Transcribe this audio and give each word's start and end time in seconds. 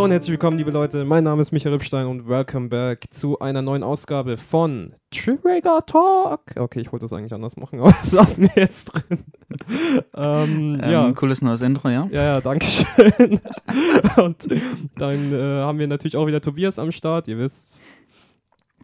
Hallo 0.00 0.06
und 0.06 0.12
herzlich 0.12 0.30
willkommen, 0.30 0.56
liebe 0.56 0.70
Leute. 0.70 1.04
Mein 1.04 1.24
Name 1.24 1.42
ist 1.42 1.52
Michael 1.52 1.74
Rippstein 1.74 2.06
und 2.06 2.26
welcome 2.26 2.70
back 2.70 3.04
zu 3.10 3.38
einer 3.40 3.60
neuen 3.60 3.82
Ausgabe 3.82 4.38
von 4.38 4.94
Trigger 5.10 5.84
Talk. 5.84 6.40
Okay, 6.56 6.80
ich 6.80 6.90
wollte 6.90 7.04
das 7.04 7.12
eigentlich 7.12 7.34
anders 7.34 7.58
machen, 7.58 7.80
aber 7.82 7.92
das 7.92 8.10
lassen 8.12 8.44
wir 8.44 8.62
jetzt 8.62 8.86
drin. 8.86 9.24
ähm, 10.14 10.80
ähm, 10.82 10.90
ja. 10.90 11.12
Cooles 11.12 11.42
neues 11.42 11.60
Intro, 11.60 11.90
ja? 11.90 12.08
Ja, 12.10 12.22
ja, 12.22 12.40
danke 12.40 12.64
schön. 12.64 13.40
und 14.24 14.48
dann 14.96 15.34
äh, 15.34 15.60
haben 15.60 15.78
wir 15.78 15.86
natürlich 15.86 16.16
auch 16.16 16.26
wieder 16.26 16.40
Tobias 16.40 16.78
am 16.78 16.92
Start, 16.92 17.28
ihr 17.28 17.36
wisst. 17.36 17.84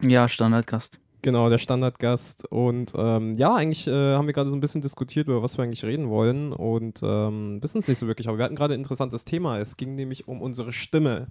Ja, 0.03 0.29
Standardgast. 0.29 0.99
Genau, 1.21 1.49
der 1.49 1.57
Standardgast. 1.57 2.45
Und 2.49 2.93
ähm, 2.95 3.33
ja, 3.33 3.55
eigentlich 3.55 3.87
äh, 3.87 4.13
haben 4.13 4.27
wir 4.27 4.33
gerade 4.33 4.49
so 4.49 4.55
ein 4.55 4.59
bisschen 4.59 4.81
diskutiert, 4.81 5.27
über 5.27 5.41
was 5.41 5.57
wir 5.57 5.63
eigentlich 5.63 5.83
reden 5.83 6.09
wollen 6.09 6.53
und 6.53 7.01
ähm, 7.03 7.61
wissen 7.61 7.79
es 7.79 7.87
nicht 7.87 7.97
so 7.97 8.07
wirklich. 8.07 8.27
Aber 8.27 8.37
wir 8.37 8.45
hatten 8.45 8.55
gerade 8.55 8.75
ein 8.75 8.79
interessantes 8.79 9.25
Thema. 9.25 9.57
Es 9.57 9.77
ging 9.77 9.95
nämlich 9.95 10.27
um 10.27 10.41
unsere 10.41 10.71
Stimme. 10.71 11.27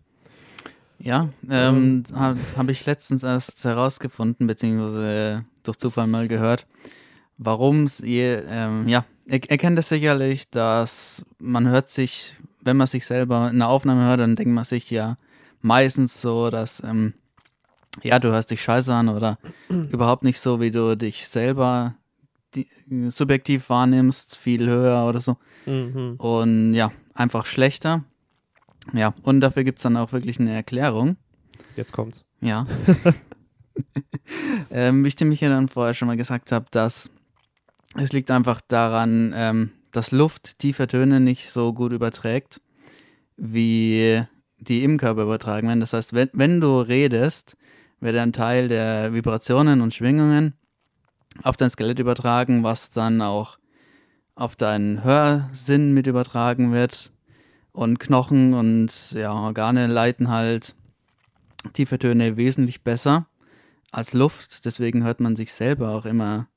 Ja, 0.98 1.28
ähm, 1.50 2.04
habe 2.14 2.38
hab 2.56 2.68
ich 2.68 2.86
letztens 2.86 3.22
erst 3.22 3.64
herausgefunden, 3.64 4.46
beziehungsweise 4.46 5.45
durch 5.62 5.76
Zufall 5.76 6.07
mal 6.07 6.26
gehört, 6.26 6.66
warum 7.37 7.84
es 7.84 8.01
ihr, 8.01 8.45
ähm, 8.48 8.88
ja, 8.88 9.04
ihr, 9.26 9.40
kennt 9.40 9.79
es 9.79 9.90
sicherlich, 9.90 10.48
dass 10.51 11.24
man 11.38 11.68
hört 11.68 11.90
sich, 11.90 12.34
wenn 12.62 12.79
man 12.79 12.87
sich 12.87 13.04
selber 13.04 13.51
in 13.51 13.57
einer 13.57 13.68
Aufnahme 13.68 14.07
hört, 14.07 14.20
dann 14.20 14.37
denkt 14.37 14.54
man 14.54 14.64
sich 14.64 14.90
ja 14.90 15.18
meistens 15.60 16.20
so, 16.20 16.51
dass 16.51 16.82
ähm, 16.82 17.12
ja, 18.02 18.18
du 18.18 18.30
hörst 18.30 18.50
dich 18.50 18.62
scheiße 18.62 18.92
an 18.92 19.08
oder 19.08 19.38
überhaupt 19.68 20.22
nicht 20.22 20.40
so, 20.40 20.60
wie 20.60 20.70
du 20.70 20.96
dich 20.96 21.28
selber 21.28 21.94
die, 22.54 22.68
subjektiv 23.08 23.68
wahrnimmst, 23.68 24.36
viel 24.36 24.68
höher 24.68 25.06
oder 25.06 25.20
so. 25.20 25.36
Mhm. 25.66 26.14
Und 26.18 26.74
ja, 26.74 26.92
einfach 27.14 27.46
schlechter. 27.46 28.04
Ja, 28.92 29.14
und 29.22 29.40
dafür 29.40 29.64
gibt 29.64 29.78
es 29.78 29.82
dann 29.82 29.96
auch 29.96 30.12
wirklich 30.12 30.38
eine 30.38 30.54
Erklärung. 30.54 31.16
Jetzt 31.74 31.92
kommt's. 31.92 32.24
Ja. 32.40 32.66
ähm, 34.70 35.04
wie 35.04 35.08
ich 35.08 35.16
dem 35.16 35.28
Michael 35.28 35.50
dann 35.50 35.68
vorher 35.68 35.94
schon 35.94 36.08
mal 36.08 36.16
gesagt 36.16 36.52
habe, 36.52 36.66
dass 36.70 37.10
es 37.94 38.12
liegt 38.12 38.30
einfach 38.30 38.60
daran, 38.60 39.32
ähm, 39.34 39.70
dass 39.92 40.12
Luft 40.12 40.58
tiefe 40.58 40.86
Töne 40.86 41.20
nicht 41.20 41.50
so 41.50 41.72
gut 41.72 41.92
überträgt, 41.92 42.60
wie 43.36 44.22
die 44.58 44.84
im 44.84 44.98
Körper 44.98 45.22
übertragen 45.22 45.68
werden. 45.68 45.80
Das 45.80 45.92
heißt, 45.92 46.12
wenn, 46.12 46.30
wenn 46.32 46.60
du 46.60 46.80
redest, 46.80 47.56
wird 48.00 48.16
ein 48.16 48.32
Teil 48.32 48.68
der 48.68 49.12
Vibrationen 49.12 49.80
und 49.80 49.94
Schwingungen 49.94 50.54
auf 51.42 51.56
dein 51.56 51.70
Skelett 51.70 51.98
übertragen, 51.98 52.62
was 52.62 52.90
dann 52.90 53.20
auch 53.22 53.58
auf 54.34 54.56
deinen 54.56 55.02
Hörsinn 55.02 55.94
mit 55.94 56.06
übertragen 56.06 56.72
wird. 56.72 57.12
Und 57.72 57.98
Knochen 57.98 58.54
und 58.54 59.12
ja, 59.12 59.32
Organe 59.32 59.86
leiten 59.86 60.28
halt 60.28 60.74
tiefe 61.74 61.98
Töne 61.98 62.36
wesentlich 62.36 62.82
besser 62.82 63.26
als 63.90 64.12
Luft. 64.12 64.64
Deswegen 64.64 65.04
hört 65.04 65.20
man 65.20 65.36
sich 65.36 65.52
selber 65.52 65.91
auch 65.91 66.06
immer 66.06 66.48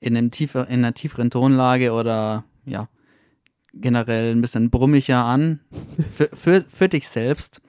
in, 0.00 0.16
einem 0.16 0.30
tiefer, 0.30 0.66
in 0.68 0.80
einer 0.80 0.94
tieferen 0.94 1.30
Tonlage 1.30 1.92
oder 1.92 2.44
ja, 2.64 2.88
generell 3.72 4.34
ein 4.34 4.40
bisschen 4.40 4.70
brummiger 4.70 5.24
an. 5.24 5.60
für, 6.14 6.28
für, 6.34 6.60
für 6.62 6.88
dich 6.88 7.08
selbst. 7.08 7.60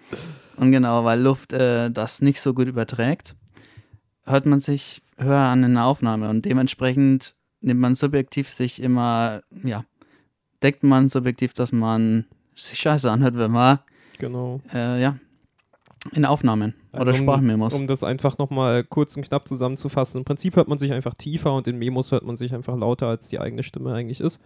Und 0.62 0.72
genau, 0.72 1.04
weil 1.04 1.20
Luft 1.20 1.54
äh, 1.54 1.90
das 1.90 2.22
nicht 2.22 2.40
so 2.40 2.54
gut 2.54 2.68
überträgt, 2.68 3.36
hört 4.26 4.46
man 4.46 4.60
sich 4.60 5.02
höher 5.18 5.40
an 5.40 5.64
in 5.64 5.74
der 5.74 5.86
Aufnahme 5.86 6.30
und 6.30 6.46
dementsprechend 6.46 7.34
nimmt 7.62 7.80
man 7.80 7.96
subjektiv 7.96 8.48
sich 8.48 8.80
immer, 8.80 9.42
ja, 9.64 9.86
denkt 10.62 10.84
man 10.84 11.10
subjektiv, 11.10 11.56
dass 11.56 11.72
man 11.72 12.26
sich 12.54 12.78
scheiße 12.78 13.10
anhört, 13.10 13.38
wenn 13.38 13.50
man, 13.50 13.80
genau. 14.20 14.62
Äh, 14.72 15.02
ja, 15.02 15.18
in 16.12 16.26
Aufnahmen 16.26 16.76
also 16.92 17.08
oder 17.10 17.16
Sprachmemos. 17.16 17.74
Um, 17.74 17.82
um 17.82 17.88
das 17.88 18.04
einfach 18.04 18.38
nochmal 18.38 18.84
kurz 18.84 19.18
und 19.18 19.24
knapp 19.24 19.48
zusammenzufassen. 19.48 20.20
Im 20.20 20.26
Prinzip 20.26 20.58
hört 20.58 20.68
man 20.68 20.78
sich 20.78 20.94
einfach 20.94 21.16
tiefer 21.16 21.56
und 21.56 21.68
in 21.68 21.80
Memos 21.80 22.12
hört 22.12 22.24
man 22.24 22.38
sich 22.38 22.54
einfach 22.54 22.78
lauter, 22.78 23.08
als 23.08 23.30
die 23.30 23.40
eigene 23.40 23.64
Stimme 23.64 23.96
eigentlich 23.96 24.22
ist. 24.22 24.40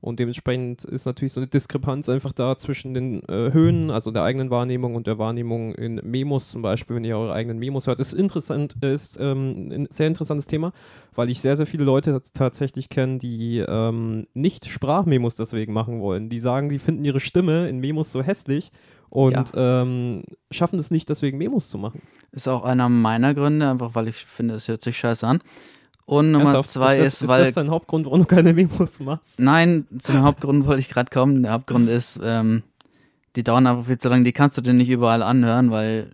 Und 0.00 0.18
dementsprechend 0.18 0.84
ist 0.84 1.04
natürlich 1.04 1.32
so 1.32 1.40
eine 1.40 1.46
Diskrepanz 1.46 2.08
einfach 2.08 2.32
da 2.32 2.56
zwischen 2.56 2.94
den 2.94 3.22
äh, 3.28 3.52
Höhen, 3.52 3.90
also 3.90 4.10
der 4.10 4.22
eigenen 4.22 4.50
Wahrnehmung 4.50 4.94
und 4.94 5.06
der 5.06 5.18
Wahrnehmung 5.18 5.74
in 5.74 5.96
Memos 5.96 6.50
zum 6.50 6.62
Beispiel, 6.62 6.96
wenn 6.96 7.04
ihr 7.04 7.18
eure 7.18 7.34
eigenen 7.34 7.58
Memos 7.58 7.86
hört. 7.86 8.00
Das 8.00 8.12
ist 8.12 8.18
interessant, 8.18 8.76
ist 8.80 9.18
ähm, 9.20 9.70
ein 9.70 9.88
sehr 9.90 10.06
interessantes 10.06 10.46
Thema, 10.46 10.72
weil 11.14 11.28
ich 11.28 11.40
sehr, 11.40 11.56
sehr 11.56 11.66
viele 11.66 11.84
Leute 11.84 12.22
tatsächlich 12.32 12.88
kenne, 12.88 13.18
die 13.18 13.58
ähm, 13.58 14.26
nicht 14.32 14.66
Sprachmemos 14.66 15.36
deswegen 15.36 15.74
machen 15.74 16.00
wollen. 16.00 16.30
Die 16.30 16.40
sagen, 16.40 16.70
die 16.70 16.78
finden 16.78 17.04
ihre 17.04 17.20
Stimme 17.20 17.68
in 17.68 17.78
Memos 17.78 18.10
so 18.10 18.22
hässlich 18.22 18.72
und 19.10 19.54
ja. 19.54 19.82
ähm, 19.82 20.22
schaffen 20.50 20.78
es 20.78 20.90
nicht, 20.90 21.08
deswegen 21.08 21.36
Memos 21.36 21.68
zu 21.68 21.76
machen. 21.76 22.00
Ist 22.32 22.48
auch 22.48 22.64
einer 22.64 22.88
meiner 22.88 23.34
Gründe, 23.34 23.68
einfach 23.68 23.94
weil 23.94 24.08
ich 24.08 24.24
finde, 24.24 24.54
es 24.54 24.68
hört 24.68 24.82
sich 24.82 24.96
scheiße 24.96 25.26
an. 25.26 25.40
Und 26.10 26.32
Nummer 26.32 26.46
Ernsthaft? 26.46 26.70
zwei 26.70 26.98
ist, 26.98 27.04
das, 27.04 27.22
ist, 27.22 27.28
weil. 27.28 27.42
Ist 27.42 27.48
das 27.48 27.54
dein 27.62 27.70
Hauptgrund, 27.70 28.04
warum 28.04 28.18
du 28.18 28.26
keine 28.26 28.52
Memos 28.52 28.98
machst? 28.98 29.38
Nein, 29.38 29.86
zum 30.00 30.22
Hauptgrund 30.22 30.66
wollte 30.66 30.80
ich 30.80 30.88
gerade 30.88 31.08
kommen. 31.08 31.44
Der 31.44 31.52
Hauptgrund 31.52 31.88
ist, 31.88 32.18
ähm, 32.20 32.64
die 33.36 33.44
dauern 33.44 33.64
einfach 33.68 33.86
viel 33.86 33.98
zu 33.98 34.08
lange, 34.08 34.24
die 34.24 34.32
kannst 34.32 34.58
du 34.58 34.62
dir 34.62 34.72
nicht 34.72 34.90
überall 34.90 35.22
anhören, 35.22 35.70
weil. 35.70 36.10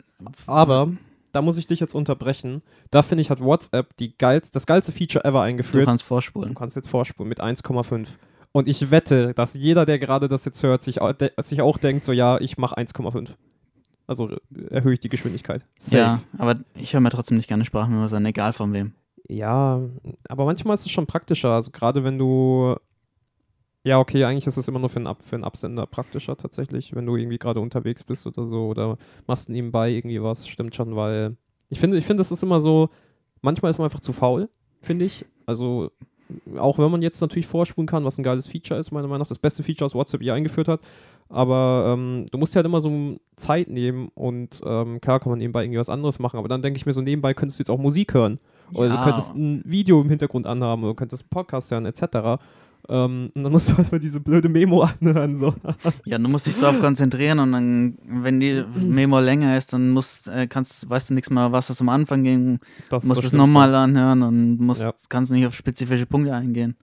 Aber 0.47 0.93
da 1.33 1.41
muss 1.41 1.57
ich 1.57 1.67
dich 1.67 1.81
jetzt 1.81 1.95
unterbrechen. 1.95 2.61
Da 2.91 3.01
finde 3.01 3.23
ich, 3.23 3.31
hat 3.31 3.41
WhatsApp 3.41 3.97
die 3.97 4.17
geilst, 4.19 4.55
das 4.55 4.67
geilste 4.67 4.93
Feature 4.93 5.25
ever 5.25 5.41
eingeführt. 5.41 5.85
Du 5.85 5.87
kannst 5.87 6.05
vorspulen. 6.05 6.51
Du 6.51 6.55
kannst 6.55 6.77
jetzt 6.77 6.91
vorspulen 6.91 7.31
mit 7.31 7.43
1,5. 7.43 8.07
Und 8.53 8.69
ich 8.69 8.91
wette, 8.91 9.33
dass 9.33 9.55
jeder, 9.55 9.87
der 9.87 9.99
gerade 9.99 10.29
das 10.29 10.45
jetzt 10.45 10.63
hört, 10.63 10.83
sich, 10.83 11.01
sich 11.39 11.63
auch 11.63 11.79
denkt, 11.79 12.05
so 12.05 12.13
ja, 12.13 12.39
ich 12.39 12.59
mache 12.59 12.77
1,5. 12.77 13.31
Also 14.07 14.37
erhöhe 14.69 14.93
ich 14.93 15.01
die 15.01 15.09
Geschwindigkeit. 15.09 15.65
Safe. 15.79 15.97
Ja, 15.97 16.21
aber 16.37 16.57
ich 16.75 16.93
höre 16.93 17.01
mir 17.01 17.11
trotzdem 17.11 17.39
nicht 17.39 17.49
gerne 17.49 17.65
Sprachmemos 17.65 18.13
an, 18.13 18.27
egal 18.27 18.53
von 18.53 18.75
wem. 18.75 18.93
Ja, 19.29 19.81
aber 20.29 20.45
manchmal 20.45 20.75
ist 20.75 20.87
es 20.87 20.93
schon 20.93 21.07
praktischer. 21.07 21.51
Also 21.51 21.71
gerade 21.71 22.05
wenn 22.05 22.19
du. 22.19 22.77
Ja, 23.85 24.01
okay, 24.01 24.25
eigentlich 24.25 24.47
ist 24.49 24.57
es 24.57 24.67
immer 24.67 24.81
nur 24.81 24.89
für 24.89 24.97
einen, 24.97 25.07
Ab 25.07 25.23
für 25.23 25.37
einen 25.37 25.45
Absender 25.45 25.87
praktischer 25.87 26.37
tatsächlich, 26.37 26.95
wenn 26.97 27.07
du 27.07 27.17
irgendwie 27.17 27.39
gerade 27.39 27.61
unterwegs 27.61 28.03
bist 28.03 28.27
oder 28.27 28.45
so 28.47 28.67
oder 28.67 28.99
machst 29.29 29.49
nebenbei 29.49 29.91
irgendwie 29.91 30.21
was, 30.21 30.49
stimmt 30.49 30.75
schon, 30.75 30.97
weil 30.97 31.37
ich 31.69 31.79
finde, 31.79 31.97
ich 31.97 32.05
finde, 32.05 32.21
das 32.21 32.33
ist 32.33 32.43
immer 32.43 32.61
so, 32.61 32.91
manchmal 33.43 33.71
ist 33.71 33.79
man 33.79 33.85
einfach 33.85 34.01
zu 34.01 34.13
faul, 34.13 34.49
finde 34.81 35.05
ich. 35.05 35.25
Also 35.47 35.93
auch 36.57 36.79
wenn 36.79 36.91
man 36.91 37.01
jetzt 37.01 37.21
natürlich 37.21 37.47
vorspulen 37.47 37.87
kann, 37.87 38.05
was 38.05 38.19
ein 38.19 38.25
geiles 38.25 38.49
Feature 38.49 38.81
ist, 38.81 38.91
meiner 38.91 39.07
Meinung 39.07 39.21
nach, 39.21 39.29
das 39.29 39.39
beste 39.39 39.63
Feature, 39.63 39.87
was 39.87 39.95
WhatsApp 39.95 40.23
hier 40.23 40.35
eingeführt 40.35 40.67
hat, 40.67 40.81
aber 41.29 41.93
ähm, 41.93 42.27
du 42.31 42.39
musst 42.39 42.55
ja 42.55 42.59
halt 42.59 42.67
immer 42.67 42.81
so 42.81 43.19
Zeit 43.37 43.69
nehmen 43.69 44.09
und 44.15 44.61
ähm, 44.65 45.01
klar 45.01 45.21
kann 45.21 45.31
man 45.31 45.39
nebenbei 45.39 45.63
irgendwie 45.63 45.79
was 45.79 45.89
anderes 45.89 46.19
machen, 46.19 46.39
aber 46.39 46.49
dann 46.49 46.63
denke 46.63 46.77
ich 46.77 46.87
mir 46.87 46.93
so, 46.93 47.03
nebenbei 47.03 47.35
könntest 47.35 47.59
du 47.59 47.63
jetzt 47.63 47.71
auch 47.71 47.79
Musik 47.79 48.15
hören. 48.15 48.39
Oder 48.73 48.89
ja. 48.89 48.97
du 48.97 49.05
könntest 49.05 49.35
ein 49.35 49.63
Video 49.65 50.01
im 50.01 50.09
Hintergrund 50.09 50.47
anhaben 50.47 50.83
oder 50.83 50.93
du 50.93 50.97
könntest 50.97 51.23
einen 51.23 51.31
Podcast 51.31 51.71
hören, 51.71 51.87
etc. 51.87 52.41
Ähm, 52.89 53.31
und 53.35 53.43
dann 53.43 53.53
musst 53.53 53.71
du 53.71 53.77
halt 53.77 53.91
mal 53.93 53.99
diese 53.99 54.21
blöde 54.21 54.49
Memo 54.49 54.83
anhören. 55.01 55.37
So. 55.37 55.55
Ja, 56.05 56.19
du 56.19 56.29
musst 56.29 56.47
dich 56.47 56.59
darauf 56.59 56.81
konzentrieren 56.81 57.39
und 57.39 57.53
dann, 57.53 57.99
wenn 58.05 58.41
die 58.41 58.65
Memo 58.75 59.21
länger 59.21 59.57
ist, 59.57 59.73
dann 59.73 59.91
musst, 59.91 60.29
äh, 60.29 60.47
kannst, 60.47 60.89
weißt 60.89 61.11
du 61.11 61.15
nichts 61.15 61.31
mehr, 61.31 61.53
was 61.53 61.69
das 61.69 61.81
am 61.81 61.89
Anfang 61.89 62.23
ging. 62.23 62.59
Das 62.91 63.05
musst 63.05 63.25
es 63.25 63.33
nochmal 63.33 63.75
anhören 63.75 64.23
und 64.23 64.59
musst, 64.61 64.83
ja. 64.83 64.93
kannst 65.09 65.33
nicht 65.33 65.47
auf 65.47 65.55
spezifische 65.55 66.07
Punkte 66.07 66.35
eingehen. 66.35 66.77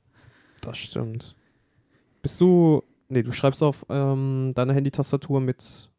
Das 0.62 0.78
stimmt. 0.78 1.36
Bist 2.22 2.40
du 2.40 2.84
Nee, 3.14 3.22
du 3.22 3.32
schreibst 3.32 3.62
auf 3.62 3.86
ähm, 3.90 4.54
deiner 4.56 4.74
Handy-Tastatur 4.74 5.40
mit 5.40 5.90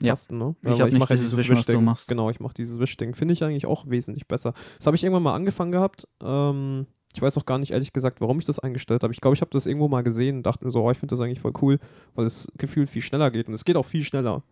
Einzeltasten, 0.00 0.40
ja. 0.40 0.46
ne? 0.46 0.56
Ich 0.62 0.80
habe 0.80 0.92
nicht 0.92 1.10
dieses, 1.10 1.30
dieses 1.30 1.38
Wisch, 1.38 1.50
was 1.50 1.66
du 1.66 1.80
machst. 1.80 2.08
Genau, 2.08 2.30
ich 2.30 2.40
mache 2.40 2.54
dieses 2.54 2.78
Wischding. 2.78 3.14
Finde 3.14 3.34
ich 3.34 3.42
eigentlich 3.44 3.66
auch 3.66 3.88
wesentlich 3.88 4.26
besser. 4.26 4.52
Das 4.76 4.86
habe 4.86 4.96
ich 4.96 5.04
irgendwann 5.04 5.22
mal 5.22 5.34
angefangen 5.34 5.72
gehabt. 5.72 6.08
Ähm, 6.22 6.86
ich 7.14 7.22
weiß 7.22 7.38
auch 7.38 7.46
gar 7.46 7.58
nicht 7.58 7.70
ehrlich 7.70 7.92
gesagt, 7.92 8.20
warum 8.20 8.38
ich 8.40 8.44
das 8.44 8.58
eingestellt 8.58 9.02
habe. 9.04 9.12
Ich 9.12 9.20
glaube, 9.20 9.34
ich 9.34 9.40
habe 9.40 9.50
das 9.52 9.66
irgendwo 9.66 9.88
mal 9.88 10.02
gesehen 10.02 10.38
und 10.38 10.42
dachte 10.46 10.64
mir 10.64 10.72
so, 10.72 10.82
oh, 10.82 10.90
ich 10.90 10.98
finde 10.98 11.12
das 11.12 11.20
eigentlich 11.20 11.40
voll 11.40 11.52
cool, 11.62 11.78
weil 12.14 12.26
es 12.26 12.50
gefühlt 12.58 12.90
viel 12.90 13.02
schneller 13.02 13.30
geht. 13.30 13.46
Und 13.46 13.54
es 13.54 13.64
geht 13.64 13.76
auch 13.76 13.86
viel 13.86 14.02
schneller. 14.02 14.42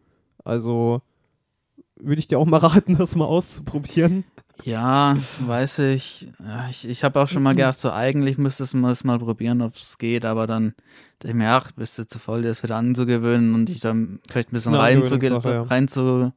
Also 0.44 1.02
würde 1.96 2.18
ich 2.18 2.26
dir 2.26 2.38
auch 2.38 2.46
mal 2.46 2.58
raten, 2.58 2.96
das 2.98 3.16
mal 3.16 3.24
auszuprobieren. 3.24 4.24
Ja, 4.64 5.16
weiß 5.40 5.80
ich. 5.80 6.28
Ich, 6.70 6.88
ich 6.88 7.04
habe 7.04 7.20
auch 7.20 7.28
schon 7.28 7.42
mal 7.42 7.54
gedacht, 7.54 7.78
so 7.78 7.90
eigentlich 7.90 8.38
müsstest 8.38 8.74
du 8.74 8.86
es 8.86 9.04
mal 9.04 9.18
probieren, 9.18 9.60
ob 9.62 9.74
es 9.74 9.98
geht, 9.98 10.24
aber 10.24 10.46
dann 10.46 10.74
dachte 11.18 11.28
ich 11.28 11.34
mir, 11.34 11.50
ach, 11.50 11.72
bist 11.72 11.98
du 11.98 12.06
zu 12.06 12.18
voll, 12.18 12.42
dir 12.42 12.48
das 12.48 12.62
wieder 12.62 12.76
anzugewöhnen 12.76 13.54
und 13.54 13.68
dich 13.68 13.80
dann 13.80 14.20
vielleicht 14.28 14.50
ein 14.50 14.52
bisschen 14.52 14.74
reinzulesen, 14.74 16.32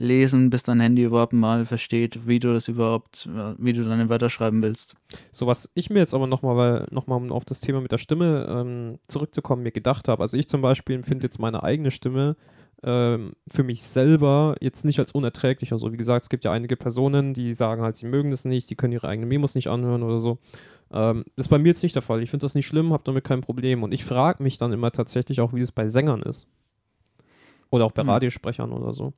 rein 0.00 0.50
bis 0.50 0.62
dein 0.64 0.80
Handy 0.80 1.04
überhaupt 1.04 1.34
mal 1.34 1.66
versteht, 1.66 2.26
wie 2.26 2.40
du 2.40 2.52
das 2.52 2.66
überhaupt, 2.68 3.28
wie 3.58 3.72
du 3.72 3.84
deine 3.84 4.08
Wörter 4.08 4.30
schreiben 4.30 4.62
willst. 4.62 4.94
So 5.30 5.46
was 5.46 5.70
ich 5.74 5.90
mir 5.90 6.00
jetzt 6.00 6.14
aber 6.14 6.26
nochmal, 6.26 6.56
weil 6.56 6.86
nochmal 6.90 7.18
um 7.18 7.30
auf 7.30 7.44
das 7.44 7.60
Thema 7.60 7.80
mit 7.80 7.92
der 7.92 7.98
Stimme 7.98 8.46
ähm, 8.48 8.98
zurückzukommen, 9.06 9.62
mir 9.62 9.72
gedacht 9.72 10.08
habe. 10.08 10.22
Also 10.22 10.36
ich 10.36 10.48
zum 10.48 10.62
Beispiel 10.62 10.96
empfinde 10.96 11.24
jetzt 11.24 11.38
meine 11.38 11.62
eigene 11.62 11.90
Stimme 11.92 12.36
ähm, 12.82 13.32
für 13.48 13.62
mich 13.62 13.82
selber 13.82 14.54
jetzt 14.60 14.84
nicht 14.84 14.98
als 14.98 15.12
unerträglich. 15.12 15.72
Also 15.72 15.92
wie 15.92 15.96
gesagt, 15.96 16.22
es 16.22 16.28
gibt 16.28 16.44
ja 16.44 16.52
einige 16.52 16.76
Personen, 16.76 17.34
die 17.34 17.52
sagen 17.52 17.82
halt, 17.82 17.96
sie 17.96 18.06
mögen 18.06 18.30
das 18.30 18.44
nicht, 18.44 18.70
die 18.70 18.76
können 18.76 18.92
ihre 18.92 19.08
eigenen 19.08 19.28
Memos 19.28 19.54
nicht 19.54 19.68
anhören 19.68 20.02
oder 20.02 20.20
so. 20.20 20.38
Ähm, 20.92 21.24
das 21.36 21.46
ist 21.46 21.50
bei 21.50 21.58
mir 21.58 21.68
jetzt 21.68 21.82
nicht 21.82 21.94
der 21.94 22.02
Fall. 22.02 22.22
Ich 22.22 22.30
finde 22.30 22.44
das 22.44 22.54
nicht 22.54 22.66
schlimm, 22.66 22.92
habe 22.92 23.02
damit 23.04 23.24
kein 23.24 23.40
Problem. 23.40 23.82
Und 23.82 23.92
ich 23.92 24.04
frage 24.04 24.42
mich 24.42 24.58
dann 24.58 24.72
immer 24.72 24.92
tatsächlich 24.92 25.40
auch, 25.40 25.52
wie 25.52 25.60
es 25.60 25.72
bei 25.72 25.88
Sängern 25.88 26.22
ist. 26.22 26.48
Oder 27.70 27.84
auch 27.84 27.92
bei 27.92 28.04
Mhm. 28.04 28.10
Radiosprechern 28.10 28.72
oder 28.72 28.92
so. 28.92 29.12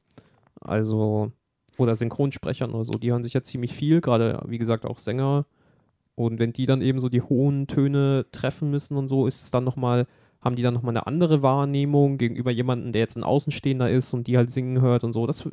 Also, 0.61 1.31
oder 1.77 1.95
Synchronsprechern 1.97 2.73
oder 2.73 2.85
so. 2.85 2.93
Die 2.93 3.11
hören 3.13 3.23
sich 3.23 3.35
ja 3.35 3.43
ziemlich 3.43 3.73
viel, 3.73 4.01
gerade 4.01 4.43
wie 4.47 4.59
gesagt 4.59 4.85
auch 4.87 4.99
Sänger. 4.99 5.47
Und 6.17 6.39
wenn 6.39 6.53
die 6.53 6.67
dann 6.67 6.83
eben 6.83 7.01
so 7.01 7.09
die 7.09 7.23
hohen 7.23 7.67
Töne 7.67 8.27
treffen 8.33 8.71
müssen 8.71 8.97
und 8.97 9.09
so, 9.09 9.27
ist 9.27 9.43
es 9.43 9.51
dann 9.51 9.65
nochmal, 9.65 10.07
haben 10.41 10.57
die 10.57 10.63
dann 10.63 10.75
nochmal 10.75 10.93
eine 10.97 11.07
andere 11.07 11.43
Wahrnehmung 11.43 12.17
gegenüber 12.19 12.51
jemandem, 12.51 12.93
der 12.93 13.01
jetzt 13.01 13.17
ein 13.17 13.25
Außenstehender 13.25 13.91
ist 13.91 14.13
und 14.15 14.27
die 14.27 14.37
halt 14.37 14.51
singen 14.51 14.81
hört 14.81 15.05
und 15.05 15.13
so. 15.13 15.27
Das 15.27 15.45
äh, 15.47 15.51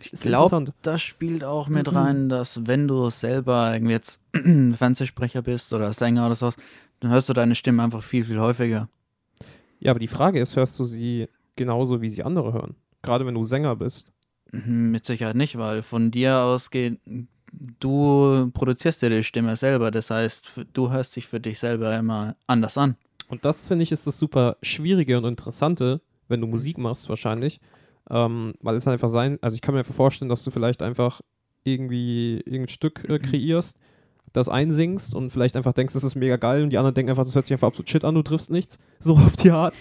Ich 0.00 0.12
ist 0.12 0.22
glaube, 0.22 0.72
das 0.82 1.02
spielt 1.02 1.42
auch 1.44 1.68
mit 1.68 1.90
Mhm. 1.90 1.96
rein, 1.96 2.28
dass 2.28 2.66
wenn 2.66 2.86
du 2.86 3.10
selber 3.10 3.72
irgendwie 3.72 3.92
jetzt 3.94 4.20
Fernsehsprecher 4.74 5.42
bist 5.42 5.72
oder 5.72 5.92
Sänger 5.92 6.26
oder 6.26 6.36
sowas, 6.36 6.56
dann 7.00 7.10
hörst 7.10 7.28
du 7.28 7.32
deine 7.32 7.54
Stimme 7.54 7.82
einfach 7.82 8.02
viel, 8.02 8.24
viel 8.24 8.38
häufiger. 8.40 8.88
Ja, 9.80 9.90
aber 9.90 10.00
die 10.00 10.08
Frage 10.08 10.40
ist, 10.40 10.56
hörst 10.56 10.78
du 10.78 10.84
sie 10.84 11.28
genauso, 11.56 12.00
wie 12.00 12.08
sie 12.10 12.22
andere 12.22 12.52
hören? 12.52 12.76
Gerade 13.02 13.26
wenn 13.26 13.34
du 13.34 13.44
Sänger 13.44 13.76
bist. 13.76 14.12
Mhm, 14.52 14.90
Mit 14.90 15.04
Sicherheit 15.04 15.36
nicht, 15.36 15.58
weil 15.58 15.82
von 15.82 16.10
dir 16.10 16.38
aus 16.38 16.70
geht, 16.70 16.98
du 17.80 18.50
produzierst 18.52 19.02
dir 19.02 19.10
die 19.10 19.22
Stimme 19.24 19.56
selber. 19.56 19.90
Das 19.90 20.10
heißt, 20.10 20.66
du 20.72 20.90
hörst 20.90 21.16
dich 21.16 21.26
für 21.26 21.40
dich 21.40 21.58
selber 21.58 21.96
immer 21.96 22.36
anders 22.46 22.78
an. 22.78 22.96
Und 23.28 23.44
das 23.44 23.66
finde 23.66 23.82
ich 23.82 23.92
ist 23.92 24.06
das 24.06 24.18
super 24.18 24.56
Schwierige 24.62 25.18
und 25.18 25.24
Interessante, 25.24 26.00
wenn 26.28 26.40
du 26.40 26.46
Musik 26.46 26.78
machst, 26.78 27.08
wahrscheinlich. 27.08 27.60
Ähm, 28.08 28.54
weil 28.60 28.76
es 28.76 28.86
einfach 28.86 29.08
sein, 29.08 29.38
also 29.42 29.54
ich 29.54 29.60
kann 29.60 29.74
mir 29.74 29.80
einfach 29.80 29.94
vorstellen, 29.94 30.28
dass 30.28 30.44
du 30.44 30.50
vielleicht 30.50 30.82
einfach 30.82 31.20
irgendwie 31.64 32.36
irgendein 32.44 32.68
Stück 32.68 33.04
äh, 33.08 33.18
kreierst, 33.18 33.78
das 34.32 34.48
einsingst 34.48 35.14
und 35.14 35.30
vielleicht 35.30 35.56
einfach 35.56 35.72
denkst, 35.72 35.94
das 35.94 36.04
ist 36.04 36.14
mega 36.14 36.36
geil 36.36 36.62
und 36.62 36.70
die 36.70 36.78
anderen 36.78 36.94
denken 36.94 37.10
einfach, 37.10 37.24
das 37.24 37.34
hört 37.34 37.46
sich 37.46 37.54
einfach 37.54 37.68
absolut 37.68 37.88
shit 37.88 38.04
an, 38.04 38.14
du 38.14 38.22
triffst 38.22 38.50
nichts. 38.50 38.78
So 39.00 39.14
auf 39.14 39.36
die 39.36 39.50
Art. 39.50 39.80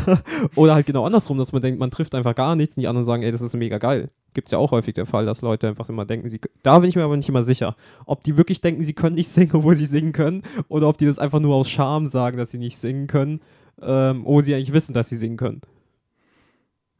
Oder 0.56 0.74
halt 0.74 0.86
genau 0.86 1.04
andersrum, 1.04 1.38
dass 1.38 1.52
man 1.52 1.62
denkt, 1.62 1.78
man 1.78 1.90
trifft 1.90 2.14
einfach 2.14 2.34
gar 2.34 2.56
nichts 2.56 2.76
und 2.76 2.82
die 2.82 2.88
anderen 2.88 3.04
sagen, 3.04 3.22
ey, 3.22 3.30
das 3.30 3.40
ist 3.40 3.54
mega 3.54 3.78
geil. 3.78 4.10
Gibt 4.34 4.48
es 4.48 4.52
ja 4.52 4.58
auch 4.58 4.70
häufig 4.70 4.94
der 4.94 5.06
Fall, 5.06 5.26
dass 5.26 5.42
Leute 5.42 5.68
einfach 5.68 5.88
immer 5.88 6.04
denken, 6.04 6.28
sie, 6.28 6.40
da 6.62 6.78
bin 6.78 6.88
ich 6.88 6.96
mir 6.96 7.04
aber 7.04 7.16
nicht 7.16 7.28
immer 7.28 7.42
sicher, 7.42 7.76
ob 8.06 8.22
die 8.22 8.36
wirklich 8.36 8.60
denken, 8.60 8.84
sie 8.84 8.92
können 8.92 9.16
nicht 9.16 9.28
singen, 9.28 9.52
obwohl 9.54 9.74
sie 9.74 9.86
singen 9.86 10.12
können, 10.12 10.42
oder 10.68 10.88
ob 10.88 10.98
die 10.98 11.06
das 11.06 11.18
einfach 11.18 11.40
nur 11.40 11.54
aus 11.54 11.68
Scham 11.68 12.06
sagen, 12.06 12.36
dass 12.36 12.50
sie 12.50 12.58
nicht 12.58 12.76
singen 12.76 13.06
können, 13.06 13.40
ähm, 13.80 14.22
obwohl 14.24 14.42
sie 14.42 14.54
eigentlich 14.54 14.72
wissen, 14.72 14.92
dass 14.92 15.08
sie 15.08 15.16
singen 15.16 15.36
können. 15.36 15.62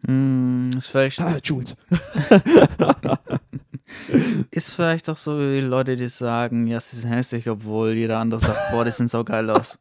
Hm, 0.06 0.70
ist 0.76 0.88
vielleicht, 0.88 1.20
Ah, 1.20 1.38
Jules. 1.42 1.76
ist 4.50 4.74
vielleicht 4.74 5.08
auch 5.10 5.16
so 5.16 5.38
wie 5.38 5.60
Leute, 5.60 5.96
die 5.96 6.08
sagen, 6.08 6.66
ja, 6.66 6.80
sie 6.80 6.96
sind 6.96 7.10
hässlich, 7.10 7.48
obwohl 7.48 7.92
jeder 7.92 8.18
andere 8.18 8.40
sagt, 8.40 8.70
boah, 8.70 8.84
die 8.84 8.90
sind 8.90 9.10
so 9.10 9.24
geil 9.24 9.50
aus. 9.50 9.78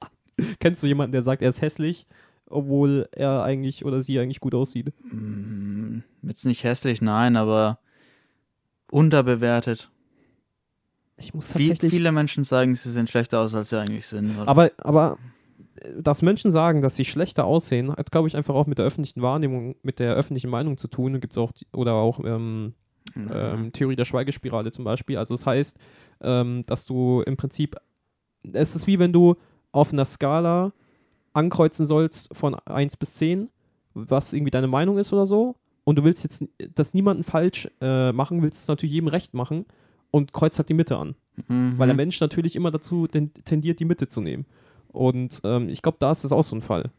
Kennst 0.60 0.82
du 0.82 0.86
jemanden, 0.86 1.12
der 1.12 1.22
sagt, 1.22 1.42
er 1.42 1.48
ist 1.48 1.62
hässlich, 1.62 2.06
obwohl 2.48 3.08
er 3.12 3.42
eigentlich 3.42 3.84
oder 3.84 4.02
sie 4.02 4.18
eigentlich 4.18 4.40
gut 4.40 4.54
aussieht? 4.54 4.92
Hm, 5.10 6.02
jetzt 6.22 6.44
nicht 6.44 6.64
hässlich, 6.64 7.00
nein, 7.02 7.36
aber 7.36 7.78
unterbewertet. 8.90 9.90
Ich 11.16 11.32
muss 11.32 11.48
tatsächlich. 11.48 11.92
viele 11.92 12.12
Menschen 12.12 12.44
sagen, 12.44 12.74
sie 12.74 12.90
sehen 12.90 13.06
schlechter 13.06 13.40
aus, 13.40 13.54
als 13.54 13.70
sie 13.70 13.78
eigentlich 13.78 14.06
sind. 14.06 14.36
aber, 14.38 14.70
aber 14.78 15.18
äh, 15.80 16.02
dass 16.02 16.22
Menschen 16.22 16.50
sagen, 16.50 16.82
dass 16.82 16.96
sie 16.96 17.04
schlechter 17.04 17.44
aussehen, 17.44 17.92
hat, 17.92 18.10
glaube 18.10 18.28
ich, 18.28 18.36
einfach 18.36 18.54
auch 18.54 18.66
mit 18.66 18.78
der 18.78 18.86
öffentlichen 18.86 19.22
Wahrnehmung, 19.22 19.76
mit 19.82 20.00
der 20.00 20.14
öffentlichen 20.14 20.50
Meinung 20.50 20.76
zu 20.76 20.88
tun. 20.88 21.20
Gibt 21.20 21.34
es 21.34 21.38
auch, 21.38 21.52
oder 21.72 21.94
auch 21.94 22.20
ähm, 22.24 22.74
ähm, 23.16 23.72
Theorie 23.72 23.96
der 23.96 24.04
Schweigespirale 24.04 24.72
zum 24.72 24.84
Beispiel. 24.84 25.16
Also 25.16 25.34
das 25.34 25.46
heißt, 25.46 25.78
ähm, 26.20 26.62
dass 26.66 26.84
du 26.84 27.22
im 27.22 27.36
Prinzip, 27.36 27.76
es 28.52 28.74
ist 28.74 28.86
wie 28.86 28.98
wenn 28.98 29.12
du 29.12 29.36
auf 29.72 29.92
einer 29.92 30.04
Skala 30.04 30.72
ankreuzen 31.34 31.86
sollst 31.86 32.34
von 32.34 32.54
1 32.54 32.96
bis 32.96 33.14
10, 33.14 33.48
was 33.92 34.32
irgendwie 34.32 34.50
deine 34.50 34.66
Meinung 34.68 34.98
ist 34.98 35.12
oder 35.12 35.26
so. 35.26 35.56
Und 35.84 35.96
du 35.98 36.04
willst 36.04 36.24
jetzt 36.24 36.44
das 36.74 36.94
niemanden 36.94 37.24
falsch 37.24 37.68
äh, 37.82 38.12
machen, 38.12 38.40
willst 38.42 38.62
es 38.62 38.68
natürlich 38.68 38.94
jedem 38.94 39.08
recht 39.08 39.34
machen 39.34 39.66
und 40.10 40.32
kreuzt 40.32 40.58
halt 40.58 40.68
die 40.70 40.74
Mitte 40.74 40.96
an. 40.96 41.14
Mhm. 41.48 41.74
Weil 41.76 41.88
der 41.88 41.96
Mensch 41.96 42.18
natürlich 42.20 42.56
immer 42.56 42.70
dazu 42.70 43.06
ten- 43.06 43.32
tendiert, 43.44 43.80
die 43.80 43.84
Mitte 43.84 44.08
zu 44.08 44.20
nehmen. 44.22 44.46
Und 44.88 45.40
ähm, 45.44 45.68
ich 45.68 45.82
glaube, 45.82 45.98
da 46.00 46.12
ist 46.12 46.24
das 46.24 46.32
auch 46.32 46.44
so 46.44 46.56
ein 46.56 46.62
Fall. 46.62 46.90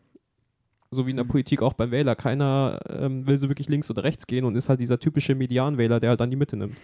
So 0.92 1.08
wie 1.08 1.12
in 1.12 1.18
der 1.18 1.26
Mhm. 1.26 1.30
Politik 1.30 1.62
auch 1.62 1.74
beim 1.74 1.90
Wähler. 1.92 2.16
Keiner 2.16 2.80
ähm, 2.90 3.26
will 3.26 3.38
so 3.38 3.48
wirklich 3.50 3.70
links 3.70 3.90
oder 3.90 4.04
rechts 4.04 4.28
gehen 4.28 4.46
und 4.46 4.56
ist 4.56 4.70
halt 4.70 4.80
dieser 4.80 5.00
typische 5.00 5.34
Medianwähler, 5.34 6.00
der 6.00 6.10
halt 6.12 6.20
dann 6.20 6.30
die 6.30 6.36
Mitte 6.36 6.56
nimmt. 6.58 6.78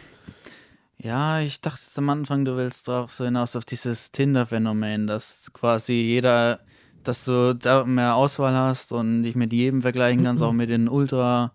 Ja, 0.97 1.39
ich 1.41 1.61
dachte 1.61 1.81
jetzt 1.83 1.97
am 1.97 2.09
Anfang, 2.09 2.45
du 2.45 2.55
willst 2.57 2.87
drauf 2.87 3.11
so 3.11 3.25
hinaus 3.25 3.55
auf 3.55 3.65
dieses 3.65 4.11
Tinder-Phänomen, 4.11 5.07
dass 5.07 5.51
quasi 5.53 5.93
jeder, 5.93 6.59
dass 7.03 7.25
du 7.25 7.53
da 7.55 7.83
mehr 7.85 8.15
Auswahl 8.15 8.53
hast 8.55 8.91
und 8.91 9.23
dich 9.23 9.35
mit 9.35 9.53
jedem 9.53 9.81
vergleichen 9.81 10.23
kannst, 10.23 10.43
auch 10.43 10.53
mit 10.53 10.69
den 10.69 10.87
ultra 10.89 11.53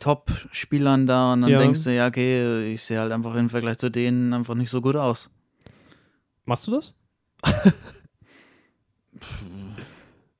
Top-Spielern 0.00 1.06
da 1.06 1.32
und 1.32 1.42
dann 1.42 1.50
Ja. 1.52 1.58
denkst 1.58 1.84
du, 1.84 1.94
ja, 1.94 2.06
okay, 2.08 2.72
ich 2.72 2.82
sehe 2.82 2.98
halt 3.00 3.12
einfach 3.12 3.34
im 3.36 3.48
Vergleich 3.48 3.78
zu 3.78 3.90
denen 3.90 4.32
einfach 4.34 4.54
nicht 4.54 4.70
so 4.70 4.80
gut 4.80 4.96
aus. 4.96 5.30
Machst 6.44 6.66
du 6.66 6.72
das? 6.72 6.94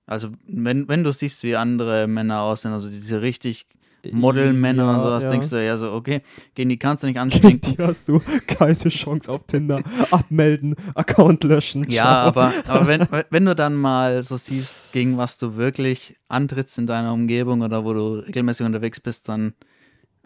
Also, 0.06 0.28
wenn, 0.46 0.86
wenn 0.88 1.02
du 1.02 1.12
siehst, 1.14 1.42
wie 1.44 1.56
andere 1.56 2.06
Männer 2.06 2.42
aussehen, 2.42 2.72
also 2.72 2.90
diese 2.90 3.22
richtig 3.22 3.66
Modelmänner 4.12 4.94
und 4.94 5.02
sowas, 5.02 5.26
denkst 5.26 5.50
du 5.50 5.64
ja 5.64 5.76
so, 5.76 5.92
okay, 5.92 6.22
gegen 6.54 6.70
die 6.70 6.78
kannst 6.78 7.02
du 7.02 7.06
nicht 7.06 7.18
anstinken. 7.18 7.60
Die 7.60 7.82
hast 7.82 8.08
du 8.08 8.20
keine 8.46 8.76
Chance 8.76 9.30
auf 9.30 9.44
Tinder. 9.44 9.82
Abmelden, 10.10 10.74
Account 10.94 11.44
löschen. 11.44 11.84
Ja, 11.88 12.02
ciao. 12.02 12.26
aber, 12.26 12.52
aber 12.66 12.86
wenn, 12.86 13.06
wenn 13.30 13.44
du 13.44 13.54
dann 13.54 13.74
mal 13.74 14.22
so 14.22 14.36
siehst, 14.36 14.92
gegen 14.92 15.16
was 15.16 15.38
du 15.38 15.56
wirklich 15.56 16.16
antrittst 16.28 16.78
in 16.78 16.86
deiner 16.86 17.12
Umgebung 17.12 17.62
oder 17.62 17.84
wo 17.84 17.92
du 17.92 18.14
regelmäßig 18.26 18.66
unterwegs 18.66 19.00
bist, 19.00 19.28
dann 19.28 19.54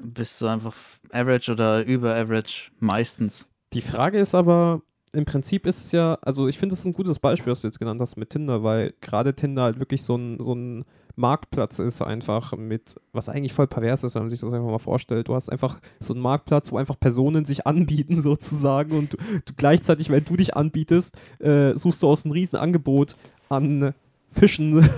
bist 0.01 0.41
du 0.41 0.47
einfach 0.47 0.75
average 1.13 1.51
oder 1.51 1.85
über 1.85 2.15
average 2.15 2.71
meistens. 2.79 3.49
Die 3.73 3.81
Frage 3.81 4.19
ist 4.19 4.35
aber, 4.35 4.83
im 5.13 5.25
Prinzip 5.25 5.67
ist 5.67 5.87
es 5.87 5.93
ja, 5.93 6.19
also 6.23 6.49
ich 6.49 6.59
finde 6.59 6.75
es 6.75 6.85
ein 6.85 6.93
gutes 6.93 7.19
Beispiel, 7.19 7.51
was 7.51 7.61
du 7.61 7.67
jetzt 7.67 7.79
genannt 7.79 8.01
hast 8.01 8.17
mit 8.17 8.31
Tinder, 8.31 8.63
weil 8.63 8.95
gerade 9.01 9.35
Tinder 9.35 9.63
halt 9.63 9.79
wirklich 9.79 10.03
so 10.03 10.17
ein, 10.17 10.39
so 10.41 10.55
ein 10.55 10.85
Marktplatz 11.19 11.81
ist 11.81 12.01
einfach 12.01 12.57
mit, 12.57 12.97
was 13.13 13.29
eigentlich 13.29 13.53
voll 13.53 13.67
pervers 13.67 14.05
ist, 14.05 14.15
wenn 14.15 14.23
man 14.23 14.31
sich 14.31 14.41
das 14.41 14.53
einfach 14.53 14.71
mal 14.71 14.79
vorstellt. 14.79 15.29
Du 15.29 15.35
hast 15.35 15.51
einfach 15.51 15.81
so 15.99 16.15
einen 16.15 16.23
Marktplatz, 16.23 16.71
wo 16.73 16.79
einfach 16.79 16.99
Personen 16.99 17.45
sich 17.45 17.67
anbieten 17.67 18.17
sozusagen 18.23 18.97
und 18.97 19.15
du, 19.15 19.17
du 19.45 19.53
gleichzeitig, 19.57 20.11
wenn 20.11 20.25
du 20.25 20.37
dich 20.37 20.57
anbietest, 20.57 21.17
äh, 21.41 21.75
suchst 21.75 22.03
du 22.03 22.09
aus 22.09 22.25
einem 22.25 22.33
riesen 22.33 22.57
Angebot 22.57 23.17
an 23.49 23.95
Fischen 24.31 24.89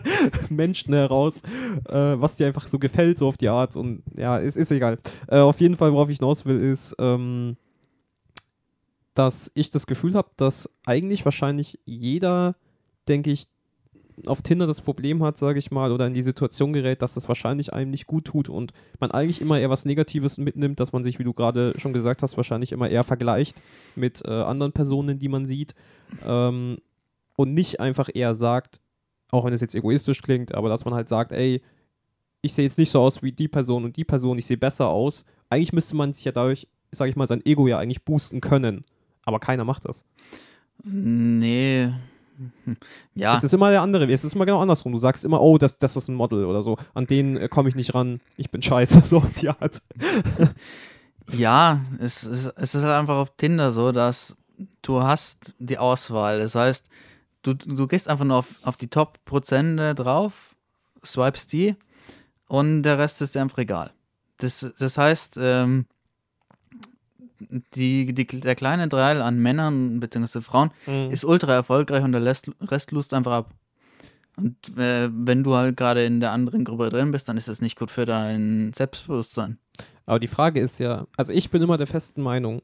Menschen 0.50 0.94
heraus, 0.94 1.42
äh, 1.88 1.92
was 1.92 2.36
dir 2.36 2.46
einfach 2.46 2.66
so 2.66 2.78
gefällt, 2.78 3.18
so 3.18 3.28
auf 3.28 3.36
die 3.36 3.48
Art 3.48 3.76
und 3.76 4.02
ja, 4.16 4.38
es 4.38 4.56
ist 4.56 4.72
egal. 4.72 4.98
Äh, 5.28 5.38
auf 5.38 5.60
jeden 5.60 5.76
Fall, 5.76 5.92
worauf 5.92 6.10
ich 6.10 6.18
hinaus 6.18 6.44
will, 6.44 6.60
ist, 6.60 6.96
ähm, 6.98 7.56
dass 9.14 9.50
ich 9.54 9.70
das 9.70 9.86
Gefühl 9.86 10.14
habe, 10.14 10.30
dass 10.36 10.70
eigentlich 10.86 11.24
wahrscheinlich 11.24 11.78
jeder, 11.84 12.56
denke 13.08 13.30
ich, 13.30 13.48
auf 14.26 14.42
Tinder 14.42 14.66
das 14.66 14.80
Problem 14.80 15.22
hat, 15.22 15.36
sage 15.36 15.58
ich 15.58 15.70
mal, 15.70 15.92
oder 15.92 16.06
in 16.06 16.14
die 16.14 16.22
Situation 16.22 16.72
gerät, 16.72 17.02
dass 17.02 17.16
es 17.16 17.28
wahrscheinlich 17.28 17.72
einem 17.72 17.90
nicht 17.90 18.06
gut 18.06 18.24
tut 18.24 18.48
und 18.48 18.72
man 19.00 19.10
eigentlich 19.10 19.40
immer 19.40 19.58
eher 19.58 19.70
was 19.70 19.84
Negatives 19.84 20.38
mitnimmt, 20.38 20.80
dass 20.80 20.92
man 20.92 21.04
sich, 21.04 21.18
wie 21.18 21.24
du 21.24 21.32
gerade 21.32 21.74
schon 21.78 21.92
gesagt 21.92 22.22
hast, 22.22 22.36
wahrscheinlich 22.36 22.72
immer 22.72 22.88
eher 22.88 23.04
vergleicht 23.04 23.60
mit 23.94 24.22
äh, 24.24 24.30
anderen 24.30 24.72
Personen, 24.72 25.18
die 25.18 25.28
man 25.28 25.46
sieht 25.46 25.74
ähm, 26.24 26.76
und 27.36 27.54
nicht 27.54 27.80
einfach 27.80 28.08
eher 28.12 28.34
sagt, 28.34 28.80
auch 29.30 29.44
wenn 29.44 29.52
es 29.52 29.60
jetzt 29.60 29.74
egoistisch 29.74 30.22
klingt, 30.22 30.54
aber 30.54 30.68
dass 30.68 30.84
man 30.84 30.94
halt 30.94 31.08
sagt, 31.08 31.32
ey, 31.32 31.62
ich 32.40 32.54
sehe 32.54 32.64
jetzt 32.64 32.78
nicht 32.78 32.90
so 32.90 33.00
aus 33.00 33.22
wie 33.22 33.32
die 33.32 33.48
Person 33.48 33.84
und 33.84 33.96
die 33.96 34.04
Person, 34.04 34.38
ich 34.38 34.46
sehe 34.46 34.56
besser 34.56 34.88
aus. 34.88 35.24
Eigentlich 35.50 35.72
müsste 35.72 35.96
man 35.96 36.12
sich 36.12 36.24
ja 36.24 36.32
dadurch, 36.32 36.68
sage 36.92 37.10
ich 37.10 37.16
mal, 37.16 37.26
sein 37.26 37.44
Ego 37.44 37.66
ja 37.66 37.78
eigentlich 37.78 38.04
boosten 38.04 38.40
können. 38.40 38.84
Aber 39.24 39.40
keiner 39.40 39.64
macht 39.64 39.84
das. 39.84 40.04
Nee. 40.84 41.90
Hm. 42.64 42.76
Ja, 43.14 43.36
Es 43.36 43.44
ist 43.44 43.52
immer 43.52 43.70
der 43.70 43.82
andere, 43.82 44.10
es 44.12 44.24
ist 44.24 44.34
immer 44.34 44.46
genau 44.46 44.60
andersrum. 44.60 44.92
Du 44.92 44.98
sagst 44.98 45.24
immer, 45.24 45.40
oh, 45.40 45.58
das, 45.58 45.78
das 45.78 45.96
ist 45.96 46.08
ein 46.08 46.14
Model 46.14 46.44
oder 46.44 46.62
so. 46.62 46.76
An 46.94 47.06
den 47.06 47.36
äh, 47.36 47.48
komme 47.48 47.68
ich 47.68 47.74
nicht 47.74 47.94
ran. 47.94 48.20
Ich 48.36 48.50
bin 48.50 48.62
scheiße, 48.62 49.00
so 49.04 49.18
auf 49.18 49.34
die 49.34 49.48
Art. 49.48 49.82
ja, 51.32 51.80
es, 51.98 52.24
es, 52.24 52.46
es 52.46 52.74
ist 52.74 52.82
halt 52.82 52.94
einfach 52.94 53.16
auf 53.16 53.36
Tinder 53.36 53.72
so, 53.72 53.92
dass 53.92 54.36
du 54.82 55.02
hast 55.02 55.54
die 55.58 55.78
Auswahl. 55.78 56.38
Das 56.38 56.54
heißt, 56.54 56.88
du, 57.42 57.54
du 57.54 57.86
gehst 57.86 58.08
einfach 58.08 58.24
nur 58.24 58.38
auf, 58.38 58.54
auf 58.62 58.76
die 58.76 58.88
Top-Prozente 58.88 59.94
drauf, 59.94 60.56
swipest 61.04 61.52
die 61.52 61.76
und 62.46 62.82
der 62.82 62.98
Rest 62.98 63.20
ist 63.22 63.34
dir 63.34 63.42
einfach 63.42 63.58
egal. 63.58 63.92
Das, 64.38 64.64
das 64.78 64.98
heißt, 64.98 65.38
ähm, 65.40 65.86
die, 67.74 68.12
die, 68.14 68.26
der 68.26 68.54
kleine 68.54 68.88
Teil 68.88 69.22
an 69.22 69.38
Männern 69.38 70.00
bzw. 70.00 70.40
Frauen 70.40 70.70
ist 71.10 71.24
ultra 71.24 71.52
erfolgreich 71.52 72.02
und 72.04 72.12
der 72.12 72.24
Rest, 72.24 72.50
Rest 72.60 72.92
lust 72.92 73.14
einfach 73.14 73.32
ab. 73.32 73.54
Und 74.36 74.56
äh, 74.78 75.10
wenn 75.12 75.42
du 75.42 75.54
halt 75.54 75.76
gerade 75.76 76.04
in 76.04 76.20
der 76.20 76.30
anderen 76.30 76.64
Gruppe 76.64 76.90
drin 76.90 77.10
bist, 77.10 77.28
dann 77.28 77.36
ist 77.36 77.48
das 77.48 77.60
nicht 77.60 77.78
gut 77.78 77.90
für 77.90 78.04
dein 78.04 78.72
Selbstbewusstsein. 78.72 79.58
Aber 80.06 80.20
die 80.20 80.28
Frage 80.28 80.60
ist 80.60 80.78
ja, 80.78 81.06
also 81.16 81.32
ich 81.32 81.50
bin 81.50 81.60
immer 81.60 81.76
der 81.76 81.88
festen 81.88 82.22
Meinung, 82.22 82.62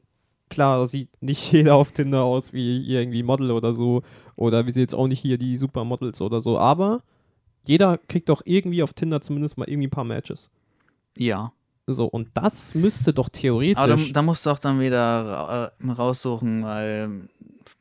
klar 0.49 0.85
sieht 0.85 1.09
nicht 1.21 1.51
jeder 1.51 1.75
auf 1.75 1.91
Tinder 1.91 2.23
aus 2.23 2.53
wie 2.53 2.85
irgendwie 2.87 3.23
Model 3.23 3.51
oder 3.51 3.75
so, 3.75 4.03
oder 4.37 4.65
wir 4.65 4.73
sehen 4.73 4.83
jetzt 4.83 4.95
auch 4.95 5.07
nicht 5.07 5.19
hier 5.19 5.37
die 5.37 5.57
Supermodels 5.57 6.21
oder 6.21 6.39
so, 6.41 6.57
aber 6.57 7.03
Jeder 7.67 7.97
kriegt 7.97 8.29
doch 8.29 8.41
irgendwie 8.45 8.83
auf 8.83 8.93
Tinder 8.93 9.21
zumindest 9.21 9.57
mal 9.57 9.67
irgendwie 9.67 9.87
ein 9.87 9.91
paar 9.91 10.03
Matches. 10.03 10.51
Ja. 11.17 11.51
So, 11.87 12.05
und 12.05 12.29
das 12.33 12.73
müsste 12.73 13.13
doch 13.13 13.29
theoretisch. 13.29 13.77
Aber 13.77 13.95
da, 13.95 14.21
musst 14.23 14.45
du 14.45 14.49
auch 14.49 14.59
dann 14.59 14.79
wieder 14.79 15.71
äh, 15.79 15.91
raussuchen, 15.91 16.63
weil 16.63 17.29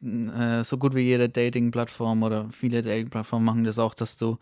äh, 0.02 0.62
so 0.62 0.76
gut 0.76 0.94
wie 0.94 1.00
jede 1.00 1.28
Dating-Plattform 1.28 2.23
oder 2.23 2.49
viele 2.50 2.82
Dating-Plattformen 2.82 3.44
machen 3.44 3.64
das 3.64 3.78
auch, 3.78 3.94
dass 3.94 4.16
du 4.16 4.38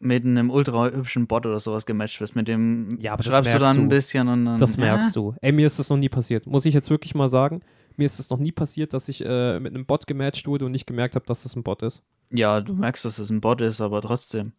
mit 0.00 0.24
einem 0.24 0.50
ultra 0.50 0.90
hübschen 0.90 1.26
Bot 1.26 1.46
oder 1.46 1.60
sowas 1.60 1.84
gematcht 1.84 2.20
wirst. 2.20 2.36
Mit 2.36 2.48
dem 2.48 2.98
Ja, 3.00 3.12
aber 3.12 3.22
das 3.22 3.32
schreibst 3.32 3.54
du 3.54 3.58
dann 3.58 3.76
ein 3.76 3.82
du. 3.84 3.88
bisschen 3.88 4.28
und 4.28 4.44
dann. 4.46 4.58
Das 4.60 4.76
merkst 4.76 5.10
äh, 5.10 5.14
du. 5.14 5.34
Ey, 5.40 5.52
mir 5.52 5.66
ist 5.66 5.78
das 5.78 5.90
noch 5.90 5.96
nie 5.96 6.08
passiert. 6.08 6.46
Muss 6.46 6.64
ich 6.66 6.74
jetzt 6.74 6.90
wirklich 6.90 7.14
mal 7.14 7.28
sagen. 7.28 7.60
Mir 7.96 8.06
ist 8.06 8.18
es 8.18 8.30
noch 8.30 8.38
nie 8.38 8.52
passiert, 8.52 8.92
dass 8.92 9.08
ich 9.08 9.24
äh, 9.24 9.60
mit 9.60 9.74
einem 9.74 9.86
Bot 9.86 10.06
gematcht 10.06 10.46
wurde 10.46 10.64
und 10.64 10.72
nicht 10.72 10.86
gemerkt 10.86 11.14
habe, 11.14 11.26
dass 11.26 11.44
das 11.44 11.54
ein 11.54 11.62
Bot 11.62 11.82
ist. 11.82 12.02
Ja, 12.30 12.60
du 12.60 12.74
merkst, 12.74 13.04
dass 13.04 13.18
es 13.18 13.30
ein 13.30 13.40
Bot 13.40 13.60
ist, 13.60 13.80
aber 13.80 14.02
trotzdem. 14.02 14.52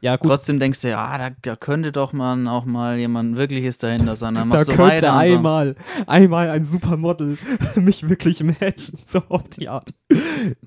Ja, 0.00 0.16
gut. 0.16 0.28
Trotzdem 0.28 0.58
denkst 0.58 0.80
du, 0.82 0.88
ja, 0.90 1.16
da, 1.16 1.30
da 1.42 1.54
könnte 1.54 1.92
doch 1.92 2.12
man 2.12 2.48
auch 2.48 2.64
mal 2.64 2.98
jemand 2.98 3.36
wirkliches 3.36 3.78
dahinter 3.78 4.16
sein. 4.16 4.34
Dann 4.34 4.48
Da 4.50 4.56
machst 4.56 4.68
du 4.68 4.74
könnte 4.74 5.06
weiter. 5.06 5.12
und 5.12 5.26
so. 5.26 5.34
einmal, 5.34 5.76
einmal 6.06 6.50
ein 6.50 6.64
Supermodel 6.64 7.38
mich 7.76 8.08
wirklich 8.08 8.42
matchen, 8.42 8.98
so 9.04 9.22
auf 9.28 9.48
die 9.50 9.68
Art. 9.68 9.90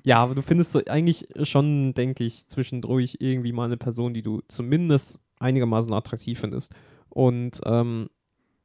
Ja, 0.04 0.18
aber 0.18 0.34
du 0.34 0.42
findest 0.42 0.72
so 0.72 0.80
eigentlich 0.86 1.28
schon, 1.42 1.92
denke 1.92 2.24
ich, 2.24 2.48
zwischendurch 2.48 3.18
irgendwie 3.20 3.52
mal 3.52 3.64
eine 3.66 3.76
Person, 3.76 4.14
die 4.14 4.22
du 4.22 4.40
zumindest 4.48 5.18
einigermaßen 5.38 5.92
attraktiv 5.92 6.40
findest. 6.40 6.72
Und, 7.10 7.60
ähm, 7.66 8.08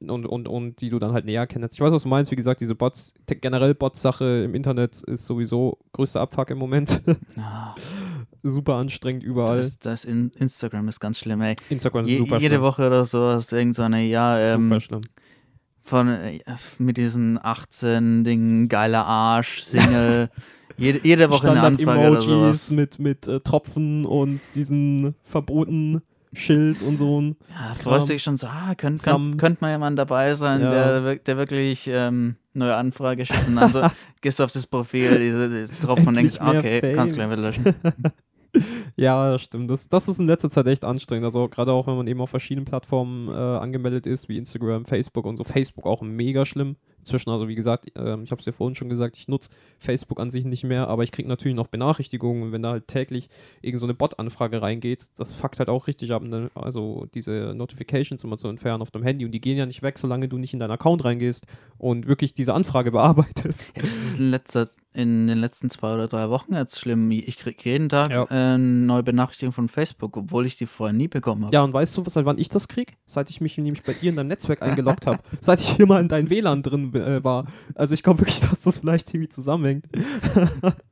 und, 0.09 0.25
und, 0.25 0.47
und 0.47 0.81
die 0.81 0.89
du 0.89 0.99
dann 0.99 1.13
halt 1.13 1.25
näher 1.25 1.45
kennst. 1.47 1.75
Ich 1.75 1.81
weiß, 1.81 1.91
was 1.93 2.03
du 2.03 2.09
meinst. 2.09 2.31
Wie 2.31 2.35
gesagt, 2.35 2.61
diese 2.61 2.75
Bots, 2.75 3.13
generell 3.27 3.75
Bots-Sache 3.75 4.43
im 4.45 4.55
Internet 4.55 5.01
ist 5.03 5.25
sowieso 5.25 5.77
größter 5.93 6.21
Abfuck 6.21 6.49
im 6.51 6.57
Moment. 6.57 7.01
Ah, 7.37 7.75
super 8.43 8.75
anstrengend 8.75 9.23
überall. 9.23 9.57
das, 9.57 9.79
das 9.79 10.05
in 10.05 10.31
Instagram 10.37 10.87
ist 10.87 10.99
ganz 10.99 11.19
schlimm, 11.19 11.41
ey. 11.41 11.55
Instagram 11.69 12.03
ist 12.05 12.11
Je, 12.11 12.17
super 12.19 12.37
jede 12.37 12.55
schlimm. 12.55 12.61
Woche 12.63 12.87
oder 12.87 13.05
so 13.05 13.19
hast 13.19 13.51
du 13.51 13.55
irgend 13.55 13.75
so 13.75 13.83
eine, 13.83 14.03
ja, 14.03 14.37
ähm, 14.39 14.69
super 14.69 14.79
schlimm. 14.79 15.01
von 15.83 16.07
äh, 16.09 16.39
mit 16.77 16.97
diesen 16.97 17.39
18 17.41 18.23
Dingen, 18.23 18.69
geiler 18.69 19.05
Arsch, 19.05 19.61
Single. 19.63 20.29
jede, 20.77 20.99
jede 21.03 21.29
Woche 21.29 21.51
eine 21.51 21.61
Anfrage 21.61 21.99
oder 22.09 22.21
Standard-Emojis 22.21 22.67
sowas. 22.67 22.71
mit, 22.71 22.99
mit 22.99 23.27
äh, 23.27 23.39
Tropfen 23.41 24.05
und 24.05 24.39
diesen 24.55 25.15
verboten 25.23 26.01
Schild 26.33 26.81
und 26.81 26.97
so. 26.97 27.19
ein- 27.21 27.35
Ja, 27.49 27.73
freust 27.75 28.07
du 28.09 28.13
dich 28.13 28.23
schon 28.23 28.37
so, 28.37 28.47
ah, 28.47 28.73
könnte 28.75 29.03
könnt, 29.03 29.37
könnt 29.37 29.61
mal 29.61 29.71
jemand 29.71 29.99
dabei 29.99 30.33
sein, 30.35 30.61
Ja. 30.61 30.99
der, 31.01 31.15
der 31.17 31.37
wirklich 31.37 31.87
ähm, 31.91 32.35
neue 32.53 32.75
Anfrage 32.75 33.25
schickt 33.25 33.47
und 33.47 33.55
dann 33.57 33.71
so, 33.73 33.81
gehst 34.21 34.39
du 34.39 34.43
auf 34.45 34.51
das 34.51 34.65
Profil, 34.67 35.19
diese, 35.19 35.49
diese 35.49 35.77
Tropfen 35.79 36.07
und 36.07 36.15
denkst, 36.15 36.35
okay, 36.39 36.79
Fame. 36.81 36.95
kannst 36.95 37.15
gleich 37.15 37.27
wieder 37.29 37.41
löschen. 37.41 37.63
Ja, 38.97 39.37
stimmt. 39.39 39.69
Das, 39.69 39.87
das 39.87 40.07
ist 40.07 40.19
in 40.19 40.27
letzter 40.27 40.49
Zeit 40.49 40.67
echt 40.67 40.83
anstrengend. 40.83 41.25
Also 41.25 41.47
gerade 41.47 41.71
auch, 41.71 41.87
wenn 41.87 41.95
man 41.95 42.07
eben 42.07 42.21
auf 42.21 42.29
verschiedenen 42.29 42.65
Plattformen 42.65 43.29
äh, 43.29 43.31
angemeldet 43.31 44.05
ist, 44.05 44.29
wie 44.29 44.37
Instagram, 44.37 44.85
Facebook 44.85 45.25
und 45.25 45.37
so. 45.37 45.43
Facebook 45.43 45.85
auch 45.85 46.01
mega 46.01 46.45
schlimm. 46.45 46.75
Inzwischen, 46.99 47.31
also 47.31 47.47
wie 47.47 47.55
gesagt, 47.55 47.91
ähm, 47.95 48.23
ich 48.23 48.31
habe 48.31 48.39
es 48.39 48.45
ja 48.45 48.51
vorhin 48.51 48.75
schon 48.75 48.89
gesagt, 48.89 49.17
ich 49.17 49.27
nutze 49.27 49.49
Facebook 49.79 50.19
an 50.19 50.29
sich 50.29 50.45
nicht 50.45 50.63
mehr, 50.63 50.87
aber 50.87 51.03
ich 51.03 51.11
kriege 51.11 51.27
natürlich 51.27 51.55
noch 51.55 51.65
Benachrichtigungen, 51.65 52.51
wenn 52.51 52.61
da 52.61 52.71
halt 52.71 52.87
täglich 52.87 53.27
irgend 53.61 53.81
so 53.81 53.91
Bot-Anfrage 53.91 54.61
reingeht. 54.61 55.09
Das 55.17 55.33
fuckt 55.33 55.57
halt 55.57 55.69
auch 55.69 55.87
richtig 55.87 56.11
ab, 56.11 56.21
ne? 56.21 56.51
also 56.53 57.07
diese 57.15 57.53
Notifications 57.55 58.23
immer 58.23 58.37
zu 58.37 58.49
entfernen 58.49 58.83
auf 58.83 58.91
dem 58.91 59.01
Handy 59.01 59.25
und 59.25 59.31
die 59.31 59.41
gehen 59.41 59.57
ja 59.57 59.65
nicht 59.65 59.81
weg, 59.81 59.97
solange 59.97 60.27
du 60.27 60.37
nicht 60.37 60.53
in 60.53 60.59
deinen 60.59 60.71
Account 60.71 61.03
reingehst 61.03 61.47
und 61.79 62.07
wirklich 62.07 62.35
diese 62.35 62.53
Anfrage 62.53 62.91
bearbeitest. 62.91 63.71
Ja, 63.75 63.81
das 63.81 64.05
ist 64.05 64.19
in, 64.19 64.29
letzter, 64.29 64.69
in 64.93 65.27
den 65.27 65.37
letzten 65.37 65.69
zwei 65.69 65.93
oder 65.93 66.07
drei 66.07 66.29
Wochen 66.29 66.53
jetzt 66.53 66.79
schlimm. 66.79 67.11
Ich 67.11 67.37
kriege 67.37 67.57
jeden 67.69 67.87
Tag 67.89 68.09
Ja. 68.09 68.23
äh, 68.23 68.27
eine 68.55 68.57
neue 68.57 69.03
Benachrichtigung 69.03 69.53
von 69.53 69.69
Facebook, 69.69 70.17
obwohl 70.17 70.45
ich 70.45 70.57
die 70.57 70.65
vorher 70.65 70.93
nie 70.93 71.07
bekommen 71.07 71.45
habe. 71.45 71.55
Ja, 71.55 71.63
und 71.63 71.73
weißt 71.73 71.97
du, 71.97 72.03
seit 72.07 72.25
wann 72.25 72.37
ich 72.37 72.49
das 72.49 72.67
krieg? 72.67 72.97
Seit 73.05 73.29
ich 73.29 73.39
mich 73.41 73.57
nämlich 73.57 73.83
bei 73.83 73.93
dir 73.93 74.09
in 74.09 74.15
deinem 74.17 74.27
Netzwerk 74.27 74.61
eingeloggt 74.61 75.07
habe. 75.07 75.19
Seit 75.39 75.59
ich 75.59 75.69
hier 75.69 75.85
mal 75.87 76.01
in 76.01 76.07
dein 76.07 76.29
WLAN 76.29 76.61
drin 76.63 76.93
äh, 76.93 77.23
war. 77.23 77.47
Also 77.75 77.93
ich 77.93 78.03
glaube 78.03 78.19
wirklich, 78.19 78.41
dass 78.41 78.61
das 78.61 78.79
vielleicht 78.79 79.09
irgendwie 79.13 79.29
zusammenhängt. 79.29 79.85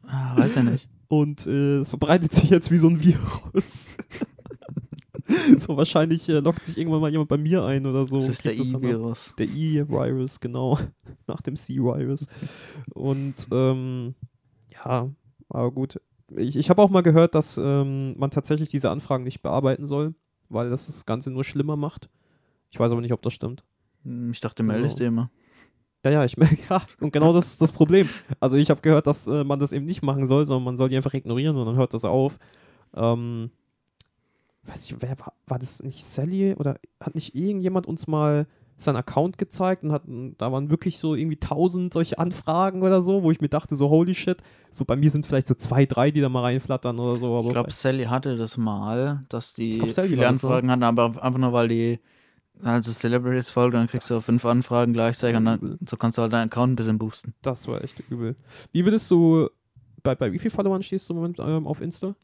Ah, 0.07 0.37
weiß 0.37 0.55
ja 0.55 0.63
nicht. 0.63 0.87
Und 1.07 1.47
äh, 1.47 1.77
es 1.79 1.89
verbreitet 1.89 2.31
sich 2.33 2.49
jetzt 2.49 2.69
wie 2.71 2.77
so 2.77 2.87
ein 2.87 3.03
Virus. 3.03 3.93
so 5.57 5.77
wahrscheinlich 5.77 6.27
äh, 6.29 6.39
loggt 6.39 6.65
sich 6.65 6.77
irgendwann 6.77 7.01
mal 7.01 7.11
jemand 7.11 7.29
bei 7.29 7.37
mir 7.37 7.63
ein 7.63 7.85
oder 7.85 8.07
so. 8.07 8.17
Das 8.17 8.27
ist 8.27 8.45
der. 8.45 8.57
E-Virus. 8.57 9.33
Der 9.37 9.47
E-Virus, 9.47 10.39
genau. 10.39 10.77
Nach 11.27 11.41
dem 11.41 11.55
C-Virus. 11.55 12.27
Und 12.93 13.35
ähm, 13.51 14.15
ja, 14.73 15.09
aber 15.49 15.71
gut. 15.71 16.01
Ich, 16.35 16.55
ich 16.55 16.69
habe 16.69 16.81
auch 16.81 16.89
mal 16.89 17.01
gehört, 17.01 17.33
dass 17.35 17.57
ähm, 17.57 18.17
man 18.17 18.29
tatsächlich 18.31 18.69
diese 18.69 18.91
Anfragen 18.91 19.23
nicht 19.23 19.41
bearbeiten 19.41 19.85
soll, 19.85 20.13
weil 20.49 20.69
das 20.69 20.85
das 20.85 21.05
Ganze 21.05 21.31
nur 21.31 21.43
schlimmer 21.43 21.75
macht. 21.75 22.09
Ich 22.71 22.79
weiß 22.79 22.91
aber 22.91 23.01
nicht, 23.01 23.13
ob 23.13 23.21
das 23.23 23.33
stimmt. 23.33 23.63
Hm, 24.03 24.31
Ich 24.31 24.39
dachte, 24.39 24.61
meldest 24.63 24.97
Genau. 24.99 25.09
du 25.09 25.13
immer. 25.15 25.31
Ja, 26.05 26.11
ja, 26.11 26.25
ich 26.25 26.37
merke, 26.37 26.57
ja, 26.69 26.81
und 27.01 27.11
genau 27.11 27.33
das 27.33 27.47
ist 27.53 27.61
das 27.61 27.71
Problem. 27.71 28.07
Also 28.39 28.57
ich 28.57 28.69
habe 28.69 28.81
gehört, 28.81 29.07
dass 29.07 29.27
äh, 29.27 29.43
man 29.43 29.59
das 29.59 29.71
eben 29.71 29.85
nicht 29.85 30.01
machen 30.03 30.27
soll, 30.27 30.45
sondern 30.45 30.63
man 30.65 30.77
soll 30.77 30.89
die 30.89 30.95
einfach 30.95 31.13
ignorieren 31.13 31.57
und 31.57 31.65
dann 31.65 31.75
hört 31.75 31.93
das 31.93 32.05
auf. 32.05 32.37
Ähm, 32.95 33.49
weiß 34.69 34.85
ich, 34.85 34.95
wer 35.01 35.19
war, 35.19 35.33
war 35.47 35.59
das 35.59 35.81
nicht 35.83 36.05
Sally 36.05 36.53
oder 36.53 36.79
hat 36.99 37.15
nicht 37.15 37.35
irgendjemand 37.35 37.87
uns 37.87 38.07
mal 38.07 38.47
seinen 38.81 38.95
Account 38.95 39.37
gezeigt 39.37 39.83
und 39.83 39.91
hat, 39.91 40.03
da 40.37 40.51
waren 40.51 40.69
wirklich 40.69 40.99
so 40.99 41.13
irgendwie 41.15 41.37
tausend 41.37 41.93
solche 41.93 42.17
Anfragen 42.17 42.81
oder 42.81 43.01
so, 43.01 43.23
wo 43.23 43.31
ich 43.31 43.41
mir 43.41 43.49
dachte, 43.49 43.75
so 43.75 43.89
holy 43.89 44.15
shit, 44.15 44.41
so 44.71 44.85
bei 44.85 44.95
mir 44.95 45.11
sind 45.11 45.21
es 45.21 45.27
vielleicht 45.27 45.47
so 45.47 45.53
zwei, 45.53 45.85
drei, 45.85 46.11
die 46.11 46.21
da 46.21 46.29
mal 46.29 46.43
reinflattern 46.43 46.97
oder 46.97 47.17
so. 47.17 47.41
Ich 47.41 47.49
glaube, 47.49 47.71
Sally 47.71 48.05
hatte 48.05 48.37
das 48.37 48.57
mal, 48.57 49.25
dass 49.29 49.53
die 49.53 49.79
glaub, 49.79 50.05
viele 50.05 50.27
Anfragen 50.27 50.71
hatten, 50.71 50.83
aber 50.83 51.21
einfach 51.21 51.39
nur, 51.39 51.51
weil 51.51 51.67
die 51.67 51.99
also 52.61 52.91
Celebrities 52.91 53.49
folgt, 53.49 53.75
dann 53.75 53.87
kriegst 53.87 54.09
du 54.09 54.15
Das 54.15 54.25
fünf 54.25 54.43
Anfragen 54.45 54.93
gleichzeitig 54.93 55.37
und 55.37 55.45
dann 55.45 55.77
so 55.87 55.95
kannst 55.97 56.17
du 56.17 56.21
halt 56.21 56.33
deinen 56.33 56.47
Account 56.47 56.73
ein 56.73 56.75
bisschen 56.75 56.97
boosten. 56.97 57.33
das 57.41 57.67
war 57.67 57.83
echt 57.83 57.99
übel. 58.09 58.35
Wie 58.71 58.83
würdest 58.83 59.09
du, 59.11 59.49
bei, 60.03 60.15
bei 60.15 60.31
wie 60.31 60.39
viel 60.39 60.51
Followern 60.51 60.83
stehst 60.83 61.09
du 61.09 61.13
im 61.13 61.19
Moment 61.19 61.39
ähm, 61.39 61.67
auf 61.67 61.81
Insta? 61.81 62.15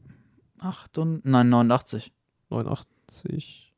Acht 0.58 0.98
und, 0.98 1.24
nein, 1.24 1.48
89. 1.48 2.12
89 2.50 3.72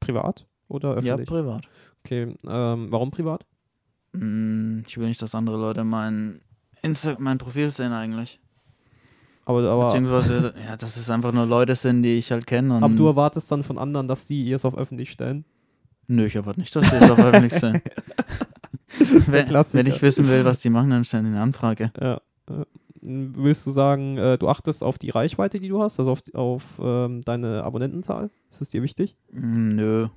privat 0.00 0.46
oder 0.68 1.00
Ja, 1.02 1.14
öffentlich? 1.14 1.28
privat. 1.28 1.68
okay, 2.04 2.34
ähm, 2.46 2.86
warum 2.90 3.10
privat? 3.10 3.44
Hm, 4.14 4.84
Ich 4.86 4.96
will 4.98 5.08
nicht, 5.08 5.20
dass 5.22 5.34
andere 5.34 5.56
Leute 5.56 5.84
mein, 5.84 6.40
Insta 6.82 7.16
mein 7.18 7.38
Profil 7.38 7.70
sehen 7.70 7.92
eigentlich. 7.92 8.40
Aber, 9.46 9.62
aber, 9.68 9.86
Beziehungsweise, 9.88 10.54
ja, 10.66 10.76
dass 10.76 10.96
es 10.96 11.10
einfach 11.10 11.32
nur 11.32 11.46
Leute 11.46 11.74
sind, 11.76 12.02
die 12.02 12.16
ich 12.16 12.30
halt 12.32 12.46
kenne. 12.46 12.74
aber 12.74 12.94
du 12.94 13.06
erwartest 13.06 13.50
dann 13.52 13.62
von 13.62 13.76
anderen, 13.78 14.08
dass 14.08 14.26
die 14.26 14.50
es 14.52 14.64
auf 14.64 14.76
öffentlich 14.76 15.10
stellen? 15.10 15.44
Nö, 16.06 16.26
ich 16.26 16.34
erwarte 16.36 16.60
nicht, 16.60 16.74
dass 16.74 16.88
die 16.88 16.96
es 16.96 17.10
auf 17.10 17.18
öffentlich 17.18 17.52
der 17.60 17.82
wenn, 19.26 19.48
wenn 19.72 19.86
ich 19.86 20.00
wissen 20.02 20.28
will, 20.28 20.44
was 20.44 20.60
die 20.60 20.70
machen, 20.70 20.90
dann 20.90 21.04
stellen 21.04 21.24
die 21.24 21.30
eine 21.30 21.40
Anfrage. 21.42 21.92
Ja. 22.00 22.20
Willst 23.04 23.66
du 23.66 23.70
sagen, 23.70 24.16
äh, 24.16 24.38
du 24.38 24.48
achtest 24.48 24.82
auf 24.82 24.98
die 24.98 25.10
Reichweite, 25.10 25.60
die 25.60 25.68
du 25.68 25.82
hast, 25.82 25.98
also 25.98 26.12
auf, 26.12 26.22
auf 26.34 26.80
ähm, 26.82 27.20
deine 27.22 27.62
Abonnentenzahl? 27.62 28.30
Ist 28.50 28.62
es 28.62 28.70
dir 28.70 28.82
wichtig? 28.82 29.16
Hm, 29.32 29.76
Nö. 29.76 30.08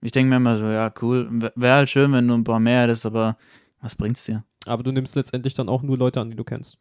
Ich 0.00 0.12
denke 0.12 0.30
mir 0.30 0.36
immer 0.36 0.58
so, 0.58 0.64
ja, 0.64 0.92
cool. 1.00 1.28
Wäre 1.54 1.76
halt 1.76 1.88
schön, 1.88 2.12
wenn 2.12 2.26
du 2.26 2.34
ein 2.34 2.44
paar 2.44 2.58
mehr 2.58 2.82
hättest, 2.82 3.06
aber 3.06 3.36
was 3.80 3.94
bringt's 3.94 4.24
dir? 4.24 4.44
Aber 4.66 4.82
du 4.82 4.90
nimmst 4.90 5.14
letztendlich 5.14 5.54
dann 5.54 5.68
auch 5.68 5.82
nur 5.82 5.96
Leute 5.96 6.20
an, 6.20 6.30
die 6.30 6.36
du 6.36 6.44
kennst. 6.44 6.78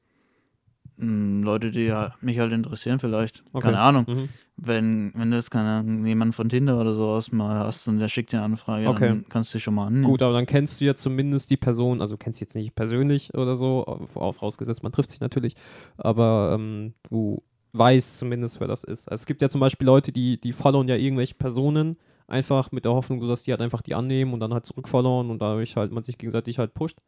Hm, 0.97 1.43
Leute, 1.43 1.71
die 1.71 1.85
ja, 1.85 2.13
mich 2.21 2.39
halt 2.39 2.51
interessieren 2.51 2.99
vielleicht. 2.99 3.43
Okay. 3.53 3.65
Keine 3.65 3.79
Ahnung. 3.79 4.05
Mhm. 4.07 4.29
Wenn, 4.63 5.11
wenn 5.15 5.31
du 5.31 5.37
jetzt 5.37 5.49
keine 5.49 5.83
jemanden 6.07 6.33
von 6.33 6.47
Tinder 6.47 6.79
oder 6.79 6.93
sowas 6.93 7.31
mal 7.31 7.57
hast 7.57 7.87
und 7.87 7.97
der 7.97 8.09
schickt 8.09 8.31
dir 8.31 8.37
eine 8.37 8.45
Anfrage, 8.45 8.87
Okay. 8.87 9.07
dann 9.07 9.25
kannst 9.27 9.51
du 9.51 9.57
dich 9.57 9.63
schon 9.63 9.73
mal 9.73 9.87
annehmen. 9.87 10.03
Gut, 10.05 10.21
aber 10.21 10.33
dann 10.33 10.45
kennst 10.45 10.79
du 10.79 10.85
ja 10.85 10.93
zumindest 10.95 11.49
die 11.49 11.57
Person, 11.57 11.99
also 11.99 12.15
kennst 12.15 12.39
du 12.39 12.45
jetzt 12.45 12.53
nicht 12.53 12.75
persönlich 12.75 13.33
oder 13.33 13.55
so, 13.55 14.05
vorausgesetzt, 14.13 14.83
man 14.83 14.91
trifft 14.91 15.09
sich 15.09 15.19
natürlich, 15.19 15.55
aber 15.97 16.51
ähm, 16.53 16.93
du 17.09 17.41
weißt 17.73 18.19
zumindest, 18.19 18.59
wer 18.59 18.67
das 18.67 18.83
ist. 18.83 19.09
Also 19.09 19.23
es 19.23 19.25
gibt 19.25 19.41
ja 19.41 19.49
zum 19.49 19.61
Beispiel 19.61 19.87
Leute, 19.87 20.11
die, 20.11 20.39
die 20.39 20.53
followen 20.53 20.87
ja 20.87 20.95
irgendwelche 20.95 21.33
Personen, 21.33 21.97
einfach 22.27 22.71
mit 22.71 22.85
der 22.85 22.93
Hoffnung, 22.93 23.19
dass 23.27 23.43
die 23.43 23.51
halt 23.51 23.61
einfach 23.61 23.81
die 23.81 23.95
annehmen 23.95 24.31
und 24.31 24.41
dann 24.41 24.53
halt 24.53 24.67
zurückfollowen 24.67 25.31
und 25.31 25.41
dadurch 25.41 25.75
halt 25.75 25.91
man 25.91 26.03
sich 26.03 26.19
gegenseitig 26.19 26.59
halt 26.59 26.75
pusht. 26.75 26.99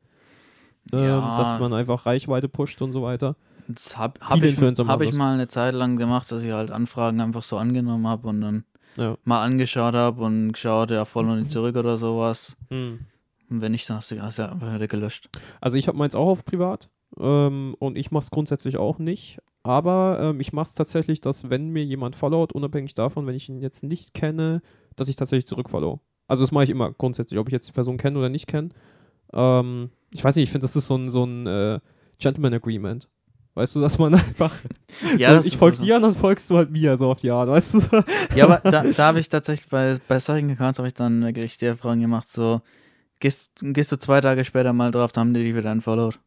Ähm, 0.91 0.99
Ja. 0.99 1.37
Dass 1.37 1.59
man 1.59 1.71
einfach 1.71 2.05
Reichweite 2.07 2.49
pusht 2.49 2.81
und 2.81 2.91
so 2.93 3.03
weiter. 3.03 3.35
Das 3.67 3.97
habe 3.97 4.19
hab 4.21 4.41
ich, 4.41 4.57
hab 4.59 5.01
ich 5.01 5.13
mal 5.13 5.33
eine 5.33 5.47
Zeit 5.47 5.73
lang 5.73 5.97
gemacht, 5.97 6.31
dass 6.31 6.43
ich 6.43 6.51
halt 6.51 6.71
Anfragen 6.71 7.21
einfach 7.21 7.43
so 7.43 7.57
angenommen 7.57 8.07
habe 8.07 8.27
und 8.27 8.41
dann 8.41 8.63
Ja. 8.97 9.17
mal 9.23 9.43
angeschaut 9.43 9.95
habe 9.95 10.23
und 10.23 10.53
geschaut, 10.53 10.91
ja, 10.91 11.05
folgen 11.05 11.43
die 11.43 11.47
zurück 11.47 11.75
oder 11.77 11.97
sowas. 11.97 12.57
Hm. 12.69 12.99
Und 13.49 13.61
wenn 13.61 13.71
nicht, 13.71 13.89
dann 13.89 13.97
hast 13.97 14.11
du 14.11 14.21
hast 14.21 14.39
du 14.39 14.49
einfach 14.49 14.73
wieder 14.73 14.87
gelöscht. 14.87 15.29
Also 15.61 15.77
ich 15.77 15.87
habe 15.87 15.97
meins 15.97 16.15
auch 16.15 16.27
auf 16.27 16.45
privat 16.45 16.89
ähm, 17.19 17.75
und 17.79 17.97
ich 17.97 18.11
mache 18.11 18.23
es 18.23 18.31
grundsätzlich 18.31 18.77
auch 18.77 18.99
nicht. 18.99 19.39
Aber 19.63 20.19
ähm, 20.21 20.39
ich 20.41 20.51
mache 20.51 20.63
es 20.67 20.73
tatsächlich, 20.75 21.21
dass 21.21 21.49
wenn 21.49 21.69
mir 21.69 21.85
jemand 21.85 22.15
followt, 22.17 22.51
unabhängig 22.51 22.95
davon, 22.95 23.25
wenn 23.27 23.35
ich 23.35 23.47
ihn 23.47 23.61
jetzt 23.61 23.83
nicht 23.83 24.13
kenne, 24.13 24.61
dass 24.97 25.07
ich 25.07 25.15
tatsächlich 25.15 25.47
zurückfollow. 25.47 25.99
Also 26.27 26.43
das 26.43 26.51
mache 26.51 26.65
ich 26.65 26.69
immer 26.69 26.91
grundsätzlich, 26.91 27.39
ob 27.39 27.47
ich 27.47 27.53
jetzt 27.53 27.67
die 27.67 27.71
Person 27.73 27.97
kenne 27.97 28.19
oder 28.19 28.29
nicht 28.29 28.47
kenne. 28.47 28.69
Ähm, 29.31 29.89
ich 30.13 30.23
weiß 30.23 30.35
nicht, 30.35 30.43
ich 30.43 30.51
finde, 30.51 30.65
das 30.65 30.75
ist 30.75 30.87
so 30.87 30.95
ein, 30.95 31.09
so 31.09 31.23
ein 31.23 31.47
äh, 31.47 31.79
Gentleman 32.19 32.53
Agreement. 32.53 33.07
Weißt 33.55 33.75
du, 33.75 33.81
dass 33.81 33.97
man 33.99 34.15
einfach. 34.15 34.53
Ja, 35.17 35.41
so, 35.41 35.47
ich 35.47 35.57
folge 35.57 35.77
so. 35.77 35.83
dir 35.83 35.95
und 35.95 36.03
dann 36.03 36.13
folgst 36.13 36.49
du 36.49 36.57
halt 36.57 36.71
mir, 36.71 36.97
so 36.97 37.11
auf 37.11 37.19
die 37.19 37.31
Art, 37.31 37.49
weißt 37.49 37.73
du? 37.73 37.79
Ja, 38.35 38.45
aber 38.45 38.57
da, 38.71 38.83
da 38.83 39.07
habe 39.07 39.19
ich 39.19 39.27
tatsächlich 39.27 39.69
bei, 39.69 39.97
bei 40.07 40.19
solchen 40.19 40.51
Accounts 40.51 40.77
habe 40.79 40.87
ich 40.87 40.93
dann 40.93 41.21
wirklich 41.23 41.57
die 41.57 41.65
Erfahrung 41.65 41.99
gemacht, 41.99 42.29
so 42.29 42.61
gehst, 43.19 43.49
gehst 43.59 43.91
du 43.91 43.97
zwei 43.97 44.21
Tage 44.21 44.45
später 44.45 44.71
mal 44.71 44.91
drauf, 44.91 45.11
dann 45.11 45.21
haben 45.27 45.33
die 45.33 45.43
dich 45.43 45.55
wieder 45.55 45.71
unfollowed. 45.71 46.19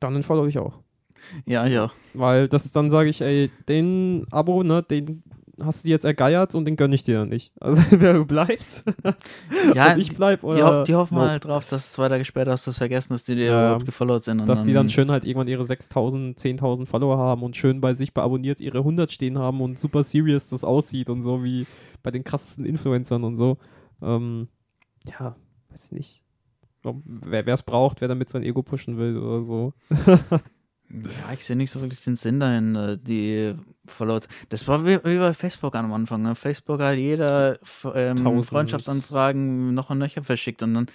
Dann 0.00 0.22
folge 0.22 0.48
ich 0.48 0.58
auch. 0.58 0.78
Ja, 1.46 1.66
ja. 1.66 1.90
Weil 2.14 2.48
das 2.48 2.64
ist 2.64 2.76
dann 2.76 2.90
sage 2.90 3.10
ich, 3.10 3.20
ey, 3.20 3.50
den 3.68 4.26
Abo, 4.30 4.62
ne, 4.62 4.82
den 4.82 5.22
hast 5.64 5.82
du 5.84 5.88
dir 5.88 5.92
jetzt 5.92 6.04
ergeiert 6.04 6.54
und 6.54 6.64
den 6.64 6.76
gönne 6.76 6.94
ich 6.94 7.04
dir 7.04 7.18
dann 7.18 7.28
nicht. 7.28 7.52
Also 7.60 7.80
entweder 7.90 8.14
du 8.14 8.24
bleibst 8.24 8.84
Ja, 9.74 9.92
und 9.92 10.00
ich 10.00 10.16
bleib 10.16 10.40
die, 10.40 10.46
oder 10.46 10.80
ho 10.80 10.84
die 10.84 10.94
hoffen 10.94 11.14
Nope. 11.16 11.28
halt 11.28 11.44
drauf, 11.44 11.68
dass 11.68 11.92
zwei 11.92 12.08
Tage 12.08 12.24
später 12.24 12.52
hast 12.52 12.66
du 12.66 12.70
es 12.70 12.78
vergessen, 12.78 13.12
dass 13.12 13.24
die 13.24 13.34
dir 13.34 13.46
Ja, 13.46 13.66
überhaupt 13.66 13.86
gefollowt 13.86 14.24
sind. 14.24 14.40
Und 14.40 14.46
dass 14.46 14.64
die 14.64 14.72
dann 14.72 14.90
schön 14.90 15.10
halt 15.10 15.24
irgendwann 15.24 15.48
ihre 15.48 15.64
6000, 15.64 16.38
10.000 16.38 16.86
Follower 16.86 17.18
haben 17.18 17.42
und 17.42 17.56
schön 17.56 17.80
bei 17.80 17.94
sich 17.94 18.12
beabonniert 18.14 18.60
ihre 18.60 18.78
100 18.78 19.10
stehen 19.12 19.38
haben 19.38 19.60
und 19.60 19.78
super 19.78 20.02
serious 20.02 20.48
das 20.50 20.64
aussieht 20.64 21.10
und 21.10 21.22
so 21.22 21.42
wie 21.44 21.66
bei 22.02 22.10
den 22.10 22.24
krassesten 22.24 22.64
Influencern 22.64 23.24
und 23.24 23.36
so. 23.36 23.58
Ähm, 24.02 24.48
ja, 25.08 25.36
weiß 25.70 25.86
ich 25.86 25.92
nicht. 25.92 26.22
Wer 26.82 27.46
es 27.46 27.62
braucht, 27.62 28.00
wer 28.00 28.08
damit 28.08 28.28
sein 28.28 28.42
Ego 28.42 28.62
pushen 28.62 28.98
will 28.98 29.16
oder 29.16 29.42
so. 29.44 29.72
Ja, 30.92 31.32
ich 31.32 31.42
sehe 31.42 31.56
nicht 31.56 31.70
so 31.70 31.80
wirklich 31.80 32.04
den 32.04 32.16
Sinn 32.16 32.38
dahin, 32.38 33.00
die 33.02 33.54
followed. 33.86 34.28
Das 34.48 34.66
war 34.68 34.84
wie, 34.84 34.98
wie 35.04 35.18
bei 35.18 35.34
Facebook 35.34 35.74
am 35.74 35.92
Anfang. 35.92 36.22
Ne? 36.22 36.34
Facebook 36.34 36.80
hat 36.80 36.96
jeder 36.96 37.58
ähm. 37.94 38.42
Freundschaftsanfragen 38.42 39.74
noch 39.74 39.90
und 39.90 39.98
nöcher 39.98 40.22
verschickt. 40.22 40.62
Und 40.62 40.74
dann, 40.74 40.86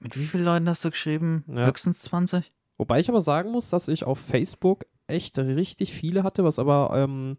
mit 0.00 0.18
wie 0.18 0.24
vielen 0.24 0.44
Leuten 0.44 0.68
hast 0.68 0.84
du 0.84 0.90
geschrieben? 0.90 1.44
Ja. 1.48 1.66
Höchstens 1.66 2.00
20? 2.02 2.52
Wobei 2.76 3.00
ich 3.00 3.08
aber 3.08 3.20
sagen 3.20 3.50
muss, 3.52 3.70
dass 3.70 3.88
ich 3.88 4.04
auf 4.04 4.18
Facebook 4.18 4.86
echt 5.06 5.38
richtig 5.38 5.92
viele 5.92 6.22
hatte, 6.22 6.44
was 6.44 6.58
aber 6.58 6.90
ähm, 6.94 7.36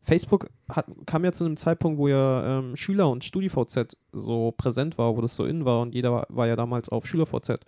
Facebook 0.00 0.50
hat, 0.68 0.86
kam 1.06 1.24
ja 1.24 1.32
zu 1.32 1.44
einem 1.44 1.56
Zeitpunkt, 1.56 1.98
wo 1.98 2.08
ja 2.08 2.58
ähm, 2.58 2.76
Schüler 2.76 3.10
und 3.10 3.24
StudiVZ 3.24 3.96
so 4.12 4.52
präsent 4.52 4.98
war, 4.98 5.16
wo 5.16 5.20
das 5.20 5.36
so 5.36 5.44
in 5.44 5.64
war 5.64 5.80
und 5.80 5.94
jeder 5.94 6.12
war, 6.12 6.26
war 6.28 6.46
ja 6.46 6.56
damals 6.56 6.88
auf 6.88 7.06
SchülerVZ. 7.06 7.60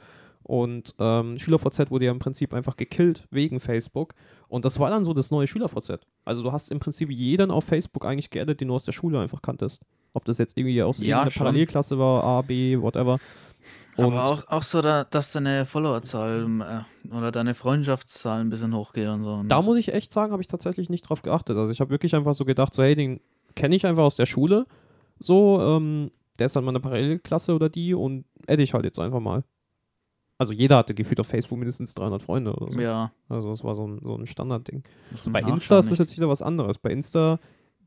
Und 0.50 0.96
ähm, 0.98 1.38
SchülerVZ 1.38 1.92
wurde 1.92 2.06
ja 2.06 2.10
im 2.10 2.18
Prinzip 2.18 2.52
einfach 2.52 2.76
gekillt 2.76 3.22
wegen 3.30 3.60
Facebook. 3.60 4.14
Und 4.48 4.64
das 4.64 4.80
war 4.80 4.90
dann 4.90 5.04
so 5.04 5.14
das 5.14 5.30
neue 5.30 5.46
SchülerVZ. 5.46 6.00
Also 6.24 6.42
du 6.42 6.50
hast 6.50 6.72
im 6.72 6.80
Prinzip 6.80 7.08
jeden 7.08 7.52
auf 7.52 7.62
Facebook 7.62 8.04
eigentlich 8.04 8.30
geaddet, 8.30 8.60
den 8.60 8.66
du 8.66 8.74
aus 8.74 8.82
der 8.82 8.90
Schule 8.90 9.20
einfach 9.20 9.42
kanntest. 9.42 9.84
Ob 10.12 10.24
das 10.24 10.38
jetzt 10.38 10.58
irgendwie 10.58 10.82
aus 10.82 10.98
Ja, 10.98 11.04
irgendeiner 11.06 11.30
schon. 11.30 11.40
Parallelklasse 11.44 11.98
war, 12.00 12.24
A, 12.24 12.42
B, 12.42 12.76
whatever. 12.80 13.20
Und 13.96 14.06
Aber 14.06 14.24
auch, 14.24 14.48
auch 14.48 14.64
so, 14.64 14.82
da, 14.82 15.04
dass 15.04 15.30
deine 15.30 15.66
Followerzahl 15.66 16.84
äh, 17.08 17.14
oder 17.14 17.30
deine 17.30 17.54
Freundschaftszahl 17.54 18.40
ein 18.40 18.50
bisschen 18.50 18.74
hochgeht 18.74 19.06
und 19.06 19.22
so. 19.22 19.44
Da 19.46 19.62
muss 19.62 19.78
ich 19.78 19.94
echt 19.94 20.12
sagen, 20.12 20.32
habe 20.32 20.42
ich 20.42 20.48
tatsächlich 20.48 20.90
nicht 20.90 21.02
drauf 21.02 21.22
geachtet. 21.22 21.56
Also 21.58 21.70
ich 21.70 21.80
habe 21.80 21.90
wirklich 21.90 22.16
einfach 22.16 22.34
so 22.34 22.44
gedacht, 22.44 22.74
so 22.74 22.82
hey, 22.82 22.96
den 22.96 23.20
kenne 23.54 23.76
ich 23.76 23.86
einfach 23.86 24.02
aus 24.02 24.16
der 24.16 24.26
Schule. 24.26 24.66
So, 25.20 25.60
ähm, 25.62 26.10
der 26.40 26.46
ist 26.46 26.56
halt 26.56 26.66
meine 26.66 26.80
Parallelklasse 26.80 27.54
oder 27.54 27.68
die 27.68 27.94
und 27.94 28.24
adde 28.48 28.64
ich 28.64 28.74
halt 28.74 28.84
jetzt 28.84 28.98
einfach 28.98 29.20
mal. 29.20 29.44
Also 30.40 30.54
jeder 30.54 30.78
hatte 30.78 30.94
gefühlt 30.94 31.20
auf 31.20 31.26
Facebook 31.26 31.58
mindestens 31.58 31.92
300 31.92 32.22
Freunde 32.22 32.54
oder 32.54 32.72
so. 32.72 32.80
ja, 32.80 33.12
Also 33.28 33.50
das 33.50 33.62
war 33.62 33.74
so 33.74 33.86
ein, 33.86 34.00
so 34.02 34.16
ein 34.16 34.26
Standardding. 34.26 34.82
Bei 35.30 35.40
Insta 35.42 35.78
ist 35.78 35.90
das 35.90 35.98
jetzt 35.98 36.16
wieder 36.16 36.30
was 36.30 36.40
anderes. 36.40 36.78
Bei 36.78 36.90
Insta, 36.90 37.38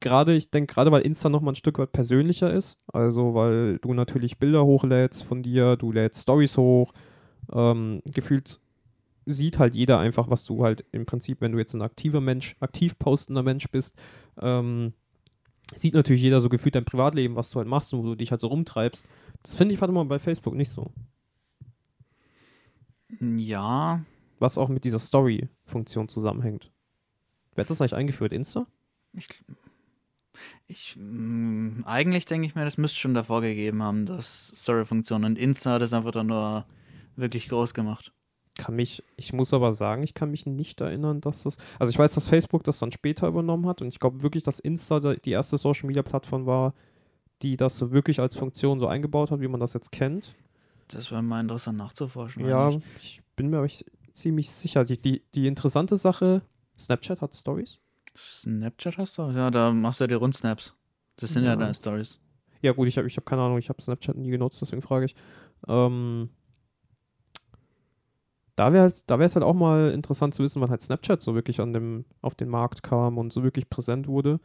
gerade, 0.01 0.35
ich 0.35 0.51
denke 0.51 0.71
gerade, 0.71 0.91
weil 0.91 1.01
Insta 1.01 1.29
nochmal 1.29 1.53
ein 1.53 1.55
Stück 1.55 1.79
weit 1.79 1.93
persönlicher 1.93 2.53
ist, 2.53 2.77
also 2.93 3.33
weil 3.33 3.79
du 3.79 3.95
natürlich 3.95 4.37
Bilder 4.37 4.65
hochlädst 4.65 5.23
von 5.23 5.41
dir, 5.41 5.77
du 5.77 5.91
lädst 5.91 6.21
Stories 6.21 6.55
hoch, 6.55 6.93
ähm, 7.51 8.03
gefühlt 8.05 8.59
sieht 9.25 9.57
halt 9.57 9.73
jeder 9.73 9.97
einfach, 9.97 10.29
was 10.29 10.45
du 10.45 10.63
halt 10.63 10.85
im 10.91 11.07
Prinzip, 11.07 11.41
wenn 11.41 11.53
du 11.53 11.57
jetzt 11.57 11.73
ein 11.73 11.81
aktiver 11.81 12.21
Mensch, 12.21 12.55
aktiv 12.59 12.99
postender 12.99 13.41
Mensch 13.41 13.67
bist, 13.71 13.97
ähm, 14.39 14.93
sieht 15.73 15.95
natürlich 15.95 16.21
jeder 16.21 16.39
so 16.39 16.49
gefühlt 16.49 16.75
dein 16.75 16.85
Privatleben, 16.85 17.35
was 17.35 17.49
du 17.49 17.57
halt 17.57 17.67
machst 17.67 17.91
und 17.95 18.03
wo 18.03 18.03
du 18.09 18.15
dich 18.15 18.29
halt 18.29 18.41
so 18.41 18.47
rumtreibst. 18.47 19.07
Das 19.41 19.55
finde 19.55 19.73
ich 19.73 19.81
warte 19.81 19.91
mal 19.91 20.05
bei 20.05 20.19
Facebook 20.19 20.53
nicht 20.53 20.69
so. 20.69 20.91
Ja, 23.19 24.03
Was 24.39 24.57
auch 24.57 24.69
mit 24.69 24.83
dieser 24.83 24.99
Story-Funktion 24.99 26.09
zusammenhängt. 26.09 26.71
Wer 27.55 27.63
hat 27.63 27.69
das 27.69 27.81
eigentlich 27.81 27.95
eingeführt? 27.95 28.33
Insta? 28.33 28.67
ich, 29.13 29.27
ich 30.67 30.95
mh, 30.97 31.85
eigentlich 31.85 32.25
denke 32.25 32.47
ich 32.47 32.55
mir, 32.55 32.65
das 32.65 32.77
müsste 32.77 32.99
schon 32.99 33.13
davor 33.13 33.41
gegeben 33.41 33.83
haben, 33.83 34.05
das 34.05 34.47
Story-Funktion. 34.55 35.23
Und 35.23 35.37
Insta 35.37 35.73
hat 35.73 35.81
es 35.81 35.93
einfach 35.93 36.11
dann 36.11 36.27
nur 36.27 36.65
wirklich 37.15 37.47
groß 37.49 37.73
gemacht. 37.73 38.11
kann 38.57 38.75
mich, 38.75 39.03
ich 39.17 39.33
muss 39.33 39.53
aber 39.53 39.73
sagen, 39.73 40.03
ich 40.03 40.13
kann 40.13 40.31
mich 40.31 40.45
nicht 40.45 40.81
erinnern, 40.81 41.21
dass 41.21 41.43
das, 41.43 41.57
also 41.79 41.89
ich 41.91 41.97
weiß, 41.97 42.13
dass 42.13 42.27
Facebook 42.27 42.63
das 42.63 42.79
dann 42.79 42.91
später 42.91 43.27
übernommen 43.27 43.67
hat 43.67 43.81
und 43.81 43.87
ich 43.87 43.99
glaube 43.99 44.21
wirklich, 44.23 44.43
dass 44.43 44.59
Insta 44.59 44.99
die 44.99 45.31
erste 45.31 45.57
Social 45.57 45.87
Media 45.87 46.03
Plattform 46.03 46.45
war, 46.45 46.73
die 47.41 47.57
das 47.57 47.77
so 47.77 47.91
wirklich 47.91 48.19
als 48.19 48.35
Funktion 48.35 48.79
so 48.79 48.87
eingebaut 48.87 49.31
hat, 49.31 49.41
wie 49.41 49.47
man 49.47 49.59
das 49.59 49.73
jetzt 49.73 49.91
kennt. 49.91 50.35
Das 50.89 51.11
wäre 51.11 51.21
mal 51.23 51.39
interessant 51.41 51.77
nachzuforschen. 51.77 52.45
Ja, 52.45 52.67
eigentlich. 52.67 52.85
ich 52.97 53.21
bin 53.35 53.49
mir 53.49 53.57
aber 53.57 53.65
ich, 53.65 53.85
ziemlich 54.13 54.49
sicher. 54.51 54.83
Die, 54.85 54.99
die, 54.99 55.23
die 55.33 55.47
interessante 55.47 55.97
Sache, 55.97 56.41
Snapchat 56.77 57.21
hat 57.21 57.33
Stories. 57.33 57.79
Snapchat 58.15 58.97
hast 58.97 59.17
du? 59.17 59.23
Ja, 59.31 59.49
da 59.51 59.71
machst 59.71 59.99
du 59.99 60.03
ja 60.03 60.07
die 60.07 60.13
Rundsnaps. 60.13 60.75
Das 61.15 61.31
sind 61.33 61.43
ja, 61.43 61.51
Ja. 61.51 61.55
deine 61.55 61.73
Stories. 61.73 62.19
Ja 62.61 62.71
gut, 62.71 62.87
ich 62.87 62.97
habe 62.97 63.07
ich 63.07 63.17
hab 63.17 63.25
keine 63.25 63.41
Ahnung, 63.41 63.57
ich 63.57 63.69
habe 63.69 63.81
Snapchat 63.81 64.15
nie 64.15 64.29
genutzt, 64.29 64.61
deswegen 64.61 64.81
frage 64.81 65.05
ich. 65.05 65.15
Ähm, 65.67 66.29
da 68.55 68.71
wäre 68.71 68.85
es 68.85 69.05
da 69.05 69.19
wär's 69.19 69.35
halt 69.35 69.43
auch 69.43 69.55
mal 69.55 69.91
interessant 69.91 70.35
zu 70.35 70.43
wissen, 70.43 70.61
wann 70.61 70.69
halt 70.69 70.81
Snapchat 70.81 71.21
so 71.21 71.33
wirklich 71.35 71.59
an 71.59 71.73
dem, 71.73 72.05
auf 72.21 72.35
den 72.35 72.49
Markt 72.49 72.83
kam 72.83 73.17
und 73.17 73.33
so 73.33 73.43
wirklich 73.43 73.69
präsent 73.69 74.07
wurde. 74.07 74.39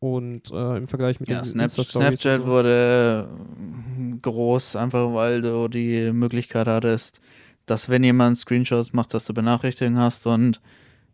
Und 0.00 0.50
äh, 0.52 0.76
im 0.76 0.86
Vergleich 0.86 1.18
mit 1.18 1.28
Ja, 1.28 1.40
den 1.40 1.44
Snap 1.44 1.70
Snapchat 1.70 2.42
so. 2.42 2.46
wurde 2.48 3.28
äh, 3.28 4.16
groß, 4.22 4.76
einfach 4.76 5.12
weil 5.12 5.42
du 5.42 5.66
die 5.68 6.12
Möglichkeit 6.12 6.68
hattest, 6.68 7.20
dass 7.66 7.88
wenn 7.88 8.04
jemand 8.04 8.38
Screenshots 8.38 8.92
macht, 8.92 9.12
dass 9.12 9.26
du 9.26 9.34
Benachrichtigungen 9.34 9.98
hast 10.00 10.26
und 10.26 10.60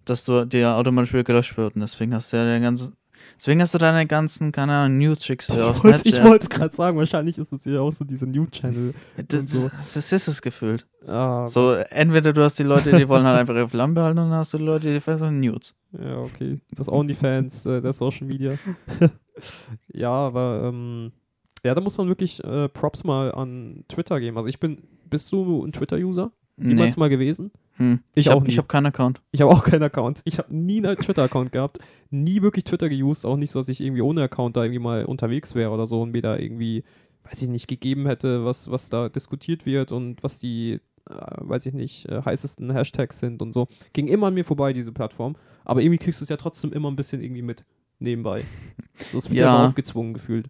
dass 0.05 0.25
du 0.25 0.45
dir 0.45 0.75
automatisch 0.75 1.13
wieder 1.15 1.25
gelöscht 1.25 1.57
wird. 1.57 1.75
Und 1.77 1.81
deswegen 1.81 2.15
hast 2.15 2.31
du 2.33 2.37
ja 2.37 2.45
den 2.45 2.63
ganzen, 2.63 2.95
deswegen 3.39 3.63
hast 3.63 3.73
du 3.73 3.79
deine 3.79 4.07
ganzen, 4.07 4.53
keine 4.53 4.73
Ahnung, 4.73 4.99
News 4.99 5.25
schickst 5.25 5.49
du 5.49 5.63
auf 5.67 5.79
Ich 5.79 5.85
wollte 5.85 5.99
Snapchat. 6.11 6.43
es 6.43 6.51
gerade 6.51 6.77
sagen, 6.77 6.99
wahrscheinlich 6.99 7.39
ist 7.39 7.53
es 7.55 7.65
ja 7.65 7.81
auch 7.81 7.91
so 7.91 8.05
dieser 8.05 8.27
New-Channel. 8.27 8.93
Das, 9.29 9.51
so. 9.51 9.71
das 9.71 10.13
ist 10.13 10.29
es 10.29 10.43
gefühlt. 10.43 10.87
Ah, 11.07 11.49
So, 11.49 11.73
entweder 11.73 12.35
du 12.35 12.43
hast 12.45 12.59
die 12.59 12.65
Leute, 12.65 12.93
die 12.97 13.09
wollen 13.09 13.25
halt 13.25 13.39
einfach 13.41 13.55
ihre 13.55 13.69
Flammen 13.69 13.95
behalten 13.95 14.19
und 14.19 14.29
dann 14.29 14.39
hast 14.41 14.53
du 14.53 14.59
die 14.59 14.65
Leute, 14.65 14.93
die 14.93 15.01
versuchen 15.01 15.41
News. 15.41 15.75
Ja, 15.99 16.19
okay. 16.23 16.61
Das 16.71 16.89
OnlyFans 16.89 17.67
äh, 17.67 17.81
der 17.81 17.93
Social 17.93 18.27
Media. 18.27 18.55
ja, 19.93 20.11
aber 20.11 20.63
ähm, 20.65 21.13
ja, 21.65 21.75
da 21.75 21.81
muss 21.81 21.97
man 21.99 22.09
wirklich 22.09 22.43
äh, 22.45 22.69
Props 22.69 23.05
mal 23.05 23.33
an 23.33 23.85
Twitter 23.89 24.21
geben. 24.21 24.37
Also 24.37 24.49
ich 24.49 24.61
bin, 24.61 24.83
bist 25.09 25.31
du 25.33 25.65
ein 25.65 25.73
Twitter-User? 25.73 26.33
Nee. 26.57 26.75
Niemals 26.75 26.97
mal 26.97 27.09
gewesen? 27.09 27.51
Hm. 27.77 28.01
Ich 28.15 28.27
Ich, 28.27 28.31
auch 28.31 28.37
hab, 28.37 28.45
nie. 28.45 28.51
ich 28.51 28.59
habe 28.59 28.69
keinen 28.69 28.87
Account. 28.87 29.21
Ich 29.33 29.41
habe 29.41 29.51
auch 29.51 29.65
keinen 29.65 29.83
Account. 29.83 30.23
Ich 30.25 30.39
habe 30.39 30.55
nie 30.55 30.85
einen 30.85 30.97
Twitter-Account 30.97 31.51
gehabt. 31.53 31.79
Nie 32.11 32.43
wirklich 32.43 32.65
Twitter 32.65 32.89
geused. 32.89 33.27
Auch 33.27 33.37
nicht 33.37 33.51
so, 33.51 33.59
dass 33.59 33.69
ich 33.69 33.81
irgendwie 33.81 34.03
ohne 34.03 34.23
Account 34.23 34.57
da 34.57 34.63
irgendwie 34.63 34.79
mal 34.79 35.05
unterwegs 35.05 35.55
wäre 35.55 35.71
oder 35.71 35.87
so 35.87 36.03
und 36.03 36.13
mir 36.13 36.23
da 36.23 36.37
irgendwie, 36.37 36.85
weiß 37.25 37.43
ich 37.43 37.49
nicht, 37.49 37.67
gegeben 37.67 38.07
hätte, 38.07 38.45
was, 38.45 38.71
was 38.71 38.89
da 38.91 39.09
diskutiert 39.09 39.67
wird 39.67 39.91
und 39.91 40.23
was 40.23 40.39
die, 40.39 40.81
äh, 41.11 41.15
weiß 41.39 41.67
ich 41.67 41.75
nicht, 41.75 42.09
äh, 42.09 42.23
heißesten 42.23 42.73
Hashtags 42.73 43.19
sind 43.19 43.43
und 43.43 43.53
so. 43.53 43.67
Ging 43.93 44.07
immer 44.07 44.29
an 44.29 44.35
mir 44.35 44.45
vorbei, 44.45 44.73
diese 44.73 44.93
Plattform. 44.93 45.35
Aber 45.65 45.81
irgendwie 45.81 45.99
kriegst 45.99 46.21
du 46.21 46.25
es 46.25 46.29
ja 46.29 46.37
trotzdem 46.37 46.73
immer 46.73 46.91
ein 46.91 46.97
bisschen 46.97 47.23
irgendwie 47.23 47.43
mit 47.43 47.65
nebenbei. 47.99 48.45
So 49.11 49.19
ist 49.19 49.29
wieder 49.29 49.43
Ja. 49.47 49.59
so 49.59 49.65
aufgezwungen 49.65 50.15
gefühlt. 50.15 50.49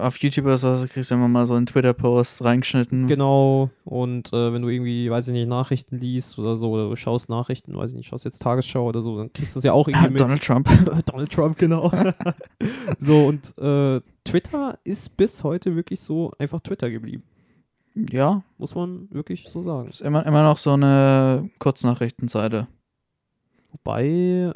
Auf 0.00 0.16
YouTube 0.18 0.46
oder 0.46 0.58
so 0.58 0.86
kriegst 0.88 1.10
du 1.10 1.16
immer 1.16 1.26
mal 1.28 1.44
so 1.44 1.54
einen 1.54 1.66
Twitter-Post 1.66 2.42
reingeschnitten. 2.44 3.06
Genau. 3.08 3.70
Und 3.84 4.32
äh, 4.32 4.52
wenn 4.52 4.62
du 4.62 4.68
irgendwie, 4.68 5.10
weiß 5.10 5.26
ich 5.28 5.32
nicht, 5.34 5.48
Nachrichten 5.48 5.98
liest 5.98 6.38
oder 6.38 6.56
so, 6.56 6.70
oder 6.70 6.88
du 6.88 6.94
schaust 6.96 7.28
Nachrichten, 7.28 7.76
weiß 7.76 7.90
ich 7.90 7.96
nicht, 7.96 8.06
schaust 8.06 8.24
jetzt 8.24 8.40
Tagesschau 8.40 8.86
oder 8.86 9.02
so, 9.02 9.18
dann 9.18 9.32
kriegst 9.32 9.56
du 9.56 9.58
es 9.58 9.64
ja 9.64 9.72
auch 9.72 9.88
irgendwie 9.88 10.08
mit. 10.10 10.20
Donald 10.20 10.42
Trump. 10.42 10.68
Donald 11.06 11.32
Trump, 11.32 11.58
genau. 11.58 11.90
so, 12.98 13.26
und 13.26 13.52
äh, 13.58 14.00
Twitter 14.24 14.78
ist 14.84 15.16
bis 15.16 15.42
heute 15.42 15.74
wirklich 15.74 16.00
so 16.00 16.30
einfach 16.38 16.60
Twitter 16.60 16.90
geblieben. 16.90 17.24
Ja, 17.94 18.42
Muss 18.56 18.76
man 18.76 19.08
wirklich 19.10 19.48
so 19.48 19.62
sagen. 19.64 19.88
ist 19.90 20.00
immer, 20.00 20.24
immer 20.24 20.44
noch 20.44 20.58
so 20.58 20.72
eine 20.74 21.50
Kurznachrichtenseite. 21.58 22.68
Wobei, 23.84 24.52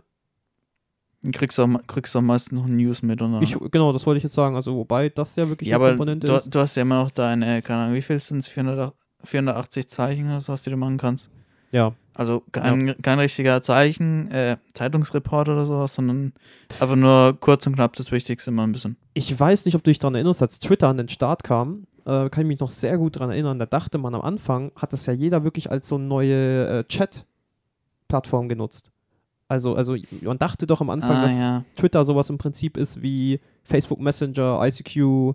Du 1.25 1.31
kriegst 1.31 1.59
auch, 1.61 1.69
kriegst 1.87 2.17
auch 2.17 2.21
meistens 2.21 2.59
noch 2.59 2.67
News 2.67 3.03
mit. 3.03 3.23
Und 3.23 3.41
ich, 3.43 3.57
genau, 3.71 3.93
das 3.93 4.05
wollte 4.07 4.19
ich 4.19 4.25
jetzt 4.25 4.35
sagen. 4.35 4.57
Also, 4.57 4.75
wobei 4.75 5.09
das 5.09 5.37
ja 5.37 5.49
wirklich 5.49 5.69
ja, 5.69 5.77
eine 5.77 5.85
aber 5.85 5.93
Komponente 5.93 6.27
du, 6.27 6.35
ist. 6.35 6.53
du 6.53 6.59
hast 6.59 6.75
ja 6.75 6.83
immer 6.83 7.05
noch 7.05 7.13
deine, 7.13 7.63
keine 7.63 7.85
Ahnung, 7.85 7.95
wie 7.95 8.03
viel 8.03 8.19
sind 8.19 8.39
es? 8.39 8.49
480 8.49 9.89
Zeichen 9.89 10.27
oder 10.27 10.41
so, 10.41 10.53
was 10.53 10.63
die 10.63 10.71
du 10.71 10.77
machen 10.77 10.99
kannst. 10.99 11.31
Ja, 11.71 11.95
Also 12.13 12.43
kein, 12.53 12.95
kein 13.01 13.19
richtiger 13.19 13.63
Zeichen, 13.63 14.31
äh, 14.31 14.59
Zeitungsreport 14.75 15.49
oder 15.49 15.65
sowas, 15.65 15.95
sondern 15.95 16.35
einfach 16.81 16.97
nur 16.97 17.35
kurz 17.41 17.67
und 17.67 17.77
knapp 17.77 17.97
das 17.97 18.13
Wichtigste 18.13 18.51
mal 18.51 18.65
ein 18.65 18.73
bisschen. 18.73 18.97
ich 19.15 19.39
weiß 19.39 19.65
nicht, 19.65 19.75
ob 19.75 19.83
du 19.83 19.91
dich 19.91 19.99
daran 19.99 20.15
erinnerst, 20.17 20.43
als 20.43 20.59
Twitter 20.59 20.89
an 20.89 20.99
den 20.99 21.09
Start 21.09 21.45
kam, 21.45 21.87
äh, 22.05 22.29
kann 22.29 22.43
ich 22.43 22.47
mich 22.47 22.61
noch 22.61 22.69
sehr 22.69 22.99
gut 22.99 23.17
daran 23.17 23.31
erinnern. 23.31 23.59
Da 23.59 23.65
dachte 23.65 23.97
man 23.97 24.15
am 24.15 24.21
Anfang, 24.21 24.71
hat 24.77 24.93
das 24.93 25.07
ja 25.07 25.15
jeder 25.15 25.45
wirklich 25.45 25.71
als 25.71 25.89
so 25.89 25.97
neue 25.97 26.67
äh, 26.81 26.85
Chat-Plattform 26.85 28.51
genutzt. 28.51 28.92
Also, 29.53 29.75
also 29.75 29.95
man 30.23 30.39
dachte 30.39 30.67
doch 30.67 30.81
am 30.81 30.89
Anfang, 30.91 31.17
Ah, 31.19 31.23
dass 31.23 31.39
ja. 31.39 31.65
Twitter 31.77 32.05
sowas 32.05 32.31
im 32.31 32.39
Prinzip 32.39 32.77
ist 32.79 33.03
wie 33.03 33.39
Facebook 33.65 34.01
Messenger, 34.01 34.59
ICQ, 34.67 35.35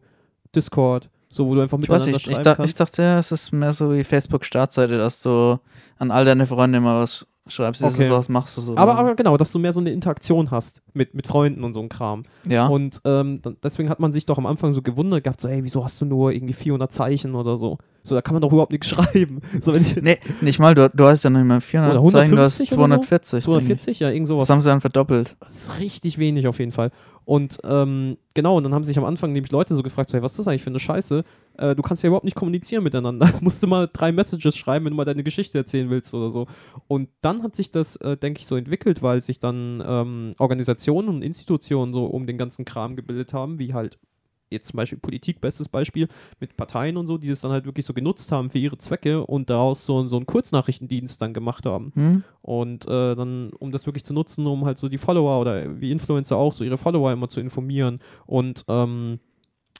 Discord, 0.55 1.09
so 1.29 1.45
wo 1.47 1.55
du 1.55 1.61
einfach 1.61 1.77
Ich 1.79 1.87
weiß 1.89 2.05
miteinander 2.07 2.17
ich, 2.17 2.23
schreiben 2.23 2.43
da, 2.43 2.51
ich 2.53 2.57
kannst. 2.57 2.79
dachte, 2.79 3.01
ja, 3.03 3.19
es 3.19 3.31
ist 3.31 3.51
mehr 3.51 3.73
so 3.73 3.93
wie 3.93 4.03
Facebook-Startseite, 4.03 4.97
dass 4.97 5.21
du 5.21 5.59
an 5.99 6.09
all 6.11 6.25
deine 6.25 6.47
Freunde 6.47 6.79
mal 6.79 7.01
was 7.01 7.27
schreibst, 7.51 7.81
dieses, 7.83 7.95
Okay. 7.95 8.09
was 8.11 8.29
machst 8.29 8.57
du 8.57 8.61
so. 8.61 8.77
aber, 8.77 8.97
aber 8.97 9.15
genau, 9.15 9.37
dass 9.37 9.51
du 9.51 9.59
mehr 9.59 9.73
so 9.73 9.79
eine 9.79 9.91
Interaktion 9.91 10.51
hast 10.51 10.81
mit, 10.93 11.13
mit 11.13 11.27
Freunden 11.27 11.63
und 11.63 11.73
so 11.73 11.79
ein 11.81 11.89
Kram. 11.89 12.23
ja. 12.47 12.67
Und 12.67 13.01
ähm, 13.05 13.39
deswegen 13.63 13.89
hat 13.89 13.99
man 13.99 14.11
sich 14.11 14.25
doch 14.25 14.37
am 14.37 14.45
Anfang 14.45 14.73
so 14.73 14.81
gewundert 14.81 15.23
gehabt, 15.23 15.41
so, 15.41 15.47
ey, 15.47 15.63
wieso 15.63 15.83
hast 15.83 15.99
du 16.01 16.05
nur 16.05 16.31
irgendwie 16.33 16.53
400 16.53 16.91
Zeichen 16.91 17.35
oder 17.35 17.57
so? 17.57 17.77
So, 18.03 18.15
da 18.15 18.21
kann 18.21 18.33
man 18.35 18.41
doch 18.41 18.51
überhaupt 18.51 18.71
nichts 18.71 18.87
schreiben. 18.89 19.41
So, 19.59 19.73
Nee, 20.01 20.17
nicht 20.41 20.59
mal, 20.59 20.73
du, 20.75 20.89
du 20.89 21.05
hast 21.05 21.23
ja 21.23 21.29
noch 21.29 21.39
nicht 21.39 21.47
mal 21.47 21.59
400 21.61 21.97
Oder 21.99 22.11
Zeichen, 22.11 22.35
du 22.35 22.41
hast 22.41 22.61
150 22.61 22.71
oder 22.77 22.77
so? 22.77 22.77
240. 22.77 23.31
denke 23.31 23.37
ich. 23.39 23.43
240, 23.45 23.99
ja, 23.99 24.09
irgend 24.11 24.27
sowas. 24.27 24.43
Das 24.47 24.49
haben 24.53 24.61
sie 24.61 24.69
dann 24.69 24.81
verdoppelt. 24.81 25.35
Das 25.41 25.55
ist 25.55 25.79
richtig 25.79 26.17
wenig 26.17 26.47
auf 26.47 26.59
jeden 26.59 26.71
Fall. 26.71 26.91
Und 27.27 27.59
ähm, 27.65 28.15
genau, 28.35 28.55
und 28.55 28.63
dann 28.63 28.73
haben 28.73 28.85
sich 28.85 28.97
am 28.97 29.03
Anfang 29.03 29.33
nämlich 29.33 29.51
Leute 29.51 29.75
so 29.75 29.83
gefragt, 29.83 30.13
hey, 30.13 30.21
was 30.21 30.31
ist 30.31 30.39
das 30.39 30.47
eigentlich 30.47 30.63
für 30.63 30.69
eine 30.69 30.79
Scheiße? 30.79 31.25
Äh, 31.57 31.75
du 31.75 31.81
kannst 31.81 32.01
ja 32.01 32.07
überhaupt 32.07 32.23
nicht 32.23 32.37
kommunizieren 32.37 32.85
miteinander. 32.85 33.29
Musst 33.41 33.61
du 33.61 33.67
mal 33.67 33.89
drei 33.91 34.13
Messages 34.13 34.55
schreiben, 34.55 34.85
wenn 34.85 34.91
du 34.91 34.95
mal 34.95 35.03
deine 35.03 35.25
Geschichte 35.25 35.57
erzählen 35.57 35.89
willst 35.89 36.13
oder 36.13 36.31
so. 36.31 36.47
Und 36.87 37.09
dann 37.19 37.43
hat 37.43 37.53
sich 37.53 37.69
das, 37.69 37.97
äh, 37.97 38.15
denke 38.15 38.39
ich, 38.39 38.47
so 38.47 38.55
entwickelt, 38.55 39.01
weil 39.01 39.21
sich 39.21 39.39
dann 39.39 39.83
ähm, 39.85 40.31
Organisationen 40.39 41.09
und 41.09 41.21
Institutionen 41.21 41.91
so 41.91 42.05
um 42.05 42.27
den 42.27 42.37
ganzen 42.37 42.63
Kram 42.63 42.95
gebildet 42.95 43.33
haben, 43.33 43.59
wie 43.59 43.73
halt 43.73 43.99
jetzt 44.49 44.69
zum 44.69 44.77
Beispiel 44.77 44.99
Politik, 44.99 45.41
bestes 45.41 45.69
Beispiel, 45.69 46.07
mit 46.39 46.57
Parteien 46.57 46.97
und 46.97 47.07
so, 47.07 47.17
die 47.17 47.27
das 47.27 47.41
dann 47.41 47.51
halt 47.51 47.65
wirklich 47.65 47.85
so 47.85 47.93
genutzt 47.93 48.31
haben 48.31 48.49
für 48.49 48.57
ihre 48.57 48.77
Zwecke 48.77 49.25
und 49.25 49.49
daraus 49.49 49.85
so, 49.85 50.07
so 50.07 50.15
einen 50.15 50.25
Kurznachrichtendienst 50.25 51.21
dann 51.21 51.33
gemacht 51.33 51.65
haben. 51.65 51.91
Hm? 51.95 52.23
Und 52.41 52.87
äh, 52.87 53.15
dann, 53.15 53.51
um 53.59 53.71
das 53.71 53.85
wirklich 53.85 54.05
zu 54.05 54.13
nutzen, 54.13 54.47
um 54.47 54.65
halt 54.65 54.77
so 54.77 54.89
die 54.89 54.97
Follower 54.97 55.39
oder 55.39 55.79
wie 55.81 55.91
Influencer 55.91 56.37
auch, 56.37 56.53
so 56.53 56.63
ihre 56.63 56.77
Follower 56.77 57.11
immer 57.11 57.29
zu 57.29 57.39
informieren. 57.39 57.99
Und 58.25 58.65
ähm, 58.67 59.19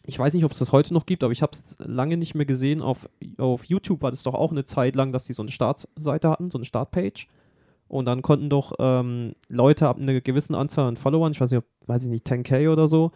ich 0.06 0.18
weiß 0.18 0.34
nicht, 0.34 0.46
ob 0.46 0.52
es 0.52 0.60
das 0.60 0.72
heute 0.72 0.94
noch 0.94 1.06
gibt, 1.06 1.24
aber 1.24 1.34
ich 1.34 1.42
habe 1.42 1.52
es 1.52 1.76
lange 1.80 2.16
nicht 2.16 2.34
mehr 2.34 2.46
gesehen. 2.46 2.82
Auf, 2.82 3.10
auf 3.38 3.66
YouTube 3.66 4.02
war 4.02 4.12
das 4.12 4.24
doch 4.24 4.34
auch 4.34 4.52
eine 4.52 4.64
Zeit 4.64 4.96
lang, 4.96 5.12
dass 5.12 5.26
die 5.26 5.34
so 5.34 5.42
eine 5.42 5.52
Startseite 5.52 6.30
hatten, 6.30 6.50
so 6.50 6.58
eine 6.58 6.66
Startpage. 6.66 7.28
Und 7.90 8.06
dann 8.06 8.22
konnten 8.22 8.50
doch 8.50 8.74
ähm, 8.80 9.34
Leute 9.50 9.88
ab 9.88 9.98
einer 9.98 10.20
gewissen 10.20 10.56
Anzahl 10.56 10.88
an 10.88 10.98
Followern, 10.98 11.32
ich 11.32 11.42
weiß 11.42 11.52
nicht, 11.52 11.60
ob, 11.60 11.66
weiß 11.88 12.04
ich 12.04 12.10
nicht, 12.10 12.26
10k 12.26 12.72
oder 12.72 12.88
so, 12.88 13.12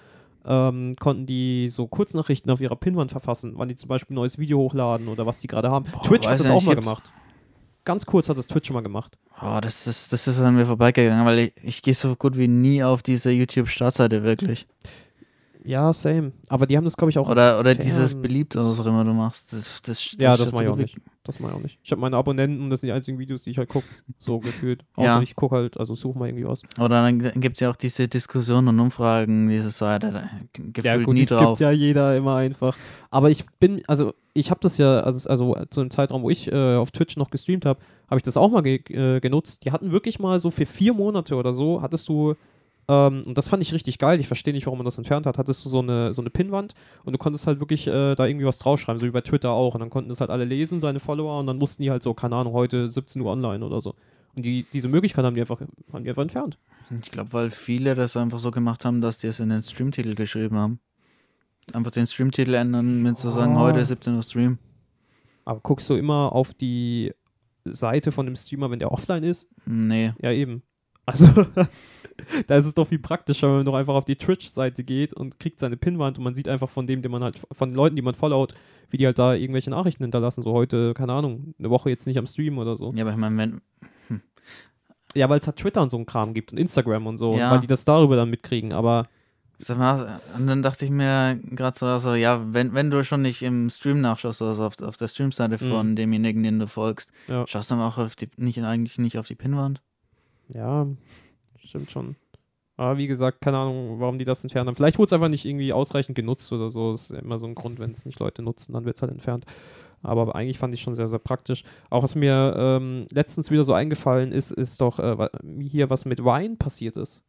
ähm, 0.45 0.95
konnten 0.99 1.25
die 1.25 1.69
so 1.69 1.88
Kurznachrichten 1.88 2.51
auf 2.51 2.62
ihrer 2.62 2.75
Pinwand 2.75 3.12
verfassen, 3.12 3.54
wann 3.56 3.69
die 3.69 3.75
zum 3.75 3.88
Beispiel 3.88 4.13
ein 4.13 4.15
neues 4.15 4.38
Video 4.38 4.58
hochladen 4.60 5.08
oder 5.08 5.25
was 5.25 5.39
die 5.39 5.47
gerade 5.47 5.69
haben. 5.69 5.86
Twitch 6.04 6.27
hat 6.27 6.39
das 6.39 6.49
auch 6.49 6.56
nicht, 6.56 6.67
mal 6.67 6.75
gemacht. 6.75 7.12
Ganz 7.84 8.06
kurz 8.06 8.30
hat 8.30 8.38
das 8.38 8.47
Twitch 8.47 8.71
mal 8.71 8.82
gemacht. 8.82 9.17
Oh, 9.41 9.60
das 9.62 9.88
ist, 9.88 10.13
das 10.13 10.27
ist 10.27 10.39
an 10.39 10.56
mir 10.56 10.65
vorbeigegangen, 10.65 11.25
weil 11.25 11.39
ich, 11.39 11.54
ich 11.63 11.82
gehe 11.82 11.95
so 11.95 12.15
gut 12.15 12.38
wie 12.38 12.47
nie 12.47 12.84
auf 12.84 13.01
diese 13.01 13.32
YouTube-Startseite 13.32 14.23
wirklich. 14.23 14.67
Ja, 15.63 15.93
same. 15.93 16.32
Aber 16.50 16.65
die 16.65 16.76
haben 16.76 16.84
das, 16.86 16.97
glaube 16.97 17.12
ich, 17.12 17.17
auch. 17.19 17.30
Oder, 17.30 17.60
oder 17.60 17.71
fern- 17.71 17.82
dieses 17.84 18.15
beliebt 18.19 18.56
oder 18.56 18.69
was 18.71 18.80
auch 18.80 18.86
immer 18.86 19.04
du 19.04 19.13
machst. 19.13 19.54
Das, 19.54 19.82
das, 19.82 20.15
Ja, 20.17 20.36
das 20.36 20.52
mache 20.52 20.63
ich 20.63 20.69
auch 20.69 20.74
gut 20.74 20.82
nicht. 20.82 20.97
Das 21.24 21.39
mache 21.39 21.52
ich 21.52 21.58
auch 21.60 21.62
nicht. 21.62 21.78
Ich 21.84 21.91
habe 21.91 22.02
meine 22.02 22.17
Abonnenten, 22.17 22.71
das 22.71 22.82
sind 22.82 22.88
die 22.88 22.93
einzigen 22.93 23.19
Videos, 23.19 23.43
die 23.43 23.52
ich 23.52 23.58
halt 23.60 23.69
gucke. 23.69 23.86
So 24.17 24.39
gefühlt. 24.39 24.84
Außer 24.95 25.06
Ja. 25.06 25.21
ich 25.21 25.36
gucke 25.36 25.56
halt, 25.56 25.78
also 25.80 25.93
suche 25.93 26.17
mal 26.17 26.28
irgendwie 26.30 26.47
was. 26.47 26.63
wie- 26.63 26.82
Oder 26.82 27.04
dann 27.04 27.19
gibt 27.39 27.58
es 27.58 27.60
ja 27.62 27.69
auch 27.69 27.76
diese 27.76 28.08
Diskussionen 28.08 28.69
und 28.69 28.80
Umfragen, 28.80 29.50
diese 29.50 29.69
Seite, 29.69 30.12
da 30.12 30.24
ge- 30.54 30.71
gefühlt 30.74 31.08
nie 31.10 31.19
das 31.21 31.30
drauf. 31.30 31.50
gibt 31.50 31.60
ja 31.60 31.71
jeder 31.71 32.17
immer 32.17 32.38
einfach. 32.38 32.76
Aber 33.12 33.30
ich 33.30 33.45
bin, 33.60 33.84
also 33.88 34.13
ich 34.34 34.50
habe 34.50 34.62
das 34.63 34.78
ja, 34.80 35.02
also, 35.02 35.30
also 35.30 35.56
zu 35.69 35.82
einem 35.82 35.91
Zeitraum, 35.91 36.24
wo 36.24 36.30
ich 36.32 36.52
äh, 36.52 36.76
auf 36.76 36.89
Twitch 36.91 37.17
noch 37.17 37.30
gestreamt 37.30 37.65
habe, 37.65 37.80
habe 38.10 38.17
ich 38.17 38.24
das 38.24 38.36
auch 38.36 38.50
mal 38.50 38.62
ge 38.62 38.78
äh, 38.89 39.19
genutzt. 39.19 39.63
Die 39.65 39.71
hatten 39.71 39.91
wirklich 39.91 40.17
mal 40.19 40.39
so 40.39 40.50
für 40.50 40.65
vier 40.65 40.93
Monate 40.95 41.36
oder 41.36 41.54
so, 41.54 41.82
hattest 41.84 42.08
du, 42.10 42.34
ähm, 42.91 43.23
und 43.25 43.38
das 43.38 43.47
fand 43.47 43.63
ich 43.63 43.73
richtig 43.73 43.97
geil, 43.99 44.19
ich 44.19 44.27
verstehe 44.27 44.54
nicht, 44.54 44.65
warum 44.65 44.80
man 44.80 44.86
das 44.86 44.97
entfernt 44.97 45.25
hat, 45.25 45.38
hattest 45.38 45.63
du 45.63 45.69
so 45.69 45.80
eine, 45.80 46.13
so 46.13 46.21
eine 46.21 46.30
Pinnwand 46.30 46.73
und 47.06 47.13
du 47.13 47.17
konntest 47.17 47.47
halt 47.47 47.60
wirklich 47.60 47.88
äh, 47.88 48.15
da 48.15 48.25
irgendwie 48.25 48.45
was 48.45 48.60
draufschreiben, 48.60 48.99
so 48.99 49.06
wie 49.06 49.12
bei 49.12 49.21
Twitter 49.21 49.51
auch. 49.51 49.73
Und 49.75 49.80
dann 49.80 49.89
konnten 49.89 50.10
das 50.10 50.19
halt 50.19 50.30
alle 50.30 50.43
lesen, 50.43 50.82
seine 50.82 50.99
Follower, 50.99 51.39
und 51.39 51.47
dann 51.47 51.58
mussten 51.58 51.84
die 51.84 51.89
halt 51.89 52.04
so, 52.04 52.13
keine 52.13 52.36
Ahnung, 52.36 52.54
heute 52.54 52.89
17 52.89 53.21
Uhr 53.21 53.32
online 53.32 53.65
oder 53.65 53.80
so. 53.80 53.95
Und 54.36 54.45
die, 54.45 54.65
diese 54.73 54.88
Möglichkeit 54.89 55.23
haben 55.25 55.36
die 55.36 55.41
einfach, 55.41 55.62
haben 55.93 56.04
die 56.04 56.10
einfach 56.10 56.21
entfernt. 56.21 56.58
Ich 57.01 57.12
glaube, 57.12 57.32
weil 57.34 57.49
viele 57.49 57.95
das 57.95 58.17
einfach 58.17 58.39
so 58.39 58.51
gemacht 58.51 58.84
haben, 58.84 58.99
dass 59.01 59.17
die 59.17 59.27
es 59.27 59.39
in 59.39 59.49
den 59.49 59.62
Streamtitel 59.62 60.13
geschrieben 60.15 60.58
haben. 60.58 60.80
Einfach 61.73 61.91
den 61.91 62.08
Streamtitel 62.08 62.54
ändern, 62.54 63.01
mit 63.01 63.17
zu 63.17 63.30
sagen, 63.30 63.56
Oh. 63.56 63.60
heute 63.60 63.86
17 63.86 64.15
Uhr 64.15 64.23
Stream. 64.23 64.58
Aber 65.45 65.60
guckst 65.62 65.89
du 65.89 65.95
immer 65.95 66.34
auf 66.34 66.54
die 66.54 67.13
Seite 67.63 68.12
von 68.12 68.25
dem 68.25 68.36
Streamer, 68.36 68.71
wenn 68.71 68.80
der 68.80 68.91
offline 68.91 69.23
ist? 69.23 69.47
Nee. 69.65 70.13
Ja, 70.21 70.32
eben. 70.32 70.63
Also, 71.05 71.25
da 72.47 72.55
ist 72.55 72.65
es 72.65 72.73
doch 72.73 72.87
viel 72.87 72.99
praktischer, 72.99 73.47
wenn 73.49 73.57
man 73.57 73.65
doch 73.65 73.73
einfach 73.73 73.95
auf 73.95 74.05
die 74.05 74.15
Twitch-Seite 74.15 74.83
geht 74.83 75.13
und 75.13 75.39
kriegt 75.39 75.59
seine 75.59 75.77
Pinwand 75.77 76.17
und 76.17 76.23
man 76.23 76.35
sieht 76.35 76.47
einfach 76.47 76.69
von 76.69 76.87
dem, 76.87 77.01
den 77.01 77.11
man 77.11 77.23
halt, 77.23 77.39
von 77.51 77.73
Leuten, 77.73 77.95
die 77.95 78.01
man 78.01 78.13
followt, 78.13 78.53
wie 78.89 78.97
die 78.97 79.05
halt 79.05 79.17
da 79.19 79.33
irgendwelche 79.33 79.69
Nachrichten 79.71 80.03
hinterlassen. 80.03 80.43
So 80.43 80.53
heute, 80.53 80.93
keine 80.93 81.13
Ahnung, 81.13 81.53
eine 81.57 81.69
Woche 81.69 81.89
jetzt 81.89 82.05
nicht 82.07 82.17
am 82.17 82.27
Stream 82.27 82.57
oder 82.57 82.75
so. 82.75 82.89
Ja, 82.93 83.03
aber 83.03 83.11
ich 83.11 83.17
meine, 83.17 83.37
wenn. 83.37 83.61
Ja, 85.13 85.29
weil 85.29 85.39
es 85.39 85.45
halt 85.47 85.57
Twitter 85.57 85.81
und 85.81 85.89
so 85.89 85.97
ein 85.97 86.05
Kram 86.05 86.33
gibt 86.33 86.53
und 86.53 86.57
Instagram 86.57 87.05
und 87.05 87.17
so, 87.17 87.35
Ja. 87.37 87.51
weil 87.51 87.59
die 87.59 87.67
das 87.67 87.83
darüber 87.83 88.15
dann 88.15 88.29
mitkriegen. 88.29 88.71
Aber 88.71 89.09
Sag 89.57 89.77
mal, 89.77 90.19
und 90.37 90.47
dann 90.47 90.63
dachte 90.63 90.85
ich 90.85 90.91
mir 90.91 91.37
gerade 91.51 91.77
so, 91.77 91.85
also, 91.85 92.15
ja, 92.15 92.41
wenn, 92.51 92.73
wenn 92.73 92.89
du 92.89 93.03
schon 93.03 93.21
nicht 93.21 93.43
im 93.43 93.69
Stream 93.69 94.01
nachschaust, 94.01 94.41
also 94.41 94.63
auf, 94.63 94.81
auf 94.81 94.97
der 94.97 95.07
Streamseite 95.07 95.63
Mhm. 95.63 95.69
von 95.69 95.95
demjenigen, 95.95 96.41
den 96.43 96.57
du 96.59 96.67
folgst, 96.67 97.11
Ja. 97.27 97.45
schaust 97.45 97.69
du 97.69 97.75
dann 97.75 97.83
auch 97.83 97.97
auf 97.99 98.15
die, 98.15 98.29
nicht, 98.37 98.57
eigentlich 98.63 98.97
nicht 98.97 99.17
auf 99.19 99.27
die 99.27 99.35
Pinnwand? 99.35 99.81
Ja, 100.53 100.87
stimmt 101.63 101.91
schon. 101.91 102.15
Aber 102.77 102.97
wie 102.97 103.07
gesagt, 103.07 103.41
keine 103.41 103.57
Ahnung, 103.57 103.99
warum 103.99 104.17
die 104.17 104.25
das 104.25 104.43
entfernt 104.43 104.67
haben. 104.67 104.75
Vielleicht 104.75 104.97
wurde 104.97 105.05
es 105.07 105.13
einfach 105.13 105.29
nicht 105.29 105.45
irgendwie 105.45 105.71
ausreichend 105.71 106.15
genutzt 106.15 106.51
oder 106.51 106.71
so. 106.71 106.93
Das 106.93 107.03
ist 107.03 107.11
ja 107.11 107.19
immer 107.19 107.37
so 107.37 107.45
ein 107.45 107.53
Grund, 107.53 107.79
wenn 107.79 107.91
es 107.91 108.05
nicht 108.05 108.19
Leute 108.19 108.41
nutzen, 108.41 108.73
dann 108.73 108.85
wird 108.85 108.95
es 108.95 109.01
halt 109.01 109.11
entfernt. 109.11 109.45
Aber 110.01 110.35
eigentlich 110.35 110.57
fand 110.57 110.73
ich 110.73 110.81
schon 110.81 110.95
sehr, 110.95 111.07
sehr 111.07 111.19
praktisch. 111.19 111.63
Auch 111.91 112.01
was 112.01 112.15
mir 112.15 112.55
ähm, 112.57 113.05
letztens 113.11 113.51
wieder 113.51 113.63
so 113.63 113.73
eingefallen 113.73 114.31
ist, 114.31 114.51
ist 114.51 114.81
doch 114.81 114.97
äh, 114.97 115.29
hier, 115.59 115.91
was 115.91 116.05
mit 116.05 116.23
Wine 116.23 116.55
passiert 116.55 116.97
ist. 116.97 117.21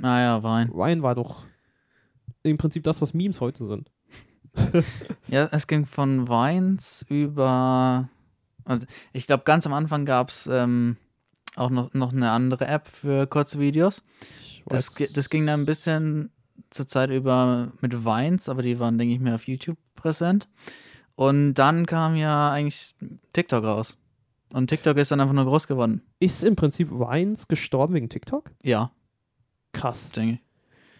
Ah 0.00 0.18
ja, 0.18 0.42
Wein. 0.42 0.70
Wine 0.72 1.02
war 1.02 1.14
doch 1.14 1.44
im 2.42 2.58
Prinzip 2.58 2.82
das, 2.82 3.00
was 3.00 3.14
Memes 3.14 3.40
heute 3.40 3.66
sind. 3.66 3.90
Ja, 5.28 5.48
es 5.50 5.66
ging 5.66 5.86
von 5.86 6.28
Vines 6.28 7.06
über. 7.08 8.10
Also 8.64 8.86
ich 9.14 9.26
glaube, 9.26 9.44
ganz 9.44 9.66
am 9.66 9.72
Anfang 9.72 10.04
gab 10.04 10.28
es 10.28 10.46
ähm, 10.46 10.98
auch 11.56 11.70
noch, 11.70 11.92
noch 11.94 12.12
eine 12.12 12.30
andere 12.30 12.66
App 12.66 12.88
für 12.88 13.26
kurze 13.26 13.58
Videos. 13.58 14.02
Das, 14.66 14.94
das 14.94 15.28
ging 15.30 15.46
dann 15.46 15.60
ein 15.60 15.66
bisschen 15.66 16.30
zur 16.70 16.86
Zeit 16.88 17.10
über 17.10 17.72
mit 17.80 18.04
Vines, 18.04 18.48
aber 18.48 18.62
die 18.62 18.78
waren, 18.78 18.98
denke 18.98 19.14
ich, 19.14 19.20
mehr 19.20 19.34
auf 19.34 19.46
YouTube 19.46 19.78
präsent. 19.94 20.48
Und 21.14 21.54
dann 21.54 21.86
kam 21.86 22.16
ja 22.16 22.50
eigentlich 22.50 22.94
TikTok 23.32 23.64
raus. 23.64 23.98
Und 24.52 24.68
TikTok 24.68 24.96
ist 24.96 25.10
dann 25.10 25.20
einfach 25.20 25.34
nur 25.34 25.44
groß 25.44 25.66
geworden. 25.66 26.02
ist 26.20 26.42
im 26.44 26.56
Prinzip 26.56 26.90
Vines 26.90 27.48
gestorben 27.48 27.94
wegen 27.94 28.08
TikTok? 28.08 28.50
Ja, 28.62 28.90
Krass. 29.72 30.10
denke 30.12 30.34
ich. 30.34 30.40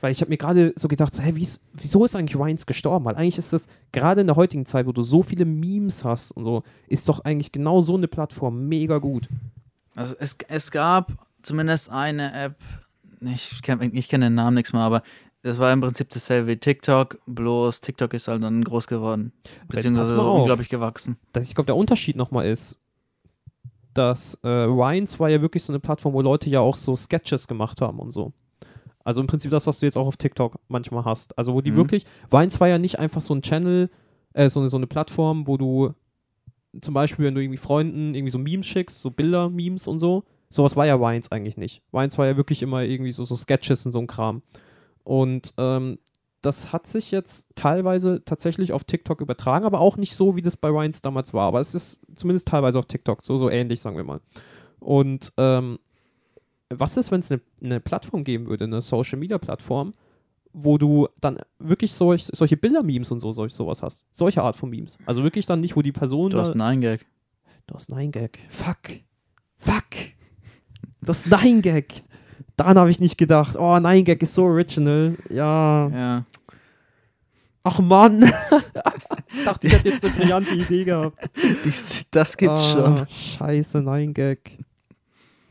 Weil 0.00 0.10
ich 0.10 0.20
habe 0.20 0.30
mir 0.30 0.36
gerade 0.36 0.72
so 0.74 0.88
gedacht, 0.88 1.14
so, 1.14 1.22
hä, 1.22 1.32
wie 1.36 1.42
ist, 1.42 1.60
wieso 1.74 2.04
ist 2.04 2.16
eigentlich 2.16 2.36
Vines 2.36 2.66
gestorben? 2.66 3.04
Weil 3.04 3.14
eigentlich 3.14 3.38
ist 3.38 3.52
das, 3.52 3.68
gerade 3.92 4.22
in 4.22 4.26
der 4.26 4.34
heutigen 4.36 4.66
Zeit, 4.66 4.86
wo 4.86 4.92
du 4.92 5.02
so 5.02 5.22
viele 5.22 5.44
Memes 5.44 6.04
hast 6.04 6.32
und 6.32 6.44
so, 6.44 6.64
ist 6.88 7.08
doch 7.08 7.20
eigentlich 7.24 7.52
genau 7.52 7.80
so 7.80 7.94
eine 7.94 8.08
Plattform 8.08 8.66
mega 8.66 8.98
gut. 8.98 9.28
Also 9.96 10.14
es, 10.18 10.37
es 10.48 10.70
gab 10.70 11.12
zumindest 11.42 11.90
eine 11.90 12.33
App, 12.33 12.57
ich 13.20 13.62
kenne 13.62 13.90
ich 13.92 14.09
kenn 14.09 14.20
den 14.20 14.35
Namen 14.35 14.55
nichts 14.55 14.72
mehr, 14.72 14.83
aber 14.83 15.02
das 15.42 15.59
war 15.59 15.72
im 15.72 15.81
Prinzip 15.81 16.09
dasselbe 16.11 16.48
wie 16.48 16.57
TikTok, 16.57 17.18
bloß 17.26 17.81
TikTok 17.81 18.14
ist 18.14 18.28
halt 18.28 18.42
dann 18.42 18.62
groß 18.62 18.87
geworden. 18.87 19.33
Beziehungsweise 19.68 20.20
unglaublich 20.20 20.68
gewachsen. 20.68 21.16
Das, 21.33 21.48
ich 21.48 21.55
glaube, 21.55 21.66
der 21.66 21.76
Unterschied 21.76 22.16
nochmal 22.16 22.46
ist, 22.46 22.78
dass 23.94 24.38
äh, 24.42 24.48
Vines 24.68 25.18
war 25.20 25.28
ja 25.28 25.40
wirklich 25.42 25.62
so 25.64 25.72
eine 25.72 25.81
Plattform, 25.81 26.14
wo 26.14 26.22
Leute 26.22 26.48
ja 26.48 26.61
auch 26.61 26.76
so 26.76 26.96
Sketches 26.96 27.46
gemacht 27.46 27.81
haben 27.81 27.98
und 27.98 28.12
so. 28.12 28.33
Also 29.05 29.20
im 29.20 29.26
Prinzip 29.26 29.50
das, 29.50 29.66
was 29.66 29.81
du 29.81 29.87
jetzt 29.87 29.96
auch 29.96 30.07
auf 30.07 30.16
TikTok 30.16 30.59
manchmal 30.68 31.05
hast. 31.05 31.37
Also 31.37 31.52
wo 31.55 31.61
die 31.61 31.72
Mhm. 31.72 31.76
wirklich, 31.76 32.07
Vines 32.31 32.61
war 32.61 32.68
ja 32.68 32.78
nicht 32.78 32.98
einfach 32.98 33.20
so 33.20 33.35
ein 33.35 33.42
Channel, 33.42 33.90
äh, 34.33 34.48
so, 34.48 34.61
eine, 34.61 34.68
so 34.68 34.76
eine 34.76 34.87
Plattform, 34.87 35.46
wo 35.46 35.57
du 35.57 35.92
zum 36.80 36.94
Beispiel, 36.94 37.26
wenn 37.26 37.35
du 37.35 37.42
irgendwie 37.42 37.58
Freunden 37.58 38.14
irgendwie 38.14 38.30
so 38.30 38.38
Memes 38.38 38.66
schickst, 38.66 39.00
so 39.00 39.11
Bilder, 39.11 39.50
Memes 39.50 39.87
und 39.87 39.98
so, 39.98 40.24
sowas 40.48 40.76
war 40.76 40.87
ja 40.87 41.00
Vines 41.00 41.30
eigentlich 41.30 41.56
nicht. 41.56 41.82
Vines 41.92 42.18
war 42.18 42.26
ja 42.26 42.37
wirklich 42.37 42.62
immer 42.62 42.82
irgendwie 42.82 43.12
so, 43.12 43.24
so 43.24 43.37
Sketches 43.37 43.85
und 43.87 43.92
so 43.92 43.98
ein 43.98 44.06
Kram. 44.06 44.42
Und 45.04 45.54
ähm, 45.58 45.98
das 46.40 46.72
hat 46.72 46.87
sich 46.87 47.11
jetzt 47.11 47.46
teilweise 47.54 48.24
tatsächlich 48.24 48.72
auf 48.72 48.85
TikTok 48.85 49.20
übertragen, 49.20 49.64
aber 49.64 49.80
auch 49.80 49.96
nicht 49.96 50.14
so, 50.14 50.35
wie 50.37 50.42
das 50.42 50.56
bei 50.56 50.70
Vines 50.70 51.02
damals 51.02 51.32
war. 51.32 51.46
Aber 51.46 51.61
es 51.61 51.74
ist 51.74 52.00
zumindest 52.16 52.48
teilweise 52.48 52.78
auf 52.78 52.87
TikTok, 52.87 53.24
so, 53.24 53.37
so 53.37 53.48
ähnlich, 53.48 53.80
sagen 53.80 53.96
wir 53.96 54.04
mal. 54.04 54.20
Und 54.80 55.32
ähm, 55.37 55.78
was 56.68 56.96
ist, 56.96 57.12
wenn 57.12 57.20
es 57.20 57.30
eine 57.30 57.40
ne 57.61 57.80
Plattform 57.80 58.24
geben 58.24 58.46
würde, 58.46 58.64
eine 58.64 58.80
Social 58.80 59.18
Media 59.18 59.38
Plattform, 59.38 59.92
wo 60.52 60.78
du 60.78 61.08
dann 61.20 61.38
wirklich 61.58 61.92
solch, 61.92 62.24
solche 62.26 62.56
Bilder-Memes 62.56 63.10
und 63.10 63.20
so, 63.20 63.32
solch, 63.32 63.54
sowas 63.54 63.82
hast? 63.82 64.04
Solche 64.10 64.42
Art 64.42 64.56
von 64.56 64.70
Memes. 64.70 64.98
Also 65.06 65.22
wirklich 65.22 65.46
dann 65.46 65.60
nicht, 65.60 65.76
wo 65.76 65.82
die 65.82 65.92
Person. 65.92 66.30
Du 66.30 66.38
hast 66.38 66.50
einen 66.50 66.60
Ein-Gag. 66.60 67.06
Du 67.66 67.74
hast 67.74 67.90
Nein-Gag. 67.90 68.38
Fuck. 68.50 69.00
Fuck. 69.56 69.84
Das 71.00 71.26
Nein-Gag. 71.26 71.94
Daran 72.56 72.78
habe 72.78 72.90
ich 72.90 73.00
nicht 73.00 73.16
gedacht. 73.16 73.56
Oh, 73.56 73.78
nein, 73.78 74.04
Gag 74.04 74.22
ist 74.22 74.34
so 74.34 74.44
original. 74.44 75.16
Ja. 75.30 75.88
Ja. 75.88 76.24
Ach 77.64 77.78
Mann. 77.78 78.22
ich 79.34 79.44
dachte, 79.44 79.66
ich 79.66 79.72
hätte 79.72 79.88
jetzt 79.88 80.04
eine 80.04 80.12
brillante 80.14 80.54
Idee 80.54 80.84
gehabt. 80.84 81.30
Das 82.10 82.36
gibt's 82.36 82.74
ah, 82.74 82.96
schon. 82.96 83.06
Scheiße, 83.08 83.82
nein, 83.82 84.12
Gag. 84.12 84.58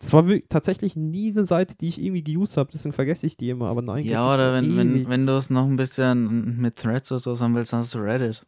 Das 0.02 0.14
war 0.14 0.26
tatsächlich 0.50 0.96
nie 0.96 1.30
eine 1.32 1.46
Seite, 1.46 1.76
die 1.80 1.88
ich 1.88 2.02
irgendwie 2.02 2.24
geused 2.24 2.58
habe, 2.58 2.72
deswegen 2.74 2.92
vergesse 2.92 3.28
ich 3.28 3.38
die 3.38 3.50
immer, 3.50 3.68
aber 3.68 3.84
nein. 3.84 4.04
Ja, 4.04 4.34
oder 4.34 4.56
wenn, 4.56 4.76
wenn, 4.76 5.08
wenn 5.08 5.28
du 5.28 5.34
es 5.38 5.52
noch 5.52 5.66
ein 5.66 5.76
bisschen 5.76 6.58
mit 6.60 6.76
Threads 6.76 7.12
oder 7.12 7.20
so 7.20 7.40
haben 7.40 7.54
willst, 7.56 7.72
dann 7.72 7.82
hast 7.82 7.94
du 7.94 8.00
Reddit. 8.00 8.44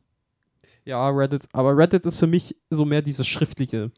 Ja, 0.83 1.07
Reddit. 1.09 1.43
Aber 1.53 1.77
Reddit 1.77 2.05
ist 2.07 2.17
für 2.19 2.27
mich 2.27 2.55
so 2.71 2.85
mehr 2.85 3.01
dieses 3.03 3.27
Schriftliche. 3.27 3.91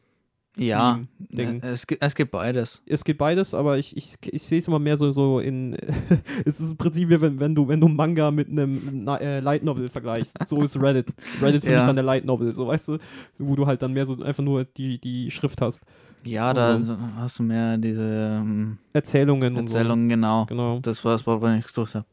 Ja, 0.58 1.00
Ding. 1.18 1.60
äh, 1.62 1.68
es, 1.68 1.86
gibt- 1.86 2.02
es 2.02 2.14
gibt 2.14 2.30
beides. 2.30 2.80
Es 2.86 3.04
geht 3.04 3.18
beides, 3.18 3.52
aber 3.52 3.76
ich, 3.76 3.94
ich, 3.94 4.14
ich 4.24 4.42
sehe 4.42 4.58
es 4.58 4.66
immer 4.68 4.78
mehr 4.78 4.96
so, 4.96 5.10
so 5.10 5.38
in. 5.38 5.74
es 6.46 6.60
ist 6.60 6.70
im 6.70 6.76
Prinzip 6.78 7.10
wie 7.10 7.20
wenn, 7.20 7.38
wenn 7.40 7.54
du, 7.54 7.68
wenn 7.68 7.78
du 7.80 7.88
Manga 7.88 8.30
mit 8.30 8.48
einem 8.48 9.06
äh, 9.06 9.40
Light 9.40 9.64
Novel 9.64 9.88
vergleichst. 9.88 10.32
So 10.46 10.62
ist 10.62 10.80
Reddit. 10.80 11.12
Reddit 11.42 11.56
ist 11.56 11.64
für 11.64 11.70
Ja. 11.72 11.76
mich 11.78 11.86
dann 11.86 11.96
der 11.96 12.04
Light 12.06 12.24
Novel, 12.24 12.52
so 12.52 12.66
weißt 12.68 12.88
du, 12.88 12.98
wo 13.38 13.54
du 13.54 13.66
halt 13.66 13.82
dann 13.82 13.92
mehr 13.92 14.06
so 14.06 14.22
einfach 14.22 14.42
nur 14.42 14.64
die, 14.64 14.98
die 14.98 15.30
Schrift 15.30 15.60
hast. 15.60 15.82
Ja, 16.24 16.52
da 16.54 16.74
Also. 16.74 16.96
hast 17.18 17.38
du 17.38 17.42
mehr 17.44 17.76
diese 17.78 18.38
ähm, 18.42 18.78
Erzählungen, 18.92 19.56
Erzählungen, 19.56 20.08
genau. 20.08 20.42
und 20.42 20.48
so. 20.48 20.54
Genau. 20.54 20.78
Das 20.80 21.04
war 21.04 21.12
das 21.12 21.26
Wort, 21.26 21.40
was 21.42 21.58
ich 21.58 21.66
gesucht 21.66 21.94
habe. 21.94 22.06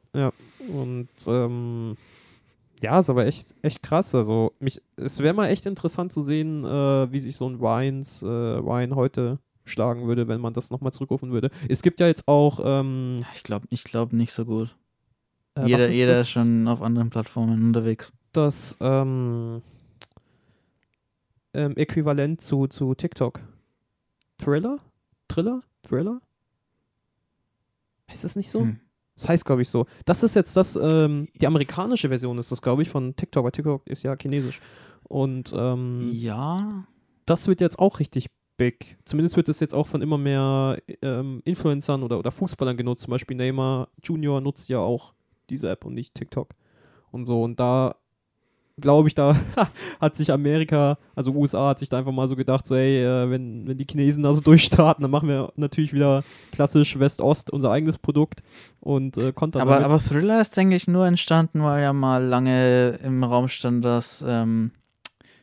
Und 0.69 1.09
ähm, 1.27 1.97
ja, 2.81 2.99
ist 2.99 3.09
aber 3.09 3.25
echt, 3.25 3.53
echt 3.61 3.81
krass. 3.81 4.13
Also 4.13 4.53
mich, 4.59 4.81
es 4.97 5.19
wäre 5.19 5.33
mal 5.33 5.47
echt 5.47 5.65
interessant 5.65 6.13
zu 6.13 6.21
sehen, 6.21 6.63
äh, 6.63 7.11
wie 7.11 7.19
sich 7.19 7.35
so 7.35 7.47
ein 7.49 7.59
Wines, 7.59 8.23
äh, 8.23 8.27
Wine 8.27 8.95
heute 8.95 9.39
schlagen 9.65 10.07
würde, 10.07 10.27
wenn 10.27 10.41
man 10.41 10.53
das 10.53 10.69
nochmal 10.71 10.91
zurückrufen 10.93 11.31
würde. 11.31 11.49
Es 11.69 11.81
gibt 11.81 11.99
ja 11.99 12.07
jetzt 12.07 12.27
auch 12.27 12.59
ähm, 12.63 13.25
Ich 13.33 13.43
glaube 13.43 13.65
ich 13.69 13.83
glaub 13.83 14.11
nicht 14.13 14.33
so 14.33 14.45
gut. 14.45 14.75
äh, 15.57 15.65
jeder 15.65 15.89
jeder 15.89 16.13
das? 16.13 16.21
ist 16.21 16.29
schon 16.29 16.67
auf 16.67 16.81
anderen 16.81 17.09
Plattformen 17.09 17.61
unterwegs. 17.67 18.11
das 18.33 18.77
ähm, 18.81 19.61
ähm, 21.53 21.75
Äquivalent 21.77 22.41
zu, 22.41 22.67
zu 22.67 22.93
TikTok. 22.95 23.39
Thriller? 24.37 24.79
Thriller? 25.27 25.61
Thriller? 25.87 26.21
Heißt 28.09 28.23
es 28.23 28.35
nicht 28.35 28.49
so? 28.49 28.61
Hm. 28.61 28.79
Das 29.15 29.29
heißt, 29.29 29.45
glaube 29.45 29.61
ich, 29.61 29.69
so. 29.69 29.85
Das 30.05 30.23
ist 30.23 30.35
jetzt 30.35 30.57
das, 30.57 30.75
ähm, 30.75 31.27
die 31.39 31.47
amerikanische 31.47 32.09
Version 32.09 32.37
ist 32.37 32.51
das, 32.51 32.61
glaube 32.61 32.81
ich, 32.81 32.89
von 32.89 33.15
TikTok, 33.15 33.43
weil 33.43 33.51
TikTok 33.51 33.87
ist 33.87 34.03
ja 34.03 34.15
chinesisch. 34.19 34.59
Und 35.07 35.53
ähm, 35.55 36.11
Ja, 36.11 36.85
das 37.25 37.47
wird 37.47 37.61
jetzt 37.61 37.77
auch 37.79 37.99
richtig 37.99 38.27
big. 38.57 38.97
Zumindest 39.05 39.37
wird 39.37 39.49
es 39.49 39.59
jetzt 39.59 39.75
auch 39.75 39.87
von 39.87 40.01
immer 40.01 40.17
mehr 40.17 40.77
ähm, 41.01 41.41
Influencern 41.45 42.03
oder, 42.03 42.19
oder 42.19 42.31
Fußballern 42.31 42.77
genutzt. 42.77 43.03
Zum 43.03 43.11
Beispiel 43.11 43.37
Neymar 43.37 43.89
Junior 44.03 44.41
nutzt 44.41 44.69
ja 44.69 44.79
auch 44.79 45.13
diese 45.49 45.69
App 45.69 45.85
und 45.85 45.93
nicht 45.93 46.15
TikTok. 46.15 46.49
Und 47.11 47.25
so. 47.25 47.43
Und 47.43 47.59
da 47.59 47.95
glaube 48.79 49.07
ich, 49.07 49.15
da 49.15 49.35
hat 50.01 50.15
sich 50.15 50.31
Amerika, 50.31 50.97
also 51.15 51.31
USA, 51.31 51.69
hat 51.69 51.79
sich 51.79 51.89
da 51.89 51.99
einfach 51.99 52.11
mal 52.11 52.27
so 52.27 52.35
gedacht, 52.35 52.65
so, 52.65 52.75
ey, 52.75 53.03
äh, 53.03 53.29
wenn, 53.29 53.67
wenn 53.67 53.77
die 53.77 53.85
Chinesen 53.89 54.23
da 54.23 54.33
so 54.33 54.41
durchstarten, 54.41 55.01
dann 55.01 55.11
machen 55.11 55.29
wir 55.29 55.51
natürlich 55.55 55.93
wieder 55.93 56.23
klassisch 56.51 56.97
West-Ost 56.97 57.51
unser 57.51 57.71
eigenes 57.71 57.97
Produkt 57.97 58.41
und 58.79 59.17
äh, 59.17 59.31
Content 59.31 59.61
aber, 59.61 59.73
damit. 59.73 59.85
aber 59.85 59.99
Thriller 59.99 60.41
ist, 60.41 60.57
denke 60.57 60.75
ich, 60.75 60.87
nur 60.87 61.05
entstanden, 61.05 61.63
weil 61.63 61.83
ja 61.83 61.93
mal 61.93 62.23
lange 62.23 62.99
im 63.03 63.23
Raum 63.23 63.47
stand, 63.47 63.85
dass 63.85 64.23
ähm, 64.27 64.71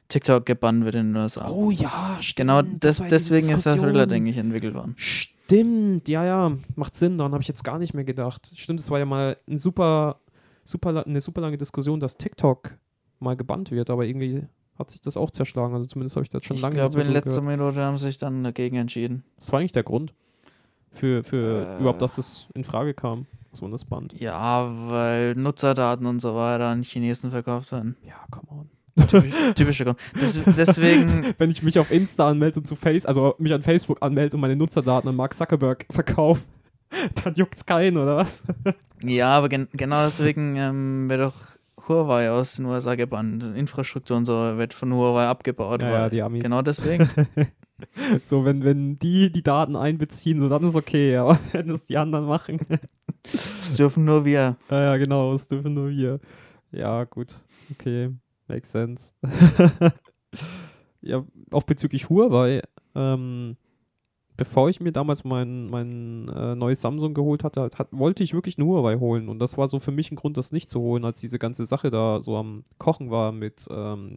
TikTok 0.08 0.44
gebannt 0.44 0.84
wird 0.84 0.96
in 0.96 1.12
den 1.12 1.22
USA. 1.22 1.48
Oh 1.48 1.70
ja, 1.70 2.16
stimmt. 2.20 2.36
genau 2.36 2.62
das 2.62 3.02
deswegen 3.08 3.48
ist 3.50 3.64
der. 3.64 3.76
Thriller, 3.76 4.06
denke 4.06 4.30
ich, 4.30 4.36
entwickelt 4.36 4.74
worden. 4.74 4.94
Stimmt, 4.96 6.08
ja, 6.08 6.24
ja, 6.24 6.56
macht 6.74 6.94
Sinn. 6.94 7.16
Daran 7.16 7.32
habe 7.32 7.42
ich 7.42 7.48
jetzt 7.48 7.64
gar 7.64 7.78
nicht 7.78 7.94
mehr 7.94 8.04
gedacht. 8.04 8.50
Stimmt, 8.54 8.80
es 8.80 8.90
war 8.90 8.98
ja 8.98 9.04
mal 9.04 9.36
ein 9.48 9.58
super, 9.58 10.20
super, 10.64 11.04
eine 11.06 11.20
super 11.20 11.40
lange 11.40 11.58
Diskussion, 11.58 12.00
dass 12.00 12.16
TikTok 12.16 12.74
mal 13.20 13.36
gebannt 13.36 13.70
wird, 13.70 13.90
aber 13.90 14.04
irgendwie 14.06 14.42
hat 14.78 14.90
sich 14.90 15.00
das 15.02 15.16
auch 15.16 15.30
zerschlagen. 15.30 15.74
Also 15.74 15.86
zumindest 15.86 16.16
habe 16.16 16.24
ich 16.24 16.30
das 16.30 16.44
schon 16.44 16.56
Ich 16.56 16.62
lange 16.62 16.74
glaube, 16.76 16.96
nicht 16.98 17.06
in 17.06 17.12
letzter 17.12 17.40
gehört. 17.42 17.58
Minute 17.58 17.82
haben 17.82 17.98
sie 17.98 18.06
sich 18.06 18.18
dann 18.18 18.42
dagegen 18.42 18.76
entschieden. 18.76 19.24
Das 19.38 19.52
war 19.52 19.60
eigentlich 19.60 19.72
der 19.72 19.82
Grund 19.82 20.12
für, 20.90 21.22
für 21.22 21.76
Äh. 21.76 21.80
überhaupt, 21.80 22.02
dass 22.02 22.18
es 22.18 22.46
in 22.54 22.64
Frage 22.64 22.94
kam, 22.94 23.26
man 23.60 23.70
das 23.72 23.84
bannt. 23.84 24.14
Ja, 24.18 24.70
weil 24.88 25.34
Nutzerdaten 25.34 26.06
und 26.06 26.20
so 26.20 26.34
weiter 26.34 26.66
an 26.68 26.82
Chinesen 26.82 27.30
verkauft 27.30 27.72
werden. 27.72 27.96
Ja, 28.06 28.14
come 28.30 28.46
on. 28.50 28.70
Typisch, 29.08 29.34
typischer 29.54 29.84
Grund. 29.84 29.98
Des, 30.20 30.40
deswegen, 30.56 31.34
Wenn 31.38 31.50
ich 31.50 31.62
mich 31.62 31.78
auf 31.78 31.90
Insta 31.90 32.28
anmelde 32.28 32.60
und 32.60 32.66
zu 32.66 32.74
Face, 32.76 33.06
also 33.06 33.34
mich 33.38 33.52
an 33.52 33.62
Facebook 33.62 33.98
anmelde 34.02 34.36
und 34.36 34.40
meine 34.40 34.56
Nutzerdaten 34.56 35.08
an 35.08 35.16
Mark 35.16 35.34
Zuckerberg 35.34 35.86
verkaufe, 35.90 36.42
dann 37.24 37.34
juckt's 37.34 37.64
keinen, 37.66 37.96
oder 37.98 38.16
was? 38.16 38.44
ja, 39.02 39.28
aber 39.36 39.48
gen 39.48 39.68
genau 39.72 40.04
deswegen 40.04 40.56
ähm, 40.56 41.08
wird 41.08 41.20
doch 41.20 41.34
Huawei 41.90 42.30
aus 42.30 42.56
den 42.56 42.66
USA 42.66 42.94
gebannt. 42.94 43.44
Infrastruktur 43.54 44.16
und 44.16 44.24
so 44.24 44.32
wird 44.32 44.72
von 44.72 44.92
Huawei 44.94 45.26
abgebaut. 45.26 45.82
Ja, 45.82 45.90
ja, 45.90 46.08
die 46.08 46.22
Amis. 46.22 46.42
genau 46.42 46.62
deswegen. 46.62 47.08
So, 48.24 48.44
wenn, 48.44 48.62
wenn 48.62 48.98
die 48.98 49.32
die 49.32 49.42
Daten 49.42 49.74
einbeziehen, 49.74 50.38
so 50.38 50.50
dann 50.50 50.64
ist 50.64 50.74
okay, 50.74 51.16
aber 51.16 51.38
wenn 51.52 51.68
das 51.68 51.84
die 51.84 51.96
anderen 51.96 52.26
machen. 52.26 52.58
Das 53.22 53.74
dürfen 53.74 54.04
nur 54.04 54.24
wir. 54.24 54.56
Ja, 54.70 54.82
ja, 54.82 54.96
genau, 54.98 55.32
das 55.32 55.48
dürfen 55.48 55.74
nur 55.74 55.88
wir. 55.88 56.20
Ja, 56.72 57.04
gut. 57.04 57.36
Okay, 57.70 58.10
makes 58.48 58.70
sense. 58.72 59.12
ja, 61.00 61.24
auch 61.50 61.62
bezüglich 61.62 62.08
Huawei, 62.08 62.62
ähm, 62.94 63.56
bevor 64.40 64.70
ich 64.70 64.80
mir 64.80 64.90
damals 64.90 65.22
mein, 65.22 65.68
mein 65.68 66.28
äh, 66.34 66.54
neues 66.54 66.80
Samsung 66.80 67.12
geholt 67.12 67.44
hatte, 67.44 67.68
hat, 67.76 67.88
wollte 67.90 68.22
ich 68.22 68.32
wirklich 68.32 68.56
ein 68.56 68.64
Huawei 68.64 68.96
holen. 68.96 69.28
Und 69.28 69.38
das 69.38 69.58
war 69.58 69.68
so 69.68 69.78
für 69.80 69.92
mich 69.92 70.10
ein 70.10 70.16
Grund, 70.16 70.38
das 70.38 70.50
nicht 70.50 70.70
zu 70.70 70.80
holen, 70.80 71.04
als 71.04 71.20
diese 71.20 71.38
ganze 71.38 71.66
Sache 71.66 71.90
da 71.90 72.22
so 72.22 72.38
am 72.38 72.64
Kochen 72.78 73.10
war 73.10 73.32
mit 73.32 73.68
ähm, 73.70 74.16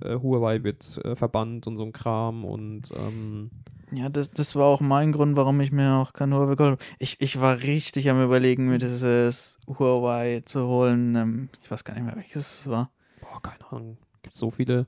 äh, 0.00 0.14
Huawei 0.14 0.62
wird 0.62 1.04
äh, 1.04 1.16
verbannt 1.16 1.66
und 1.66 1.76
so 1.76 1.82
ein 1.82 1.92
Kram 1.92 2.44
und 2.44 2.92
ähm, 2.96 3.50
Ja, 3.90 4.08
das, 4.08 4.30
das 4.30 4.54
war 4.54 4.66
auch 4.66 4.80
mein 4.80 5.10
Grund, 5.10 5.36
warum 5.36 5.60
ich 5.60 5.72
mir 5.72 5.94
auch 5.94 6.12
kein 6.12 6.32
Huawei 6.32 6.54
geholt 6.54 6.80
habe. 6.80 6.84
Ich, 7.00 7.20
ich 7.20 7.40
war 7.40 7.62
richtig 7.62 8.08
am 8.08 8.22
überlegen, 8.22 8.68
mir 8.68 8.78
dieses 8.78 9.58
Huawei 9.66 10.42
zu 10.44 10.68
holen. 10.68 11.16
Ähm, 11.16 11.48
ich 11.64 11.68
weiß 11.70 11.82
gar 11.82 11.94
nicht 11.94 12.04
mehr, 12.04 12.14
welches 12.14 12.60
es 12.60 12.70
war. 12.70 12.92
Boah, 13.20 13.42
keine 13.42 13.66
Ahnung. 13.72 13.98
Gibt 14.22 14.36
so 14.36 14.50
viele 14.52 14.86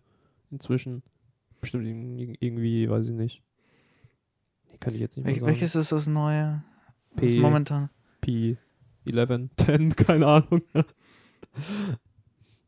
inzwischen. 0.52 1.02
Bestimmt 1.60 1.86
irg- 1.88 2.36
irgendwie, 2.38 2.88
weiß 2.88 3.08
ich 3.08 3.14
nicht. 3.14 3.42
Kann 4.88 4.94
ich 4.94 5.02
jetzt 5.02 5.18
nicht 5.18 5.26
mehr 5.26 5.34
Wel 5.34 5.40
sagen. 5.40 5.52
welches 5.52 5.76
ist 5.76 5.92
das 5.92 6.06
neue? 6.06 6.62
Das 7.16 7.32
P, 7.32 7.40
momentan. 7.40 7.90
P11, 8.24 9.50
10, 9.58 9.96
keine 9.96 10.26
Ahnung. 10.26 10.62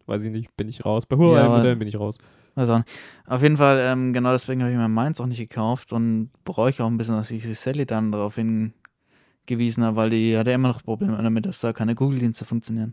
weiß 0.04 0.24
ich 0.24 0.30
nicht, 0.30 0.54
bin 0.54 0.68
ich 0.68 0.84
raus. 0.84 1.06
Bei 1.06 1.16
Huawei-Modellen 1.16 1.78
bin 1.78 1.88
ich 1.88 1.98
raus. 1.98 2.18
Also, 2.54 2.82
auf 3.24 3.42
jeden 3.42 3.56
Fall, 3.56 3.78
ähm, 3.80 4.12
genau 4.12 4.32
deswegen 4.32 4.60
habe 4.60 4.70
ich 4.70 4.76
mir 4.76 4.88
meins 4.88 5.18
auch 5.18 5.24
nicht 5.24 5.38
gekauft 5.38 5.94
und 5.94 6.28
bereue 6.44 6.68
ich 6.68 6.82
auch 6.82 6.88
ein 6.88 6.98
bisschen, 6.98 7.16
dass 7.16 7.30
ich 7.30 7.40
die 7.40 7.54
Sally 7.54 7.86
dann 7.86 8.12
darauf 8.12 8.34
hingewiesen 8.34 9.82
habe, 9.82 9.96
weil 9.96 10.10
die 10.10 10.36
hatte 10.36 10.50
immer 10.50 10.68
noch 10.68 10.82
Probleme 10.82 11.16
damit, 11.22 11.46
dass 11.46 11.60
da 11.60 11.72
keine 11.72 11.94
Google-Dienste 11.94 12.44
funktionieren. 12.44 12.92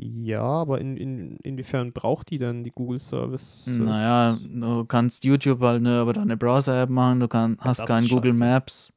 Ja, 0.00 0.42
aber 0.42 0.80
in, 0.80 0.96
in, 0.96 1.36
inwiefern 1.38 1.92
braucht 1.92 2.30
die 2.30 2.38
denn 2.38 2.62
die 2.62 2.70
Google 2.70 3.00
Service? 3.00 3.66
Naja, 3.66 4.38
du 4.40 4.84
kannst 4.84 5.24
YouTube 5.24 5.60
halt 5.60 5.82
nur 5.82 6.02
über 6.02 6.12
deine 6.12 6.36
Browser-App 6.36 6.88
machen, 6.88 7.18
du 7.18 7.26
kann, 7.26 7.58
hast 7.60 7.84
kein 7.84 8.06
Google 8.06 8.30
scheiße. 8.30 8.44
Maps. 8.44 8.92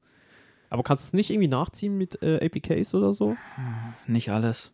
Aber 0.69 0.83
kannst 0.83 1.05
du 1.05 1.07
es 1.07 1.13
nicht 1.13 1.31
irgendwie 1.31 1.47
nachziehen 1.47 1.97
mit 1.97 2.21
äh, 2.21 2.45
APKs 2.45 2.93
oder 2.93 3.13
so? 3.13 3.35
Nicht 4.05 4.29
alles. 4.29 4.71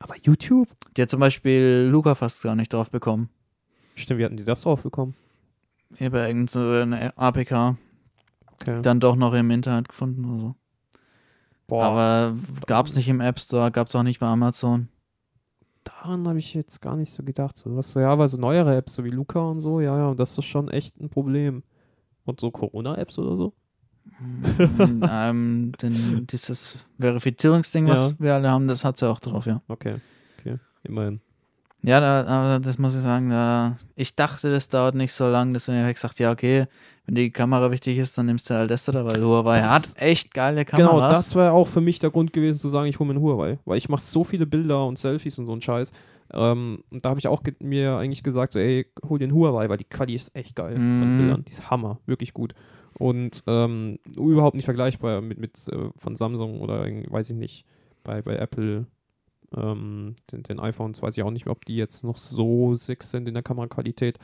Aber 0.00 0.16
YouTube? 0.20 0.68
Die 0.96 1.02
hat 1.02 1.10
zum 1.10 1.20
Beispiel 1.20 1.88
Luca 1.92 2.16
fast 2.16 2.42
gar 2.42 2.56
nicht 2.56 2.72
drauf 2.72 2.90
bekommen. 2.90 3.30
Stimmt, 3.94 4.18
wie 4.18 4.24
hatten 4.24 4.36
die 4.36 4.44
das 4.44 4.62
drauf 4.62 4.82
bekommen? 4.82 5.14
Über 6.00 6.26
irgendeine 6.26 7.16
APK. 7.16 7.76
Okay. 8.60 8.82
Dann 8.82 8.98
doch 8.98 9.14
noch 9.14 9.32
im 9.32 9.50
Internet 9.52 9.88
gefunden 9.88 10.24
oder 10.24 10.38
so. 10.38 10.54
Boah, 11.68 11.84
Aber 11.84 12.36
gab 12.66 12.86
es 12.86 12.96
nicht 12.96 13.08
im 13.08 13.20
App 13.20 13.38
Store, 13.38 13.70
gab 13.70 13.88
es 13.88 13.94
auch 13.94 14.02
nicht 14.02 14.18
bei 14.18 14.26
Amazon. 14.26 14.88
Daran 15.86 16.26
habe 16.28 16.38
ich 16.38 16.52
jetzt 16.54 16.80
gar 16.82 16.96
nicht 16.96 17.12
so 17.12 17.22
gedacht. 17.22 17.56
So, 17.56 17.76
was 17.76 17.90
so, 17.92 18.00
ja, 18.00 18.18
weil 18.18 18.28
so 18.28 18.36
neuere 18.36 18.76
Apps, 18.76 18.94
so 18.94 19.04
wie 19.04 19.10
Luca 19.10 19.40
und 19.40 19.60
so, 19.60 19.80
ja, 19.80 19.96
ja, 19.96 20.14
das 20.14 20.36
ist 20.36 20.44
schon 20.44 20.68
echt 20.68 21.00
ein 21.00 21.08
Problem. 21.08 21.62
Und 22.24 22.40
so 22.40 22.50
Corona-Apps 22.50 23.18
oder 23.18 23.36
so? 23.36 23.52
Mm, 24.18 25.02
ähm, 25.10 25.72
denn 25.80 26.26
dieses 26.26 26.86
Verifizierungsding, 26.98 27.86
was 27.86 28.10
Ja. 28.10 28.14
wir 28.18 28.34
alle 28.34 28.50
haben, 28.50 28.66
das 28.68 28.84
hat 28.84 28.98
sie 28.98 29.08
auch 29.08 29.20
drauf, 29.20 29.46
ja. 29.46 29.62
Okay, 29.68 29.96
okay, 30.38 30.58
immerhin. 30.82 31.20
Ja, 31.86 32.00
da, 32.00 32.24
aber 32.26 32.58
das 32.58 32.78
muss 32.78 32.96
ich 32.96 33.02
sagen, 33.02 33.30
da, 33.30 33.76
ich 33.94 34.16
dachte, 34.16 34.50
das 34.50 34.68
dauert 34.68 34.96
nicht 34.96 35.12
so 35.12 35.28
lang, 35.28 35.52
deswegen 35.52 35.78
habe 35.78 35.90
ich 35.90 35.94
gesagt, 35.94 36.18
ja, 36.18 36.32
okay, 36.32 36.66
wenn 37.04 37.14
die 37.14 37.30
Kamera 37.30 37.70
wichtig 37.70 37.96
ist, 37.98 38.18
dann 38.18 38.26
nimmst 38.26 38.50
du 38.50 38.54
halt 38.54 38.72
das 38.72 38.86
da, 38.86 39.04
weil 39.04 39.22
Huawei 39.22 39.60
Das- 39.60 39.70
hat 39.70 40.02
echt 40.02 40.34
geile 40.34 40.64
Genau, 40.64 40.88
Kameras. 40.88 41.26
das 41.26 41.34
wäre 41.36 41.52
auch 41.52 41.68
für 41.68 41.80
mich 41.80 42.00
der 42.00 42.10
Grund 42.10 42.32
gewesen 42.32 42.58
zu 42.58 42.68
sagen, 42.68 42.88
ich 42.88 42.98
hole 42.98 43.06
mir 43.06 43.14
einen 43.14 43.22
Huawei. 43.22 43.60
Weil 43.64 43.78
ich 43.78 43.88
mache 43.88 44.00
so 44.02 44.24
viele 44.24 44.46
Bilder 44.46 44.84
und 44.84 44.98
Selfies 44.98 45.38
und 45.38 45.46
so 45.46 45.52
einen 45.52 45.62
Scheiß. 45.62 45.92
Ähm, 46.32 46.82
und 46.90 47.04
da 47.04 47.10
habe 47.10 47.20
ich 47.20 47.28
auch 47.28 47.40
mir 47.60 47.96
eigentlich 47.98 48.24
gesagt, 48.24 48.52
so, 48.54 48.58
ey, 48.58 48.86
hol 49.08 49.20
dir 49.20 49.26
einen 49.26 49.34
Huawei, 49.34 49.68
weil 49.68 49.76
die 49.78 49.84
Quali 49.84 50.16
ist 50.16 50.34
echt 50.34 50.56
geil 50.56 50.80
von 50.98 51.12
Mhm. 51.12 51.16
Bildern. 51.18 51.44
Die 51.44 51.52
ist 51.52 51.70
Hammer, 51.70 52.00
wirklich 52.06 52.34
gut. 52.34 52.52
Und 52.98 53.44
ähm, 53.46 54.00
überhaupt 54.16 54.56
nicht 54.56 54.64
vergleichbar 54.64 55.20
mit, 55.20 55.38
mit 55.38 55.56
äh, 55.68 55.90
von 55.96 56.16
Samsung 56.16 56.60
oder 56.60 56.84
irgendwie, 56.84 57.12
weiß 57.12 57.30
ich 57.30 57.36
nicht, 57.36 57.64
bei, 58.02 58.22
bei 58.22 58.34
Apple. 58.34 58.86
Ähm, 59.54 60.16
den, 60.32 60.42
den 60.42 60.58
iPhones 60.58 61.02
weiß 61.02 61.16
ich 61.16 61.22
auch 61.22 61.30
nicht 61.30 61.44
mehr, 61.46 61.52
ob 61.52 61.64
die 61.64 61.76
jetzt 61.76 62.02
noch 62.04 62.16
so 62.16 62.74
sick 62.74 63.02
sind 63.02 63.28
in 63.28 63.34
der 63.34 63.42
Kameraqualität. 63.42 64.18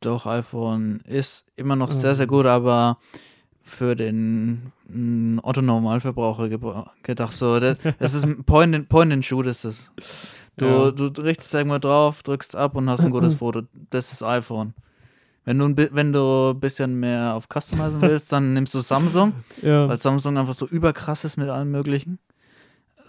Doch, 0.00 0.26
iPhone 0.26 1.00
ist 1.04 1.44
immer 1.56 1.74
noch 1.76 1.90
sehr, 1.90 2.14
sehr 2.14 2.24
Ähm. 2.24 2.30
gut, 2.30 2.46
aber 2.46 2.98
für 3.62 3.96
den 3.96 4.70
mm, 4.88 5.40
Otto-Normalverbraucher 5.42 6.48
gedacht, 7.02 7.32
so, 7.32 7.58
das, 7.58 7.76
das 7.98 8.14
ist 8.14 8.24
ein 8.24 8.44
Point 8.46 8.74
and, 8.74 8.88
Point 8.88 9.12
ist 9.12 9.64
es. 9.64 9.92
Du, 10.56 10.64
Ja. 10.66 10.90
du 10.92 11.06
richtest 11.20 11.52
irgendwo 11.52 11.78
drauf, 11.78 12.22
drückst 12.22 12.54
ab 12.54 12.76
und 12.76 12.88
hast 12.88 13.00
ein 13.04 13.10
gutes 13.10 13.34
Foto. 13.38 13.62
Das 13.90 14.12
ist 14.12 14.22
iPhone. 14.22 14.74
Wenn 15.44 15.58
du, 15.58 15.74
wenn 15.92 16.12
du 16.12 16.50
ein 16.54 16.60
bisschen 16.60 16.98
mehr 16.98 17.34
auf 17.34 17.46
Customizen 17.48 18.00
willst, 18.02 18.32
dann 18.32 18.52
nimmst 18.52 18.74
du 18.74 18.80
Samsung, 18.80 19.32
Ja, 19.62 19.88
weil 19.88 19.98
Samsung 19.98 20.38
einfach 20.38 20.54
so 20.54 20.66
überkrass 20.66 21.24
ist 21.24 21.36
mit 21.36 21.48
allem 21.48 21.70
Möglichen. 21.72 22.18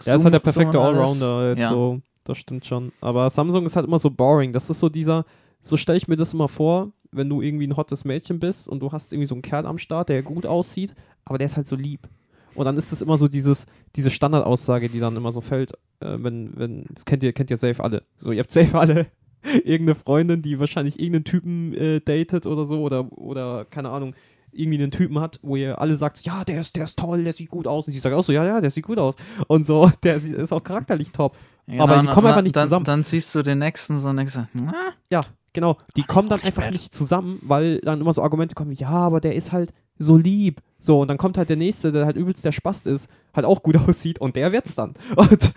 Der 0.06 0.16
ist 0.16 0.24
halt 0.24 0.34
der 0.34 0.38
perfekte. 0.40 0.80
Allrounder. 0.80 1.50
Jetzt 1.50 1.60
Ja. 1.60 1.70
so, 1.70 2.00
das 2.24 2.38
stimmt 2.38 2.66
schon. 2.66 2.92
Aber 3.00 3.28
Samsung 3.30 3.66
ist 3.66 3.76
halt 3.76 3.86
immer 3.86 3.98
so 3.98 4.10
boring. 4.10 4.52
Das 4.52 4.70
ist 4.70 4.78
so 4.78 4.88
dieser, 4.88 5.24
so 5.60 5.76
stelle 5.76 5.98
ich 5.98 6.08
mir 6.08 6.16
das 6.16 6.34
immer 6.34 6.48
vor, 6.48 6.92
wenn 7.10 7.28
du 7.28 7.40
irgendwie 7.40 7.66
ein 7.66 7.76
hottes 7.76 8.04
Mädchen 8.04 8.38
bist 8.38 8.68
und 8.68 8.80
du 8.80 8.92
hast 8.92 9.12
irgendwie 9.12 9.26
so 9.26 9.34
einen 9.34 9.42
Kerl 9.42 9.66
am 9.66 9.78
Start, 9.78 10.08
der 10.08 10.22
gut 10.22 10.46
aussieht, 10.46 10.94
aber 11.24 11.38
der 11.38 11.46
ist 11.46 11.56
halt 11.56 11.66
so 11.66 11.76
lieb. 11.76 12.08
Und 12.54 12.64
dann 12.64 12.76
ist 12.76 12.92
es 12.92 13.02
immer 13.02 13.16
so 13.16 13.28
dieses, 13.28 13.66
diese 13.94 14.10
Standardaussage, 14.10 14.88
die 14.88 15.00
dann 15.00 15.16
immer 15.16 15.32
so 15.32 15.40
fällt, 15.40 15.72
äh, 16.00 16.16
wenn, 16.18 16.56
wenn, 16.56 16.84
das 16.90 17.04
kennt 17.04 17.22
ihr, 17.22 17.32
kennt 17.32 17.50
ihr 17.50 17.56
safe 17.56 17.82
alle. 17.82 18.02
So, 18.16 18.32
ihr 18.32 18.40
habt 18.40 18.50
safe 18.50 18.76
alle 18.78 19.06
irgendeine 19.64 19.94
Freundin, 19.94 20.42
die 20.42 20.58
wahrscheinlich 20.58 20.98
irgendeinen 20.98 21.24
Typen 21.24 21.72
äh, 21.74 22.00
datet 22.00 22.46
oder 22.46 22.66
so, 22.66 22.82
oder, 22.82 23.10
oder, 23.16 23.64
keine 23.64 23.90
Ahnung, 23.90 24.14
irgendwie 24.52 24.78
einen 24.82 24.90
Typen 24.90 25.18
hat, 25.20 25.38
wo 25.42 25.56
ihr 25.56 25.80
alle 25.80 25.96
sagt, 25.96 26.20
ja, 26.22 26.44
der 26.44 26.60
ist, 26.60 26.76
der 26.76 26.84
ist 26.84 26.98
toll, 26.98 27.24
der 27.24 27.32
sieht 27.32 27.50
gut 27.50 27.66
aus. 27.66 27.86
Und 27.86 27.92
sie 27.92 27.98
sagt 27.98 28.14
auch 28.14 28.22
so, 28.22 28.32
ja, 28.32 28.44
ja, 28.44 28.60
der 28.60 28.70
sieht 28.70 28.84
gut 28.86 28.98
aus. 28.98 29.14
Und 29.46 29.66
so, 29.66 29.90
der 30.02 30.16
ist 30.16 30.52
auch 30.52 30.62
charakterlich 30.62 31.10
top. 31.12 31.36
Ja, 31.66 31.82
Aber 31.82 31.98
die 32.00 32.06
kommen 32.06 32.26
einfach 32.26 32.42
nicht 32.42 32.56
dann, 32.56 32.64
zusammen. 32.64 32.84
Dann 32.84 33.04
siehst 33.04 33.34
du 33.34 33.42
den 33.42 33.58
nächsten 33.58 33.98
so 33.98 34.08
und 34.08 34.16
denkst, 34.16 34.38
na, 34.54 34.92
Ja, 35.10 35.20
genau. 35.52 35.76
Die 35.96 36.02
kommen 36.02 36.28
dann 36.28 36.40
einfach 36.40 36.62
spät. 36.62 36.72
nicht 36.72 36.94
zusammen, 36.94 37.38
weil 37.42 37.80
dann 37.80 38.00
immer 38.00 38.12
so 38.12 38.22
Argumente 38.22 38.54
kommen, 38.54 38.70
wie, 38.70 38.76
ja, 38.76 38.88
aber 38.88 39.20
der 39.20 39.34
ist 39.34 39.52
halt 39.52 39.72
so 39.98 40.16
lieb. 40.16 40.62
So, 40.78 41.00
und 41.00 41.08
dann 41.08 41.18
kommt 41.18 41.36
halt 41.36 41.48
der 41.50 41.56
Nächste, 41.56 41.92
der 41.92 42.06
halt 42.06 42.16
übelst 42.16 42.44
der 42.44 42.52
Spast 42.52 42.86
ist, 42.86 43.10
halt 43.34 43.44
auch 43.44 43.62
gut 43.62 43.76
aussieht 43.88 44.18
und 44.20 44.36
der 44.36 44.52
wird's 44.52 44.74
dann. 44.74 44.94
Und 45.16 45.52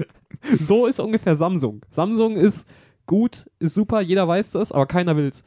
so 0.60 0.88
ist 0.88 1.00
ungefähr 1.00 1.36
Samsung. 1.36 1.82
Samsung 1.88 2.36
ist 2.36 2.68
gut, 3.06 3.46
ist 3.60 3.76
super, 3.76 4.02
jeder 4.02 4.28
weiß 4.28 4.52
das, 4.54 4.72
aber 4.72 4.88
keiner 4.88 5.16
will's. 5.16 5.44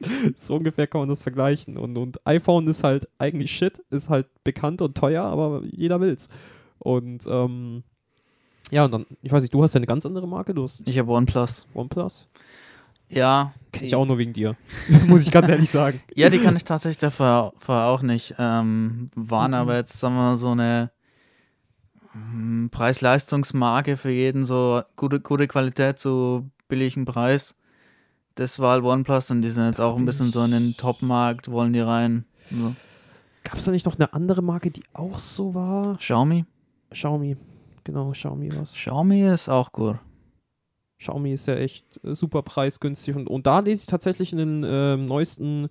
so 0.36 0.56
ungefähr 0.56 0.86
kann 0.86 1.00
man 1.00 1.08
das 1.08 1.22
vergleichen. 1.22 1.76
Und, 1.76 1.96
und 1.96 2.26
iPhone 2.26 2.66
ist 2.68 2.84
halt 2.84 3.08
eigentlich 3.18 3.50
Shit, 3.50 3.82
ist 3.90 4.08
halt 4.08 4.26
bekannt 4.44 4.82
und 4.82 4.96
teuer, 4.96 5.24
aber 5.24 5.62
jeder 5.64 6.00
will's. 6.00 6.28
Und 6.78 7.26
ähm, 7.28 7.82
ja, 8.70 8.84
und 8.84 8.92
dann, 8.92 9.06
ich 9.22 9.32
weiß 9.32 9.42
nicht, 9.42 9.52
du 9.52 9.62
hast 9.62 9.74
ja 9.74 9.78
eine 9.78 9.86
ganz 9.86 10.06
andere 10.06 10.28
Marke, 10.28 10.54
du 10.54 10.62
hast 10.62 10.86
ich 10.86 10.98
habe 10.98 11.10
OnePlus. 11.10 11.66
OnePlus. 11.74 12.28
Ja. 13.08 13.52
Kenn 13.72 13.84
ich 13.84 13.94
auch 13.94 14.06
nur 14.06 14.18
wegen 14.18 14.32
dir. 14.32 14.56
Muss 15.06 15.22
ich 15.22 15.30
ganz 15.30 15.48
ehrlich 15.48 15.70
sagen. 15.70 16.00
Ja, 16.14 16.30
die 16.30 16.38
kann 16.38 16.56
ich 16.56 16.64
tatsächlich 16.64 16.98
davor, 16.98 17.52
vorher 17.58 17.86
auch 17.86 18.02
nicht. 18.02 18.34
Ähm, 18.38 19.10
waren 19.14 19.54
aber 19.54 19.76
jetzt, 19.76 19.98
sagen 19.98 20.14
wir 20.14 20.22
mal, 20.22 20.36
so 20.36 20.50
eine 20.50 20.90
mm, 22.14 22.68
Preis-Leistungsmarke 22.68 23.96
für 23.96 24.10
jeden, 24.10 24.46
so 24.46 24.82
gute, 24.96 25.20
gute 25.20 25.48
Qualität 25.48 25.98
zu 25.98 26.48
billigem 26.68 27.04
Preis. 27.04 27.56
Das 28.40 28.58
war 28.58 28.72
halt 28.72 28.84
OnePlus 28.84 29.30
und 29.32 29.42
die 29.42 29.50
sind 29.50 29.66
jetzt 29.66 29.82
auch 29.82 29.98
ein 29.98 30.06
bisschen 30.06 30.32
so 30.32 30.42
in 30.42 30.52
den 30.52 30.74
Top-Markt, 30.74 31.50
wollen 31.50 31.74
die 31.74 31.80
rein. 31.80 32.24
So. 32.50 32.74
Gab 33.44 33.56
es 33.56 33.66
da 33.66 33.70
nicht 33.70 33.84
noch 33.84 33.96
eine 33.96 34.14
andere 34.14 34.40
Marke, 34.40 34.70
die 34.70 34.82
auch 34.94 35.18
so 35.18 35.54
war? 35.54 35.98
Xiaomi. 35.98 36.46
Xiaomi. 36.90 37.36
Genau, 37.84 38.12
Xiaomi 38.12 38.50
was. 38.56 38.72
Xiaomi 38.72 39.24
ist 39.24 39.50
auch 39.50 39.70
gut. 39.72 39.98
Xiaomi 40.98 41.34
ist 41.34 41.48
ja 41.48 41.56
echt 41.56 42.02
äh, 42.02 42.14
super 42.14 42.40
preisgünstig 42.40 43.14
und, 43.14 43.28
und 43.28 43.46
da 43.46 43.60
lese 43.60 43.82
ich 43.82 43.86
tatsächlich 43.88 44.32
in 44.32 44.38
den 44.38 44.64
ähm, 44.66 45.04
neuesten 45.04 45.68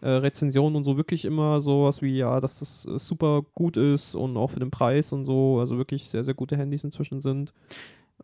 äh, 0.00 0.08
Rezensionen 0.08 0.76
und 0.76 0.84
so 0.84 0.96
wirklich 0.96 1.24
immer 1.24 1.60
sowas 1.60 2.02
wie, 2.02 2.18
ja, 2.18 2.40
dass 2.40 2.60
das 2.60 2.86
äh, 2.86 3.00
super 3.00 3.42
gut 3.52 3.76
ist 3.76 4.14
und 4.14 4.36
auch 4.36 4.52
für 4.52 4.60
den 4.60 4.70
Preis 4.70 5.12
und 5.12 5.24
so, 5.24 5.58
also 5.58 5.76
wirklich 5.76 6.08
sehr, 6.08 6.22
sehr 6.22 6.34
gute 6.34 6.56
Handys 6.56 6.84
inzwischen 6.84 7.20
sind. 7.20 7.52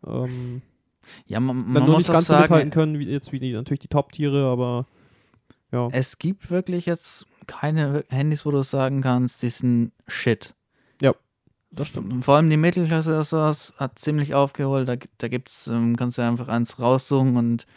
Ähm, 0.07 0.61
Ja, 1.25 1.39
man, 1.39 1.57
man 1.71 1.83
muss 1.83 1.97
nicht 1.99 2.09
auch 2.09 2.13
ganz 2.13 2.27
so 2.27 2.33
mithalten 2.33 2.55
sagen, 2.55 2.71
können, 2.71 2.99
wie 2.99 3.05
jetzt 3.09 3.31
wie 3.31 3.39
die, 3.39 3.53
natürlich 3.53 3.79
die 3.79 3.87
Top-Tiere, 3.87 4.45
aber 4.45 4.85
ja. 5.71 5.87
es 5.91 6.17
gibt 6.17 6.49
wirklich 6.49 6.85
jetzt 6.85 7.25
keine 7.47 8.03
Handys, 8.09 8.45
wo 8.45 8.51
du 8.51 8.63
sagen 8.63 9.01
kannst, 9.01 9.43
die 9.43 9.49
sind 9.49 9.91
shit. 10.07 10.53
Das 11.71 11.89
stimmt. 11.89 12.25
Vor 12.25 12.35
allem 12.35 12.49
die 12.49 12.57
Mittelklasse 12.57 13.11
oder 13.11 13.23
sowas 13.23 13.73
hat 13.77 13.99
ziemlich 13.99 14.33
aufgeholt. 14.33 14.89
Da, 14.89 14.95
da 15.19 15.27
gibt's, 15.27 15.67
ähm, 15.67 15.95
kannst 15.95 16.17
du 16.17 16.23
einfach 16.23 16.47
eins 16.47 16.79
raussuchen 16.79 17.37
und 17.37 17.67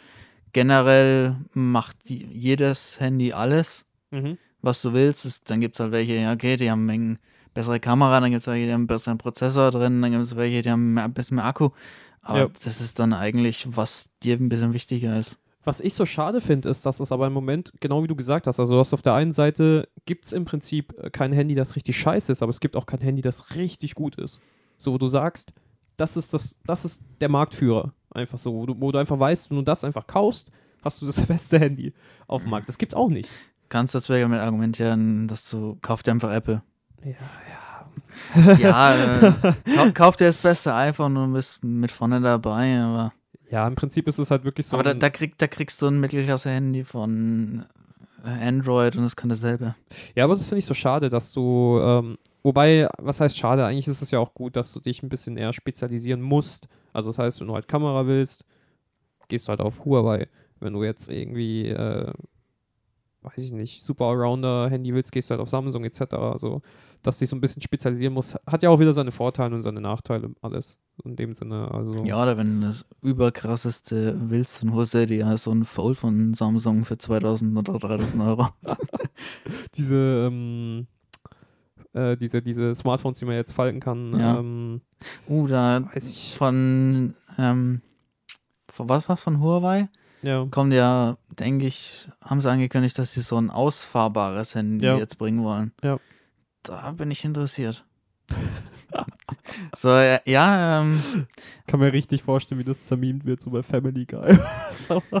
generell 0.51 1.35
macht 1.53 2.09
die, 2.09 2.25
jedes 2.31 2.99
Handy 2.99 3.33
alles, 3.33 3.85
Mhm. 4.11 4.37
was 4.61 4.81
du 4.81 4.93
willst. 4.93 5.25
Es, 5.25 5.43
dann 5.43 5.59
gibt 5.61 5.75
es 5.75 5.79
halt 5.79 5.91
welche, 5.91 6.15
ja, 6.15 6.33
okay, 6.33 6.55
die 6.55 6.71
haben 6.71 6.89
eine 6.89 7.17
bessere 7.53 7.79
Kamera, 7.79 8.19
dann 8.19 8.31
gibt 8.31 8.41
es 8.41 8.47
welche, 8.47 8.65
die 8.65 8.71
haben 8.73 8.81
einen 8.81 8.87
besseren 8.87 9.17
Prozessor 9.17 9.69
drin, 9.71 10.01
dann 10.01 10.11
gibt 10.11 10.23
es 10.23 10.35
welche, 10.35 10.61
die 10.63 10.71
haben 10.71 10.97
ein 10.97 11.13
bisschen 11.13 11.35
mehr 11.35 11.45
Akku. 11.45 11.69
Aber 12.23 12.39
Ja. 12.39 12.47
das 12.63 12.81
ist 12.81 12.99
dann 12.99 13.13
eigentlich, 13.13 13.67
was 13.75 14.09
dir 14.23 14.35
ein 14.37 14.49
bisschen 14.49 14.73
wichtiger 14.73 15.17
ist. 15.19 15.37
Was 15.65 15.79
ich 15.79 15.93
so 15.93 16.05
schade 16.05 16.41
finde, 16.41 16.67
ist, 16.69 16.85
dass 16.85 16.99
es 16.99 17.11
aber 17.13 17.27
im 17.27 17.33
Moment, 17.33 17.71
genau 17.79 18.03
wie 18.03 18.07
du 18.07 18.15
gesagt 18.15 18.47
hast, 18.47 18.59
also 18.59 18.73
du 18.73 18.79
hast 18.79 18.93
auf 18.93 19.01
der 19.01 19.13
einen 19.13 19.31
Seite, 19.31 19.87
gibt 20.05 20.25
es 20.25 20.33
im 20.33 20.43
Prinzip 20.43 20.93
äh, 21.01 21.09
kein 21.09 21.31
Handy, 21.31 21.55
das 21.55 21.75
richtig 21.77 21.97
scheiße 21.97 22.31
ist, 22.31 22.41
aber 22.41 22.49
es 22.49 22.59
gibt 22.59 22.75
auch 22.75 22.85
kein 22.85 22.99
Handy, 22.99 23.21
das 23.21 23.55
richtig 23.55 23.95
gut 23.95 24.15
ist. 24.15 24.41
So, 24.77 24.91
wo 24.93 24.97
du 24.97 25.07
sagst, 25.07 25.53
das 25.95 26.17
ist, 26.17 26.33
das, 26.33 26.59
das 26.65 26.83
ist 26.85 27.01
der 27.21 27.29
Marktführer. 27.29 27.93
Einfach 28.11 28.37
so, 28.37 28.53
wo 28.53 28.65
du, 28.65 28.75
wo 28.79 28.91
du 28.91 28.99
einfach 28.99 29.17
weißt, 29.19 29.49
wenn 29.51 29.57
du 29.57 29.63
das 29.63 29.83
einfach 29.85 30.05
kaufst, 30.07 30.51
hast 30.83 31.01
du 31.01 31.05
das 31.05 31.21
beste 31.27 31.59
Handy 31.59 31.93
auf 32.27 32.41
dem 32.41 32.51
Markt. 32.51 32.67
Das 32.67 32.77
gibt's 32.77 32.95
auch 32.95 33.09
nicht. 33.09 33.29
Kannst 33.69 33.93
du 33.95 33.99
deswegen 33.99 34.29
mit 34.31 34.39
argumentieren, 34.39 35.27
dass 35.29 35.49
du 35.49 35.77
kauf 35.81 36.03
dir 36.03 36.11
einfach 36.11 36.31
Apple. 36.33 36.61
Ja, 37.03 37.11
ja. 37.11 37.17
Ja, 38.59 38.95
äh, 38.95 39.33
kau, 39.75 39.91
kauf 39.93 40.15
dir 40.15 40.27
das 40.27 40.37
beste 40.37 40.73
iPhone 40.73 41.17
und 41.17 41.33
bist 41.33 41.63
mit 41.63 41.91
vorne 41.91 42.21
dabei, 42.21 42.79
aber 42.79 43.13
Ja, 43.49 43.67
im 43.67 43.75
Prinzip 43.75 44.07
ist 44.07 44.17
es 44.17 44.31
halt 44.31 44.43
wirklich 44.43 44.65
so. 44.67 44.75
Aber 44.77 44.83
da, 44.83 44.93
da, 44.93 45.09
krieg, 45.09 45.37
da 45.37 45.47
kriegst 45.47 45.81
du 45.81 45.87
ein 45.87 45.99
Mittelklasse-Handy 45.99 46.83
von 46.83 47.65
äh, 48.25 48.47
Android 48.47 48.95
und 48.95 49.03
das 49.03 49.15
kann 49.15 49.29
dasselbe. 49.29 49.75
Ja, 50.15 50.23
aber 50.23 50.35
das 50.35 50.47
finde 50.47 50.59
ich 50.59 50.65
so 50.65 50.73
schade, 50.73 51.09
dass 51.09 51.31
du, 51.33 51.79
ähm, 51.81 52.17
wobei, 52.41 52.87
was 52.97 53.19
heißt 53.19 53.37
schade? 53.37 53.65
Eigentlich 53.65 53.87
ist 53.87 54.01
es 54.01 54.11
ja 54.11 54.19
auch 54.19 54.33
gut, 54.33 54.55
dass 54.55 54.71
du 54.73 54.79
dich 54.79 55.03
ein 55.03 55.09
bisschen 55.09 55.37
eher 55.37 55.53
spezialisieren 55.53 56.21
musst. 56.21 56.67
Also 56.93 57.09
das 57.09 57.19
heißt, 57.19 57.39
wenn 57.41 57.47
du 57.47 57.53
halt 57.53 57.67
Kamera 57.67 58.05
willst, 58.07 58.45
gehst 59.27 59.47
du 59.47 59.49
halt 59.49 59.59
auf 59.61 59.83
Huawei. 59.85 60.27
Wenn 60.59 60.73
du 60.73 60.83
jetzt 60.83 61.09
irgendwie, 61.09 61.67
äh, 61.69 62.11
weiß 63.23 63.37
ich 63.43 63.51
nicht, 63.51 63.83
Super 63.83 64.05
Allrounder 64.05 64.69
Handy 64.69 64.93
willst, 64.93 65.11
gehst 65.11 65.29
du 65.29 65.31
halt 65.33 65.41
auf 65.41 65.49
Samsung 65.49 65.83
etc. 65.85 66.01
Also, 66.13 66.61
dass 67.01 67.17
dich 67.19 67.29
so 67.29 67.35
ein 67.35 67.41
bisschen 67.41 67.61
spezialisieren 67.61 68.13
muss, 68.13 68.35
hat 68.47 68.63
ja 68.63 68.69
auch 68.69 68.79
wieder 68.79 68.93
seine 68.93 69.11
Vorteile 69.11 69.55
und 69.55 69.63
seine 69.63 69.81
Nachteile, 69.81 70.31
alles 70.41 70.79
in 71.03 71.15
dem 71.15 71.33
Sinne. 71.35 71.69
Also, 71.71 72.03
Ja, 72.05 72.21
oder 72.21 72.37
wenn 72.37 72.61
du 72.61 72.67
das 72.67 72.85
überkrasseste 73.01 74.15
willst, 74.29 74.61
dann 74.61 74.73
holst 74.73 74.93
du 74.93 75.05
dir 75.07 75.17
ja 75.17 75.37
so 75.37 75.51
ein 75.51 75.65
Fold 75.65 75.97
von 75.97 76.33
Samsung 76.33 76.85
für 76.85 76.97
2000 76.97 77.57
oder 77.57 77.79
3000 77.79 78.21
Euro. 78.23 78.47
diese, 79.75 80.27
ähm, 80.31 80.87
äh, 81.93 82.15
diese, 82.17 82.41
diese 82.41 82.73
Smartphones, 82.75 83.19
die 83.19 83.25
man 83.25 83.35
jetzt 83.35 83.53
falten 83.53 83.79
kann, 83.79 84.17
Ja. 84.19 84.39
ähm, 84.39 84.81
Uh, 85.27 85.47
da 85.47 85.83
weiß 85.93 86.09
ich, 86.09 86.33
von, 86.37 87.13
ähm, 87.37 87.81
von 88.69 88.87
was, 88.87 89.09
was 89.09 89.21
von 89.21 89.41
Huawei? 89.41 89.89
Ja. 90.23 90.45
Kommt 90.49 90.73
ja, 90.73 91.17
denke 91.29 91.67
ich, 91.67 92.07
haben 92.21 92.41
sie 92.41 92.49
angekündigt, 92.49 92.97
dass 92.97 93.13
sie 93.13 93.21
so 93.21 93.37
ein 93.37 93.49
ausfahrbares 93.49 94.55
Handy 94.55 94.85
Ja. 94.85 94.97
jetzt 94.97 95.17
bringen 95.17 95.43
wollen. 95.43 95.71
Ja. 95.83 95.99
Da 96.63 96.91
bin 96.91 97.11
ich 97.11 97.23
interessiert. 97.25 97.85
so, 99.75 99.89
ja, 99.89 100.19
ja 100.25 100.81
ähm, 100.81 101.01
kann 101.67 101.79
mir 101.79 101.93
richtig 101.93 102.23
vorstellen, 102.23 102.59
wie 102.59 102.63
das 102.65 102.83
zermimt 102.85 103.25
wird, 103.25 103.41
so 103.41 103.51
bei 103.51 103.63
Family 103.63 104.05
Guy. 104.05 104.37
so. 104.71 105.03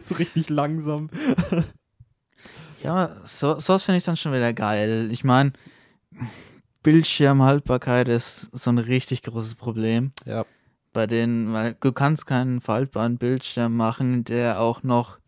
so 0.00 0.14
richtig 0.14 0.48
langsam. 0.48 1.10
Ja, 2.82 3.16
so, 3.24 3.58
sowas 3.60 3.82
finde 3.82 3.98
ich 3.98 4.04
dann 4.04 4.16
schon 4.16 4.32
wieder 4.32 4.52
geil. 4.52 5.08
Ich 5.12 5.24
meine, 5.24 5.52
Bildschirmhaltbarkeit 6.82 8.08
ist 8.08 8.48
so 8.52 8.70
ein 8.70 8.78
richtig 8.78 9.22
großes 9.22 9.54
Problem 9.54 10.12
Ja. 10.24 10.44
Bei 10.92 11.06
denen, 11.06 11.52
weil 11.52 11.76
du 11.80 11.92
kannst 11.92 12.26
keinen 12.26 12.60
faltbaren 12.60 13.18
Bildschirm 13.18 13.76
machen, 13.76 14.24
der 14.24 14.60
auch 14.60 14.82
noch 14.82 15.18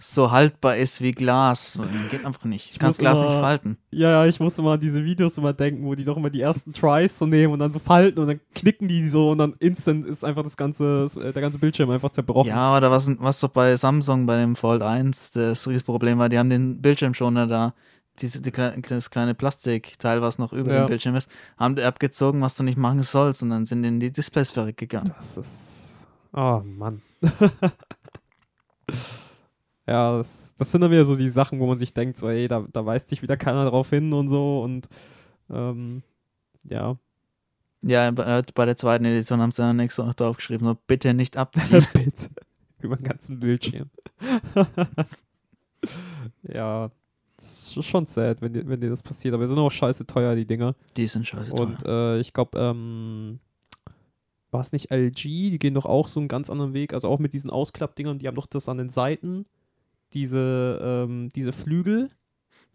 so 0.00 0.30
haltbar 0.30 0.76
ist 0.76 1.00
wie 1.00 1.12
Glas. 1.12 1.78
Geht 2.10 2.24
einfach 2.24 2.44
nicht. 2.44 2.70
Ich 2.72 2.78
kann 2.78 2.90
das 2.90 2.98
Glas 2.98 3.18
immer, 3.18 3.28
nicht 3.28 3.40
falten. 3.40 3.78
Ja, 3.90 4.10
ja, 4.10 4.26
ich 4.26 4.40
muss 4.40 4.58
immer 4.58 4.72
an 4.72 4.80
diese 4.80 5.04
Videos 5.04 5.36
immer 5.38 5.52
denken, 5.52 5.84
wo 5.84 5.94
die 5.94 6.04
doch 6.04 6.16
immer 6.16 6.30
die 6.30 6.40
ersten 6.40 6.72
Tries 6.72 7.18
so 7.18 7.26
nehmen 7.26 7.52
und 7.52 7.58
dann 7.58 7.72
so 7.72 7.78
falten 7.78 8.20
und 8.20 8.26
dann 8.28 8.40
knicken 8.54 8.88
die 8.88 9.08
so 9.08 9.30
und 9.30 9.38
dann 9.38 9.54
instant 9.58 10.06
ist 10.06 10.24
einfach 10.24 10.42
das 10.42 10.56
ganze, 10.56 11.06
der 11.14 11.42
ganze 11.42 11.58
Bildschirm 11.58 11.90
einfach 11.90 12.10
zerbrochen. 12.10 12.48
Ja, 12.48 12.76
oder 12.76 12.90
was, 12.90 13.08
was 13.18 13.40
doch 13.40 13.50
bei 13.50 13.76
Samsung 13.76 14.26
bei 14.26 14.38
dem 14.38 14.56
Fold 14.56 14.82
1 14.82 15.32
das 15.32 15.66
Riesenproblem 15.68 16.18
war, 16.18 16.28
die 16.28 16.38
haben 16.38 16.50
den 16.50 16.80
Bildschirmschoner 16.80 17.46
da 17.46 17.74
diese, 18.16 18.40
die, 18.40 18.50
das 18.50 19.10
kleine 19.10 19.34
Plastikteil, 19.34 20.22
was 20.22 20.38
noch 20.38 20.52
über 20.52 20.72
ja. 20.72 20.84
dem 20.84 20.88
Bildschirm 20.88 21.14
ist, 21.14 21.30
haben 21.58 21.76
die 21.76 21.82
abgezogen, 21.82 22.40
was 22.40 22.56
du 22.56 22.64
nicht 22.64 22.78
machen 22.78 23.02
sollst 23.02 23.42
und 23.42 23.50
dann 23.50 23.66
sind 23.66 23.84
in 23.84 24.00
die 24.00 24.12
Displays 24.12 24.50
verrückt 24.50 24.78
gegangen. 24.78 25.12
Das 25.16 25.36
ist. 25.36 26.08
Oh 26.32 26.62
Mann. 26.64 27.02
ja, 29.86 30.18
das, 30.18 30.54
das, 30.56 30.70
sind 30.70 30.80
dann 30.80 30.90
wieder 30.90 31.04
so 31.04 31.16
die 31.16 31.30
Sachen, 31.30 31.60
wo 31.60 31.66
man 31.66 31.78
sich 31.78 31.94
denkt, 31.94 32.18
so, 32.18 32.28
ey, 32.28 32.48
da, 32.48 32.66
da 32.72 32.84
weist 32.84 33.08
sich 33.08 33.22
wieder 33.22 33.36
keiner 33.36 33.68
drauf 33.68 33.90
hin 33.90 34.12
und 34.12 34.28
so 34.28 34.62
und 34.62 34.88
ähm, 35.50 36.02
ja. 36.64 36.96
Ja, 37.82 38.10
bei, 38.10 38.66
der 38.66 38.76
zweiten 38.76 39.04
Edition 39.04 39.40
haben 39.40 39.52
sie 39.52 39.62
dann 39.62 39.78
extra 39.78 40.04
noch 40.04 40.14
drauf 40.14 40.36
geschrieben, 40.36 40.64
nur 40.64 40.74
bitte 40.74 41.14
nicht 41.14 41.36
abziehen. 41.36 41.86
bitte. 41.92 42.30
Über 42.80 42.96
den 42.96 43.04
ganzen 43.04 43.38
Bildschirm. 43.38 43.90
ja, 46.42 46.90
das 47.36 47.76
ist 47.76 47.84
schon 47.84 48.06
sad, 48.06 48.40
wenn 48.40 48.52
dir, 48.52 48.66
wenn 48.66 48.80
dir 48.80 48.90
das 48.90 49.02
passiert. 49.02 49.34
Aber 49.34 49.44
die 49.44 49.48
sind 49.48 49.58
auch 49.58 49.70
scheiße 49.70 50.06
teuer, 50.06 50.34
die 50.34 50.46
Dinger. 50.46 50.74
Die 50.96 51.06
sind 51.06 51.26
scheiße 51.26 51.50
teuer. 51.50 51.60
Und 51.60 51.84
äh, 51.84 52.18
ich 52.18 52.32
glaube, 52.32 52.58
ähm, 52.58 53.40
war 54.50 54.60
es 54.60 54.72
nicht 54.72 54.90
LG? 54.90 55.22
Die 55.50 55.58
gehen 55.58 55.74
doch 55.74 55.84
auch 55.84 56.08
so 56.08 56.18
einen 56.20 56.28
ganz 56.28 56.50
anderen 56.50 56.72
Weg. 56.72 56.94
Also 56.94 57.08
auch 57.08 57.18
mit 57.18 57.32
diesen 57.32 57.50
Ausklappdingern. 57.50 58.18
Die 58.18 58.26
haben 58.26 58.36
doch 58.36 58.46
das 58.46 58.68
an 58.68 58.78
den 58.78 58.90
Seiten. 58.90 59.46
Diese, 60.14 60.80
ähm, 60.82 61.28
diese 61.34 61.52
Flügel. 61.52 62.10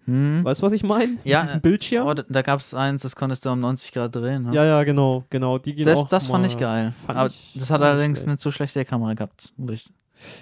Hm. 0.05 0.43
Weißt 0.43 0.61
du, 0.61 0.65
was 0.65 0.73
ich 0.73 0.83
meine? 0.83 1.17
Ja. 1.23 1.41
Diesen 1.41 1.61
Bildschirm. 1.61 2.07
Aber 2.07 2.15
da 2.15 2.41
gab 2.41 2.59
es 2.59 2.73
eins, 2.73 3.03
das 3.03 3.15
konntest 3.15 3.45
du 3.45 3.51
um 3.51 3.59
90 3.59 3.91
Grad 3.91 4.15
drehen. 4.15 4.43
Ne? 4.43 4.53
Ja, 4.53 4.65
ja, 4.65 4.83
genau, 4.83 5.25
genau. 5.29 5.57
Die 5.57 5.75
gehen 5.75 5.85
das 5.85 5.99
auch 5.99 6.07
das 6.07 6.27
fand 6.27 6.45
ich 6.45 6.57
geil. 6.57 6.93
Fand 7.05 7.17
aber 7.17 7.29
ich 7.29 7.53
das 7.55 7.69
hat 7.69 7.81
allerdings 7.81 8.23
eine 8.23 8.37
zu 8.37 8.51
schlechte 8.51 8.83
Kamera 8.83 9.13
gehabt. 9.13 9.53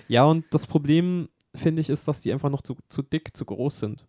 Ja, 0.08 0.24
und 0.26 0.46
das 0.52 0.66
Problem, 0.66 1.30
finde 1.56 1.82
ich, 1.82 1.90
ist, 1.90 2.08
dass 2.08 2.22
die 2.22 2.32
einfach 2.32 2.50
noch 2.50 2.62
zu, 2.62 2.76
zu 2.90 3.02
dick, 3.02 3.36
zu 3.36 3.46
groß 3.46 3.80
sind. 3.80 4.06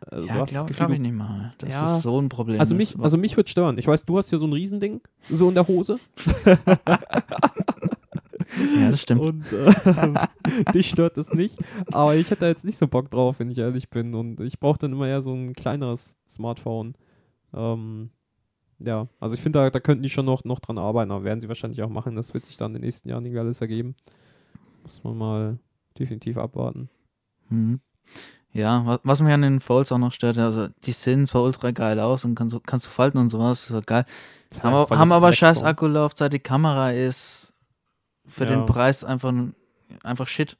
Also 0.00 0.26
ja, 0.26 0.44
glaube 0.44 0.72
glaub 0.72 0.90
ich 0.90 0.98
nicht 0.98 1.14
mal. 1.14 1.54
Das 1.58 1.74
ja. 1.74 1.96
ist 1.96 2.02
so 2.02 2.20
ein 2.20 2.28
Problem. 2.28 2.60
Also 2.60 2.74
mich, 2.74 2.98
also 2.98 3.16
mich 3.16 3.36
wird 3.36 3.48
stören. 3.48 3.78
Ich 3.78 3.86
weiß, 3.86 4.04
du 4.04 4.16
hast 4.18 4.30
ja 4.30 4.38
so 4.38 4.46
ein 4.46 4.52
Riesending, 4.52 5.00
so 5.30 5.48
in 5.48 5.54
der 5.54 5.66
Hose. 5.68 5.98
ja, 8.80 8.90
das 8.90 9.02
stimmt. 9.02 9.20
Und 9.20 9.52
äh, 9.52 10.72
dich 10.74 10.88
stört 10.90 11.16
das 11.16 11.32
nicht. 11.32 11.58
Aber 11.92 12.14
ich 12.16 12.30
hätte 12.30 12.40
da 12.40 12.48
jetzt 12.48 12.64
nicht 12.64 12.78
so 12.78 12.86
Bock 12.88 13.10
drauf, 13.10 13.38
wenn 13.38 13.50
ich 13.50 13.58
ehrlich 13.58 13.90
bin. 13.90 14.14
Und 14.14 14.40
ich 14.40 14.58
brauche 14.58 14.78
dann 14.78 14.92
immer 14.92 15.08
eher 15.08 15.22
so 15.22 15.32
ein 15.32 15.52
kleineres 15.54 16.16
Smartphone. 16.28 16.94
Ähm, 17.52 18.10
ja, 18.78 19.08
also 19.20 19.34
ich 19.34 19.40
finde, 19.40 19.58
da, 19.58 19.70
da 19.70 19.80
könnten 19.80 20.02
die 20.02 20.10
schon 20.10 20.26
noch, 20.26 20.44
noch 20.44 20.60
dran 20.60 20.78
arbeiten, 20.78 21.10
aber 21.10 21.24
werden 21.24 21.40
sie 21.40 21.48
wahrscheinlich 21.48 21.82
auch 21.82 21.88
machen. 21.88 22.16
Das 22.16 22.34
wird 22.34 22.44
sich 22.44 22.56
dann 22.56 22.72
in 22.72 22.80
den 22.80 22.82
nächsten 22.82 23.08
Jahren 23.08 23.24
irgendwie 23.24 23.40
alles 23.40 23.60
ergeben. 23.60 23.94
Muss 24.82 25.02
man 25.02 25.16
mal 25.16 25.58
definitiv 25.98 26.36
abwarten. 26.36 26.88
Mhm. 27.48 27.80
Ja, 28.56 28.98
was, 29.02 29.20
mich 29.20 29.32
an 29.32 29.42
den 29.42 29.60
Folds 29.60 29.92
auch 29.92 29.98
noch 29.98 30.12
stört, 30.12 30.38
also 30.38 30.68
die 30.84 30.92
sehen 30.92 31.26
zwar 31.26 31.42
ultra 31.42 31.70
geil 31.72 32.00
aus 32.00 32.24
und 32.24 32.34
kannst, 32.34 32.56
kannst 32.66 32.86
du 32.86 32.90
falten 32.90 33.18
und 33.18 33.28
sowas, 33.28 33.64
ist 33.64 33.72
halt 33.72 33.86
geil. 33.86 34.04
Haben, 34.62 34.98
haben 34.98 35.12
aber 35.12 35.32
scheiß 35.32 35.62
Akkulaufzeit, 35.62 36.32
die 36.32 36.38
Kamera 36.38 36.92
ist 36.92 37.52
für 38.26 38.44
ja. 38.44 38.50
den 38.50 38.66
Preis 38.66 39.04
einfach, 39.04 39.32
einfach 40.02 40.26
shit. 40.26 40.56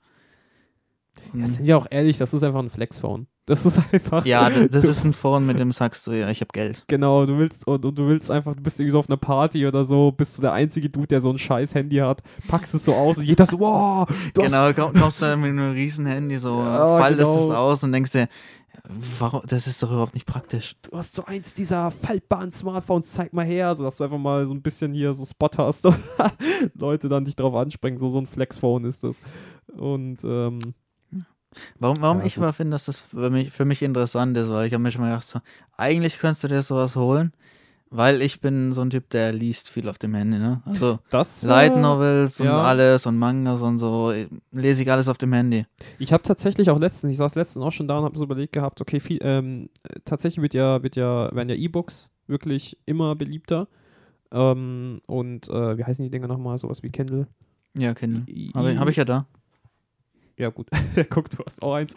Ja, 1.32 1.46
sind 1.46 1.66
wir 1.66 1.78
auch 1.78 1.86
ehrlich, 1.90 2.18
das 2.18 2.34
ist 2.34 2.42
einfach 2.42 2.60
ein 2.60 2.70
Flexphone. 2.70 3.26
Das 3.46 3.64
ist 3.64 3.80
einfach. 3.92 4.26
Ja, 4.26 4.50
das 4.50 4.84
ist 4.84 5.04
ein 5.04 5.12
Phone, 5.12 5.46
mit 5.46 5.58
dem 5.58 5.70
sagst 5.70 6.04
du, 6.06 6.12
ja, 6.12 6.28
ich 6.30 6.40
habe 6.40 6.50
Geld. 6.52 6.84
Genau, 6.88 7.24
du 7.26 7.38
willst 7.38 7.64
und, 7.66 7.84
und, 7.84 7.96
du 7.96 8.08
willst 8.08 8.28
einfach, 8.28 8.56
du 8.56 8.62
bist 8.62 8.80
irgendwie 8.80 8.90
so 8.90 8.98
auf 8.98 9.08
einer 9.08 9.16
Party 9.16 9.66
oder 9.66 9.84
so, 9.84 10.10
bist 10.10 10.36
du 10.36 10.42
der 10.42 10.52
einzige 10.52 10.90
Dude, 10.90 11.06
der 11.06 11.20
so 11.20 11.30
ein 11.30 11.38
scheiß 11.38 11.74
Handy 11.76 11.96
hat, 11.96 12.22
packst 12.48 12.74
es 12.74 12.84
so 12.84 12.94
aus 12.94 13.18
und 13.18 13.24
jeder 13.24 13.46
so, 13.46 13.60
wow, 13.60 14.08
du 14.34 14.42
Genau, 14.42 14.72
kommst 14.72 15.22
du 15.22 15.36
mit 15.36 15.50
einem 15.50 15.70
riesen 15.70 16.06
Handy 16.06 16.38
so, 16.38 16.60
ja, 16.60 16.98
faltest 16.98 17.32
genau. 17.32 17.44
es 17.44 17.50
aus 17.50 17.84
und 17.84 17.92
denkst 17.92 18.10
dir, 18.10 18.28
Warum? 19.18 19.42
Das 19.46 19.66
ist 19.66 19.82
doch 19.82 19.90
überhaupt 19.90 20.14
nicht 20.14 20.26
praktisch. 20.26 20.76
Du 20.82 20.96
hast 20.96 21.14
so 21.14 21.24
eins 21.24 21.54
dieser 21.54 21.90
faltbaren 21.90 22.52
Smartphones, 22.52 23.10
zeig 23.10 23.32
mal 23.32 23.44
her, 23.44 23.74
sodass 23.74 23.96
du 23.96 24.04
einfach 24.04 24.18
mal 24.18 24.46
so 24.46 24.54
ein 24.54 24.62
bisschen 24.62 24.92
hier 24.92 25.12
so 25.12 25.24
Spot 25.24 25.50
hast 25.58 25.86
und 25.86 25.96
Leute 26.74 27.08
dann 27.08 27.24
dich 27.24 27.34
drauf 27.34 27.54
ansprechen. 27.54 27.98
So, 27.98 28.10
so 28.10 28.18
ein 28.18 28.26
Flexphone 28.26 28.84
ist 28.84 29.02
das. 29.02 29.20
Und 29.76 30.22
ähm, 30.24 30.60
Warum, 31.78 32.00
warum 32.00 32.18
ja, 32.20 32.26
ich 32.26 32.36
aber 32.36 32.52
finde, 32.52 32.72
dass 32.72 32.86
das 32.86 33.00
für 33.00 33.30
mich, 33.30 33.50
für 33.50 33.64
mich 33.64 33.82
interessant 33.82 34.36
ist, 34.36 34.50
weil 34.50 34.66
ich 34.66 34.72
habe 34.72 34.82
mir 34.82 34.90
schon 34.90 35.02
mal 35.02 35.10
gedacht, 35.10 35.26
so, 35.26 35.40
eigentlich 35.76 36.18
könntest 36.18 36.44
du 36.44 36.48
dir 36.48 36.62
sowas 36.62 36.96
holen, 36.96 37.32
weil 37.90 38.22
ich 38.22 38.40
bin 38.40 38.72
so 38.72 38.82
ein 38.82 38.90
Typ, 38.90 39.10
der 39.10 39.32
liest 39.32 39.70
viel 39.70 39.88
auf 39.88 39.98
dem 39.98 40.14
Handy, 40.14 40.38
ne? 40.38 40.62
Also 40.64 40.98
das 41.10 41.42
Light 41.42 41.76
Novels 41.76 42.38
ja. 42.38 42.58
und 42.58 42.64
alles 42.64 43.06
und 43.06 43.18
Mangas 43.18 43.62
und 43.62 43.78
so, 43.78 44.12
lese 44.52 44.82
ich 44.82 44.90
alles 44.90 45.08
auf 45.08 45.18
dem 45.18 45.32
Handy. 45.32 45.66
Ich 45.98 46.12
habe 46.12 46.22
tatsächlich 46.22 46.70
auch 46.70 46.78
letztens, 46.78 47.12
ich 47.12 47.18
saß 47.18 47.34
letztens 47.34 47.64
auch 47.64 47.72
schon 47.72 47.88
da 47.88 47.98
und 47.98 48.04
habe 48.04 48.18
so 48.18 48.24
überlegt 48.24 48.52
gehabt, 48.52 48.80
okay, 48.80 49.00
viel, 49.00 49.18
ähm, 49.22 49.68
tatsächlich 50.04 50.42
wird 50.42 50.54
ja, 50.54 50.82
wird 50.82 50.96
ja, 50.96 51.34
werden 51.34 51.48
ja 51.48 51.54
E-Books 51.54 52.10
wirklich 52.26 52.76
immer 52.86 53.14
beliebter. 53.14 53.68
Ähm, 54.32 55.00
und 55.06 55.48
äh, 55.48 55.78
wie 55.78 55.84
heißen 55.84 56.04
die 56.04 56.10
Dinger 56.10 56.26
nochmal? 56.26 56.58
Sowas 56.58 56.82
wie 56.82 56.90
Kindle? 56.90 57.28
Ja, 57.78 57.94
Kindle. 57.94 58.24
Habe 58.54 58.78
hab 58.78 58.88
ich 58.88 58.96
ja 58.96 59.04
da 59.04 59.26
ja 60.38 60.50
gut, 60.50 60.68
guck, 61.10 61.30
du 61.30 61.38
hast 61.44 61.62
auch 61.62 61.74
eins. 61.74 61.96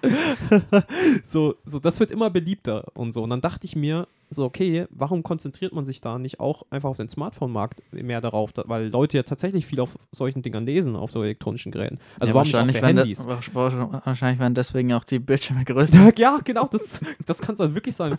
so, 1.24 1.56
so, 1.66 1.80
das 1.80 2.00
wird 2.00 2.12
immer 2.12 2.30
beliebter 2.30 2.86
und 2.94 3.12
so. 3.12 3.24
Und 3.24 3.30
dann 3.32 3.42
dachte 3.42 3.66
ich 3.66 3.76
mir, 3.76 4.08
so, 4.32 4.46
okay, 4.46 4.86
warum 4.92 5.24
konzentriert 5.24 5.74
man 5.74 5.86
sich 5.86 6.02
da 6.02 6.20
nicht 6.20 6.40
auch 6.40 6.64
einfach 6.70 6.90
auf 6.90 6.98
den 6.98 7.10
Smartphone-Markt 7.10 7.82
mehr 7.92 8.22
darauf? 8.22 8.54
Da, 8.54 8.64
weil 8.68 8.90
Leute 8.90 9.18
ja 9.18 9.24
tatsächlich 9.24 9.66
viel 9.66 9.80
auf 9.80 9.98
solchen 10.12 10.42
Dingern 10.42 10.66
lesen, 10.66 10.96
auf 10.96 11.12
so 11.12 11.24
elektronischen 11.24 11.72
Geräten. 11.72 12.00
Also 12.20 12.32
ja, 12.32 12.36
warum 12.36 12.54
wahrscheinlich 12.54 12.76
nicht 12.76 12.84
auf 12.84 12.90
Handys? 12.90 13.26
Da, 13.54 14.06
wahrscheinlich 14.06 14.40
werden 14.40 14.54
deswegen 14.54 14.94
auch 14.94 15.04
die 15.04 15.20
Bildschirme 15.20 15.64
größer. 15.66 16.14
ja, 16.18 16.40
genau, 16.44 16.68
das, 16.68 17.02
das 17.26 17.42
kann 17.42 17.56
es 17.56 17.60
halt 17.60 17.74
wirklich 17.74 17.96
sein. 17.96 18.16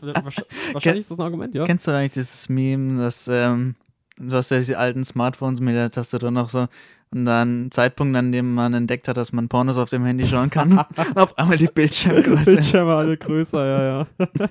Wahrscheinlich 0.72 1.00
ist 1.00 1.12
das 1.12 1.18
ein 1.18 1.24
Argument, 1.24 1.54
ja. 1.54 1.64
Kennst 1.64 1.86
du 1.86 1.92
eigentlich 1.92 2.12
dieses 2.12 2.48
Meme, 2.48 3.00
dass 3.00 3.28
ähm, 3.28 3.76
du 4.18 4.32
hast 4.32 4.50
ja 4.50 4.58
diese 4.58 4.78
alten 4.78 5.04
Smartphones 5.04 5.60
mit 5.60 5.74
der 5.74 5.90
Tastatur 5.90 6.30
noch 6.30 6.48
so 6.48 6.66
und 7.12 7.24
dann 7.24 7.70
Zeitpunkt, 7.70 8.16
an 8.16 8.30
dem 8.30 8.54
man 8.54 8.72
entdeckt 8.72 9.08
hat, 9.08 9.16
dass 9.16 9.32
man 9.32 9.48
Pornos 9.48 9.76
auf 9.76 9.90
dem 9.90 10.04
Handy 10.04 10.26
schauen 10.26 10.48
kann. 10.48 10.78
auf 11.16 11.36
einmal 11.36 11.56
die 11.56 11.66
Bildschirmgröße. 11.66 12.52
Bildschirme 12.52 12.94
alle 12.94 13.16
größer, 13.16 13.66
ja, 13.66 13.82
ja. 13.84 14.48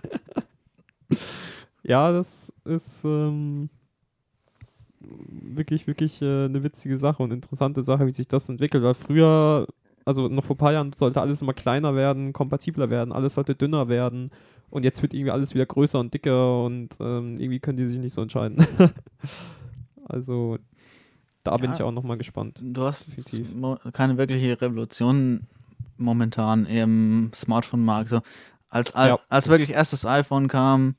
ja, 1.84 2.12
das 2.12 2.52
ist 2.66 3.06
ähm, 3.06 3.70
wirklich, 5.00 5.88
wirklich 5.88 6.22
äh, 6.22 6.46
eine 6.46 6.62
witzige 6.62 6.98
Sache 6.98 7.24
und 7.24 7.32
interessante 7.32 7.82
Sache, 7.82 8.06
wie 8.08 8.12
sich 8.12 8.28
das 8.28 8.50
entwickelt. 8.50 8.84
Weil 8.84 8.94
früher, 8.94 9.66
also 10.04 10.28
noch 10.28 10.44
vor 10.44 10.56
ein 10.56 10.60
paar 10.60 10.74
Jahren, 10.74 10.92
sollte 10.92 11.22
alles 11.22 11.42
immer 11.42 11.54
kleiner 11.54 11.96
werden, 11.96 12.34
kompatibler 12.34 12.90
werden, 12.90 13.14
alles 13.14 13.36
sollte 13.36 13.56
dünner 13.56 13.88
werden. 13.88 14.32
Und 14.70 14.84
jetzt 14.84 15.02
wird 15.02 15.14
irgendwie 15.14 15.32
alles 15.32 15.56
wieder 15.56 15.66
größer 15.66 16.00
und 16.00 16.14
dicker 16.14 16.64
und 16.64 16.90
ähm, 17.00 17.40
irgendwie 17.40 17.60
können 17.60 17.78
die 17.78 17.86
sich 17.86 18.00
nicht 18.00 18.14
so 18.14 18.22
entscheiden. 18.22 18.64
also 20.06 20.58
da 21.44 21.58
bin 21.58 21.74
ich 21.74 21.82
auch 21.82 21.92
nochmal 21.92 22.18
gespannt. 22.18 22.60
Du 22.62 22.84
hast 22.84 23.16
keine 23.94 24.18
wirkliche 24.18 24.60
Revolution 24.62 25.42
momentan 25.98 26.66
im 26.66 27.32
Smartphone-Markt. 27.34 28.10
So, 28.10 28.22
als, 28.70 28.94
ja. 28.96 29.20
als 29.30 29.48
wirklich 29.48 29.74
erstes 29.74 30.06
iPhone 30.06 30.48
kam 30.48 30.96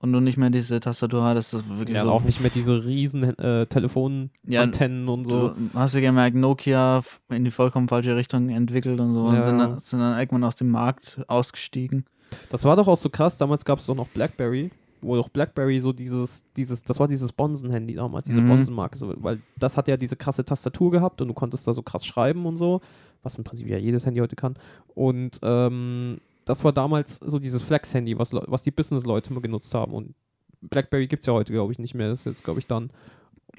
und 0.00 0.12
du 0.12 0.20
nicht 0.20 0.36
mehr 0.36 0.50
diese 0.50 0.80
Tastatur 0.80 1.22
hattest, 1.24 1.54
das 1.54 1.68
wirklich 1.68 1.96
ja, 1.96 2.04
so. 2.04 2.10
auch 2.10 2.22
nicht 2.22 2.40
mehr 2.40 2.50
diese 2.52 2.84
riesen 2.84 3.38
äh, 3.38 3.66
Telefonantennen 3.66 5.06
ja, 5.06 5.12
und 5.12 5.24
so. 5.26 5.50
Du 5.50 5.70
hast 5.74 5.94
ja 5.94 6.00
gemerkt, 6.00 6.36
Nokia 6.36 7.02
in 7.30 7.44
die 7.44 7.50
vollkommen 7.50 7.88
falsche 7.88 8.16
Richtung 8.16 8.48
entwickelt 8.48 8.98
und 8.98 9.14
so 9.14 9.32
ja. 9.32 9.36
und 9.36 9.42
sind, 9.42 9.82
sind 9.82 9.98
dann 10.00 10.18
irgendwann 10.18 10.44
aus 10.44 10.56
dem 10.56 10.70
Markt 10.70 11.22
ausgestiegen. 11.28 12.06
Das 12.50 12.64
war 12.64 12.76
doch 12.76 12.88
auch 12.88 12.96
so 12.96 13.10
krass. 13.10 13.38
Damals 13.38 13.64
gab 13.64 13.78
es 13.78 13.86
doch 13.86 13.94
noch 13.94 14.08
Blackberry 14.08 14.70
wo 15.02 15.16
doch 15.16 15.28
BlackBerry 15.28 15.80
so 15.80 15.92
dieses, 15.92 16.44
dieses, 16.56 16.82
das 16.82 16.98
war 17.00 17.08
dieses 17.08 17.32
Bonsen-Handy 17.32 17.94
damals, 17.94 18.28
diese 18.28 18.40
mhm. 18.40 18.48
Bonsen-Marke, 18.48 18.96
so, 18.96 19.12
weil 19.18 19.40
das 19.58 19.76
hat 19.76 19.88
ja 19.88 19.96
diese 19.96 20.16
krasse 20.16 20.44
Tastatur 20.44 20.90
gehabt 20.90 21.20
und 21.20 21.28
du 21.28 21.34
konntest 21.34 21.66
da 21.66 21.72
so 21.72 21.82
krass 21.82 22.06
schreiben 22.06 22.46
und 22.46 22.56
so, 22.56 22.80
was 23.22 23.36
im 23.36 23.44
Prinzip 23.44 23.68
ja 23.68 23.78
jedes 23.78 24.06
Handy 24.06 24.20
heute 24.20 24.36
kann. 24.36 24.54
Und 24.94 25.40
ähm, 25.42 26.18
das 26.44 26.64
war 26.64 26.72
damals 26.72 27.16
so 27.16 27.38
dieses 27.38 27.62
Flex-Handy, 27.62 28.18
was, 28.18 28.32
was 28.32 28.62
die 28.62 28.70
Business-Leute 28.70 29.30
immer 29.30 29.40
genutzt 29.40 29.74
haben. 29.74 29.92
Und 29.92 30.14
BlackBerry 30.62 31.06
gibt 31.06 31.22
es 31.22 31.26
ja 31.26 31.32
heute, 31.32 31.52
glaube 31.52 31.72
ich, 31.72 31.78
nicht 31.78 31.94
mehr. 31.94 32.08
Das 32.08 32.20
ist 32.20 32.24
jetzt, 32.26 32.44
glaube 32.44 32.60
ich, 32.60 32.66
dann. 32.66 32.90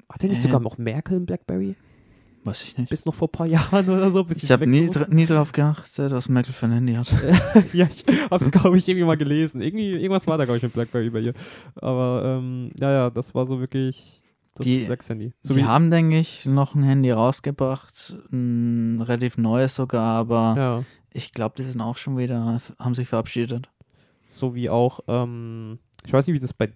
Hat 0.08 0.22
der 0.22 0.30
nicht 0.30 0.40
äh. 0.40 0.42
sogar 0.42 0.60
noch 0.60 0.78
Merkel 0.78 1.16
in 1.16 1.26
BlackBerry? 1.26 1.76
Weiß 2.44 2.62
ich 2.62 2.76
nicht. 2.76 2.90
Bis 2.90 3.06
noch 3.06 3.14
vor 3.14 3.28
ein 3.28 3.32
paar 3.32 3.46
Jahren 3.46 3.88
oder 3.88 4.10
so. 4.10 4.26
ich 4.28 4.50
habe 4.52 4.66
nie, 4.66 4.90
nie 5.08 5.26
darauf 5.26 5.52
geachtet, 5.52 6.12
was 6.12 6.28
Merkel 6.28 6.52
für 6.52 6.66
ein 6.66 6.72
Handy 6.72 6.94
hat. 6.94 7.10
ja, 7.72 7.86
ich 7.86 8.04
habe 8.30 8.44
es, 8.44 8.50
glaube 8.50 8.76
ich, 8.76 8.86
irgendwie 8.88 9.06
mal 9.06 9.16
gelesen. 9.16 9.60
Irgendwie, 9.62 9.92
irgendwas 9.92 10.26
war 10.26 10.36
da, 10.36 10.44
glaube 10.44 10.58
ich, 10.58 10.62
mit 10.62 10.72
Blackberry 10.74 11.08
bei 11.10 11.20
ihr. 11.20 11.34
Aber 11.76 12.22
ähm, 12.26 12.70
ja, 12.78 12.90
ja, 12.90 13.10
das 13.10 13.34
war 13.34 13.46
so 13.46 13.60
wirklich 13.60 14.20
Das 14.56 14.64
Die- 14.66 14.86
6-Handy. 14.86 15.32
So 15.40 15.54
die 15.54 15.64
haben, 15.64 15.90
denke 15.90 16.18
ich, 16.18 16.44
noch 16.44 16.74
ein 16.74 16.82
Handy 16.82 17.10
rausgebracht, 17.12 18.16
ein 18.30 19.00
relativ 19.00 19.38
neues 19.38 19.74
sogar, 19.74 20.16
aber 20.18 20.54
ja, 20.56 20.84
ich 21.12 21.32
glaube, 21.32 21.54
die 21.56 21.62
sind 21.64 21.80
auch 21.80 21.96
schon 21.96 22.18
wieder, 22.18 22.60
haben 22.78 22.94
sich 22.94 23.08
verabschiedet. 23.08 23.68
so 24.28 24.54
wie 24.54 24.68
auch, 24.68 25.00
ähm, 25.08 25.78
ich 26.06 26.12
weiß 26.12 26.26
nicht, 26.26 26.34
wie 26.36 26.40
das 26.40 26.52
bei 26.52 26.72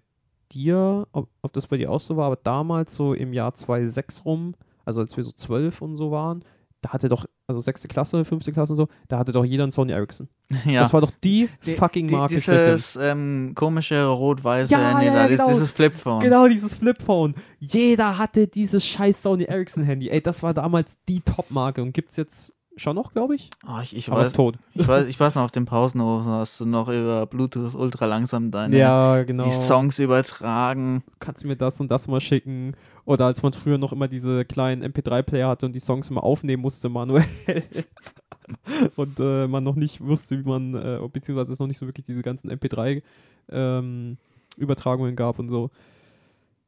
dir, 0.51 1.07
ob, 1.13 1.29
ob 1.43 1.53
das 1.53 1.67
bei 1.67 1.77
dir 1.77 1.91
auch 1.91 2.01
so 2.01 2.17
war, 2.17 2.27
aber 2.27 2.37
damals 2.37 2.95
so 2.95 3.13
im 3.15 3.33
Jahr 3.35 3.53
2006 3.55 4.25
rum, 4.25 4.55
also 4.89 5.01
als 5.01 5.17
wir 5.17 5.23
so 5.25 5.31
12 5.33 5.81
und 5.83 5.97
so 5.97 6.11
waren, 6.11 6.43
da 6.81 6.91
hatte 6.91 7.09
doch, 7.09 7.25
also 7.49 7.61
sechste 7.61 7.89
Klasse, 7.89 8.25
fünfte 8.25 8.53
Klasse 8.53 8.73
und 8.73 8.77
so, 8.77 8.89
da 9.09 9.19
hatte 9.19 9.33
doch 9.33 9.45
jeder 9.45 9.65
einen 9.65 9.73
Sony 9.73 9.93
Ericsson. 9.93 10.29
ja. 10.65 10.81
Das 10.81 10.93
war 10.93 11.01
doch 11.01 11.11
die, 11.25 11.49
Die- 11.67 11.73
fucking 11.75 12.07
die, 12.09 12.15
Marke 12.15 12.39
schlechthin. 12.41 12.65
dieses 12.67 12.97
ähm, 12.97 13.53
komische 13.57 14.05
rot-weiße 14.07 14.73
Ja, 14.73 14.91
Handy 14.99 15.07
ja, 15.07 15.15
ja, 15.15 15.29
dieses- 15.29 15.41
genau. 15.41 15.53
dieses 15.53 15.71
Flipphone. 15.71 16.21
Genau, 16.21 16.47
dieses 16.49 16.75
Flipphone. 16.75 17.35
Jeder 17.59 18.17
hatte 18.19 18.47
dieses 18.47 18.87
scheiß 18.87 19.23
Sony 19.23 19.45
Ericsson 19.45 19.83
Handy. 19.83 20.09
Ey, 20.09 20.21
das 20.23 20.43
war 20.43 20.55
damals 20.55 20.97
die 21.09 21.21
Top-Marke 21.21 21.83
und 21.83 21.93
gibt's 21.93 22.17
jetzt 22.17 22.55
schon 22.77 22.95
noch, 22.95 23.13
glaube 23.13 23.35
ich. 23.35 23.51
Oh, 23.67 23.81
ich, 23.83 23.97
ich, 23.97 24.09
Aber 24.09 24.21
weiß, 24.21 24.33
tot. 24.35 24.57
ich, 24.75 24.87
weiß, 24.87 25.07
ich 25.09 25.19
weiß 25.19 25.35
noch, 25.35 25.43
auf 25.43 25.51
dem 25.51 25.65
Pausenhof 25.65 26.27
hast 26.27 26.61
du 26.61 26.65
noch 26.65 26.87
über 26.89 27.27
Bluetooth 27.27 27.75
ultra 27.75 28.07
langsam 28.07 28.53
deine 28.53 28.79
Ja, 28.79 29.25
genau. 29.25 29.43
die 29.43 29.51
Songs 29.51 29.99
übertragen. 29.99 31.03
Kannst 31.19 31.43
du 31.43 31.49
mir 31.49 31.57
das 31.57 31.81
und 31.81 31.91
das 31.91 32.07
mal 32.07 32.21
schicken? 32.21 32.75
Oder 33.09 33.25
als 33.25 33.43
man 33.43 33.55
früher 33.55 33.79
noch 33.79 33.93
immer 33.93 34.07
diese 34.07 34.45
kleinen 34.45 34.85
MP3-Player 34.85 35.49
hatte 35.49 35.65
und 35.65 35.73
die 35.73 35.81
Songs 35.81 36.11
immer 36.11 36.23
aufnehmen 36.23 36.61
musste 36.61 36.91
manuell. 36.91 37.25
und 38.97 39.19
äh, 39.19 39.47
man 39.47 39.65
noch 39.65 39.77
nicht 39.77 40.03
wusste, 40.03 40.39
wie 40.39 40.47
man, 40.47 40.75
äh, 40.75 41.01
beziehungsweise 41.11 41.55
es 41.55 41.59
noch 41.59 41.69
nicht 41.69 41.79
so 41.79 41.87
wirklich 41.87 42.05
diese 42.05 42.21
ganzen 42.21 42.51
MP3-Übertragungen 42.51 45.17
gab 45.17 45.39
und 45.39 45.49
so. 45.49 45.71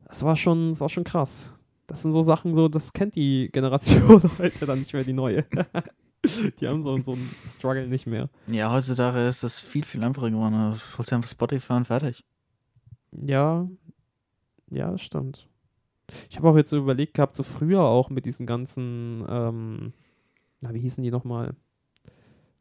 Das 0.06 0.22
war 0.22 0.34
schon, 0.34 0.70
das 0.70 0.80
war 0.80 0.88
schon 0.88 1.04
krass. 1.04 1.58
Das 1.86 2.00
sind 2.00 2.12
so 2.12 2.22
Sachen, 2.22 2.54
so, 2.54 2.68
das 2.68 2.94
kennt 2.94 3.16
die 3.16 3.50
Generation 3.52 4.22
heute 4.38 4.64
dann 4.64 4.78
nicht 4.78 4.94
mehr, 4.94 5.04
die 5.04 5.12
neue. 5.12 5.44
die 6.58 6.66
haben 6.66 6.82
so, 6.82 6.96
so 7.02 7.12
einen 7.12 7.30
Struggle 7.44 7.86
nicht 7.86 8.06
mehr. 8.06 8.30
Ja, 8.46 8.72
heutzutage 8.72 9.28
ist 9.28 9.42
das 9.42 9.60
viel, 9.60 9.84
viel 9.84 10.02
einfacher 10.02 10.30
geworden. 10.30 10.54
Du 10.54 10.78
holst 10.96 11.12
einfach 11.12 11.28
Spotify 11.28 11.74
und 11.74 11.86
fertig. 11.86 12.24
Ja, 13.12 13.68
ja, 14.70 14.92
das 14.92 15.02
stimmt. 15.02 15.49
Ich 16.28 16.36
habe 16.36 16.48
auch 16.48 16.56
jetzt 16.56 16.70
so 16.70 16.78
überlegt 16.78 17.14
gehabt, 17.14 17.34
so 17.34 17.42
früher 17.42 17.82
auch 17.82 18.10
mit 18.10 18.26
diesen 18.26 18.46
ganzen, 18.46 19.24
ähm, 19.28 19.92
na, 20.60 20.74
wie 20.74 20.80
hießen 20.80 21.02
die 21.02 21.10
nochmal? 21.10 21.54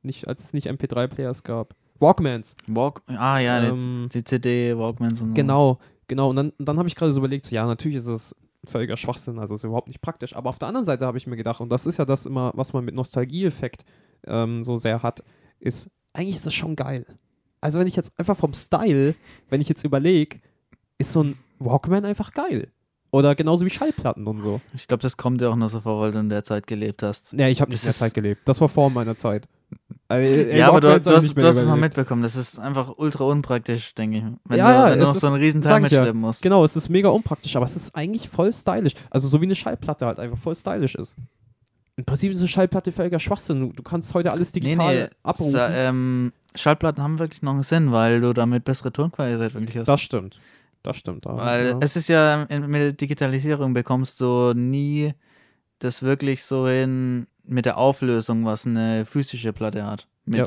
Nicht, 0.01 0.27
als 0.27 0.43
es 0.43 0.53
nicht 0.53 0.69
MP3-Players 0.69 1.43
gab. 1.43 1.75
Walkmans. 1.99 2.55
Walk 2.67 3.01
ah 3.07 3.39
ja, 3.39 3.61
Ähm, 3.61 4.09
die, 4.13 4.23
CD, 4.23 4.77
Walkmans 4.77 5.21
und 5.21 5.29
so. 5.29 5.33
Genau, 5.33 5.79
genau. 6.07 6.29
Und 6.29 6.37
dann, 6.37 6.53
dann 6.57 6.77
habe 6.77 6.87
ich 6.87 6.95
gerade 6.95 7.11
so 7.11 7.19
überlegt, 7.19 7.45
so, 7.45 7.55
ja, 7.55 7.65
natürlich 7.65 7.97
ist 7.97 8.07
es 8.07 8.35
völliger 8.65 8.97
Schwachsinn, 8.97 9.39
also 9.39 9.55
ist 9.55 9.63
überhaupt 9.63 9.87
nicht 9.87 10.01
praktisch. 10.01 10.35
Aber 10.35 10.49
auf 10.49 10.59
der 10.59 10.67
anderen 10.67 10.85
Seite 10.85 11.05
habe 11.05 11.17
ich 11.17 11.27
mir 11.27 11.37
gedacht, 11.37 11.61
und 11.61 11.69
das 11.69 11.85
ist 11.85 11.97
ja 11.97 12.05
das 12.05 12.25
immer, 12.25 12.51
was 12.55 12.73
man 12.73 12.85
mit 12.85 12.95
Nostalgieeffekt 12.95 13.85
ähm, 14.27 14.63
so 14.63 14.77
sehr 14.77 15.03
hat, 15.03 15.23
ist, 15.59 15.91
eigentlich 16.13 16.35
ist 16.35 16.45
das 16.45 16.53
schon 16.53 16.75
geil. 16.75 17.05
Also 17.61 17.79
wenn 17.79 17.87
ich 17.87 17.95
jetzt 17.95 18.17
einfach 18.17 18.37
vom 18.37 18.53
Style, 18.53 19.15
wenn 19.49 19.61
ich 19.61 19.69
jetzt 19.69 19.83
überlege, 19.83 20.39
ist 20.97 21.13
so 21.13 21.23
ein 21.23 21.37
Walkman 21.59 22.05
einfach 22.05 22.33
geil. 22.33 22.71
Oder 23.11 23.33
genauso 23.35 23.65
wie 23.65 23.69
Schallplatten 23.71 24.27
und 24.27 24.41
so. 24.41 24.61
Ich 24.75 24.87
glaube, 24.87 25.01
das 25.01 25.17
kommt 25.17 25.41
dir 25.41 25.49
auch 25.49 25.55
nur 25.55 25.69
so 25.69 25.81
vor, 25.81 25.99
weil 26.01 26.11
du 26.11 26.19
in 26.19 26.29
der 26.29 26.43
Zeit 26.43 26.67
gelebt 26.67 27.01
hast. 27.01 27.33
Nee, 27.33 27.49
ich 27.49 27.59
habe 27.61 27.71
Das 27.71 27.81
nicht 27.81 27.85
in 27.85 27.87
der 27.99 28.07
Zeit 28.07 28.13
gelebt. 28.13 28.41
Das 28.45 28.61
war 28.61 28.69
vor 28.69 28.89
meiner 28.91 29.15
Zeit. 29.15 29.47
Also, 30.07 30.27
ja, 30.27 30.67
aber 30.67 30.81
du, 30.81 30.87
du 30.87 30.93
hast, 31.15 31.35
du 31.35 31.45
hast 31.47 31.55
es 31.57 31.65
noch 31.65 31.75
mitbekommen. 31.75 32.21
Das 32.23 32.35
ist 32.35 32.57
einfach 32.59 32.93
ultra 32.97 33.23
unpraktisch, 33.25 33.93
denke 33.95 34.17
ich. 34.17 34.23
Wenn 34.45 34.57
Ja, 34.57 34.67
du, 34.67 34.73
ja, 34.73 34.91
wenn 34.91 34.99
du 34.99 35.03
es 35.05 35.07
noch 35.07 35.13
so 35.13 35.17
ist- 35.17 35.23
einen 35.33 35.35
riesen 35.41 35.61
Teil 35.61 35.71
ich 35.85 35.91
ja. 35.91 35.99
mitschleppen 35.99 36.21
musst. 36.21 36.41
Genau, 36.41 36.63
es 36.65 36.75
ist 36.75 36.89
mega 36.89 37.09
unpraktisch, 37.09 37.55
aber 37.55 37.65
es 37.65 37.75
ist 37.75 37.95
eigentlich 37.95 38.29
voll 38.29 38.51
stylisch. 38.53 38.93
Also 39.09 39.27
so 39.27 39.39
wie 39.41 39.45
eine 39.45 39.55
Schallplatte 39.55 40.05
halt 40.05 40.19
einfach 40.19 40.37
voll 40.37 40.55
stylisch 40.55 40.95
ist. 40.95 41.15
Im 41.97 42.05
Prinzip 42.05 42.31
ist 42.31 42.39
eine 42.39 42.47
Schallplatte 42.47 42.91
völliger 42.91 43.19
Schwachsinn. 43.19 43.73
Du, 43.75 43.83
kannst 43.83 44.13
heute 44.13 44.31
alles 44.31 44.51
digital 44.51 45.09
abrufen. 45.21 45.51
Sa- 45.51 45.69
ähm, 45.69 46.31
Schallplatten 46.55 47.03
haben 47.03 47.19
wirklich 47.19 47.41
noch 47.43 47.53
einen 47.53 47.63
Sinn, 47.63 47.91
weil 47.91 48.21
du 48.21 48.33
damit 48.33 48.63
bessere 48.65 48.91
Tonqualität 48.91 49.53
wirklich 49.53 49.77
hast. 49.77 49.87
das 49.87 50.01
stimmt. 50.01 50.39
Das 50.83 50.97
stimmt. 50.97 51.25
da- 51.25 51.35
Weil 51.37 51.67
ja. 51.67 51.77
es 51.81 51.95
ist 51.95 52.07
ja, 52.07 52.47
mit 52.49 52.73
der 52.81 52.93
Digitalisierung 52.93 53.73
bekommst 53.73 54.21
du 54.21 54.53
nie 54.53 55.13
das 55.79 56.03
wirklich 56.03 56.43
so 56.43 56.67
hin 56.67 57.27
mit 57.43 57.65
der 57.65 57.77
Auflösung, 57.77 58.45
was 58.45 58.65
eine 58.67 59.05
physische 59.05 59.53
Platte 59.53 59.85
hat. 59.85 60.07
Mit 60.25 60.37
Ja. 60.39 60.45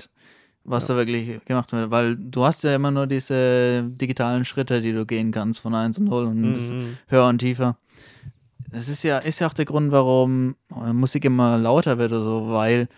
was 0.65 0.89
Ja. 0.89 0.95
da 0.95 0.99
wirklich 1.01 1.45
gemacht 1.45 1.73
wird. 1.73 1.91
Weil 1.91 2.17
du 2.17 2.45
hast 2.45 2.63
ja 2.65 2.75
immer 2.75 2.91
nur 2.91 3.07
diese 3.07 3.83
digitalen 3.89 4.45
Schritte, 4.45 4.81
die 4.81 4.93
du 4.93 5.05
gehen 5.05 5.33
kannst 5.33 5.61
von 5.61 5.75
1 5.75 5.99
und 5.99 6.05
0 6.07 6.27
und 6.27 6.53
bis 6.55 6.71
Mhm. 6.73 6.99
höher 7.09 7.27
und 7.27 7.39
tiefer. 7.39 7.77
Das 8.71 8.89
ist 8.89 9.03
ja, 9.03 9.19
ist 9.19 9.41
ja 9.41 9.49
auch 9.49 9.53
der 9.55 9.67
Grund, 9.67 9.93
warum 9.93 10.57
Musik 10.93 11.25
immer 11.27 11.59
lauter 11.59 11.99
wird 11.99 12.13
oder 12.13 12.25
so, 12.25 12.49
weil 12.51 12.89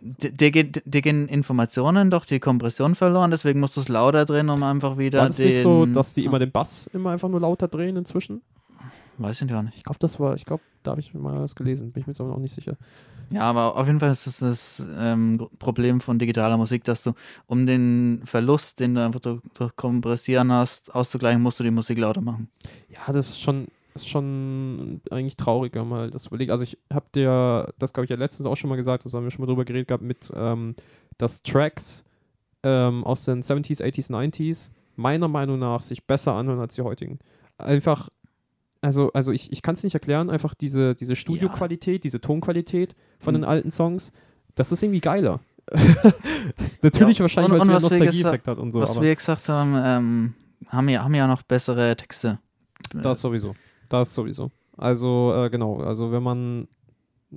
dir 0.00 0.50
geht- 0.50 0.82
dir 0.84 1.02
gehen 1.02 1.28
Informationen 1.28 2.10
doch 2.10 2.24
die 2.24 2.40
Kompression 2.40 2.94
verloren, 2.94 3.30
deswegen 3.30 3.60
musst 3.60 3.76
du 3.76 3.80
es 3.80 3.88
lauter 3.88 4.24
drehen, 4.24 4.48
um 4.50 4.62
einfach 4.62 4.98
wieder 4.98 5.20
War 5.20 5.28
es 5.28 5.36
den. 5.36 5.46
nicht 5.48 5.62
so, 5.62 5.86
dass 5.86 6.14
die 6.14 6.24
immer 6.24 6.38
den 6.38 6.50
Bass 6.50 6.88
immer 6.92 7.10
einfach 7.10 7.28
nur 7.28 7.40
lauter 7.40 7.68
drehen 7.68 7.96
inzwischen? 7.96 8.42
Weiß 9.18 9.42
ich 9.42 9.48
gar 9.48 9.62
nicht. 9.62 9.76
Ich 9.76 9.84
glaube, 9.84 9.98
das 10.00 10.18
war, 10.18 10.34
ich 10.34 10.44
glaube, 10.46 10.62
da 10.82 10.92
habe 10.92 11.00
ich 11.00 11.12
mal 11.14 11.40
was 11.40 11.54
gelesen. 11.54 11.92
Bin 11.92 12.00
ich 12.00 12.06
mir 12.06 12.12
jetzt 12.12 12.20
aber 12.20 12.30
noch 12.30 12.38
nicht 12.38 12.54
sicher. 12.54 12.76
Ja, 13.30 13.42
aber 13.42 13.76
auf 13.76 13.86
jeden 13.86 14.00
Fall 14.00 14.10
ist 14.10 14.26
das 14.26 14.38
das 14.38 14.84
ähm, 14.98 15.48
Problem 15.58 16.00
von 16.00 16.18
digitaler 16.18 16.56
Musik, 16.56 16.82
dass 16.84 17.02
du, 17.02 17.12
um 17.46 17.66
den 17.66 18.22
Verlust, 18.24 18.80
den 18.80 18.94
du 18.94 19.04
einfach 19.04 19.20
durch, 19.20 19.40
durch 19.54 19.76
Kompressieren 19.76 20.50
hast, 20.50 20.94
auszugleichen, 20.94 21.40
musst 21.42 21.60
du 21.60 21.64
die 21.64 21.70
Musik 21.70 21.98
lauter 21.98 22.20
machen. 22.22 22.48
Ja, 22.88 23.12
das 23.12 23.28
ist 23.30 23.40
schon, 23.40 23.68
ist 23.94 24.08
schon 24.08 25.00
eigentlich 25.10 25.36
traurig, 25.36 25.74
wenn 25.74 25.88
man 25.88 25.88
mal 25.88 26.10
das 26.10 26.26
überlegt. 26.26 26.50
Also 26.50 26.64
ich 26.64 26.78
habe 26.92 27.06
dir, 27.14 27.72
das 27.78 27.92
glaube 27.92 28.04
ich 28.04 28.10
ja 28.10 28.16
letztens 28.16 28.46
auch 28.46 28.56
schon 28.56 28.70
mal 28.70 28.76
gesagt, 28.76 29.04
das 29.04 29.14
haben 29.14 29.24
wir 29.24 29.30
schon 29.30 29.42
mal 29.42 29.46
drüber 29.46 29.64
geredet 29.64 29.88
gehabt, 29.88 30.02
mit, 30.02 30.32
ähm, 30.34 30.74
dass 31.18 31.42
Tracks 31.42 32.04
ähm, 32.62 33.04
aus 33.04 33.24
den 33.24 33.42
70s, 33.42 33.82
80s, 33.82 34.10
90s 34.10 34.70
meiner 34.96 35.28
Meinung 35.28 35.58
nach 35.58 35.82
sich 35.82 36.04
besser 36.06 36.34
anhören 36.34 36.60
als 36.60 36.74
die 36.74 36.82
heutigen. 36.82 37.18
Einfach, 37.58 38.08
also, 38.80 39.12
also 39.12 39.32
ich, 39.32 39.52
ich 39.52 39.62
kann 39.62 39.74
es 39.74 39.82
nicht 39.84 39.94
erklären, 39.94 40.30
einfach 40.30 40.54
diese, 40.54 40.94
diese 40.94 41.16
Studioqualität, 41.16 42.04
diese 42.04 42.20
Tonqualität 42.20 42.94
von 43.18 43.34
den 43.34 43.42
Mhm. 43.42 43.48
alten 43.48 43.70
Songs, 43.70 44.12
das 44.54 44.72
ist 44.72 44.82
irgendwie 44.82 45.00
geiler. 45.00 45.40
Natürlich 46.82 47.18
Ja, 47.18 47.24
wahrscheinlich, 47.24 47.52
weil 47.52 47.60
es 47.60 47.68
wir 47.68 47.80
Nostalgieeffekt 47.80 48.48
hat 48.48 48.58
und 48.58 48.72
so. 48.72 48.80
Was 48.80 48.92
aber 48.92 49.02
wir 49.02 49.14
gesagt 49.14 49.48
haben, 49.48 49.74
ähm, 49.76 50.34
haben, 50.68 50.88
ja, 50.88 51.04
haben 51.04 51.14
ja 51.14 51.26
noch 51.26 51.42
bessere 51.42 51.96
Texte. 51.96 52.38
Das 52.94 53.20
sowieso. 53.20 53.54
Das 53.92 54.14
sowieso. 54.14 54.50
Also, 54.76 55.34
äh, 55.36 55.50
genau. 55.50 55.80
Also, 55.80 56.12
wenn 56.12 56.22
man. 56.22 56.68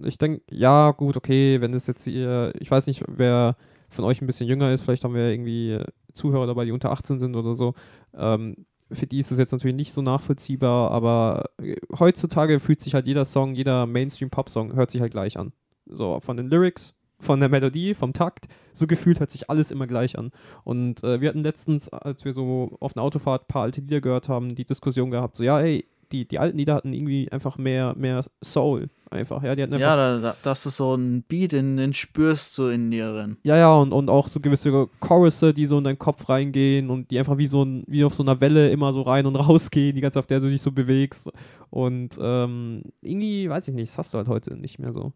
Ich 0.04 0.18
denke, 0.18 0.42
ja, 0.50 0.92
gut, 0.92 1.18
okay, 1.18 1.60
wenn 1.60 1.74
es 1.74 1.88
jetzt 1.88 2.06
hier. 2.06 2.54
Ich 2.60 2.72
weiß 2.72 2.88
nicht, 2.88 3.04
wer 3.08 3.58
von 3.90 4.06
euch 4.06 4.22
ein 4.22 4.28
bisschen 4.28 4.48
jünger 4.48 4.72
ist. 4.72 4.82
Vielleicht 4.82 5.04
haben 5.04 5.14
wir 5.14 5.30
irgendwie 5.30 5.80
Zuhörer 6.14 6.48
dabei, 6.48 6.66
die 6.66 6.72
unter 6.72 6.92
18 6.92 7.20
sind 7.20 7.36
oder 7.36 7.56
so. 7.56 7.74
Ähm, 8.14 8.66
für 8.92 9.08
die 9.08 9.20
ist 9.20 9.32
es 9.32 9.38
jetzt 9.38 9.52
natürlich 9.52 9.76
nicht 9.76 9.94
so 9.94 10.02
nachvollziehbar, 10.02 10.92
aber 10.92 11.50
äh, 11.62 11.76
heutzutage 11.98 12.60
fühlt 12.60 12.80
sich 12.80 12.94
halt 12.94 13.08
jeder 13.08 13.26
Song, 13.26 13.54
jeder 13.54 13.86
Mainstream-Pop-Song 13.86 14.76
hört 14.76 14.92
sich 14.92 15.02
halt 15.02 15.12
gleich 15.12 15.38
an. 15.38 15.54
So, 15.88 16.20
von 16.20 16.38
den 16.38 16.48
Lyrics, 16.48 16.96
von 17.20 17.40
der 17.40 17.50
Melodie, 17.50 17.94
vom 17.94 18.14
Takt, 18.14 18.46
so 18.74 18.88
gefühlt 18.88 19.20
hört 19.20 19.32
sich 19.32 19.50
alles 19.50 19.72
immer 19.72 19.88
gleich 19.88 20.18
an. 20.18 20.32
Und 20.64 21.04
äh, 21.04 21.20
wir 21.20 21.30
hatten 21.30 21.44
letztens, 21.44 21.90
als 21.90 22.26
wir 22.26 22.34
so 22.34 22.78
auf 22.80 22.96
einer 22.96 23.04
Autofahrt 23.04 23.44
ein 23.44 23.48
paar 23.48 23.64
alte 23.64 23.82
Lieder 23.82 24.02
gehört 24.02 24.30
haben, 24.30 24.56
die 24.56 24.66
Diskussion 24.66 25.12
gehabt, 25.12 25.36
so, 25.36 25.44
ja, 25.44 25.60
ey, 25.60 25.86
die, 26.12 26.28
die 26.28 26.40
alten 26.40 26.58
Lieder 26.58 26.76
hatten 26.76 26.94
irgendwie 26.94 27.32
einfach 27.32 27.58
mehr, 27.58 27.94
mehr 27.98 28.22
Soul. 28.44 28.90
Einfach, 29.12 29.44
ja, 29.44 29.56
die 29.56 29.64
hatten 29.64 29.74
einfach 29.74 29.88
Ja, 29.88 29.96
da, 29.96 30.20
da, 30.20 30.36
dass 30.44 30.64
du 30.64 30.70
so 30.70 30.94
einen 30.94 31.24
Beat, 31.24 31.54
in, 31.54 31.78
den 31.78 31.94
spürst 31.94 32.58
du 32.58 32.68
in 32.68 32.92
dir 32.92 33.12
drin. 33.14 33.38
Ja, 33.44 33.56
ja, 33.56 33.74
und, 33.76 33.92
und 33.94 34.10
auch 34.10 34.28
so 34.28 34.40
gewisse 34.40 34.88
Chorusse, 35.00 35.54
die 35.54 35.66
so 35.68 35.78
in 35.78 35.84
deinen 35.84 36.00
Kopf 36.00 36.28
reingehen 36.28 36.90
und 36.90 37.12
die 37.12 37.20
einfach 37.20 37.38
wie 37.38 37.48
so 37.48 37.64
ein, 37.64 37.84
wie 37.88 38.04
auf 38.04 38.14
so 38.16 38.24
einer 38.24 38.42
Welle 38.42 38.70
immer 38.72 38.92
so 38.94 39.04
rein 39.04 39.26
und 39.26 39.36
raus 39.36 39.70
gehen, 39.72 39.96
die 39.96 40.02
ganze 40.02 40.16
Zeit, 40.16 40.24
auf 40.24 40.28
der 40.28 40.40
du 40.40 40.50
dich 40.50 40.62
so 40.62 40.72
bewegst. 40.72 41.30
Und 41.70 42.18
ähm, 42.22 42.82
irgendwie, 43.02 43.50
weiß 43.50 43.68
ich 43.68 43.74
nicht, 43.74 43.92
das 43.92 43.98
hast 43.98 44.14
du 44.14 44.18
halt 44.18 44.28
heute 44.28 44.56
nicht 44.56 44.80
mehr 44.80 44.92
so. 44.94 45.14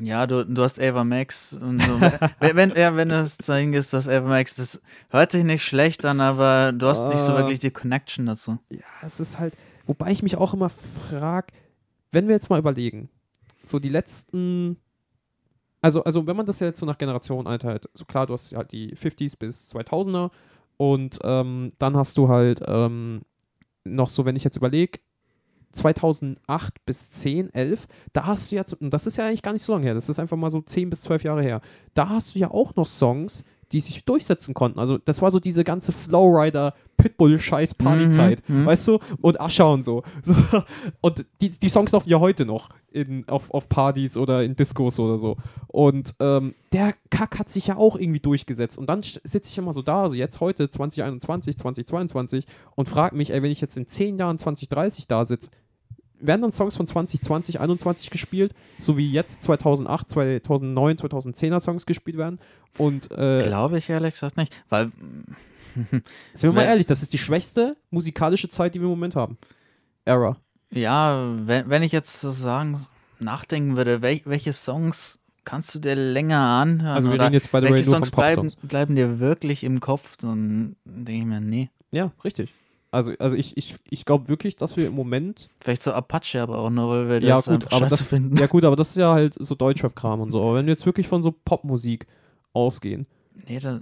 Ja, 0.00 0.26
du, 0.26 0.44
du 0.46 0.62
hast 0.62 0.80
Ava 0.80 1.04
Max 1.04 1.52
und 1.52 1.82
so. 1.82 2.00
wenn, 2.40 2.56
wenn, 2.56 2.72
ja, 2.76 2.96
wenn 2.96 3.08
du 3.10 3.20
es 3.20 3.36
zeigen 3.36 3.74
ist, 3.74 3.92
dass 3.92 4.08
Ava 4.08 4.28
Max, 4.28 4.54
das 4.56 4.80
hört 5.10 5.32
sich 5.32 5.44
nicht 5.44 5.62
schlecht 5.64 6.04
an, 6.04 6.20
aber 6.20 6.72
du 6.72 6.86
hast 6.86 7.08
nicht 7.08 7.18
so 7.20 7.32
Ah. 7.32 7.36
wirklich 7.38 7.58
die 7.58 7.70
Connection 7.72 8.24
dazu. 8.26 8.58
Ja, 8.70 8.78
es 9.04 9.20
ist 9.20 9.38
halt, 9.38 9.52
wobei 9.90 10.12
ich 10.12 10.22
mich 10.22 10.36
auch 10.36 10.54
immer 10.54 10.68
frage, 10.68 11.48
wenn 12.12 12.28
wir 12.28 12.36
jetzt 12.36 12.48
mal 12.48 12.60
überlegen, 12.60 13.08
so 13.64 13.80
die 13.80 13.88
letzten, 13.88 14.76
also, 15.80 16.04
also 16.04 16.28
wenn 16.28 16.36
man 16.36 16.46
das 16.46 16.60
jetzt 16.60 16.78
so 16.78 16.86
nach 16.86 16.96
Generation 16.96 17.48
einteilt, 17.48 17.90
so 17.94 18.04
klar, 18.04 18.28
du 18.28 18.34
hast 18.34 18.54
halt 18.54 18.70
die 18.70 18.94
50s 18.94 19.36
bis 19.36 19.74
2000er 19.74 20.30
und 20.76 21.18
ähm, 21.24 21.72
dann 21.80 21.96
hast 21.96 22.16
du 22.16 22.28
halt 22.28 22.62
ähm, 22.68 23.22
noch 23.82 24.08
so, 24.08 24.24
wenn 24.24 24.36
ich 24.36 24.44
jetzt 24.44 24.56
überlege, 24.56 25.00
2008 25.72 26.84
bis 26.86 27.10
10, 27.10 27.52
11, 27.52 27.88
da 28.12 28.26
hast 28.26 28.52
du 28.52 28.56
ja, 28.56 28.64
und 28.78 28.94
das 28.94 29.08
ist 29.08 29.16
ja 29.16 29.26
eigentlich 29.26 29.42
gar 29.42 29.54
nicht 29.54 29.64
so 29.64 29.72
lange 29.72 29.86
her, 29.86 29.94
das 29.94 30.08
ist 30.08 30.20
einfach 30.20 30.36
mal 30.36 30.52
so 30.52 30.60
10 30.60 30.88
bis 30.88 31.00
12 31.00 31.24
Jahre 31.24 31.42
her, 31.42 31.62
da 31.94 32.10
hast 32.10 32.36
du 32.36 32.38
ja 32.38 32.52
auch 32.52 32.76
noch 32.76 32.86
Songs, 32.86 33.42
die 33.72 33.80
sich 33.80 34.04
durchsetzen 34.04 34.54
konnten. 34.54 34.78
Also 34.78 34.98
das 34.98 35.22
war 35.22 35.30
so 35.30 35.38
diese 35.38 35.64
ganze 35.64 35.92
Flowrider 35.92 36.74
Pitbull-Scheiß 36.96 37.74
Partyzeit, 37.74 38.46
Mhm, 38.48 38.62
mhm. 38.62 38.66
weißt 38.66 38.88
du? 38.88 38.98
Und 39.20 39.40
Ascher 39.40 39.70
und 39.72 39.84
so. 39.84 40.02
so. 40.22 40.34
Und 41.00 41.24
die, 41.40 41.50
die 41.50 41.68
Songs 41.68 41.92
laufen 41.92 42.08
ja 42.08 42.20
heute 42.20 42.44
noch 42.44 42.68
in, 42.90 43.26
auf, 43.28 43.52
auf 43.52 43.68
Partys 43.68 44.16
oder 44.16 44.42
in 44.42 44.56
Discos 44.56 44.98
oder 44.98 45.18
so. 45.18 45.36
Und 45.68 46.14
ähm, 46.20 46.54
der 46.72 46.94
Kack 47.10 47.38
hat 47.38 47.48
sich 47.48 47.68
ja 47.68 47.76
auch 47.76 47.96
irgendwie 47.96 48.20
durchgesetzt. 48.20 48.78
Und 48.78 48.88
dann 48.88 49.02
sitze 49.02 49.50
ich 49.50 49.58
immer 49.58 49.72
so 49.72 49.82
da, 49.82 50.02
also 50.02 50.14
jetzt 50.14 50.40
heute 50.40 50.68
2021, 50.68 51.56
2022 51.56 52.46
und 52.74 52.88
frage 52.88 53.16
mich, 53.16 53.32
ey, 53.32 53.42
wenn 53.42 53.52
ich 53.52 53.60
jetzt 53.60 53.76
in 53.76 53.86
10 53.86 54.18
Jahren 54.18 54.38
2030 54.38 55.06
da 55.08 55.24
sitze, 55.24 55.50
werden 56.20 56.42
dann 56.42 56.52
Songs 56.52 56.76
von 56.76 56.86
2020, 56.86 57.54
2021 57.54 58.10
gespielt, 58.10 58.54
so 58.78 58.96
wie 58.96 59.10
jetzt 59.10 59.42
2008, 59.42 60.10
2009, 60.10 60.96
2010er 60.96 61.60
Songs 61.60 61.86
gespielt 61.86 62.16
werden. 62.16 62.38
Und 62.78 63.10
äh, 63.10 63.44
Glaube 63.44 63.78
ich 63.78 63.88
ehrlich 63.88 64.14
gesagt 64.14 64.36
nicht. 64.36 64.52
Weil, 64.68 64.92
sind 66.34 66.50
wir 66.50 66.52
mal 66.52 66.64
ehrlich, 66.64 66.86
das 66.86 67.02
ist 67.02 67.12
die 67.12 67.18
schwächste 67.18 67.76
musikalische 67.90 68.48
Zeit, 68.48 68.74
die 68.74 68.80
wir 68.80 68.84
im 68.84 68.90
Moment 68.90 69.16
haben. 69.16 69.38
Era. 70.04 70.36
ja, 70.70 71.32
wenn, 71.46 71.68
wenn 71.68 71.82
ich 71.82 71.92
jetzt 71.92 72.20
sozusagen 72.20 72.86
nachdenken 73.18 73.76
würde, 73.76 74.02
wel, 74.02 74.20
welche 74.24 74.52
Songs 74.52 75.18
kannst 75.44 75.74
du 75.74 75.78
dir 75.78 75.94
länger 75.94 76.38
anhören? 76.38 76.94
Also 76.94 77.08
wir 77.08 77.14
oder 77.14 77.24
reden 77.24 77.34
jetzt 77.34 77.50
bei 77.50 77.60
der 77.60 77.70
welche 77.70 77.90
Songs 77.90 78.10
bleiben, 78.10 78.52
bleiben 78.62 78.96
dir 78.96 79.18
wirklich 79.18 79.64
im 79.64 79.80
Kopf? 79.80 80.16
Dann 80.16 80.76
denke 80.84 81.20
ich 81.20 81.26
mir, 81.26 81.40
nee. 81.40 81.70
Ja, 81.90 82.12
richtig. 82.24 82.52
Also, 82.92 83.12
also 83.20 83.36
ich, 83.36 83.56
ich, 83.56 83.76
ich 83.88 84.04
glaube 84.04 84.28
wirklich, 84.28 84.56
dass 84.56 84.76
wir 84.76 84.88
im 84.88 84.94
Moment 84.94 85.48
Vielleicht 85.60 85.82
so 85.82 85.92
Apache 85.92 86.42
aber 86.42 86.58
auch 86.58 86.70
nur, 86.70 86.88
weil 86.90 87.08
wir 87.08 87.20
Ja, 87.22 87.36
das 87.36 87.46
gut, 87.46 87.66
aber 87.66 87.78
scheiße 87.82 87.88
das- 87.98 88.06
finden. 88.08 88.36
Ja 88.36 88.46
gut, 88.48 88.64
aber 88.64 88.74
das 88.76 88.90
ist 88.90 88.96
ja 88.96 89.12
halt 89.12 89.34
so 89.38 89.54
Deutschrap-Kram 89.54 90.20
und 90.20 90.32
so. 90.32 90.42
Aber 90.42 90.56
wenn 90.56 90.66
wir 90.66 90.72
jetzt 90.72 90.86
wirklich 90.86 91.06
von 91.06 91.22
so 91.22 91.30
Popmusik 91.32 92.06
ausgehen, 92.52 93.06
Nee, 93.48 93.58
da, 93.58 93.80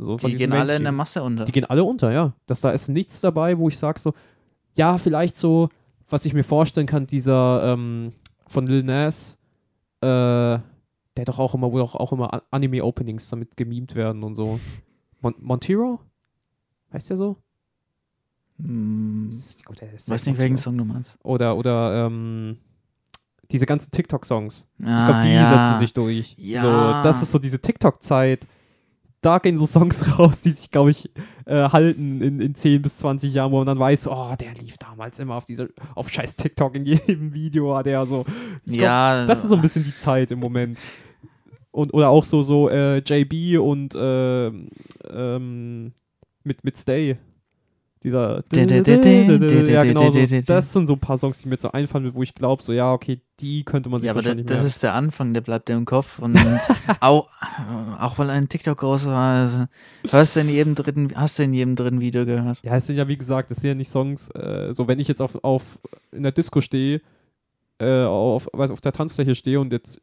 so 0.00 0.16
die 0.16 0.32
gehen 0.32 0.52
alle 0.52 0.74
in 0.76 0.82
der 0.82 0.90
Masse 0.92 1.22
unter. 1.22 1.44
Die 1.44 1.52
gehen 1.52 1.64
alle 1.66 1.84
unter, 1.84 2.10
ja. 2.12 2.32
Das, 2.46 2.60
da 2.62 2.70
ist 2.70 2.88
nichts 2.88 3.20
dabei, 3.20 3.56
wo 3.56 3.68
ich 3.68 3.78
sage 3.78 4.00
so, 4.00 4.14
ja, 4.74 4.98
vielleicht 4.98 5.36
so, 5.36 5.68
was 6.08 6.24
ich 6.24 6.34
mir 6.34 6.42
vorstellen 6.42 6.86
kann, 6.88 7.06
dieser 7.06 7.72
ähm, 7.72 8.12
von 8.48 8.66
Lil 8.66 8.82
Nas, 8.82 9.38
äh, 10.00 10.06
der 10.06 11.24
doch 11.24 11.38
auch 11.38 11.54
immer, 11.54 11.70
wo 11.70 11.80
auch, 11.80 11.94
auch 11.94 12.10
immer 12.12 12.42
Anime-Openings 12.50 13.28
damit 13.28 13.56
gemimt 13.56 13.94
werden 13.94 14.22
und 14.24 14.34
so. 14.34 14.58
Mon 15.20 15.34
Montero? 15.38 16.00
Heißt 16.92 17.10
der 17.10 17.16
so? 17.16 17.36
Hm, 18.58 19.30
Ich 19.32 19.64
glaub, 19.64 19.76
der 19.76 19.92
ist 19.94 20.08
weiß 20.10 20.26
nicht, 20.26 20.38
welchen. 20.38 20.56
Song 20.56 20.76
du 20.78 20.84
meinst. 20.84 21.18
Oder, 21.22 21.56
oder, 21.56 22.06
ähm, 22.06 22.58
diese 23.52 23.66
ganzen 23.66 23.90
TikTok-Songs. 23.92 24.68
Ich 24.78 24.86
Ah, 24.86 25.06
glaube, 25.10 25.22
die 25.26 25.34
ja. 25.34 25.48
setzen 25.68 25.78
sich 25.80 25.94
durch. 25.94 26.34
Ja. 26.38 26.62
So, 26.62 27.02
das 27.08 27.22
ist 27.22 27.30
so 27.30 27.38
diese 27.38 27.60
TikTok-Zeit. 27.60 28.46
Da 29.20 29.38
gehen 29.38 29.56
so 29.56 29.66
Songs 29.66 30.04
raus, 30.18 30.40
die 30.40 30.50
sich, 30.50 30.70
glaube 30.70 30.90
ich, 30.90 31.10
äh, 31.46 31.68
halten 31.68 32.20
in, 32.20 32.40
in 32.40 32.54
10 32.54 32.82
bis 32.82 32.98
20 32.98 33.32
Jahren, 33.34 33.52
wo 33.52 33.58
man 33.58 33.66
dann 33.66 33.78
weiß, 33.78 34.08
oh, 34.08 34.34
der 34.40 34.54
lief 34.54 34.78
damals 34.78 35.18
immer 35.20 35.34
auf 35.36 35.44
diese, 35.44 35.68
auf 35.94 36.10
scheiß 36.10 36.36
TikTok 36.36 36.74
in 36.76 36.84
jedem 36.86 37.32
Video, 37.34 37.74
hat 37.76 37.86
er 37.86 38.04
so. 38.06 38.24
Ich 38.64 38.72
glaub, 38.74 38.82
Ja, 38.84 39.26
das 39.26 39.42
ist 39.44 39.48
so 39.50 39.54
ein 39.56 39.62
bisschen 39.62 39.84
die 39.84 39.94
Zeit 39.96 40.30
im 40.32 40.40
Moment. 40.40 40.78
Und, 41.70 41.92
oder 41.94 42.08
auch 42.08 42.24
so, 42.24 42.42
so 42.42 42.68
äh, 42.68 42.98
JB 42.98 43.60
und 43.60 43.94
ähm, 43.96 44.70
ähm, 45.10 45.92
mit, 46.42 46.64
mit 46.64 46.76
Stay. 46.76 47.16
Dieser. 48.02 48.44
Ja, 48.52 49.84
genau. 49.84 50.10
So. 50.10 50.26
Das 50.46 50.72
sind 50.72 50.86
so 50.86 50.94
ein 50.94 51.00
paar 51.00 51.16
Songs, 51.16 51.38
die 51.38 51.48
mir 51.48 51.54
jetzt 51.54 51.62
so 51.62 51.72
einfallen, 51.72 52.14
wo 52.14 52.22
ich 52.22 52.34
glaube, 52.34 52.62
so, 52.62 52.72
ja, 52.72 52.92
okay, 52.92 53.20
die 53.40 53.64
könnte 53.64 53.88
man 53.88 54.00
sich 54.00 54.06
Ja, 54.06 54.12
aber 54.12 54.22
wahrscheinlich 54.22 54.46
das 54.46 54.64
ist 54.64 54.82
der 54.82 54.94
Anfang, 54.94 55.34
der 55.34 55.40
bleibt 55.40 55.68
dir 55.68 55.74
im 55.74 55.84
Kopf. 55.84 56.18
Und 56.18 56.38
auch, 57.00 57.28
auch 57.98 58.18
weil 58.18 58.30
ein 58.30 58.48
TikTok 58.48 58.78
groß 58.78 59.06
war, 59.06 59.42
also, 59.42 59.64
hörst 60.10 60.36
du 60.36 60.40
in 60.40 60.48
jedem 60.48 60.74
dritten, 60.74 61.08
hast 61.14 61.38
du 61.38 61.44
in 61.44 61.54
jedem 61.54 61.74
dritten 61.74 62.00
Video 62.00 62.24
gehört. 62.26 62.58
Ja, 62.62 62.76
es 62.76 62.86
sind 62.86 62.96
ja 62.96 63.08
wie 63.08 63.16
gesagt, 63.16 63.50
es 63.50 63.58
sind 63.58 63.68
ja 63.68 63.74
nicht 63.74 63.90
Songs, 63.90 64.30
äh, 64.30 64.72
so 64.72 64.88
wenn 64.88 65.00
ich 65.00 65.08
jetzt 65.08 65.20
auf, 65.20 65.42
auf 65.42 65.78
in 66.12 66.22
der 66.22 66.32
Disco 66.32 66.60
stehe, 66.60 67.00
äh, 67.78 68.04
auf, 68.04 68.48
weiß, 68.52 68.70
auf 68.70 68.80
der 68.80 68.92
Tanzfläche 68.92 69.34
stehe 69.34 69.60
und 69.60 69.72
jetzt 69.72 70.00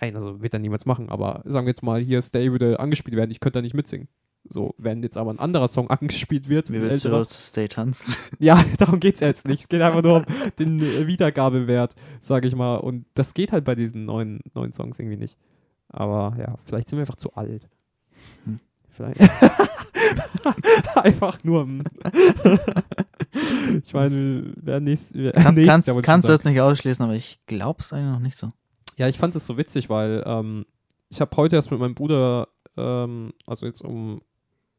rein, 0.00 0.14
also 0.14 0.42
wird 0.42 0.54
er 0.54 0.60
niemals 0.60 0.86
machen, 0.86 1.08
aber 1.08 1.42
sagen 1.44 1.66
wir 1.66 1.70
jetzt 1.70 1.82
mal, 1.82 2.00
hier 2.00 2.22
Stay 2.22 2.50
würde 2.50 2.80
angespielt 2.80 3.16
werden, 3.16 3.30
ich 3.30 3.40
könnte 3.40 3.58
da 3.58 3.62
nicht 3.62 3.74
mitsingen. 3.74 4.08
So, 4.52 4.74
wenn 4.78 5.02
jetzt 5.02 5.16
aber 5.16 5.30
ein 5.32 5.38
anderer 5.38 5.66
Song 5.68 5.88
angespielt 5.90 6.48
wird, 6.48 6.70
Wie 6.70 6.80
willst 6.80 7.06
älterer- 7.06 7.20
du 7.20 7.26
zu 7.26 7.40
Stay 7.40 7.68
tanzen? 7.68 8.14
ja, 8.38 8.62
darum 8.78 9.00
geht 9.00 9.14
es 9.14 9.20
jetzt 9.20 9.48
nicht. 9.48 9.60
Es 9.62 9.68
geht 9.68 9.80
einfach 9.80 10.02
nur 10.02 10.16
um 10.18 10.24
den 10.58 10.80
äh, 10.80 11.06
Wiedergabewert, 11.06 11.94
sage 12.20 12.48
ich 12.48 12.54
mal. 12.54 12.76
Und 12.76 13.06
das 13.14 13.34
geht 13.34 13.52
halt 13.52 13.64
bei 13.64 13.74
diesen 13.74 14.04
neuen, 14.04 14.40
neuen 14.54 14.72
Songs 14.72 14.98
irgendwie 14.98 15.16
nicht. 15.16 15.38
Aber 15.88 16.36
ja, 16.38 16.56
vielleicht 16.64 16.88
sind 16.88 16.98
wir 16.98 17.02
einfach 17.02 17.16
zu 17.16 17.32
alt. 17.34 17.68
Hm. 18.44 18.56
Vielleicht. 18.90 19.20
einfach 20.96 21.42
nur. 21.44 21.62
hm. 21.64 21.82
ich 23.84 23.94
meine, 23.94 24.44
wir 24.56 24.66
werden 24.66 24.84
nächstes, 24.84 25.14
wir, 25.14 25.32
Kann, 25.32 25.54
nächstes 25.54 25.72
kannst 25.72 25.88
Jahr, 25.88 26.02
kannst 26.02 26.28
du 26.28 26.32
das 26.32 26.44
nicht 26.44 26.60
ausschließen, 26.60 27.04
aber 27.04 27.14
ich 27.14 27.40
glaube 27.46 27.80
es 27.80 27.92
eigentlich 27.92 28.12
noch 28.12 28.20
nicht 28.20 28.36
so. 28.38 28.50
Ja, 28.96 29.08
ich 29.08 29.18
fand 29.18 29.34
es 29.34 29.46
so 29.46 29.56
witzig, 29.56 29.88
weil 29.88 30.22
ähm, 30.26 30.66
ich 31.08 31.20
habe 31.20 31.34
heute 31.36 31.56
erst 31.56 31.70
mit 31.70 31.80
meinem 31.80 31.94
Bruder, 31.94 32.48
ähm, 32.76 33.32
also 33.46 33.66
jetzt 33.66 33.82
um. 33.82 34.20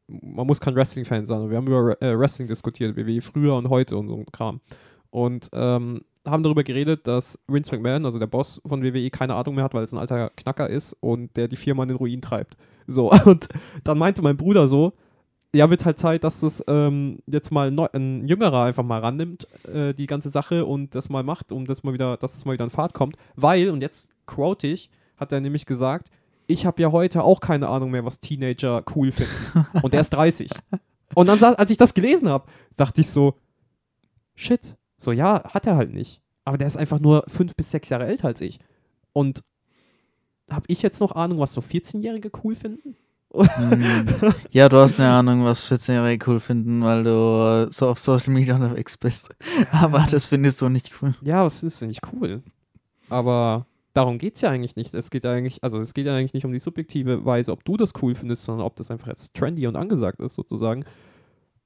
Man 0.06 0.46
muss 0.46 0.60
kein 0.60 0.74
Wrestling-Fan 0.74 1.26
sein. 1.26 1.50
Wir 1.50 1.56
haben 1.56 1.66
über 1.66 2.00
äh, 2.02 2.18
Wrestling 2.18 2.48
diskutiert, 2.48 2.96
WWE 2.96 3.20
früher 3.20 3.56
und 3.56 3.70
heute 3.70 3.96
und 3.96 4.08
so 4.08 4.16
ein 4.16 4.26
Kram. 4.26 4.60
Und 5.10 5.48
ähm, 5.52 6.02
haben 6.26 6.42
darüber 6.42 6.64
geredet, 6.64 7.06
dass 7.06 7.38
Vince 7.46 7.74
McMahon, 7.74 8.04
also 8.04 8.18
der 8.18 8.26
Boss 8.26 8.60
von 8.66 8.82
WWE, 8.82 9.10
keine 9.10 9.34
Ahnung 9.34 9.54
mehr 9.54 9.64
hat, 9.64 9.74
weil 9.74 9.84
es 9.84 9.92
ein 9.92 9.98
alter 9.98 10.30
Knacker 10.36 10.68
ist 10.68 10.94
und 11.00 11.36
der 11.36 11.48
die 11.48 11.56
Firma 11.56 11.82
in 11.82 11.90
den 11.90 11.98
Ruin 11.98 12.22
treibt. 12.22 12.56
So, 12.86 13.10
und 13.24 13.48
dann 13.84 13.98
meinte 13.98 14.22
mein 14.22 14.36
Bruder 14.36 14.68
so, 14.68 14.92
ja, 15.54 15.70
wird 15.70 15.84
halt 15.84 15.98
Zeit, 15.98 16.24
dass 16.24 16.40
das 16.40 16.64
ähm, 16.66 17.18
jetzt 17.26 17.52
mal 17.52 17.70
neu, 17.70 17.86
ein 17.92 18.26
Jüngerer 18.26 18.64
einfach 18.64 18.82
mal 18.82 19.00
rannimmt, 19.00 19.46
äh, 19.72 19.94
die 19.94 20.06
ganze 20.06 20.28
Sache 20.28 20.66
und 20.66 20.94
das 20.94 21.08
mal 21.08 21.22
macht, 21.22 21.52
um 21.52 21.64
das 21.66 21.84
mal 21.84 21.94
wieder, 21.94 22.16
dass 22.16 22.34
es 22.36 22.44
mal 22.44 22.54
wieder 22.54 22.64
in 22.64 22.70
Fahrt 22.70 22.92
kommt. 22.92 23.16
Weil, 23.36 23.70
und 23.70 23.80
jetzt 23.80 24.10
quote 24.26 24.66
ich, 24.66 24.90
hat 25.16 25.32
er 25.32 25.40
nämlich 25.40 25.64
gesagt, 25.64 26.08
ich 26.46 26.66
habe 26.66 26.82
ja 26.82 26.92
heute 26.92 27.22
auch 27.22 27.40
keine 27.40 27.68
Ahnung 27.68 27.90
mehr, 27.90 28.04
was 28.04 28.20
Teenager 28.20 28.82
cool 28.94 29.12
finden. 29.12 29.66
Und 29.82 29.94
er 29.94 30.00
ist 30.00 30.10
30. 30.10 30.50
Und 31.14 31.26
dann, 31.28 31.42
als 31.42 31.70
ich 31.70 31.76
das 31.76 31.94
gelesen 31.94 32.28
habe, 32.28 32.46
dachte 32.76 33.00
ich 33.00 33.08
so, 33.08 33.38
shit. 34.34 34.76
So, 34.98 35.12
ja, 35.12 35.42
hat 35.52 35.66
er 35.66 35.76
halt 35.76 35.92
nicht. 35.92 36.20
Aber 36.44 36.58
der 36.58 36.66
ist 36.66 36.76
einfach 36.76 37.00
nur 37.00 37.24
fünf 37.28 37.54
bis 37.56 37.70
sechs 37.70 37.88
Jahre 37.88 38.06
älter 38.06 38.28
als 38.28 38.40
ich. 38.40 38.58
Und 39.12 39.42
habe 40.50 40.66
ich 40.68 40.82
jetzt 40.82 41.00
noch 41.00 41.12
Ahnung, 41.12 41.38
was 41.38 41.52
so 41.52 41.60
14-Jährige 41.60 42.30
cool 42.42 42.54
finden? 42.54 42.96
Hm. 43.32 44.04
ja, 44.50 44.68
du 44.68 44.76
hast 44.76 45.00
eine 45.00 45.10
Ahnung, 45.10 45.44
was 45.44 45.70
14-Jährige 45.70 46.30
cool 46.30 46.40
finden, 46.40 46.82
weil 46.82 47.04
du 47.04 47.68
so 47.72 47.88
auf 47.88 47.98
Social 47.98 48.32
Media 48.32 48.54
unterwegs 48.54 48.98
bist. 48.98 49.34
Aber 49.72 50.06
das 50.10 50.26
findest 50.26 50.60
du 50.60 50.68
nicht 50.68 50.92
cool. 51.00 51.14
Ja, 51.22 51.44
das 51.44 51.62
ist 51.62 51.78
finde 51.78 51.92
ich 51.92 52.00
cool. 52.12 52.42
Aber 53.08 53.66
darum 53.94 54.18
geht 54.18 54.34
es 54.34 54.42
ja 54.42 54.50
eigentlich 54.50 54.76
nicht. 54.76 54.92
Es 54.92 55.10
geht 55.10 55.24
ja 55.24 55.32
eigentlich, 55.32 55.62
also 55.64 55.78
es 55.78 55.94
geht 55.94 56.04
ja 56.06 56.14
eigentlich 56.14 56.34
nicht 56.34 56.44
um 56.44 56.52
die 56.52 56.58
subjektive 56.58 57.24
Weise, 57.24 57.50
ob 57.52 57.64
du 57.64 57.76
das 57.78 57.92
cool 58.02 58.14
findest, 58.14 58.44
sondern 58.44 58.66
ob 58.66 58.76
das 58.76 58.90
einfach 58.90 59.06
jetzt 59.08 59.34
trendy 59.34 59.66
und 59.66 59.76
angesagt 59.76 60.20
ist, 60.20 60.34
sozusagen. 60.34 60.84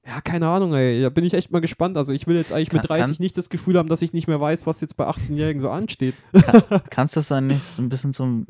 Ja, 0.07 0.21
keine 0.21 0.47
Ahnung, 0.47 0.73
ey. 0.73 1.01
Da 1.01 1.09
bin 1.09 1.25
ich 1.25 1.33
echt 1.33 1.51
mal 1.51 1.59
gespannt. 1.59 1.97
Also 1.97 2.13
ich 2.13 2.25
will 2.25 2.37
jetzt 2.37 2.53
eigentlich 2.53 2.71
mit 2.71 2.83
Kann- 2.87 2.97
30 2.99 3.17
kann- 3.17 3.23
nicht 3.23 3.37
das 3.37 3.49
Gefühl 3.49 3.77
haben, 3.77 3.89
dass 3.89 4.01
ich 4.01 4.13
nicht 4.13 4.27
mehr 4.27 4.39
weiß, 4.39 4.65
was 4.65 4.79
jetzt 4.79 4.95
bei 4.95 5.05
18-Jährigen 5.07 5.59
so 5.61 5.69
ansteht. 5.69 6.15
Kannst 6.89 7.15
du 7.15 7.19
das 7.19 7.27
dann 7.27 7.47
nicht 7.47 7.61
so 7.61 7.81
ein 7.81 7.89
bisschen 7.89 8.13
so 8.13 8.43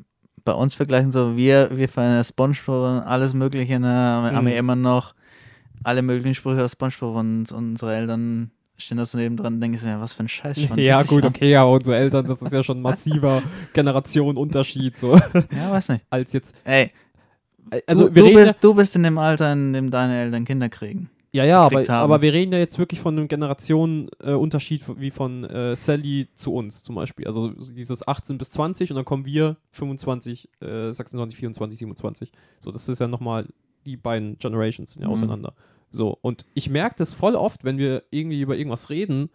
bei 0.46 0.54
uns 0.54 0.76
vergleichen? 0.76 1.12
So, 1.12 1.36
wir, 1.36 1.76
wir 1.76 1.90
feiern 1.90 2.24
Spongebob 2.24 2.68
und 2.68 3.00
alles 3.02 3.34
Mögliche, 3.34 3.80
ne, 3.80 3.88
haben 4.34 4.46
Mhm. 4.46 4.52
ja 4.52 4.58
immer 4.58 4.76
noch 4.76 5.16
alle 5.84 6.02
möglichen 6.02 6.36
Sprüche 6.36 6.64
aus 6.64 6.74
Spongebob 6.74 7.16
und 7.16 7.52
unsere 7.52 7.96
Eltern 7.96 8.52
stehen 8.80 8.98
da 8.98 9.06
so 9.06 9.18
nebendran 9.18 9.56
und 9.56 9.62
denken 9.62 9.78
sich, 9.78 9.88
ja, 9.88 10.00
was 10.02 10.14
für 10.14 10.24
ein 10.24 10.28
Scheiß. 10.30 10.58
ja, 10.78 11.04
gut, 11.04 11.24
an. 11.24 11.30
okay, 11.30 11.52
ja, 11.52 11.64
unsere 11.64 11.98
Eltern, 11.98 12.26
das 12.26 12.42
ist 12.42 12.52
ja 12.54 12.64
schon 12.64 12.80
ein 12.80 12.82
massiver 12.82 13.44
Generationenunterschied, 13.74 14.98
so, 14.98 15.16
Ja, 15.16 15.70
weiß 15.72 15.90
nicht. 15.90 16.06
als 16.10 16.34
jetzt. 16.34 16.56
Ey, 16.64 16.92
Also, 17.86 18.10
du, 18.10 18.22
du, 18.22 18.34
bist, 18.34 18.56
du 18.62 18.74
bist 18.74 18.96
in 18.96 19.04
dem 19.04 19.18
Alter, 19.18 19.54
in 19.54 19.74
dem 19.74 19.92
deine 19.92 20.22
Eltern 20.22 20.46
Kinder 20.46 20.70
kriegen. 20.70 21.10
Ja, 21.32 21.46
ja, 21.46 21.62
aber, 21.64 21.82
haben. 21.82 21.90
aber 21.92 22.22
wir 22.24 22.34
reden 22.34 22.54
ja 22.54 22.58
jetzt 22.58 22.80
wirklich 22.80 23.00
von 23.00 23.16
einem 23.16 23.28
Generationenunterschied 23.28 24.82
wie 25.00 25.12
von 25.12 25.44
äh, 25.44 25.76
Sally 25.76 26.28
zu 26.36 26.54
uns 26.56 26.84
zum 26.84 26.96
Beispiel. 26.96 27.28
Also 27.28 27.54
so 27.58 27.72
dieses 27.72 28.08
18 28.08 28.38
bis 28.40 28.50
20 28.52 28.90
und 28.92 28.96
dann 28.96 29.06
kommen 29.06 29.26
wir 29.26 29.58
25, 29.72 30.50
äh, 30.62 30.92
26, 30.92 31.38
24, 31.38 31.78
27. 31.80 32.32
So, 32.60 32.72
das 32.72 32.90
ist 32.90 33.00
ja 33.00 33.08
nochmal, 33.08 33.46
die 33.86 33.96
beiden 33.98 34.40
Generations 34.40 34.92
sind 34.94 35.02
ja 35.04 35.08
Mhm. 35.08 35.14
auseinander. 35.14 35.54
So, 35.92 36.18
und 36.22 36.46
ich 36.54 36.70
merke 36.70 36.96
das 36.98 37.14
voll 37.14 37.36
oft, 37.36 37.64
wenn 37.64 37.78
wir 37.78 38.04
irgendwie 38.12 38.42
über 38.42 38.56
irgendwas 38.56 38.90
reden 38.90 39.30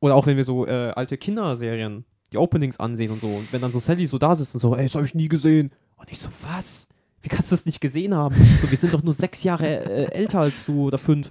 oder 0.00 0.14
auch 0.14 0.26
wenn 0.26 0.36
wir 0.36 0.44
so 0.44 0.66
äh, 0.66 0.92
alte 0.96 1.18
Kinderserien, 1.18 2.04
die 2.32 2.38
Openings 2.38 2.78
ansehen 2.80 3.10
und 3.10 3.20
so. 3.20 3.28
Und 3.28 3.52
wenn 3.52 3.60
dann 3.60 3.72
so 3.72 3.80
Sally 3.80 4.06
so 4.06 4.18
da 4.18 4.34
sitzt 4.34 4.54
und 4.54 4.60
so, 4.60 4.74
ey, 4.76 4.84
das 4.84 4.94
habe 4.94 5.04
ich 5.04 5.14
nie 5.14 5.28
gesehen. 5.28 5.72
Und 5.96 6.10
ich 6.10 6.18
so, 6.18 6.30
was? 6.50 6.88
Wie 7.22 7.28
kannst 7.28 7.52
du 7.52 7.56
das 7.56 7.66
nicht 7.66 7.80
gesehen 7.80 8.14
haben? 8.14 8.34
So, 8.60 8.70
wir 8.70 8.78
sind 8.78 8.94
doch 8.94 9.02
nur 9.02 9.12
sechs 9.12 9.42
Jahre 9.44 9.66
äh, 9.66 10.12
älter 10.12 10.40
als 10.40 10.64
du 10.64 10.86
oder 10.86 10.96
fünf. 10.98 11.30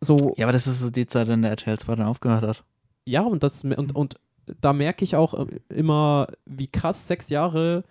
So, 0.00 0.34
Ja, 0.36 0.46
aber 0.46 0.52
das 0.52 0.66
ist 0.66 0.80
so 0.80 0.90
die 0.90 1.06
Zeit, 1.06 1.28
in 1.28 1.42
der 1.42 1.52
RTL 1.52 1.78
2 1.78 1.94
dann 1.94 2.06
aufgehört 2.06 2.42
hat. 2.42 2.64
ja, 3.06 3.22
und 3.22 3.42
das 3.42 3.64
und, 3.64 3.94
und 3.94 4.16
da 4.60 4.72
merke 4.72 5.04
ich 5.04 5.16
auch 5.16 5.32
äh, 5.34 5.46
immer, 5.68 6.26
wie 6.44 6.66
krass 6.66 7.06
sechs 7.06 7.30
Jahre 7.30 7.84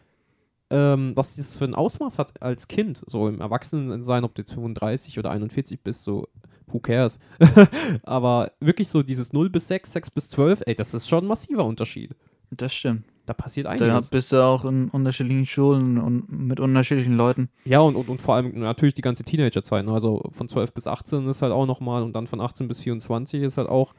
ähm, 0.71 1.11
was 1.15 1.35
das 1.35 1.57
für 1.57 1.65
ein 1.65 1.75
Ausmaß 1.75 2.17
hat 2.17 2.41
als 2.41 2.67
Kind, 2.67 3.03
so 3.05 3.27
im 3.27 3.41
Erwachsenensein, 3.41 4.23
ob 4.23 4.33
du 4.33 4.41
jetzt 4.41 4.53
35 4.53 5.19
oder 5.19 5.29
41 5.31 5.81
bist, 5.81 6.03
so 6.03 6.27
who 6.67 6.79
cares. 6.79 7.19
Aber 8.03 8.51
wirklich 8.59 8.89
so 8.89 9.03
dieses 9.03 9.33
0 9.33 9.49
bis 9.49 9.67
6, 9.67 9.91
6 9.91 10.09
bis 10.11 10.29
12, 10.29 10.63
ey, 10.65 10.75
das 10.75 10.93
ist 10.93 11.07
schon 11.07 11.25
ein 11.25 11.27
massiver 11.27 11.65
Unterschied. 11.65 12.15
Das 12.51 12.73
stimmt. 12.73 13.05
Da 13.25 13.33
passiert 13.33 13.67
Da 13.67 13.71
einiges. 13.71 14.09
bist 14.09 14.31
du 14.31 14.43
auch 14.43 14.65
in 14.65 14.89
unterschiedlichen 14.89 15.45
Schulen 15.45 15.97
und 15.99 16.29
mit 16.31 16.59
unterschiedlichen 16.59 17.13
Leuten. 17.13 17.49
Ja, 17.65 17.79
und, 17.81 17.95
und, 17.95 18.09
und 18.09 18.19
vor 18.19 18.35
allem 18.35 18.59
natürlich 18.59 18.95
die 18.95 19.01
ganze 19.03 19.23
Teenagerzeit. 19.23 19.85
Ne? 19.85 19.93
Also 19.93 20.23
von 20.31 20.47
12 20.47 20.73
bis 20.73 20.87
18 20.87 21.27
ist 21.29 21.41
halt 21.41 21.53
auch 21.53 21.65
nochmal 21.65 22.03
und 22.03 22.13
dann 22.13 22.27
von 22.27 22.41
18 22.41 22.67
bis 22.67 22.79
24 22.79 23.43
ist 23.43 23.57
halt 23.57 23.69
auch 23.69 23.93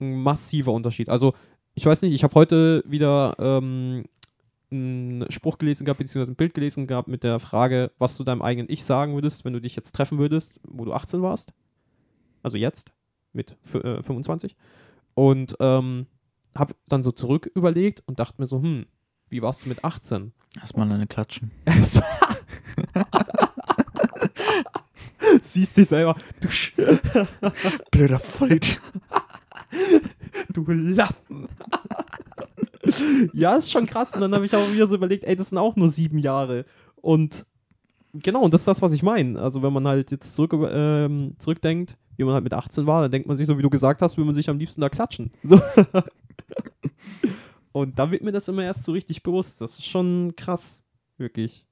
ein 0.00 0.22
massiver 0.22 0.72
Unterschied. 0.72 1.08
Also 1.08 1.32
ich 1.74 1.86
weiß 1.86 2.02
nicht, 2.02 2.14
ich 2.14 2.24
habe 2.24 2.34
heute 2.34 2.82
wieder 2.86 3.34
ähm, 3.38 4.04
einen 4.70 5.30
Spruch 5.30 5.58
gelesen 5.58 5.84
gehabt, 5.84 5.98
beziehungsweise 5.98 6.32
ein 6.32 6.36
Bild 6.36 6.54
gelesen 6.54 6.86
gehabt 6.86 7.08
mit 7.08 7.22
der 7.22 7.38
Frage, 7.38 7.92
was 7.98 8.16
du 8.16 8.24
deinem 8.24 8.42
eigenen 8.42 8.70
Ich 8.70 8.84
sagen 8.84 9.14
würdest, 9.14 9.44
wenn 9.44 9.52
du 9.52 9.60
dich 9.60 9.76
jetzt 9.76 9.92
treffen 9.92 10.18
würdest, 10.18 10.60
wo 10.64 10.84
du 10.84 10.92
18 10.92 11.22
warst. 11.22 11.52
Also 12.42 12.56
jetzt 12.56 12.92
mit 13.32 13.56
äh, 13.74 14.02
25. 14.02 14.56
Und 15.14 15.56
ähm, 15.60 16.06
habe 16.54 16.74
dann 16.88 17.02
so 17.02 17.12
zurück 17.12 17.50
überlegt 17.54 18.02
und 18.06 18.18
dachte 18.18 18.40
mir 18.40 18.46
so, 18.46 18.60
hm, 18.60 18.86
wie 19.28 19.42
warst 19.42 19.64
du 19.64 19.68
mit 19.68 19.84
18? 19.84 20.32
Erstmal 20.60 20.90
eine 20.90 21.06
Klatschen. 21.06 21.50
Siehst 25.40 25.76
dich 25.76 25.88
selber, 25.88 26.16
du, 26.40 26.48
Blöder 27.90 28.18
Vollidiot. 28.18 28.80
du 30.52 30.64
Lappen. 30.66 31.48
Ja, 33.32 33.56
ist 33.56 33.70
schon 33.70 33.86
krass. 33.86 34.14
Und 34.14 34.20
dann 34.20 34.34
habe 34.34 34.46
ich 34.46 34.54
auch 34.54 34.72
wieder 34.72 34.86
so 34.86 34.96
überlegt, 34.96 35.24
ey, 35.24 35.36
das 35.36 35.50
sind 35.50 35.58
auch 35.58 35.76
nur 35.76 35.90
sieben 35.90 36.18
Jahre. 36.18 36.64
Und 36.96 37.46
genau, 38.14 38.42
und 38.42 38.54
das 38.54 38.62
ist 38.62 38.68
das, 38.68 38.82
was 38.82 38.92
ich 38.92 39.02
meine. 39.02 39.40
Also, 39.40 39.62
wenn 39.62 39.72
man 39.72 39.86
halt 39.86 40.10
jetzt 40.10 40.34
zurück, 40.34 40.54
ähm, 40.70 41.34
zurückdenkt, 41.38 41.96
wie 42.16 42.24
man 42.24 42.34
halt 42.34 42.44
mit 42.44 42.54
18 42.54 42.86
war, 42.86 43.02
dann 43.02 43.10
denkt 43.10 43.28
man 43.28 43.36
sich, 43.36 43.46
so 43.46 43.58
wie 43.58 43.62
du 43.62 43.70
gesagt 43.70 44.02
hast, 44.02 44.16
will 44.16 44.24
man 44.24 44.34
sich 44.34 44.48
am 44.48 44.58
liebsten 44.58 44.80
da 44.80 44.88
klatschen. 44.88 45.32
So. 45.42 45.60
und 47.72 47.98
da 47.98 48.10
wird 48.10 48.22
mir 48.22 48.32
das 48.32 48.48
immer 48.48 48.62
erst 48.62 48.84
so 48.84 48.92
richtig 48.92 49.22
bewusst. 49.22 49.60
Das 49.60 49.72
ist 49.72 49.86
schon 49.86 50.34
krass. 50.36 50.84
Wirklich. 51.18 51.64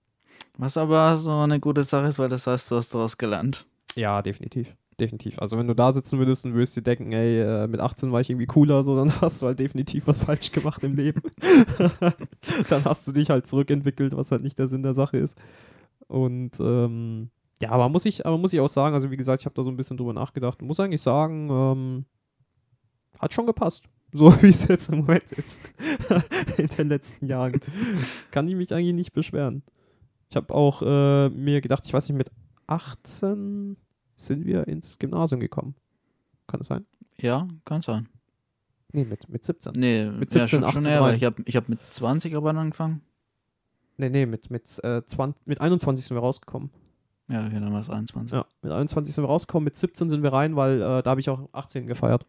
Was 0.57 0.77
aber 0.77 1.17
so 1.17 1.31
eine 1.31 1.61
gute 1.61 1.83
Sache 1.83 2.07
ist, 2.07 2.19
weil 2.19 2.29
das 2.29 2.47
heißt, 2.47 2.71
du 2.71 2.77
hast 2.77 2.95
daraus 2.95 3.19
gelernt. 3.19 3.67
Ja, 3.95 4.23
definitiv. 4.23 4.75
Definitiv. 5.01 5.41
Also 5.41 5.59
wenn 5.59 5.67
du 5.67 5.75
da 5.75 5.93
sitzen 5.93 6.19
würdest 6.19 6.45
und 6.45 6.55
würdest 6.55 6.77
dir 6.77 6.83
denken, 6.83 7.13
ey, 7.13 7.41
äh, 7.41 7.67
mit 7.67 7.81
18 7.81 8.13
war 8.13 8.21
ich 8.21 8.31
irgendwie 8.31 8.47
cooler, 8.47 8.85
so, 8.85 8.95
dann 9.05 9.21
hast 9.21 9.43
du 9.43 9.47
halt 9.47 9.59
definitiv 9.59 10.07
was 10.07 10.21
falsch 10.21 10.53
gemacht 10.53 10.85
im 10.85 10.95
Leben. 10.95 11.23
dann 12.69 12.85
hast 12.85 13.07
du 13.09 13.13
dich 13.13 13.31
halt 13.31 13.47
zurückentwickelt, 13.47 14.17
was 14.17 14.31
halt 14.31 14.43
nicht 14.43 14.59
der 14.59 14.69
Sinn 14.69 14.83
der 14.83 14.95
Sache 14.95 15.17
ist. 15.17 15.39
Und 16.07 16.61
ähm, 16.61 17.31
ja, 17.61 17.71
aber 17.71 17.89
muss 17.89 18.05
ich, 18.05 18.25
aber 18.25 18.39
muss 18.39 18.53
ich 18.53 18.61
auch 18.61 18.69
sagen, 18.69 18.95
also 18.95 19.11
wie 19.11 19.17
gesagt, 19.17 19.41
ich 19.41 19.47
habe 19.47 19.55
da 19.55 19.63
so 19.63 19.71
ein 19.71 19.77
bisschen 19.77 19.97
drüber 19.97 20.13
nachgedacht 20.13 20.61
und 20.61 20.69
muss 20.69 20.81
eigentlich 20.81 21.03
sagen, 21.03 21.49
ähm, 21.51 22.05
hat 23.19 23.33
schon 23.33 23.47
gepasst. 23.47 23.85
So 24.17 24.33
wie 24.43 24.51
es 24.51 24.69
jetzt 24.69 24.91
im 24.91 24.99
Moment 24.99 25.33
ist. 25.33 25.61
In 26.57 26.69
den 26.69 26.89
letzten 26.89 27.27
Jahren. 27.27 27.59
Kann 28.31 28.47
ich 28.47 28.55
mich 28.55 28.73
eigentlich 28.73 28.95
nicht 28.95 29.13
beschweren. 29.13 29.65
Ich 30.31 30.37
habe 30.37 30.55
auch 30.55 30.83
äh, 30.83 31.31
mir 31.31 31.61
gedacht, 31.61 31.85
ich 31.85 31.93
weiß 31.93 32.09
nicht, 32.09 32.19
mit 32.19 32.31
18 32.69 33.77
sind 34.17 34.45
wir 34.45 34.69
ins 34.69 34.99
Gymnasium 34.99 35.41
gekommen. 35.41 35.75
Kann 36.47 36.61
das 36.61 36.69
sein? 36.69 36.87
Ja, 37.21 37.49
kann 37.65 37.83
sein. 37.83 38.09
Nee, 38.93 39.05
mit, 39.05 39.29
mit 39.29 39.45
17. 39.45 39.73
Nee, 39.77 40.07
Mit 40.07 40.33
ja, 40.33 40.47
17, 40.47 40.49
schon, 40.49 40.65
18 40.65 40.83
schon 40.83 40.91
eher, 40.91 41.01
weil 41.01 41.17
ich 41.17 41.25
habe 41.25 41.43
ich 41.47 41.57
hab 41.57 41.69
mit 41.69 41.81
20 41.83 42.37
aber 42.37 42.51
angefangen. 42.51 43.01
Nee, 43.97 44.09
nee, 44.09 44.27
mit, 44.27 44.51
mit, 44.51 44.63
äh, 44.85 45.03
20, 45.05 45.47
mit 45.47 45.61
21 45.61 46.07
sind 46.07 46.17
wir 46.17 46.21
rausgekommen. 46.21 46.71
Ja, 47.29 47.47
okay, 47.47 47.59
dann 47.59 47.73
war 47.73 47.81
es 47.81 47.91
21. 47.91 48.33
Ja, 48.33 48.45
mit 48.63 48.71
21 48.71 49.15
sind 49.15 49.25
wir 49.25 49.29
rausgekommen, 49.29 49.65
mit 49.65 49.77
17 49.77 50.11
sind 50.11 50.23
wir 50.23 50.33
rein, 50.33 50.57
weil 50.57 50.81
äh, 50.81 51.03
da 51.03 51.11
habe 51.11 51.21
ich 51.21 51.29
auch 51.29 51.49
18 51.53 51.87
gefeiert. 51.87 52.27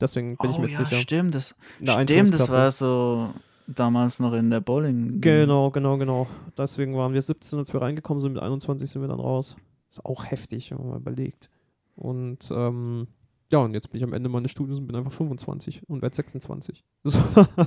Deswegen 0.00 0.36
bin 0.36 0.50
ich 0.50 0.58
oh 0.58 0.60
mir 0.60 0.68
ja, 0.68 0.78
sicher. 0.78 0.96
stimmt. 0.96 1.34
Das, 1.34 1.56
stimmt, 1.80 2.34
das 2.34 2.48
war 2.50 2.70
so 2.70 3.32
damals 3.66 4.20
noch 4.20 4.32
in 4.34 4.50
der 4.50 4.60
Bowling. 4.60 5.20
Genau, 5.20 5.70
genau, 5.70 5.98
genau. 5.98 6.28
Deswegen 6.56 6.96
waren 6.96 7.12
wir 7.14 7.22
17, 7.22 7.58
als 7.58 7.72
wir 7.72 7.82
reingekommen 7.82 8.20
sind, 8.20 8.34
mit 8.34 8.42
21 8.42 8.90
sind 8.90 9.02
wir 9.02 9.08
dann 9.08 9.20
raus. 9.20 9.56
Ist 9.90 10.04
auch 10.04 10.24
heftig, 10.24 10.70
wenn 10.70 10.78
man 10.78 10.88
mal 10.88 10.98
überlegt. 10.98 11.50
Und 11.96 12.50
ähm, 12.50 13.08
ja, 13.50 13.58
und 13.58 13.72
jetzt 13.72 13.90
bin 13.90 13.98
ich 13.98 14.04
am 14.04 14.12
Ende 14.12 14.28
meines 14.28 14.50
Studiums 14.50 14.78
und 14.78 14.86
bin 14.86 14.96
einfach 14.96 15.12
25 15.12 15.88
und 15.88 16.02
werde 16.02 16.14
26. 16.14 16.84
So. 17.04 17.18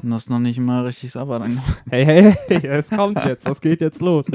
Du 0.04 0.14
hast 0.14 0.30
noch 0.30 0.40
nicht 0.40 0.60
mal 0.60 0.86
richtig 0.86 1.12
Sabbat 1.12 1.42
angemacht. 1.42 1.84
Hey, 1.90 2.06
hey, 2.06 2.36
hey, 2.48 2.68
es 2.68 2.92
kommt 2.92 3.18
jetzt, 3.26 3.48
das 3.48 3.60
geht 3.60 3.82
jetzt 3.82 4.02
los. 4.02 4.28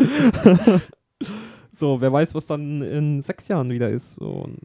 so, 1.72 2.00
wer 2.00 2.12
weiß, 2.12 2.34
was 2.34 2.46
dann 2.46 2.82
in 2.82 3.22
sechs 3.22 3.46
Jahren 3.46 3.70
wieder 3.70 3.88
ist. 3.88 4.16
So, 4.16 4.28
und 4.28 4.58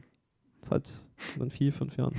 seit 0.62 0.90
dann 1.38 1.52
vier, 1.52 1.72
fünf 1.72 1.98
Jahren. 1.98 2.16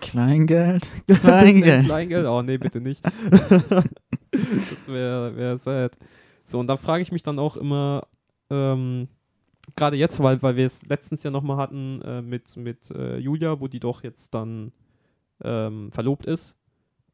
Kleingeld. 0.00 0.88
Kleingeld. 1.08 1.86
Kleingeld? 1.86 2.26
Oh, 2.26 2.42
nee, 2.42 2.58
bitte 2.58 2.80
nicht. 2.80 3.04
das 4.70 4.86
wäre 4.86 5.34
wär 5.34 5.56
sad. 5.56 5.98
So, 6.44 6.60
und 6.60 6.68
da 6.68 6.76
frage 6.76 7.02
ich 7.02 7.10
mich 7.10 7.22
dann 7.22 7.38
auch 7.38 7.56
immer, 7.56 8.06
ähm, 8.50 9.08
gerade 9.76 9.96
jetzt, 9.96 10.20
weil, 10.20 10.40
weil 10.42 10.56
wir 10.56 10.66
es 10.66 10.84
letztens 10.86 11.22
ja 11.22 11.30
nochmal 11.30 11.56
hatten 11.56 12.00
äh, 12.02 12.22
mit, 12.22 12.56
mit 12.56 12.90
äh, 12.90 13.18
Julia, 13.18 13.60
wo 13.60 13.68
die 13.68 13.80
doch 13.80 14.02
jetzt 14.02 14.34
dann 14.34 14.72
ähm, 15.42 15.90
verlobt 15.92 16.26
ist, 16.26 16.56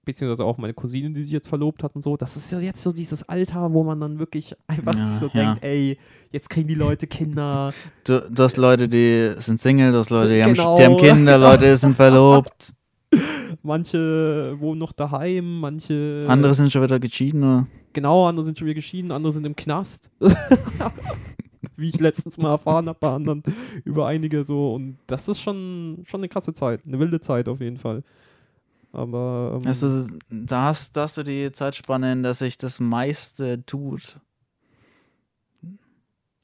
beziehungsweise 0.05 0.45
auch 0.45 0.59
meine 0.59 0.75
Cousine, 0.75 1.11
die 1.11 1.23
sich 1.23 1.33
jetzt 1.33 1.49
verlobt 1.49 1.83
hat 1.83 1.95
und 1.95 2.03
so. 2.03 2.17
Das 2.17 2.37
ist 2.37 2.51
ja 2.53 2.59
jetzt 2.61 2.83
so 2.83 2.93
dieses 2.93 3.29
Alter, 3.29 3.73
wo 3.73 3.85
man 3.85 4.01
dann 4.01 4.19
wirklich 4.19 4.55
einfach 4.67 4.95
Ja, 4.95 5.13
so 5.19 5.27
ja. 5.33 5.33
denkt, 5.55 5.65
ey, 5.65 5.99
jetzt 6.33 6.51
kriegen 6.51 6.69
die 6.69 6.75
Leute 6.75 7.07
Kinder. 7.07 7.73
Du, 8.05 8.21
du 8.31 8.43
hast 8.43 8.57
Leute, 8.57 8.89
die 8.89 9.35
sind 9.39 9.61
Single, 9.61 9.93
du 9.93 9.99
hast 9.99 10.11
Leute, 10.11 10.29
die, 10.35 10.43
Genau. 10.43 10.73
haben, 10.73 10.77
die 10.77 10.85
haben 10.85 10.97
Kinder, 10.97 11.39
Leute 11.39 11.77
sind 11.77 11.97
verlobt, 11.97 12.75
Manche 13.63 14.57
wohnen 14.59 14.81
noch 14.81 14.93
daheim, 14.93 15.61
manche. 15.61 16.27
andere 16.29 16.53
sind 16.55 16.71
schon 16.73 16.83
wieder 16.83 16.99
geschieden. 16.99 17.43
Oder? 17.43 17.67
Genau, 17.93 18.27
andere 18.27 18.45
sind 18.45 18.59
schon 18.59 18.67
wieder 18.67 18.75
geschieden, 18.75 19.11
andere 19.13 19.33
sind 19.33 19.47
im 19.47 19.57
Knast. 19.57 20.11
Wie 21.77 21.89
ich 21.89 22.01
letztens 22.01 22.39
mal 22.39 22.51
erfahren 22.51 22.89
habe 22.89 22.99
bei 22.99 23.11
anderen 23.11 23.43
über 23.85 24.07
einige 24.07 24.45
so. 24.45 24.75
Und 24.75 24.99
das 25.07 25.29
ist 25.29 25.41
schon, 25.41 26.03
schon 26.05 26.21
eine 26.21 26.29
krasse 26.29 26.55
Zeit, 26.55 26.81
eine 26.87 26.99
wilde 26.99 27.21
Zeit 27.21 27.49
auf 27.49 27.61
jeden 27.61 27.79
Fall. 27.79 28.03
Aber 28.93 29.59
ähm, 29.61 29.67
Also, 29.67 30.07
da 30.31 30.67
hast, 30.67 30.97
da 30.97 31.03
hast 31.03 31.17
du 31.19 31.25
die 31.25 31.51
Zeitspanne, 31.51 32.13
in 32.13 32.23
der 32.23 32.35
sich 32.35 32.57
das 32.57 32.79
meiste 32.79 33.65
tut. 33.67 34.21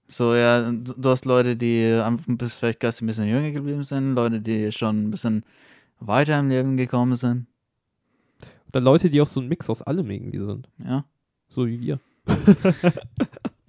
So, 0.09 0.35
ja, 0.35 0.73
du 0.73 1.09
hast 1.09 1.25
Leute, 1.25 1.57
die 1.57 2.03
bis 2.27 2.55
vielleicht 2.55 2.85
ein 2.85 3.07
bisschen 3.07 3.29
jünger 3.29 3.53
geblieben 3.53 3.85
sind, 3.85 4.15
Leute, 4.17 4.41
die 4.41 4.73
schon 4.73 4.97
ein 5.05 5.11
bisschen 5.13 5.45
weiter 6.01 6.41
im 6.41 6.49
Leben 6.49 6.77
gekommen 6.77 7.15
sind. 7.15 7.47
oder 8.69 8.81
Leute, 8.81 9.09
die 9.09 9.21
auch 9.21 9.29
so 9.29 9.41
ein 9.41 9.47
Mix 9.47 9.71
aus 9.71 9.83
allem 9.83 10.11
irgendwie 10.11 10.41
sind. 10.41 10.69
Ja. 10.85 11.05
So 11.49 11.69
wie 11.69 11.81
wir. 11.81 12.01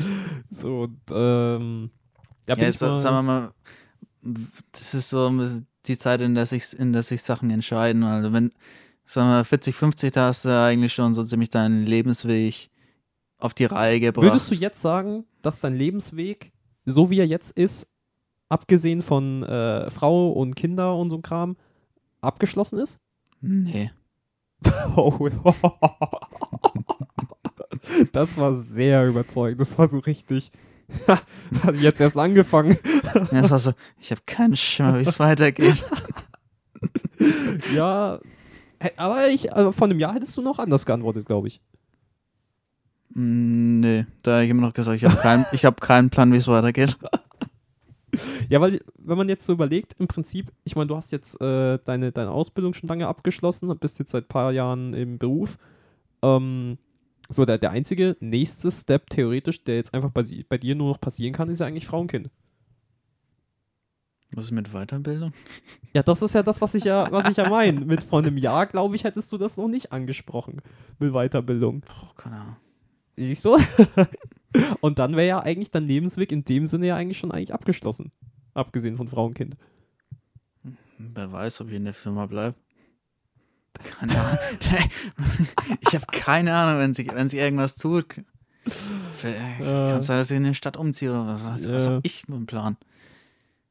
so, 0.50 0.82
und 0.82 1.00
ähm, 1.10 1.90
ja, 2.48 2.56
Ja, 2.56 2.72
so, 2.72 2.86
mal, 2.86 2.98
sagen 2.98 3.16
wir 3.16 3.22
mal, 3.22 3.52
das 4.72 4.94
ist 4.94 5.10
so 5.10 5.32
die 5.86 5.98
Zeit, 5.98 6.20
in 6.20 6.34
der 6.34 6.46
sich, 6.46 6.78
in 6.78 6.92
der 6.92 7.02
sich 7.02 7.22
Sachen 7.22 7.50
entscheiden. 7.50 8.02
Also 8.02 8.32
wenn, 8.32 8.52
sagen 9.04 9.28
wir 9.28 9.34
mal, 9.34 9.44
40, 9.44 9.74
50, 9.74 10.12
da 10.12 10.28
hast 10.28 10.44
du 10.44 10.48
eigentlich 10.50 10.92
schon 10.92 11.14
so 11.14 11.24
ziemlich 11.24 11.50
deinen 11.50 11.84
Lebensweg 11.84 12.70
auf 13.38 13.54
die 13.54 13.66
Reihe 13.66 14.00
gebracht. 14.00 14.24
Würdest 14.26 14.50
du 14.50 14.54
jetzt 14.54 14.80
sagen, 14.80 15.24
dass 15.42 15.60
dein 15.60 15.74
Lebensweg, 15.74 16.52
so 16.84 17.10
wie 17.10 17.20
er 17.20 17.26
jetzt 17.26 17.56
ist, 17.56 17.88
abgesehen 18.48 19.02
von 19.02 19.42
äh, 19.42 19.90
Frau 19.90 20.30
und 20.30 20.54
Kinder 20.54 20.96
und 20.96 21.10
so 21.10 21.18
Kram, 21.18 21.56
abgeschlossen 22.20 22.78
ist? 22.78 22.98
Nee. 23.40 23.90
Das 28.12 28.36
war 28.36 28.54
sehr 28.54 29.06
überzeugend. 29.06 29.60
Das 29.60 29.78
war 29.78 29.88
so 29.88 29.98
richtig. 29.98 30.50
Hat 31.08 31.76
jetzt 31.80 32.00
erst 32.00 32.18
angefangen. 32.18 32.76
Ja, 33.32 33.42
das 33.42 33.50
war 33.50 33.58
so, 33.58 33.72
ich 33.98 34.10
habe 34.10 34.20
keinen 34.26 34.56
Schimmer, 34.56 34.98
wie 34.98 35.02
es 35.02 35.18
weitergeht. 35.18 35.84
Ja. 37.74 38.20
Aber 38.96 39.28
ich, 39.28 39.52
also 39.54 39.72
von 39.72 39.90
einem 39.90 39.98
Jahr 39.98 40.12
hättest 40.14 40.36
du 40.36 40.42
noch 40.42 40.58
anders 40.58 40.84
geantwortet, 40.84 41.24
glaube 41.24 41.48
ich. 41.48 41.62
Mm, 43.14 43.80
Nee, 43.80 44.06
da 44.22 44.34
habe 44.34 44.44
ich 44.44 44.50
immer 44.50 44.66
noch 44.66 44.74
gesagt, 44.74 44.96
ich 44.96 45.04
habe 45.04 45.16
keinen, 45.16 45.46
ich 45.52 45.64
hab 45.64 45.80
keinen 45.80 46.10
Plan, 46.10 46.30
wie 46.32 46.36
es 46.36 46.46
weitergeht. 46.46 46.98
Ja, 48.48 48.60
weil, 48.60 48.80
wenn 48.98 49.18
man 49.18 49.28
jetzt 49.28 49.46
so 49.46 49.54
überlegt, 49.54 49.94
im 49.98 50.06
Prinzip, 50.08 50.52
ich 50.64 50.76
meine, 50.76 50.88
du 50.88 50.96
hast 50.96 51.12
jetzt 51.12 51.40
äh, 51.40 51.78
deine, 51.84 52.12
deine 52.12 52.30
Ausbildung 52.30 52.74
schon 52.74 52.88
lange 52.88 53.08
abgeschlossen, 53.08 53.74
bist 53.78 53.98
jetzt 53.98 54.10
seit 54.10 54.24
ein 54.24 54.28
paar 54.28 54.52
Jahren 54.52 54.94
im 54.94 55.18
Beruf. 55.18 55.58
Ähm, 56.22 56.78
so, 57.28 57.44
der, 57.44 57.58
der 57.58 57.70
einzige 57.70 58.16
nächste 58.20 58.70
Step 58.70 59.10
theoretisch, 59.10 59.64
der 59.64 59.76
jetzt 59.76 59.94
einfach 59.94 60.10
bei, 60.10 60.24
bei 60.48 60.58
dir 60.58 60.74
nur 60.74 60.90
noch 60.90 61.00
passieren 61.00 61.32
kann, 61.32 61.48
ist 61.48 61.60
ja 61.60 61.66
eigentlich 61.66 61.86
Frauenkind. 61.86 62.30
Was 64.32 64.46
ist 64.46 64.50
mit 64.50 64.72
Weiterbildung? 64.72 65.32
Ja, 65.94 66.02
das 66.02 66.20
ist 66.20 66.34
ja 66.34 66.42
das, 66.42 66.60
was 66.60 66.74
ich 66.74 66.84
ja, 66.84 67.10
was 67.10 67.30
ich 67.30 67.38
ja 67.38 67.48
meine. 67.48 67.80
Mit 67.80 68.02
vor 68.02 68.18
einem 68.18 68.36
Jahr, 68.36 68.66
glaube 68.66 68.94
ich, 68.96 69.04
hättest 69.04 69.32
du 69.32 69.38
das 69.38 69.56
noch 69.56 69.66
nicht 69.66 69.92
angesprochen. 69.92 70.60
Mit 70.98 71.14
Weiterbildung. 71.14 71.82
Oh, 71.88 72.12
keine 72.16 72.36
Ahnung. 72.36 72.56
Siehst 73.16 73.46
du? 73.46 73.56
und 74.80 74.98
dann 74.98 75.16
wäre 75.16 75.26
ja 75.26 75.40
eigentlich 75.40 75.70
dein 75.70 75.84
Lebensweg 75.84 76.32
in 76.32 76.44
dem 76.44 76.66
Sinne 76.66 76.88
ja 76.88 76.96
eigentlich 76.96 77.16
schon 77.16 77.32
eigentlich 77.32 77.54
abgeschlossen. 77.54 78.10
Abgesehen 78.52 78.98
von 78.98 79.08
Frau 79.08 79.24
und 79.24 79.34
Kind. 79.34 79.56
Wer 80.98 81.32
weiß, 81.32 81.62
ob 81.62 81.68
ich 81.68 81.74
in 81.76 81.84
der 81.84 81.94
Firma 81.94 82.26
bleibe. 82.26 82.56
Keine 83.84 84.20
Ahnung. 84.20 84.38
ich 85.80 85.94
habe 85.94 86.06
keine 86.10 86.54
Ahnung, 86.54 86.80
wenn 86.80 86.94
sich, 86.94 87.12
wenn 87.12 87.28
sich 87.28 87.40
irgendwas 87.40 87.76
tut. 87.76 88.06
Kann 89.20 89.98
es 89.98 90.06
sein, 90.06 90.18
dass 90.18 90.30
ich 90.30 90.36
in 90.36 90.44
die 90.44 90.54
Stadt 90.54 90.76
umziehe 90.76 91.10
oder 91.10 91.26
was? 91.26 91.44
Was, 91.44 91.68
was 91.68 91.86
habe 91.86 92.00
ich 92.02 92.26
mit 92.28 92.36
dem 92.38 92.46
Plan? 92.46 92.76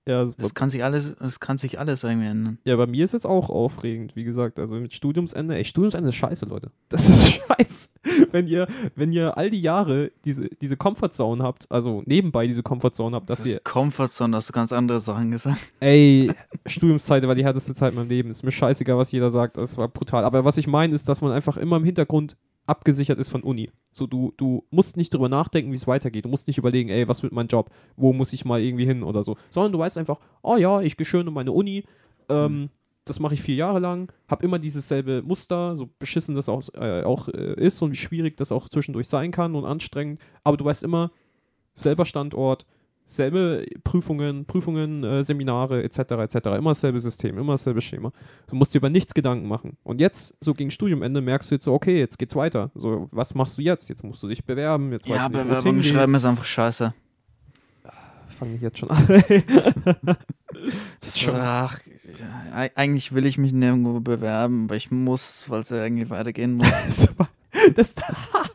Ja, 0.08 0.24
das 0.26 0.54
kann 0.54 0.70
sich 0.70 0.84
alles, 0.84 1.16
das 1.16 1.40
kann 1.40 1.58
sich 1.58 1.80
alles 1.80 2.04
irgendwie 2.04 2.28
ändern. 2.28 2.60
Ja, 2.64 2.76
bei 2.76 2.86
mir 2.86 3.04
ist 3.04 3.16
es 3.16 3.26
auch 3.26 3.50
aufregend, 3.50 4.16
wie 4.16 4.24
gesagt. 4.24 4.60
Also 4.60 4.76
mit 4.76 4.94
Studiumsende, 4.94 5.56
ey, 5.56 5.66
Studiumsende 5.66 6.10
ist 6.10 6.16
scheiße, 6.16 6.46
Leute. 6.46 6.72
Das 6.90 7.10
ist 7.10 7.42
scheiße. 7.42 7.90
Wenn 8.32 8.48
ihr, 8.48 8.68
wenn 8.96 9.12
ihr 9.12 9.38
all 9.38 9.50
die 9.50 9.62
Jahre 9.62 10.12
diese, 10.24 10.48
diese 10.62 10.78
Comfortzone 10.78 11.44
habt, 11.44 11.70
also 11.72 12.04
nebenbei 12.06 12.46
diese 12.48 12.62
Comfortzone 12.62 13.16
habt, 13.16 13.30
dass 13.30 13.40
das 13.40 13.48
ihr. 13.56 13.60
Comfortzone, 13.62 14.38
hast 14.38 14.50
du 14.50 14.54
ganz 14.54 14.72
andere 14.72 15.00
Sachen 15.00 15.32
gesagt. 15.32 15.58
Ey, 15.80 16.32
Studiumszeit 16.66 17.28
war 17.28 17.36
die 17.36 17.44
härteste 17.44 17.74
Zeit 17.74 17.92
in 17.92 17.96
meinem 17.96 18.10
Leben. 18.10 18.30
Ist 18.30 18.44
mir 18.44 18.52
scheißegal, 18.52 18.98
was 18.98 19.12
jeder 19.12 19.32
sagt. 19.32 19.58
Das 19.58 19.78
war 19.78 19.88
brutal. 19.88 20.24
Aber 20.24 20.46
was 20.46 20.58
ich 20.58 20.68
meine, 20.68 20.94
ist, 20.96 21.10
dass 21.10 21.22
man 21.22 21.32
einfach 21.32 21.58
immer 21.58 21.78
im 21.78 21.84
Hintergrund 21.84 22.38
abgesichert 22.66 23.20
ist 23.20 23.30
von 23.30 23.44
Uni. 23.44 23.72
So, 23.92 24.08
du, 24.08 24.34
du 24.38 24.66
musst 24.72 24.98
nicht 24.98 25.14
drüber 25.14 25.30
nachdenken, 25.30 25.72
wie 25.72 25.76
es 25.76 25.88
weitergeht. 25.88 26.26
Du 26.26 26.30
musst 26.30 26.48
nicht 26.48 26.58
überlegen, 26.58 26.90
ey, 26.90 27.08
was 27.08 27.24
wird 27.24 27.34
mein 27.34 27.48
Job? 27.48 27.70
Wo 27.96 28.14
muss 28.14 28.34
ich 28.34 28.46
mal 28.46 28.62
irgendwie 28.62 28.86
hin 28.86 29.04
oder 29.04 29.24
so. 29.24 29.38
Sondern 29.50 29.72
du 29.72 29.80
weißt 29.80 29.98
einfach, 29.98 30.20
oh 30.42 30.58
ja, 30.58 30.82
ich 30.82 30.98
gehe 30.98 31.06
schön 31.06 31.28
in 31.28 31.34
meine 31.34 31.52
Uni. 31.52 31.84
Ähm, 32.30 32.62
mhm. 32.62 32.70
Das 33.06 33.20
mache 33.20 33.36
ich 33.36 33.42
vier 33.42 33.56
Jahre 33.56 33.78
lang, 33.78 34.12
habe 34.28 34.44
immer 34.44 34.58
dieses 34.58 34.88
selbe 34.88 35.22
Muster, 35.22 35.78
so 35.78 35.88
beschissen 36.00 36.34
das 36.34 36.50
auch, 36.50 36.64
äh, 36.74 37.04
auch 37.04 37.28
äh, 37.28 37.54
ist 37.54 37.80
und 37.84 37.92
wie 37.92 37.98
schwierig 37.98 38.36
das 38.36 38.52
auch 38.52 38.68
zwischendurch 38.68 39.08
sein 39.08 39.30
kann 39.30 39.54
und 39.54 39.64
anstrengend. 39.64 40.20
Aber 40.44 40.58
du 40.58 40.66
weißt 40.66 40.84
immer, 40.84 41.12
selber 41.76 42.06
Standort, 42.06 42.66
selbe 43.06 43.66
Prüfungen, 43.84 44.46
Prüfungen, 44.46 45.04
äh, 45.04 45.24
Seminare 45.24 45.84
etc. 45.84 46.00
etc. 46.00 46.36
Immer 46.58 46.72
dasselbe 46.72 47.00
System, 47.00 47.38
immer 47.38 47.54
dasselbe 47.54 47.82
Schema. 47.82 48.12
Du 48.48 48.56
musst 48.56 48.74
dir 48.74 48.80
über 48.80 48.90
nichts 48.90 49.14
Gedanken 49.14 49.48
machen. 49.48 49.78
Und 49.84 50.02
jetzt, 50.02 50.36
so 50.42 50.54
gegen 50.54 50.72
Studiumende, 50.72 51.22
merkst 51.22 51.52
du 51.52 51.56
jetzt 51.56 51.66
so, 51.66 51.74
okay, 51.74 52.00
jetzt 52.00 52.18
geht's 52.18 52.36
weiter. 52.36 52.72
So, 52.76 53.08
was 53.12 53.36
machst 53.36 53.58
du 53.58 53.62
jetzt? 53.62 53.90
Jetzt 53.90 54.04
musst 54.04 54.24
du 54.24 54.28
dich 54.28 54.44
bewerben. 54.44 54.92
Jetzt 54.92 55.08
ja, 55.08 55.28
Bewerbungen 55.28 55.84
schreiben 55.84 56.16
ist 56.16 56.26
einfach 56.26 56.46
scheiße. 56.46 56.94
Fange 58.28 58.56
ich 58.56 58.62
jetzt 58.62 58.80
schon 58.80 58.90
an. 58.90 59.08
schon. 61.04 61.36
Ach, 61.36 61.80
eigentlich 62.54 63.14
will 63.14 63.26
ich 63.26 63.38
mich 63.38 63.54
nirgendwo 63.54 64.02
bewerben, 64.02 64.66
aber 64.66 64.76
ich 64.76 64.92
muss, 64.92 65.50
weil 65.50 65.62
es 65.62 65.70
ja 65.70 65.84
irgendwie 65.84 66.10
weitergehen 66.10 66.56
muss. 66.56 67.10
das, 67.76 67.96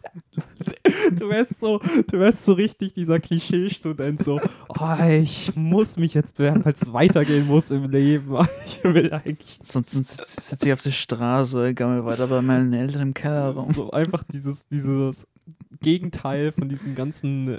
du 1.18 1.28
wärst 1.28 1.60
so, 1.60 1.80
du 2.10 2.18
wärst 2.18 2.44
so 2.44 2.52
richtig 2.52 2.92
dieser 2.94 3.20
Klischee-Student, 3.20 4.22
so, 4.22 4.40
oh, 4.68 5.04
ich 5.08 5.54
muss 5.56 5.96
mich 5.96 6.14
jetzt 6.14 6.36
bewerben, 6.36 6.64
weil 6.64 6.74
es 6.74 6.92
weitergehen 6.92 7.46
muss 7.46 7.70
im 7.70 7.90
Leben. 7.90 8.36
Ich 8.66 8.84
will 8.84 9.12
eigentlich. 9.12 9.58
Sonst 9.62 9.90
sitze 9.92 10.68
ich 10.68 10.72
auf 10.72 10.82
der 10.82 10.90
Straße, 10.90 11.74
gammel 11.74 12.04
weiter 12.04 12.26
bei 12.28 12.40
meinen 12.40 12.72
Eltern 12.72 13.02
im 13.02 13.14
Keller 13.14 13.50
rum. 13.50 13.74
So 13.74 13.90
einfach 13.90 14.22
dieses, 14.32 14.66
dieses 14.68 15.26
Gegenteil 15.80 16.52
von 16.52 16.68
diesen 16.68 16.94
ganzen 16.94 17.58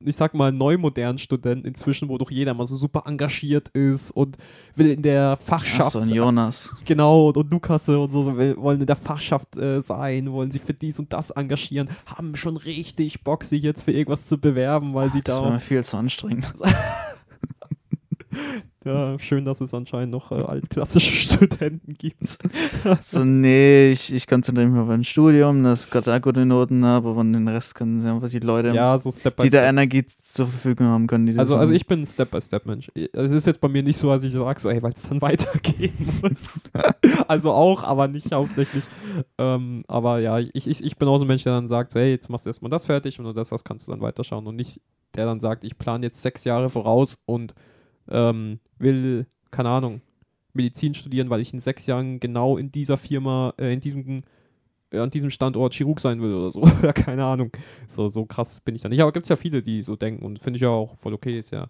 ich 0.00 0.16
sag 0.16 0.34
mal, 0.34 0.52
neumodernen 0.52 1.18
Studenten 1.18 1.66
inzwischen, 1.66 2.08
wo 2.08 2.18
doch 2.18 2.30
jeder 2.30 2.54
mal 2.54 2.66
so 2.66 2.76
super 2.76 3.04
engagiert 3.06 3.68
ist 3.70 4.10
und 4.10 4.36
will 4.74 4.90
in 4.90 5.02
der 5.02 5.36
Fachschaft. 5.36 5.96
Ach 5.96 6.06
so, 6.06 6.14
Jonas. 6.14 6.74
Genau, 6.84 7.28
und, 7.28 7.36
und 7.36 7.50
Lukas 7.50 7.88
und 7.88 8.10
so, 8.10 8.22
so 8.22 8.36
wollen 8.36 8.80
in 8.80 8.86
der 8.86 8.96
Fachschaft 8.96 9.56
äh, 9.56 9.80
sein, 9.80 10.32
wollen 10.32 10.50
sich 10.50 10.62
für 10.62 10.74
dies 10.74 10.98
und 10.98 11.12
das 11.12 11.30
engagieren, 11.30 11.88
haben 12.06 12.34
schon 12.34 12.56
richtig 12.56 13.22
Bock, 13.22 13.44
sich 13.44 13.62
jetzt 13.62 13.82
für 13.82 13.92
irgendwas 13.92 14.26
zu 14.26 14.38
bewerben, 14.38 14.94
weil 14.94 15.08
Ach, 15.08 15.12
sie 15.12 15.22
das 15.22 15.36
da. 15.36 15.42
Das 15.42 15.52
war 15.52 15.60
viel 15.60 15.84
zu 15.84 15.96
anstrengend. 15.96 16.52
Ja, 18.86 19.18
schön, 19.18 19.44
dass 19.44 19.60
es 19.60 19.74
anscheinend 19.74 20.12
noch 20.12 20.30
äh, 20.30 20.36
altklassische 20.36 21.12
Studenten 21.34 21.94
gibt. 21.94 22.38
so, 23.00 23.24
nee, 23.24 23.90
ich, 23.90 24.14
ich 24.14 24.28
konzentriere 24.28 24.68
mich 24.68 24.80
auf 24.80 24.88
ein 24.88 25.02
Studium, 25.02 25.64
das 25.64 25.90
gerade 25.90 26.06
da 26.06 26.18
gute 26.20 26.46
Noten 26.46 26.84
habe, 26.84 27.08
aber 27.08 27.24
den 27.24 27.48
Rest 27.48 27.74
können 27.74 28.00
sie 28.00 28.08
einfach 28.08 28.28
die 28.28 28.38
Leute, 28.38 28.68
ja, 28.68 28.96
so 28.96 29.10
Step 29.10 29.36
die 29.38 29.50
da 29.50 29.66
Energie 29.66 30.06
zur 30.06 30.46
Verfügung 30.46 30.86
haben 30.86 31.06
können. 31.08 31.36
also, 31.38 31.56
also 31.56 31.72
ich 31.72 31.86
bin 31.86 32.02
ein 32.02 32.06
Step-by-Step-Mensch. 32.06 32.92
Es 33.12 33.32
ist 33.32 33.46
jetzt 33.46 33.60
bei 33.60 33.68
mir 33.68 33.82
nicht 33.82 33.96
so, 33.96 34.08
dass 34.08 34.22
ich 34.22 34.32
sage, 34.32 34.60
so, 34.60 34.70
ey, 34.70 34.80
weil 34.80 34.92
es 34.92 35.08
dann 35.08 35.20
weitergehen 35.20 36.20
muss. 36.22 36.70
also 37.28 37.50
auch, 37.50 37.82
aber 37.82 38.06
nicht 38.06 38.32
hauptsächlich. 38.32 38.84
Ähm, 39.36 39.82
aber 39.88 40.20
ja, 40.20 40.38
ich, 40.38 40.54
ich, 40.54 40.84
ich 40.84 40.96
bin 40.96 41.08
auch 41.08 41.18
so 41.18 41.24
ein 41.24 41.28
Mensch, 41.28 41.42
der 41.42 41.54
dann 41.54 41.66
sagt, 41.66 41.90
so, 41.90 41.98
hey, 41.98 42.12
jetzt 42.12 42.30
machst 42.30 42.46
du 42.46 42.50
erstmal 42.50 42.70
das 42.70 42.86
fertig 42.86 43.18
und 43.18 43.36
das 43.36 43.50
hast, 43.50 43.64
kannst 43.64 43.88
du 43.88 43.90
dann 43.92 44.00
weiterschauen 44.00 44.46
und 44.46 44.54
nicht 44.54 44.80
der 45.16 45.26
dann 45.26 45.40
sagt, 45.40 45.64
ich 45.64 45.78
plane 45.78 46.06
jetzt 46.06 46.22
sechs 46.22 46.44
Jahre 46.44 46.68
voraus 46.68 47.22
und 47.26 47.54
ähm, 48.10 48.60
will, 48.78 49.26
keine 49.50 49.68
Ahnung, 49.70 50.00
Medizin 50.52 50.94
studieren, 50.94 51.30
weil 51.30 51.40
ich 51.40 51.52
in 51.52 51.60
sechs 51.60 51.86
Jahren 51.86 52.18
genau 52.20 52.56
in 52.56 52.72
dieser 52.72 52.96
Firma, 52.96 53.54
äh, 53.58 53.72
in 53.72 53.80
diesem 53.80 54.22
äh, 54.90 54.98
an 54.98 55.10
diesem 55.10 55.30
Standort 55.30 55.74
Chirurg 55.74 56.00
sein 56.00 56.20
will 56.20 56.34
oder 56.34 56.50
so. 56.50 56.62
ja, 56.82 56.92
keine 56.92 57.24
Ahnung. 57.24 57.50
So, 57.88 58.08
so 58.08 58.24
krass 58.24 58.60
bin 58.60 58.74
ich 58.74 58.82
da 58.82 58.88
nicht. 58.88 59.00
Aber 59.00 59.12
gibt 59.12 59.26
es 59.26 59.30
ja 59.30 59.36
viele, 59.36 59.62
die 59.62 59.82
so 59.82 59.96
denken 59.96 60.24
und 60.24 60.38
finde 60.38 60.56
ich 60.56 60.62
ja 60.62 60.68
auch 60.68 60.96
voll 60.96 61.14
okay. 61.14 61.38
Ist 61.38 61.50
ja, 61.50 61.66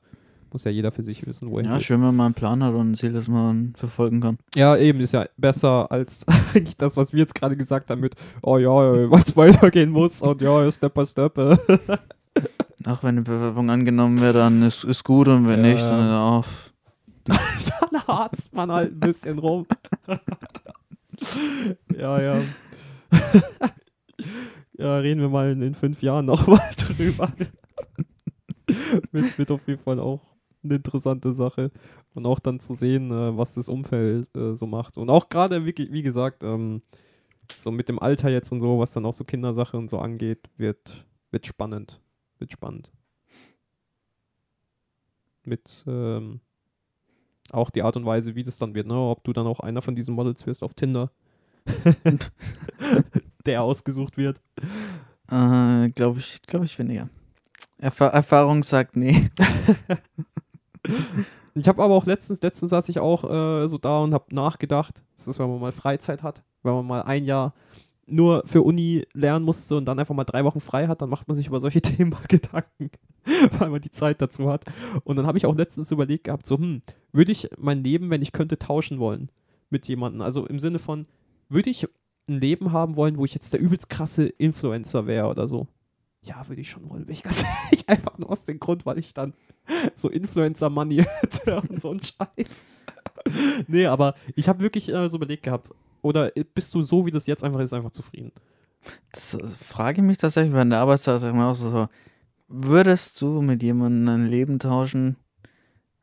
muss 0.52 0.64
ja 0.64 0.70
jeder 0.70 0.92
für 0.92 1.02
sich 1.02 1.26
wissen, 1.26 1.50
wo 1.50 1.58
er 1.58 1.64
Ja, 1.64 1.80
schön, 1.80 2.02
wenn 2.02 2.14
man 2.14 2.26
einen 2.26 2.34
Plan 2.34 2.62
hat 2.62 2.74
und 2.74 2.92
ein 2.92 2.94
Ziel, 2.94 3.12
das 3.12 3.28
man 3.28 3.74
verfolgen 3.76 4.20
kann. 4.20 4.38
Ja, 4.54 4.76
eben, 4.76 5.00
ist 5.00 5.12
ja 5.12 5.26
besser 5.36 5.90
als 5.90 6.26
eigentlich 6.54 6.76
das, 6.76 6.96
was 6.96 7.12
wir 7.12 7.20
jetzt 7.20 7.34
gerade 7.34 7.56
gesagt 7.56 7.90
haben 7.90 8.00
mit, 8.00 8.14
oh 8.42 8.58
ja, 8.58 8.70
weil 9.10 9.22
es 9.22 9.36
weitergehen 9.36 9.90
muss 9.90 10.22
und 10.22 10.42
ja, 10.42 10.70
Step 10.70 10.94
by 10.94 11.04
Step. 11.04 11.38
Ach, 12.88 13.02
wenn 13.02 13.16
eine 13.16 13.22
Bewerbung 13.22 13.68
angenommen 13.68 14.20
wird, 14.20 14.36
dann 14.36 14.62
ist, 14.62 14.84
ist 14.84 15.02
gut 15.02 15.26
und 15.26 15.48
wenn 15.48 15.64
ja. 15.64 15.72
nicht, 15.72 15.82
dann 15.82 16.08
auf. 16.08 16.72
dann 17.24 18.06
harzt 18.06 18.54
man 18.54 18.70
halt 18.70 18.92
ein 18.92 19.00
bisschen 19.00 19.40
rum. 19.40 19.66
ja, 21.98 22.22
ja. 22.22 22.42
ja, 24.78 24.98
reden 24.98 25.20
wir 25.20 25.28
mal 25.28 25.50
in, 25.50 25.62
in 25.62 25.74
fünf 25.74 26.00
Jahren 26.00 26.26
nochmal 26.26 26.60
drüber. 26.76 27.32
wird, 29.10 29.36
wird 29.36 29.50
auf 29.50 29.66
jeden 29.66 29.82
Fall 29.82 29.98
auch 29.98 30.20
eine 30.62 30.76
interessante 30.76 31.32
Sache. 31.32 31.72
Und 32.14 32.24
auch 32.24 32.38
dann 32.38 32.60
zu 32.60 32.74
sehen, 32.74 33.10
äh, 33.10 33.36
was 33.36 33.54
das 33.54 33.68
Umfeld 33.68 34.28
äh, 34.36 34.54
so 34.54 34.68
macht. 34.68 34.96
Und 34.96 35.10
auch 35.10 35.28
gerade, 35.28 35.66
wie, 35.66 35.74
wie 35.76 36.02
gesagt, 36.04 36.44
ähm, 36.44 36.82
so 37.58 37.72
mit 37.72 37.88
dem 37.88 37.98
Alter 37.98 38.28
jetzt 38.28 38.52
und 38.52 38.60
so, 38.60 38.78
was 38.78 38.92
dann 38.92 39.06
auch 39.06 39.14
so 39.14 39.24
Kindersache 39.24 39.76
und 39.76 39.90
so 39.90 39.98
angeht, 39.98 40.48
wird, 40.56 41.04
wird 41.32 41.46
spannend. 41.46 42.00
Wird 42.38 42.52
spannend. 42.52 42.90
Mit 45.44 45.84
ähm, 45.86 46.40
auch 47.50 47.70
die 47.70 47.82
Art 47.82 47.96
und 47.96 48.04
Weise, 48.04 48.34
wie 48.34 48.42
das 48.42 48.58
dann 48.58 48.74
wird, 48.74 48.86
ne? 48.86 48.94
Ob 48.94 49.24
du 49.24 49.32
dann 49.32 49.46
auch 49.46 49.60
einer 49.60 49.82
von 49.82 49.94
diesen 49.94 50.14
Models 50.14 50.46
wirst 50.46 50.62
auf 50.62 50.74
Tinder. 50.74 51.10
der 53.46 53.62
ausgesucht 53.62 54.16
wird. 54.16 54.40
Äh, 55.30 55.88
glaube 55.90 56.18
ich, 56.18 56.42
glaube 56.42 56.64
ich 56.64 56.78
weniger. 56.78 57.08
Erf 57.78 58.00
Erfahrung 58.00 58.62
sagt 58.62 58.96
nee. 58.96 59.30
ich 61.54 61.68
habe 61.68 61.82
aber 61.82 61.94
auch 61.94 62.06
letztens, 62.06 62.40
letztens 62.42 62.70
saß 62.70 62.88
ich 62.88 62.98
auch 62.98 63.24
äh, 63.24 63.68
so 63.68 63.78
da 63.78 64.00
und 64.00 64.14
habe 64.14 64.34
nachgedacht, 64.34 65.02
das 65.16 65.28
ist, 65.28 65.38
wenn 65.38 65.50
man 65.50 65.60
mal 65.60 65.72
Freizeit 65.72 66.22
hat, 66.22 66.42
wenn 66.62 66.74
man 66.74 66.86
mal 66.86 67.02
ein 67.02 67.24
Jahr 67.24 67.54
nur 68.06 68.42
für 68.46 68.62
Uni 68.62 69.06
lernen 69.12 69.44
musste 69.44 69.76
und 69.76 69.84
dann 69.84 69.98
einfach 69.98 70.14
mal 70.14 70.24
drei 70.24 70.44
Wochen 70.44 70.60
frei 70.60 70.86
hat, 70.86 71.02
dann 71.02 71.10
macht 71.10 71.26
man 71.28 71.36
sich 71.36 71.48
über 71.48 71.60
solche 71.60 71.80
Themen 71.82 72.10
mal 72.10 72.24
Gedanken, 72.28 72.90
weil 73.58 73.70
man 73.70 73.80
die 73.80 73.90
Zeit 73.90 74.20
dazu 74.20 74.48
hat. 74.48 74.64
Und 75.04 75.16
dann 75.16 75.26
habe 75.26 75.38
ich 75.38 75.46
auch 75.46 75.56
letztens 75.56 75.90
überlegt 75.90 76.24
gehabt, 76.24 76.46
so, 76.46 76.56
hm, 76.58 76.82
würde 77.12 77.32
ich 77.32 77.50
mein 77.58 77.82
Leben, 77.82 78.10
wenn 78.10 78.22
ich 78.22 78.32
könnte, 78.32 78.58
tauschen 78.58 78.98
wollen 78.98 79.30
mit 79.70 79.88
jemandem? 79.88 80.22
Also 80.22 80.46
im 80.46 80.60
Sinne 80.60 80.78
von, 80.78 81.06
würde 81.48 81.70
ich 81.70 81.88
ein 82.28 82.40
Leben 82.40 82.72
haben 82.72 82.96
wollen, 82.96 83.18
wo 83.18 83.24
ich 83.24 83.34
jetzt 83.34 83.52
der 83.52 83.60
übelst 83.60 83.88
krasse 83.88 84.26
Influencer 84.26 85.06
wäre 85.06 85.28
oder 85.28 85.48
so? 85.48 85.66
Ja, 86.22 86.48
würde 86.48 86.60
ich 86.60 86.70
schon 86.70 86.88
wollen, 86.88 87.06
ich 87.08 87.22
ganz 87.22 87.44
ehrlich. 87.64 87.88
Einfach 87.88 88.18
nur 88.18 88.30
aus 88.30 88.44
dem 88.44 88.58
Grund, 88.58 88.86
weil 88.86 88.98
ich 88.98 89.14
dann 89.14 89.34
so 89.94 90.08
Influencer-Money 90.08 91.04
hätte 91.20 91.60
und 91.60 91.80
so 91.80 91.90
ein 91.90 92.00
Scheiß. 92.00 92.66
nee, 93.66 93.86
aber 93.86 94.14
ich 94.34 94.48
habe 94.48 94.60
wirklich 94.60 94.88
äh, 94.88 95.08
so 95.08 95.16
überlegt 95.16 95.44
gehabt, 95.44 95.72
oder 96.06 96.30
bist 96.54 96.74
du 96.74 96.82
so, 96.82 97.04
wie 97.04 97.10
das 97.10 97.26
jetzt 97.26 97.44
einfach 97.44 97.60
ist, 97.60 97.72
einfach 97.72 97.90
zufrieden? 97.90 98.32
Das 99.12 99.34
äh, 99.34 99.46
frage 99.48 100.00
ich 100.00 100.06
mich 100.06 100.18
tatsächlich 100.18 100.52
bei 100.52 100.64
der 100.64 100.78
Arbeitszeit 100.78 101.22
auch 101.22 101.54
so, 101.54 101.88
würdest 102.48 103.20
du 103.20 103.42
mit 103.42 103.62
jemandem 103.62 104.08
ein 104.08 104.26
Leben 104.26 104.58
tauschen, 104.58 105.16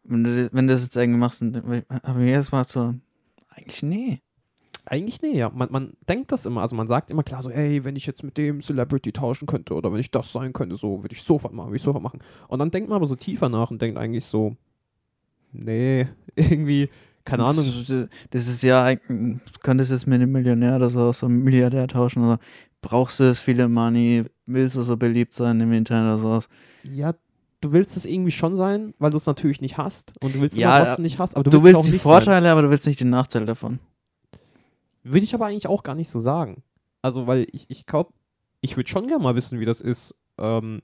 wenn 0.03 0.23
du, 0.23 0.49
wenn 0.51 0.67
du 0.67 0.73
das 0.73 0.83
jetzt 0.83 0.97
irgendwie 0.97 1.19
machst, 1.19 1.41
habe 1.41 1.77
ich 1.79 2.15
mir 2.15 2.31
erstmal 2.31 2.65
so, 2.65 2.93
eigentlich 3.49 3.83
nee. 3.83 4.21
Eigentlich 4.85 5.21
nee, 5.21 5.37
ja. 5.37 5.49
Man, 5.49 5.71
man 5.71 5.93
denkt 6.09 6.33
das 6.33 6.45
immer, 6.45 6.59
also 6.59 6.75
man 6.75 6.89
sagt 6.89 7.09
immer 7.09 7.23
klar 7.23 7.41
so, 7.41 7.49
ey, 7.49 7.85
wenn 7.85 7.95
ich 7.95 8.05
jetzt 8.05 8.21
mit 8.21 8.37
dem 8.37 8.61
Celebrity 8.61 9.13
tauschen 9.13 9.45
könnte 9.45 9.75
oder 9.75 9.93
wenn 9.93 10.01
ich 10.01 10.11
das 10.11 10.33
sein 10.33 10.51
könnte, 10.51 10.75
so 10.75 11.01
würde 11.03 11.13
ich 11.13 11.23
sofort 11.23 11.53
machen, 11.53 11.67
würde 11.67 11.77
ich 11.77 11.83
sofort 11.83 12.03
machen. 12.03 12.19
Und 12.49 12.59
dann 12.59 12.69
denkt 12.69 12.89
man 12.89 12.97
aber 12.97 13.05
so 13.05 13.15
tiefer 13.15 13.47
nach 13.47 13.71
und 13.71 13.81
denkt 13.81 13.97
eigentlich 13.97 14.25
so, 14.25 14.57
nee, 15.53 16.09
irgendwie 16.35 16.89
keine 17.25 17.45
Ahnung. 17.45 17.85
Das 18.31 18.47
ist 18.47 18.63
ja, 18.63 18.93
du 18.93 19.39
könntest 19.61 19.91
jetzt 19.91 20.07
mit 20.07 20.15
einem 20.15 20.31
Millionär 20.31 20.75
oder 20.75 20.89
so, 20.89 21.11
so 21.11 21.25
einem 21.25 21.43
Milliardär 21.43 21.87
tauschen 21.87 22.23
oder 22.23 22.39
brauchst 22.81 23.19
du 23.19 23.23
das 23.23 23.39
viele 23.39 23.69
Money, 23.69 24.25
willst 24.45 24.75
du 24.75 24.81
so 24.81 24.97
beliebt 24.97 25.33
sein 25.33 25.59
im 25.61 25.71
Internet 25.71 26.13
oder 26.13 26.19
sowas. 26.19 26.49
Ja, 26.83 27.13
du 27.61 27.71
willst 27.71 27.95
es 27.95 28.05
irgendwie 28.05 28.31
schon 28.31 28.55
sein, 28.55 28.93
weil 28.99 29.09
du 29.11 29.17
es 29.17 29.25
natürlich 29.25 29.61
nicht 29.61 29.77
hast. 29.77 30.13
Und 30.21 30.35
du 30.35 30.41
willst 30.41 30.57
Ja, 30.57 30.77
immer, 30.77 30.87
was 30.87 30.95
du 30.97 31.01
nicht 31.01 31.17
hast. 31.19 31.35
Aber 31.35 31.43
du, 31.43 31.49
Du, 31.49 31.63
willst, 31.63 31.75
willst 31.77 31.87
die 31.87 31.93
nicht 31.93 32.01
Vorteile, 32.01 32.51
aber 32.51 32.61
du 32.63 32.69
willst 32.69 32.85
nicht 32.85 32.99
den 32.99 33.09
Nachteil 33.09 33.45
davon. 33.45 33.79
Sein. 33.79 34.39
Würde 35.03 35.23
ich 35.23 35.33
aber 35.33 35.45
eigentlich 35.47 35.67
auch 35.67 35.83
gar 35.83 35.95
nicht 35.95 36.09
so 36.09 36.19
sagen. 36.19 36.63
Also, 37.01 37.27
weil 37.27 37.47
ich, 37.51 37.65
ich 37.69 37.85
glaube, 37.85 38.11
ich 38.61 38.77
würde 38.77 38.89
schon 38.89 39.07
gerne 39.07 39.23
mal 39.23 39.35
wissen, 39.35 39.59
wie 39.59 39.65
das 39.65 39.81
ist, 39.81 40.15
ähm, 40.37 40.81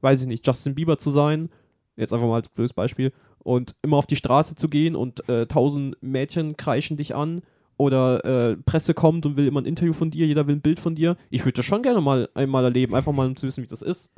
weiß 0.00 0.20
ich 0.22 0.26
nicht, 0.26 0.46
Justin 0.46 0.74
Bieber 0.74 0.98
zu 0.98 1.10
sein, 1.10 1.48
jetzt 1.96 2.12
einfach 2.12 2.26
mal 2.26 2.36
als 2.36 2.48
blödes 2.48 2.72
Beispiel, 2.72 3.12
und 3.44 3.76
immer 3.82 3.96
auf 3.96 4.06
die 4.06 4.16
Straße 4.16 4.56
zu 4.56 4.68
gehen 4.68 4.96
und 4.96 5.28
äh, 5.28 5.46
tausend 5.46 5.96
Mädchen 6.02 6.56
kreischen 6.56 6.96
dich 6.96 7.14
an 7.14 7.42
oder 7.76 8.24
äh, 8.24 8.56
Presse 8.56 8.94
kommt 8.94 9.26
und 9.26 9.36
will 9.36 9.46
immer 9.46 9.60
ein 9.60 9.66
Interview 9.66 9.92
von 9.92 10.10
dir, 10.10 10.26
jeder 10.26 10.46
will 10.46 10.56
ein 10.56 10.60
Bild 10.60 10.80
von 10.80 10.94
dir. 10.96 11.16
Ich 11.30 11.44
würde 11.44 11.54
das 11.56 11.64
schon 11.64 11.82
gerne 11.82 12.00
mal 12.00 12.28
einmal 12.34 12.64
erleben, 12.64 12.94
einfach 12.94 13.12
mal 13.12 13.26
um 13.28 13.36
zu 13.36 13.46
wissen, 13.46 13.62
wie 13.62 13.68
das 13.68 13.82
ist. 13.82 14.12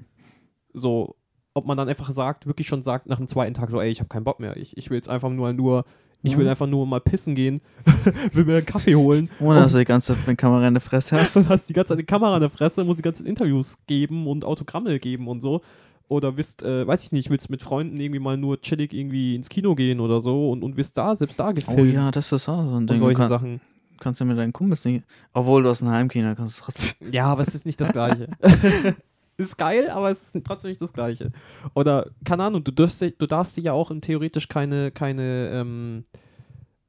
So, 0.72 1.16
ob 1.55 1.66
man 1.66 1.77
dann 1.77 1.89
einfach 1.89 2.11
sagt, 2.11 2.47
wirklich 2.47 2.68
schon 2.68 2.83
sagt 2.83 3.07
nach 3.07 3.16
dem 3.18 3.29
zweiten 3.29 3.55
Tag 3.55 3.70
so, 3.70 3.81
ey, 3.81 3.91
ich 3.91 4.01
habe 4.01 4.09
keinen 4.09 4.24
Bock 4.24 4.41
mehr. 4.41 4.57
Ich, 4.57 4.77
ich 4.77 4.91
will 4.91 4.97
jetzt 4.97 5.09
einfach 5.09 5.31
nur, 5.31 5.53
nur 5.53 5.85
ich 6.22 6.37
will 6.37 6.45
Mhm. 6.45 6.51
einfach 6.51 6.66
nur 6.66 6.87
mal 6.87 7.01
pissen 7.01 7.35
gehen, 7.35 7.61
will 8.33 8.45
mir 8.45 8.57
einen 8.57 8.66
Kaffee 8.66 8.95
holen 8.97 9.31
Ohne 9.41 9.61
dass 9.61 9.72
du 9.72 9.79
die 9.79 9.85
ganze 9.85 10.14
Zeit 10.14 10.27
eine 10.27 10.37
Kamera 10.37 10.66
in 10.68 10.74
der 10.74 10.81
Fresse 10.81 11.16
hast. 11.20 11.37
und 11.37 11.49
hast 11.49 11.68
die 11.68 11.72
ganze 11.72 11.91
Zeit 11.91 11.99
eine 11.99 12.05
Kamera 12.05 12.35
in 12.35 12.41
der 12.41 12.51
Fresse, 12.51 12.85
muss 12.85 12.97
die 12.97 13.03
ganze 13.03 13.22
Zeit 13.22 13.29
Interviews 13.31 13.79
geben 13.87 14.27
und 14.27 14.45
Autogramme 14.45 14.99
geben 14.99 15.29
und 15.29 15.41
so. 15.41 15.62
Oder 16.09 16.36
willst, 16.36 16.62
äh, 16.62 16.86
weiß 16.86 17.02
ich 17.04 17.12
nicht, 17.12 17.30
willst 17.30 17.50
mit 17.50 17.62
Freunden 17.62 17.98
irgendwie 17.98 18.20
mal 18.20 18.36
nur 18.36 18.61
chillig 18.61 18.92
irgendwie 18.92 19.34
ins 19.34 19.48
Kino 19.48 19.74
gehen 19.74 19.98
oder 20.00 20.20
so 20.20 20.50
und, 20.52 20.62
und 20.62 20.76
wirst 20.76 20.96
da, 20.96 21.16
selbst 21.16 21.38
da 21.40 21.48
Oh 21.50 21.52
gefilmt 21.54 21.92
ja, 21.92 22.11
das 22.12 22.30
ist 22.30 22.48
auch 22.48 22.62
so 22.64 22.70
ein 22.70 22.74
und 22.76 22.90
Ding. 22.90 22.98
Du 22.98 23.04
solche 23.04 23.16
kann, 23.18 23.28
Sachen. 23.28 23.61
kannst 23.98 24.20
ja 24.20 24.26
mit 24.26 24.38
deinen 24.38 24.52
Kumpels 24.52 24.84
nicht. 24.84 25.04
Obwohl 25.32 25.64
du 25.64 25.70
aus 25.70 25.82
einem 25.82 25.90
Heimkino 25.92 26.34
kannst 26.36 26.61
du 26.61 26.64
trotzdem. 26.64 27.12
Ja, 27.12 27.24
aber 27.26 27.42
es 27.42 27.54
ist 27.57 27.66
nicht 27.66 27.80
das 27.80 27.90
Gleiche. 27.92 28.28
ist 29.36 29.59
geil, 29.59 29.90
aber 29.90 30.11
es 30.11 30.34
ist 30.34 30.44
trotzdem 30.44 30.68
nicht 30.70 30.80
das 30.80 30.92
Gleiche. 30.92 31.32
Oder, 31.74 32.07
keine 32.24 32.44
Ahnung, 32.44 32.62
du 32.62 32.70
darfst, 32.70 33.00
dir- 33.02 33.11
du 33.11 33.26
darfst 33.26 33.57
dir 33.57 33.62
ja 33.62 33.72
auch 33.72 33.90
theoretisch 34.00 34.46
keine, 34.48 34.92
keine 34.92 35.48
ähm, 35.52 36.04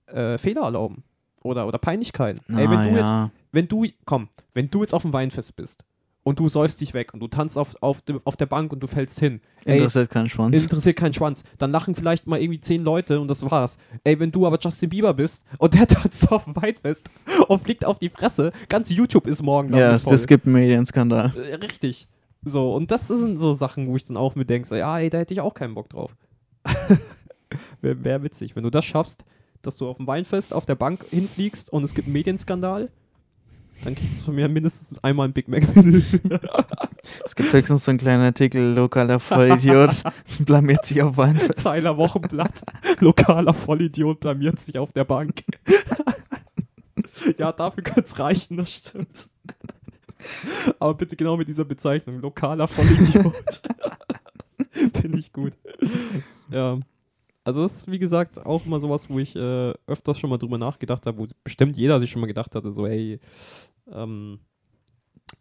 äh, 0.08 0.38
Fehler 0.38 0.62
erlauben. 0.62 1.04
Oder, 1.44 1.68
oder 1.68 1.78
Peinlichkeiten. 1.78 2.42
Ey, 2.58 2.70
wenn 2.70 2.78
Ah, 2.80 2.84
du 2.84 2.90
jetzt 2.92 3.10
ja. 3.10 3.32
wenn 3.52 3.68
du, 3.68 3.86
komm, 4.06 4.28
wenn 4.54 4.70
du 4.70 4.82
jetzt 4.82 4.94
auf 4.94 5.02
dem 5.02 5.14
Weinfest 5.14 5.56
bist 5.56 5.84
und 6.28 6.40
du 6.40 6.50
säufst 6.50 6.82
dich 6.82 6.94
weg 6.94 7.14
und 7.14 7.22
du 7.22 7.30
tanzt 7.30 7.58
auf, 7.58 7.78
auf, 7.80 8.02
dem, 8.02 8.20
auf 8.26 8.36
der 8.36 8.48
Bank 8.48 8.74
und 8.74 8.82
du 8.82 8.88
fällst 8.88 9.18
hin, 9.18 9.40
ey, 9.64 9.78
Interessiert 9.78 10.10
keinen 10.10 10.28
Schwanz. 10.28 10.62
interessiert 10.62 10.98
keinen 10.98 11.14
Schwanz, 11.14 11.46
dann 11.58 11.72
lachen 11.72 11.96
vielleicht 11.96 12.28
mal 12.28 12.42
irgendwie 12.42 12.60
zehn 12.60 12.84
Leute 12.84 13.22
und 13.22 13.30
das 13.30 13.50
war's. 13.50 13.78
Ey, 14.04 14.20
wenn 14.20 14.30
du 14.30 14.46
aber 14.46 14.60
Justin 14.60 14.90
Bieber 14.90 15.14
bist 15.14 15.46
und 15.58 15.74
der 15.74 15.88
tanzt 15.88 16.30
auf 16.30 16.44
dem 16.44 16.58
Weinfest 16.58 17.10
und 17.48 17.62
fliegt 17.62 17.86
auf 17.86 17.98
die 17.98 18.10
Fresse, 18.10 18.52
ganz 18.68 18.90
YouTube 18.90 19.26
ist 19.26 19.42
morgen 19.42 19.70
ja, 19.70 19.80
damit 19.80 19.96
es, 19.96 20.04
voll. 20.04 20.16
es 20.16 20.28
gibt 20.28 20.48
einen 20.48 20.56
Medienskandal. 20.56 21.34
Äh, 21.50 21.56
Richtig. 21.56 22.10
So, 22.44 22.76
und 22.76 22.92
das 22.92 23.08
sind 23.08 23.38
so 23.38 23.54
Sachen, 23.54 23.88
wo 23.88 23.96
ich 23.96 24.06
dann 24.06 24.18
auch 24.18 24.36
mir 24.36 24.44
denke, 24.44 24.68
so, 24.68 24.76
ja, 24.76 25.00
ey, 25.00 25.10
da 25.10 25.20
hätte 25.20 25.34
ich 25.34 25.40
auch 25.40 25.54
keinen 25.54 25.76
Bock 25.76 25.88
drauf. 25.88 26.14
Wäre 27.82 28.04
wär 28.04 28.22
witzig, 28.24 28.54
wenn 28.58 28.64
du 28.64 28.70
das 28.70 28.84
schaffst, 28.84 29.24
dass 29.62 29.78
du 29.78 29.88
auf 29.88 29.96
dem 29.96 30.08
Weinfest 30.08 30.54
auf 30.54 30.66
der 30.66 30.76
Bank 30.76 31.06
hinfliegst 31.10 31.72
und 31.72 31.86
es 31.86 31.94
gibt 31.94 32.08
einen 32.08 32.14
Medienskandal, 32.14 32.90
dann 33.84 33.96
kriegst 33.96 34.20
du 34.20 34.26
von 34.26 34.36
mir 34.36 34.48
mindestens 34.50 35.02
einmal 35.04 35.28
ein 35.28 35.34
Big 35.34 35.48
Mac-Menü. 35.48 36.02
Es 37.26 37.36
gibt 37.36 37.54
höchstens 37.54 37.86
so 37.86 37.92
einen 37.92 38.00
kleinen 38.00 38.22
Artikel, 38.24 38.74
lokaler 38.74 39.20
Vollidiot 39.22 40.04
blamiert 40.40 40.86
sich 40.86 41.02
auf 41.02 41.16
Weinfest. 41.16 41.62
Zeiler 41.62 41.96
Wochenblatt. 41.96 42.64
Lokaler 43.00 43.54
Vollidiot 43.54 44.20
blamiert 44.20 44.60
sich 44.60 44.78
auf 44.78 44.92
der 44.92 45.06
Bank. 45.06 45.44
ja, 47.38 47.54
dafür 47.54 47.84
könnte 47.84 48.02
es 48.02 48.20
reichen, 48.20 48.58
das 48.58 48.74
stimmt. 48.74 49.30
Aber 50.80 50.96
bitte 50.96 51.16
genau 51.16 51.38
mit 51.38 51.48
dieser 51.48 51.66
Bezeichnung. 51.66 52.20
Lokaler 52.20 52.68
Vollidiot. 52.68 53.62
Finde 54.94 55.20
ich 55.20 55.32
gut. 55.32 55.54
Ja. 56.50 56.80
Also 57.48 57.62
das 57.62 57.78
ist, 57.78 57.90
wie 57.90 57.98
gesagt, 57.98 58.46
auch 58.46 58.66
mal 58.66 58.82
sowas, 58.82 59.10
wo 59.10 59.20
ich 59.20 59.34
äh, 59.34 59.74
öfters 59.88 60.20
schon 60.20 60.30
mal 60.30 60.38
drüber 60.38 60.58
nachgedacht 60.58 61.06
habe, 61.06 61.18
wo 61.18 61.28
bestimmt 61.46 61.78
jeder 61.78 61.98
sich 61.98 62.12
schon 62.12 62.20
mal 62.20 62.28
gedacht 62.28 62.54
hatte, 62.56 62.74
so, 62.74 62.86
ey, 62.86 63.22
ähm, 63.90 64.40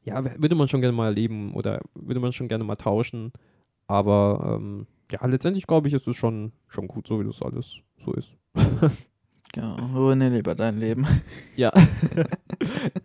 ja, 0.05 0.25
würde 0.41 0.55
man 0.55 0.69
schon 0.69 0.81
gerne 0.83 0.97
mal 0.97 1.07
erleben 1.07 1.53
oder 1.53 1.81
würde 1.97 2.21
man 2.21 2.33
schon 2.33 2.47
gerne 2.47 2.63
mal 2.63 2.77
tauschen. 2.77 3.33
Aber 3.89 4.57
ähm, 4.57 4.87
ja, 5.11 5.27
letztendlich 5.27 5.67
glaube 5.67 5.89
ich, 5.89 5.95
ist 5.95 6.07
es 6.07 6.15
schon, 6.15 6.53
schon 6.69 6.87
gut, 6.87 7.09
so 7.09 7.19
wie 7.19 7.25
das 7.25 7.43
alles 7.43 7.81
so 7.99 8.13
ist. 8.13 8.37
Ja, 9.55 9.75
ruine 9.75 10.29
lieber 10.29 10.55
dein 10.55 10.79
Leben. 10.79 11.07
Ja. 11.57 11.73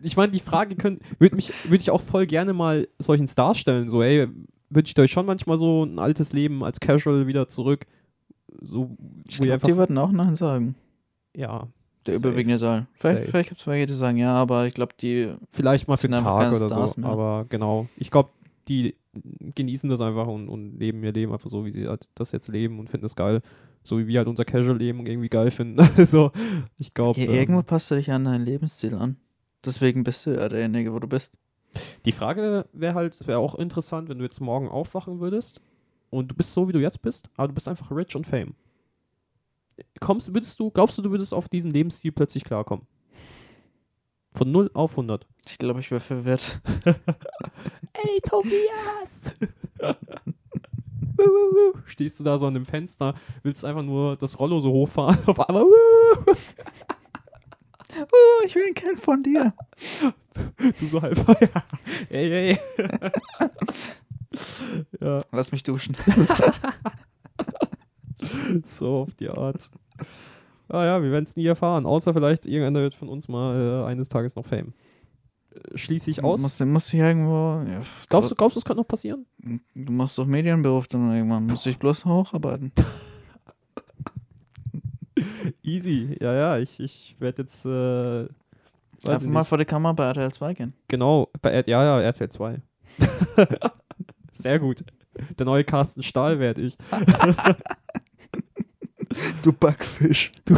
ich 0.02 0.16
meine, 0.16 0.32
die 0.32 0.40
Frage 0.40 0.76
würde 1.18 1.34
mich, 1.34 1.52
würde 1.64 1.78
ich 1.80 1.90
auch 1.90 2.02
voll 2.02 2.26
gerne 2.26 2.52
mal 2.52 2.86
solchen 2.98 3.26
Stars 3.26 3.58
stellen. 3.58 3.88
So, 3.88 4.02
ey, 4.02 4.28
wünscht 4.68 4.98
ihr 4.98 5.04
euch 5.04 5.12
schon 5.12 5.24
manchmal 5.24 5.56
so 5.56 5.84
ein 5.84 5.98
altes 5.98 6.34
Leben 6.34 6.62
als 6.62 6.78
Casual 6.78 7.26
wieder 7.26 7.48
zurück? 7.48 7.86
So, 8.60 8.96
Ich 9.28 9.38
glaube, 9.38 9.54
einfach, 9.54 9.68
die 9.68 9.76
würden 9.76 9.98
auch 9.98 10.12
Nein 10.12 10.36
sagen. 10.36 10.74
ja, 11.36 11.68
Der 12.06 12.14
Safe. 12.14 12.28
überwiegende 12.28 12.58
Teil. 12.58 12.86
Vielleicht, 12.94 13.18
Safe. 13.20 13.30
vielleicht 13.30 13.48
gibt 13.48 13.60
es 13.60 13.66
welche, 13.66 13.86
die 13.86 13.94
sagen 13.94 14.16
ja, 14.18 14.34
aber 14.34 14.66
ich 14.66 14.74
glaube, 14.74 14.92
die. 15.00 15.32
vielleicht 15.50 15.88
mal 15.88 15.96
für 15.96 16.08
einfach 16.08 16.40
Tag 16.40 16.52
oder 16.56 16.68
Stars 16.68 16.92
so. 16.92 17.00
mehr. 17.00 17.10
Aber 17.10 17.46
genau, 17.48 17.88
ich 17.96 18.10
glaube, 18.10 18.30
die 18.68 18.94
genießen 19.54 19.90
das 19.90 20.00
einfach 20.00 20.26
und, 20.26 20.48
und 20.48 20.78
leben 20.78 21.02
ihr 21.04 21.12
Leben 21.12 21.32
einfach 21.32 21.50
so, 21.50 21.64
wie 21.64 21.70
sie 21.70 21.86
halt 21.86 22.08
das 22.14 22.32
jetzt 22.32 22.48
leben 22.48 22.78
und 22.78 22.88
finden 22.88 23.06
es 23.06 23.16
geil. 23.16 23.42
So 23.84 23.98
wie 23.98 24.06
wir 24.06 24.18
halt 24.20 24.28
unser 24.28 24.44
Casual-Leben 24.44 25.06
irgendwie 25.06 25.28
geil 25.28 25.50
finden. 25.50 25.80
Also, 25.96 26.30
ich 26.78 26.94
glaube. 26.94 27.20
Ja, 27.20 27.30
irgendwo 27.30 27.62
passt 27.62 27.90
du 27.90 27.96
dich 27.96 28.10
an 28.12 28.24
dein 28.24 28.44
Lebensstil 28.44 28.94
an. 28.94 29.16
Deswegen 29.64 30.04
bist 30.04 30.26
du 30.26 30.30
ja 30.30 30.48
derjenige, 30.48 30.92
wo 30.92 30.98
du 30.98 31.08
bist. 31.08 31.36
Die 32.04 32.12
Frage 32.12 32.66
wäre 32.72 32.94
halt, 32.94 33.26
wäre 33.26 33.38
auch 33.38 33.54
interessant, 33.54 34.08
wenn 34.08 34.18
du 34.18 34.24
jetzt 34.24 34.40
morgen 34.40 34.68
aufwachen 34.68 35.20
würdest 35.20 35.60
und 36.12 36.28
du 36.28 36.34
bist 36.34 36.52
so, 36.52 36.68
wie 36.68 36.72
du 36.72 36.78
jetzt 36.78 37.00
bist, 37.00 37.28
aber 37.36 37.48
du 37.48 37.54
bist 37.54 37.66
einfach 37.68 37.90
rich 37.90 38.14
und 38.14 38.26
fame. 38.26 38.54
Kommst, 39.98 40.32
würdest 40.34 40.60
du, 40.60 40.70
glaubst 40.70 40.98
du, 40.98 41.02
du 41.02 41.10
würdest 41.10 41.32
auf 41.32 41.48
diesen 41.48 41.70
Lebensstil 41.70 42.12
plötzlich 42.12 42.44
klarkommen? 42.44 42.86
Von 44.34 44.52
0 44.52 44.70
auf 44.74 44.92
100. 44.92 45.26
Ich 45.48 45.56
glaube, 45.58 45.80
ich 45.80 45.90
wäre 45.90 46.00
verwirrt. 46.00 46.60
Ey, 46.84 48.20
Tobias! 48.22 49.34
Stehst 51.86 52.20
du 52.20 52.24
da 52.24 52.38
so 52.38 52.46
an 52.46 52.54
dem 52.54 52.66
Fenster, 52.66 53.14
willst 53.42 53.64
einfach 53.64 53.82
nur 53.82 54.16
das 54.16 54.38
Rollo 54.38 54.60
so 54.60 54.70
hochfahren, 54.70 55.16
auf 55.26 55.48
einmal, 55.48 55.64
Oh, 57.94 58.44
ich 58.46 58.54
will 58.54 58.66
ein 58.68 58.74
Kind 58.74 59.00
von 59.00 59.22
dir. 59.22 59.54
du 60.78 60.88
so 60.88 61.00
halb, 61.00 61.18
ey, 62.08 62.50
ey. 62.50 62.58
Ja. 65.00 65.20
Lass 65.32 65.52
mich 65.52 65.62
duschen. 65.62 65.96
so 68.64 69.02
auf 69.02 69.14
die 69.14 69.28
Art. 69.28 69.70
Ah 70.68 70.84
ja, 70.84 71.02
wir 71.02 71.10
werden 71.10 71.24
es 71.24 71.36
nie 71.36 71.46
erfahren, 71.46 71.86
außer 71.86 72.14
vielleicht 72.14 72.46
irgendeiner 72.46 72.80
wird 72.80 72.94
von 72.94 73.08
uns 73.08 73.28
mal 73.28 73.84
äh, 73.84 73.86
eines 73.86 74.08
Tages 74.08 74.36
noch 74.36 74.46
Fame. 74.46 74.72
Äh, 75.54 75.76
Schließe 75.76 76.10
ich 76.10 76.24
aus. 76.24 76.40
Muss, 76.40 76.60
muss 76.60 76.92
ich 76.92 77.00
irgendwo. 77.00 77.62
Ja, 77.68 77.82
glaubst 78.08 78.30
du, 78.30 78.34
glaubst 78.34 78.56
du, 78.56 78.60
es 78.60 78.64
könnte 78.64 78.80
noch 78.80 78.88
passieren? 78.88 79.26
Du 79.74 79.92
machst 79.92 80.18
doch 80.18 80.26
Medienberuf 80.26 80.88
dann 80.88 81.14
irgendwann. 81.14 81.46
Muss 81.46 81.66
ich 81.66 81.78
bloß 81.78 82.04
hocharbeiten. 82.04 82.72
Easy. 85.62 86.16
Ja, 86.20 86.32
ja, 86.32 86.58
ich, 86.58 86.80
ich 86.80 87.16
werde 87.18 87.42
jetzt, 87.42 87.66
äh, 87.66 88.26
Einfach 89.04 89.26
mal 89.26 89.44
vor 89.44 89.58
die 89.58 89.64
Kamera 89.64 89.92
bei 89.92 90.04
RTL 90.04 90.32
2 90.32 90.54
gehen. 90.54 90.74
Genau, 90.88 91.28
bei 91.40 91.64
ja, 91.66 91.84
ja, 91.84 92.00
RTL 92.00 92.28
2. 92.28 92.60
Sehr 94.32 94.58
gut. 94.58 94.84
Der 95.38 95.46
neue 95.46 95.64
Carsten 95.64 96.02
Stahl 96.02 96.38
werde 96.38 96.62
ich. 96.62 96.76
Du 99.42 99.52
Backfisch. 99.52 100.32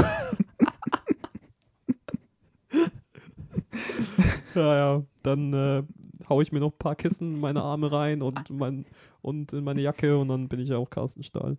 Ja, 4.54 4.76
ja. 4.76 5.02
Dann 5.22 5.52
äh, 5.52 5.82
hau 6.28 6.40
ich 6.40 6.52
mir 6.52 6.60
noch 6.60 6.72
ein 6.72 6.78
paar 6.78 6.94
Kissen 6.94 7.34
in 7.34 7.40
meine 7.40 7.62
Arme 7.62 7.90
rein 7.90 8.22
und, 8.22 8.50
mein, 8.50 8.86
und 9.20 9.52
in 9.52 9.64
meine 9.64 9.80
Jacke 9.80 10.16
und 10.16 10.28
dann 10.28 10.48
bin 10.48 10.60
ich 10.60 10.72
auch 10.72 10.88
Carsten 10.88 11.22
Stahl. 11.22 11.58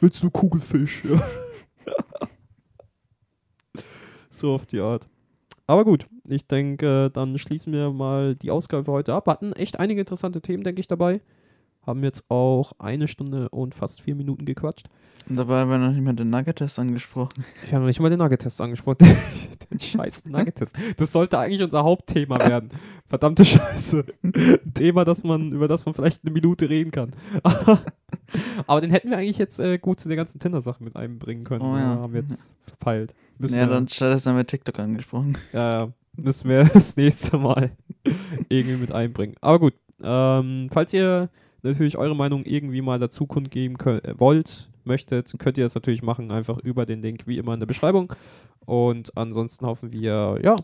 Willst 0.00 0.22
du 0.22 0.30
Kugelfisch? 0.30 1.04
Ja. 1.04 1.20
so 4.30 4.54
auf 4.54 4.66
die 4.66 4.80
Art. 4.80 5.08
Aber 5.66 5.84
gut, 5.84 6.06
ich 6.28 6.46
denke, 6.46 7.10
dann 7.12 7.38
schließen 7.38 7.72
wir 7.72 7.90
mal 7.90 8.36
die 8.36 8.50
Ausgabe 8.50 8.84
für 8.84 8.92
heute 8.92 9.14
ab. 9.14 9.26
Hatten 9.26 9.52
echt 9.54 9.80
einige 9.80 10.00
interessante 10.00 10.40
Themen, 10.40 10.62
denke 10.62 10.80
ich, 10.80 10.86
dabei. 10.86 11.20
Haben 11.86 12.02
jetzt 12.02 12.24
auch 12.28 12.72
eine 12.78 13.06
Stunde 13.06 13.48
und 13.50 13.74
fast 13.74 14.02
vier 14.02 14.16
Minuten 14.16 14.44
gequatscht. 14.44 14.88
Und 15.28 15.36
dabei 15.36 15.60
haben 15.60 15.70
wir 15.70 15.78
noch 15.78 15.90
nicht 15.90 16.02
mal 16.02 16.14
den 16.14 16.30
Nugget-Test 16.30 16.78
angesprochen. 16.78 17.44
Wir 17.64 17.72
haben 17.72 17.82
noch 17.82 17.88
nicht 17.88 18.00
mal 18.00 18.10
den 18.10 18.18
Nugget-Test 18.18 18.60
angesprochen. 18.60 18.98
den 19.70 19.80
scheiß 19.80 20.24
Nugget-Test. 20.26 20.76
Das 20.96 21.10
sollte 21.10 21.38
eigentlich 21.38 21.62
unser 21.62 21.82
Hauptthema 21.82 22.38
werden. 22.38 22.70
Verdammte 23.08 23.44
Scheiße. 23.44 24.04
Ein 24.22 24.72
Thema, 24.74 25.04
das 25.04 25.24
man, 25.24 25.50
über 25.52 25.66
das 25.66 25.84
man 25.84 25.94
vielleicht 25.94 26.24
eine 26.24 26.32
Minute 26.32 26.68
reden 26.68 26.92
kann. 26.92 27.12
Aber 28.66 28.80
den 28.80 28.90
hätten 28.90 29.10
wir 29.10 29.18
eigentlich 29.18 29.38
jetzt 29.38 29.58
äh, 29.58 29.78
gut 29.78 29.98
zu 29.98 30.08
der 30.08 30.16
ganzen 30.16 30.38
Tinder-Sache 30.38 30.82
mit 30.82 30.94
einbringen 30.94 31.44
können. 31.44 31.62
Oh 31.62 31.76
ja. 31.76 31.96
Haben 31.96 32.12
wir 32.12 32.20
jetzt 32.20 32.52
verpeilt. 32.66 33.14
Müssen 33.38 33.56
ja, 33.56 33.66
dann 33.66 33.88
stattdessen 33.88 34.30
haben 34.30 34.36
wir 34.36 34.46
TikTok 34.46 34.78
angesprochen. 34.78 35.38
ja, 35.52 35.80
ja, 35.80 35.92
müssen 36.16 36.48
wir 36.48 36.64
das 36.72 36.96
nächste 36.96 37.38
Mal 37.38 37.70
irgendwie 38.48 38.76
mit 38.76 38.92
einbringen. 38.92 39.34
Aber 39.40 39.58
gut, 39.58 39.74
ähm, 40.02 40.68
falls 40.72 40.92
ihr 40.92 41.30
natürlich 41.62 41.96
eure 41.98 42.16
Meinung 42.16 42.44
irgendwie 42.44 42.82
mal 42.82 42.98
dazu 42.98 43.26
kundgeben 43.26 43.78
könnt, 43.78 44.04
äh, 44.04 44.18
wollt, 44.18 44.70
möchtet, 44.84 45.32
könnt 45.38 45.58
ihr 45.58 45.64
das 45.64 45.74
natürlich 45.74 46.02
machen, 46.02 46.30
einfach 46.30 46.58
über 46.58 46.86
den 46.86 47.02
Link 47.02 47.26
wie 47.26 47.38
immer 47.38 47.54
in 47.54 47.60
der 47.60 47.66
Beschreibung. 47.66 48.12
Und 48.64 49.16
ansonsten 49.16 49.66
hoffen 49.66 49.92
wir, 49.92 50.38
ja. 50.42 50.56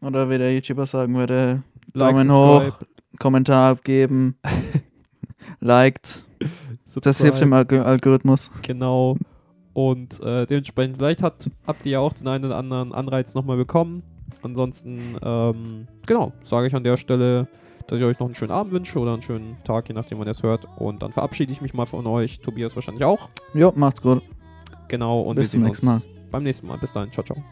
Oder 0.00 0.30
wie 0.30 0.38
der 0.38 0.54
YouTuber 0.54 0.86
sagen 0.86 1.14
würde, 1.16 1.62
Daumen 1.92 2.28
subscribe, 2.28 2.72
hoch, 2.72 2.82
Kommentar 3.18 3.72
abgeben, 3.72 4.36
liked. 5.60 6.24
Das 7.02 7.20
hilft 7.20 7.40
dem 7.40 7.50
subscribe, 7.50 7.84
Alg 7.84 7.86
Algorithmus. 7.86 8.50
Genau. 8.62 9.16
Und 9.72 10.20
äh, 10.22 10.46
dementsprechend, 10.46 10.96
vielleicht 10.98 11.22
hat, 11.22 11.50
habt 11.66 11.86
ihr 11.86 11.92
ja 11.92 11.98
auch 12.00 12.12
den 12.12 12.26
einen 12.26 12.44
oder 12.44 12.56
anderen 12.56 12.92
Anreiz 12.92 13.34
nochmal 13.34 13.56
bekommen. 13.56 14.02
Ansonsten, 14.42 15.16
ähm, 15.22 15.86
genau, 16.06 16.32
sage 16.42 16.66
ich 16.68 16.74
an 16.74 16.84
der 16.84 16.96
Stelle, 16.96 17.48
dass 17.88 17.98
ich 17.98 18.04
euch 18.04 18.18
noch 18.18 18.26
einen 18.26 18.34
schönen 18.34 18.52
Abend 18.52 18.72
wünsche 18.72 18.98
oder 18.98 19.14
einen 19.14 19.22
schönen 19.22 19.56
Tag, 19.64 19.88
je 19.88 19.94
nachdem, 19.94 20.18
wann 20.18 20.28
ihr 20.28 20.32
es 20.32 20.42
hört. 20.42 20.68
Und 20.76 21.02
dann 21.02 21.10
verabschiede 21.10 21.50
ich 21.50 21.60
mich 21.60 21.74
mal 21.74 21.86
von 21.86 22.06
euch. 22.06 22.38
Tobias 22.40 22.76
wahrscheinlich 22.76 23.04
auch. 23.04 23.28
Jo, 23.54 23.72
macht's 23.74 24.02
gut. 24.02 24.22
Genau, 24.88 25.22
und 25.22 25.36
bis 25.36 25.44
wir 25.44 25.48
sehen 25.48 25.60
zum 25.60 25.66
nächsten 25.66 25.86
Mal. 25.86 26.02
beim 26.30 26.42
nächsten 26.42 26.66
Mal. 26.66 26.78
Bis 26.78 26.92
dahin. 26.92 27.10
Ciao, 27.12 27.24
ciao. 27.24 27.42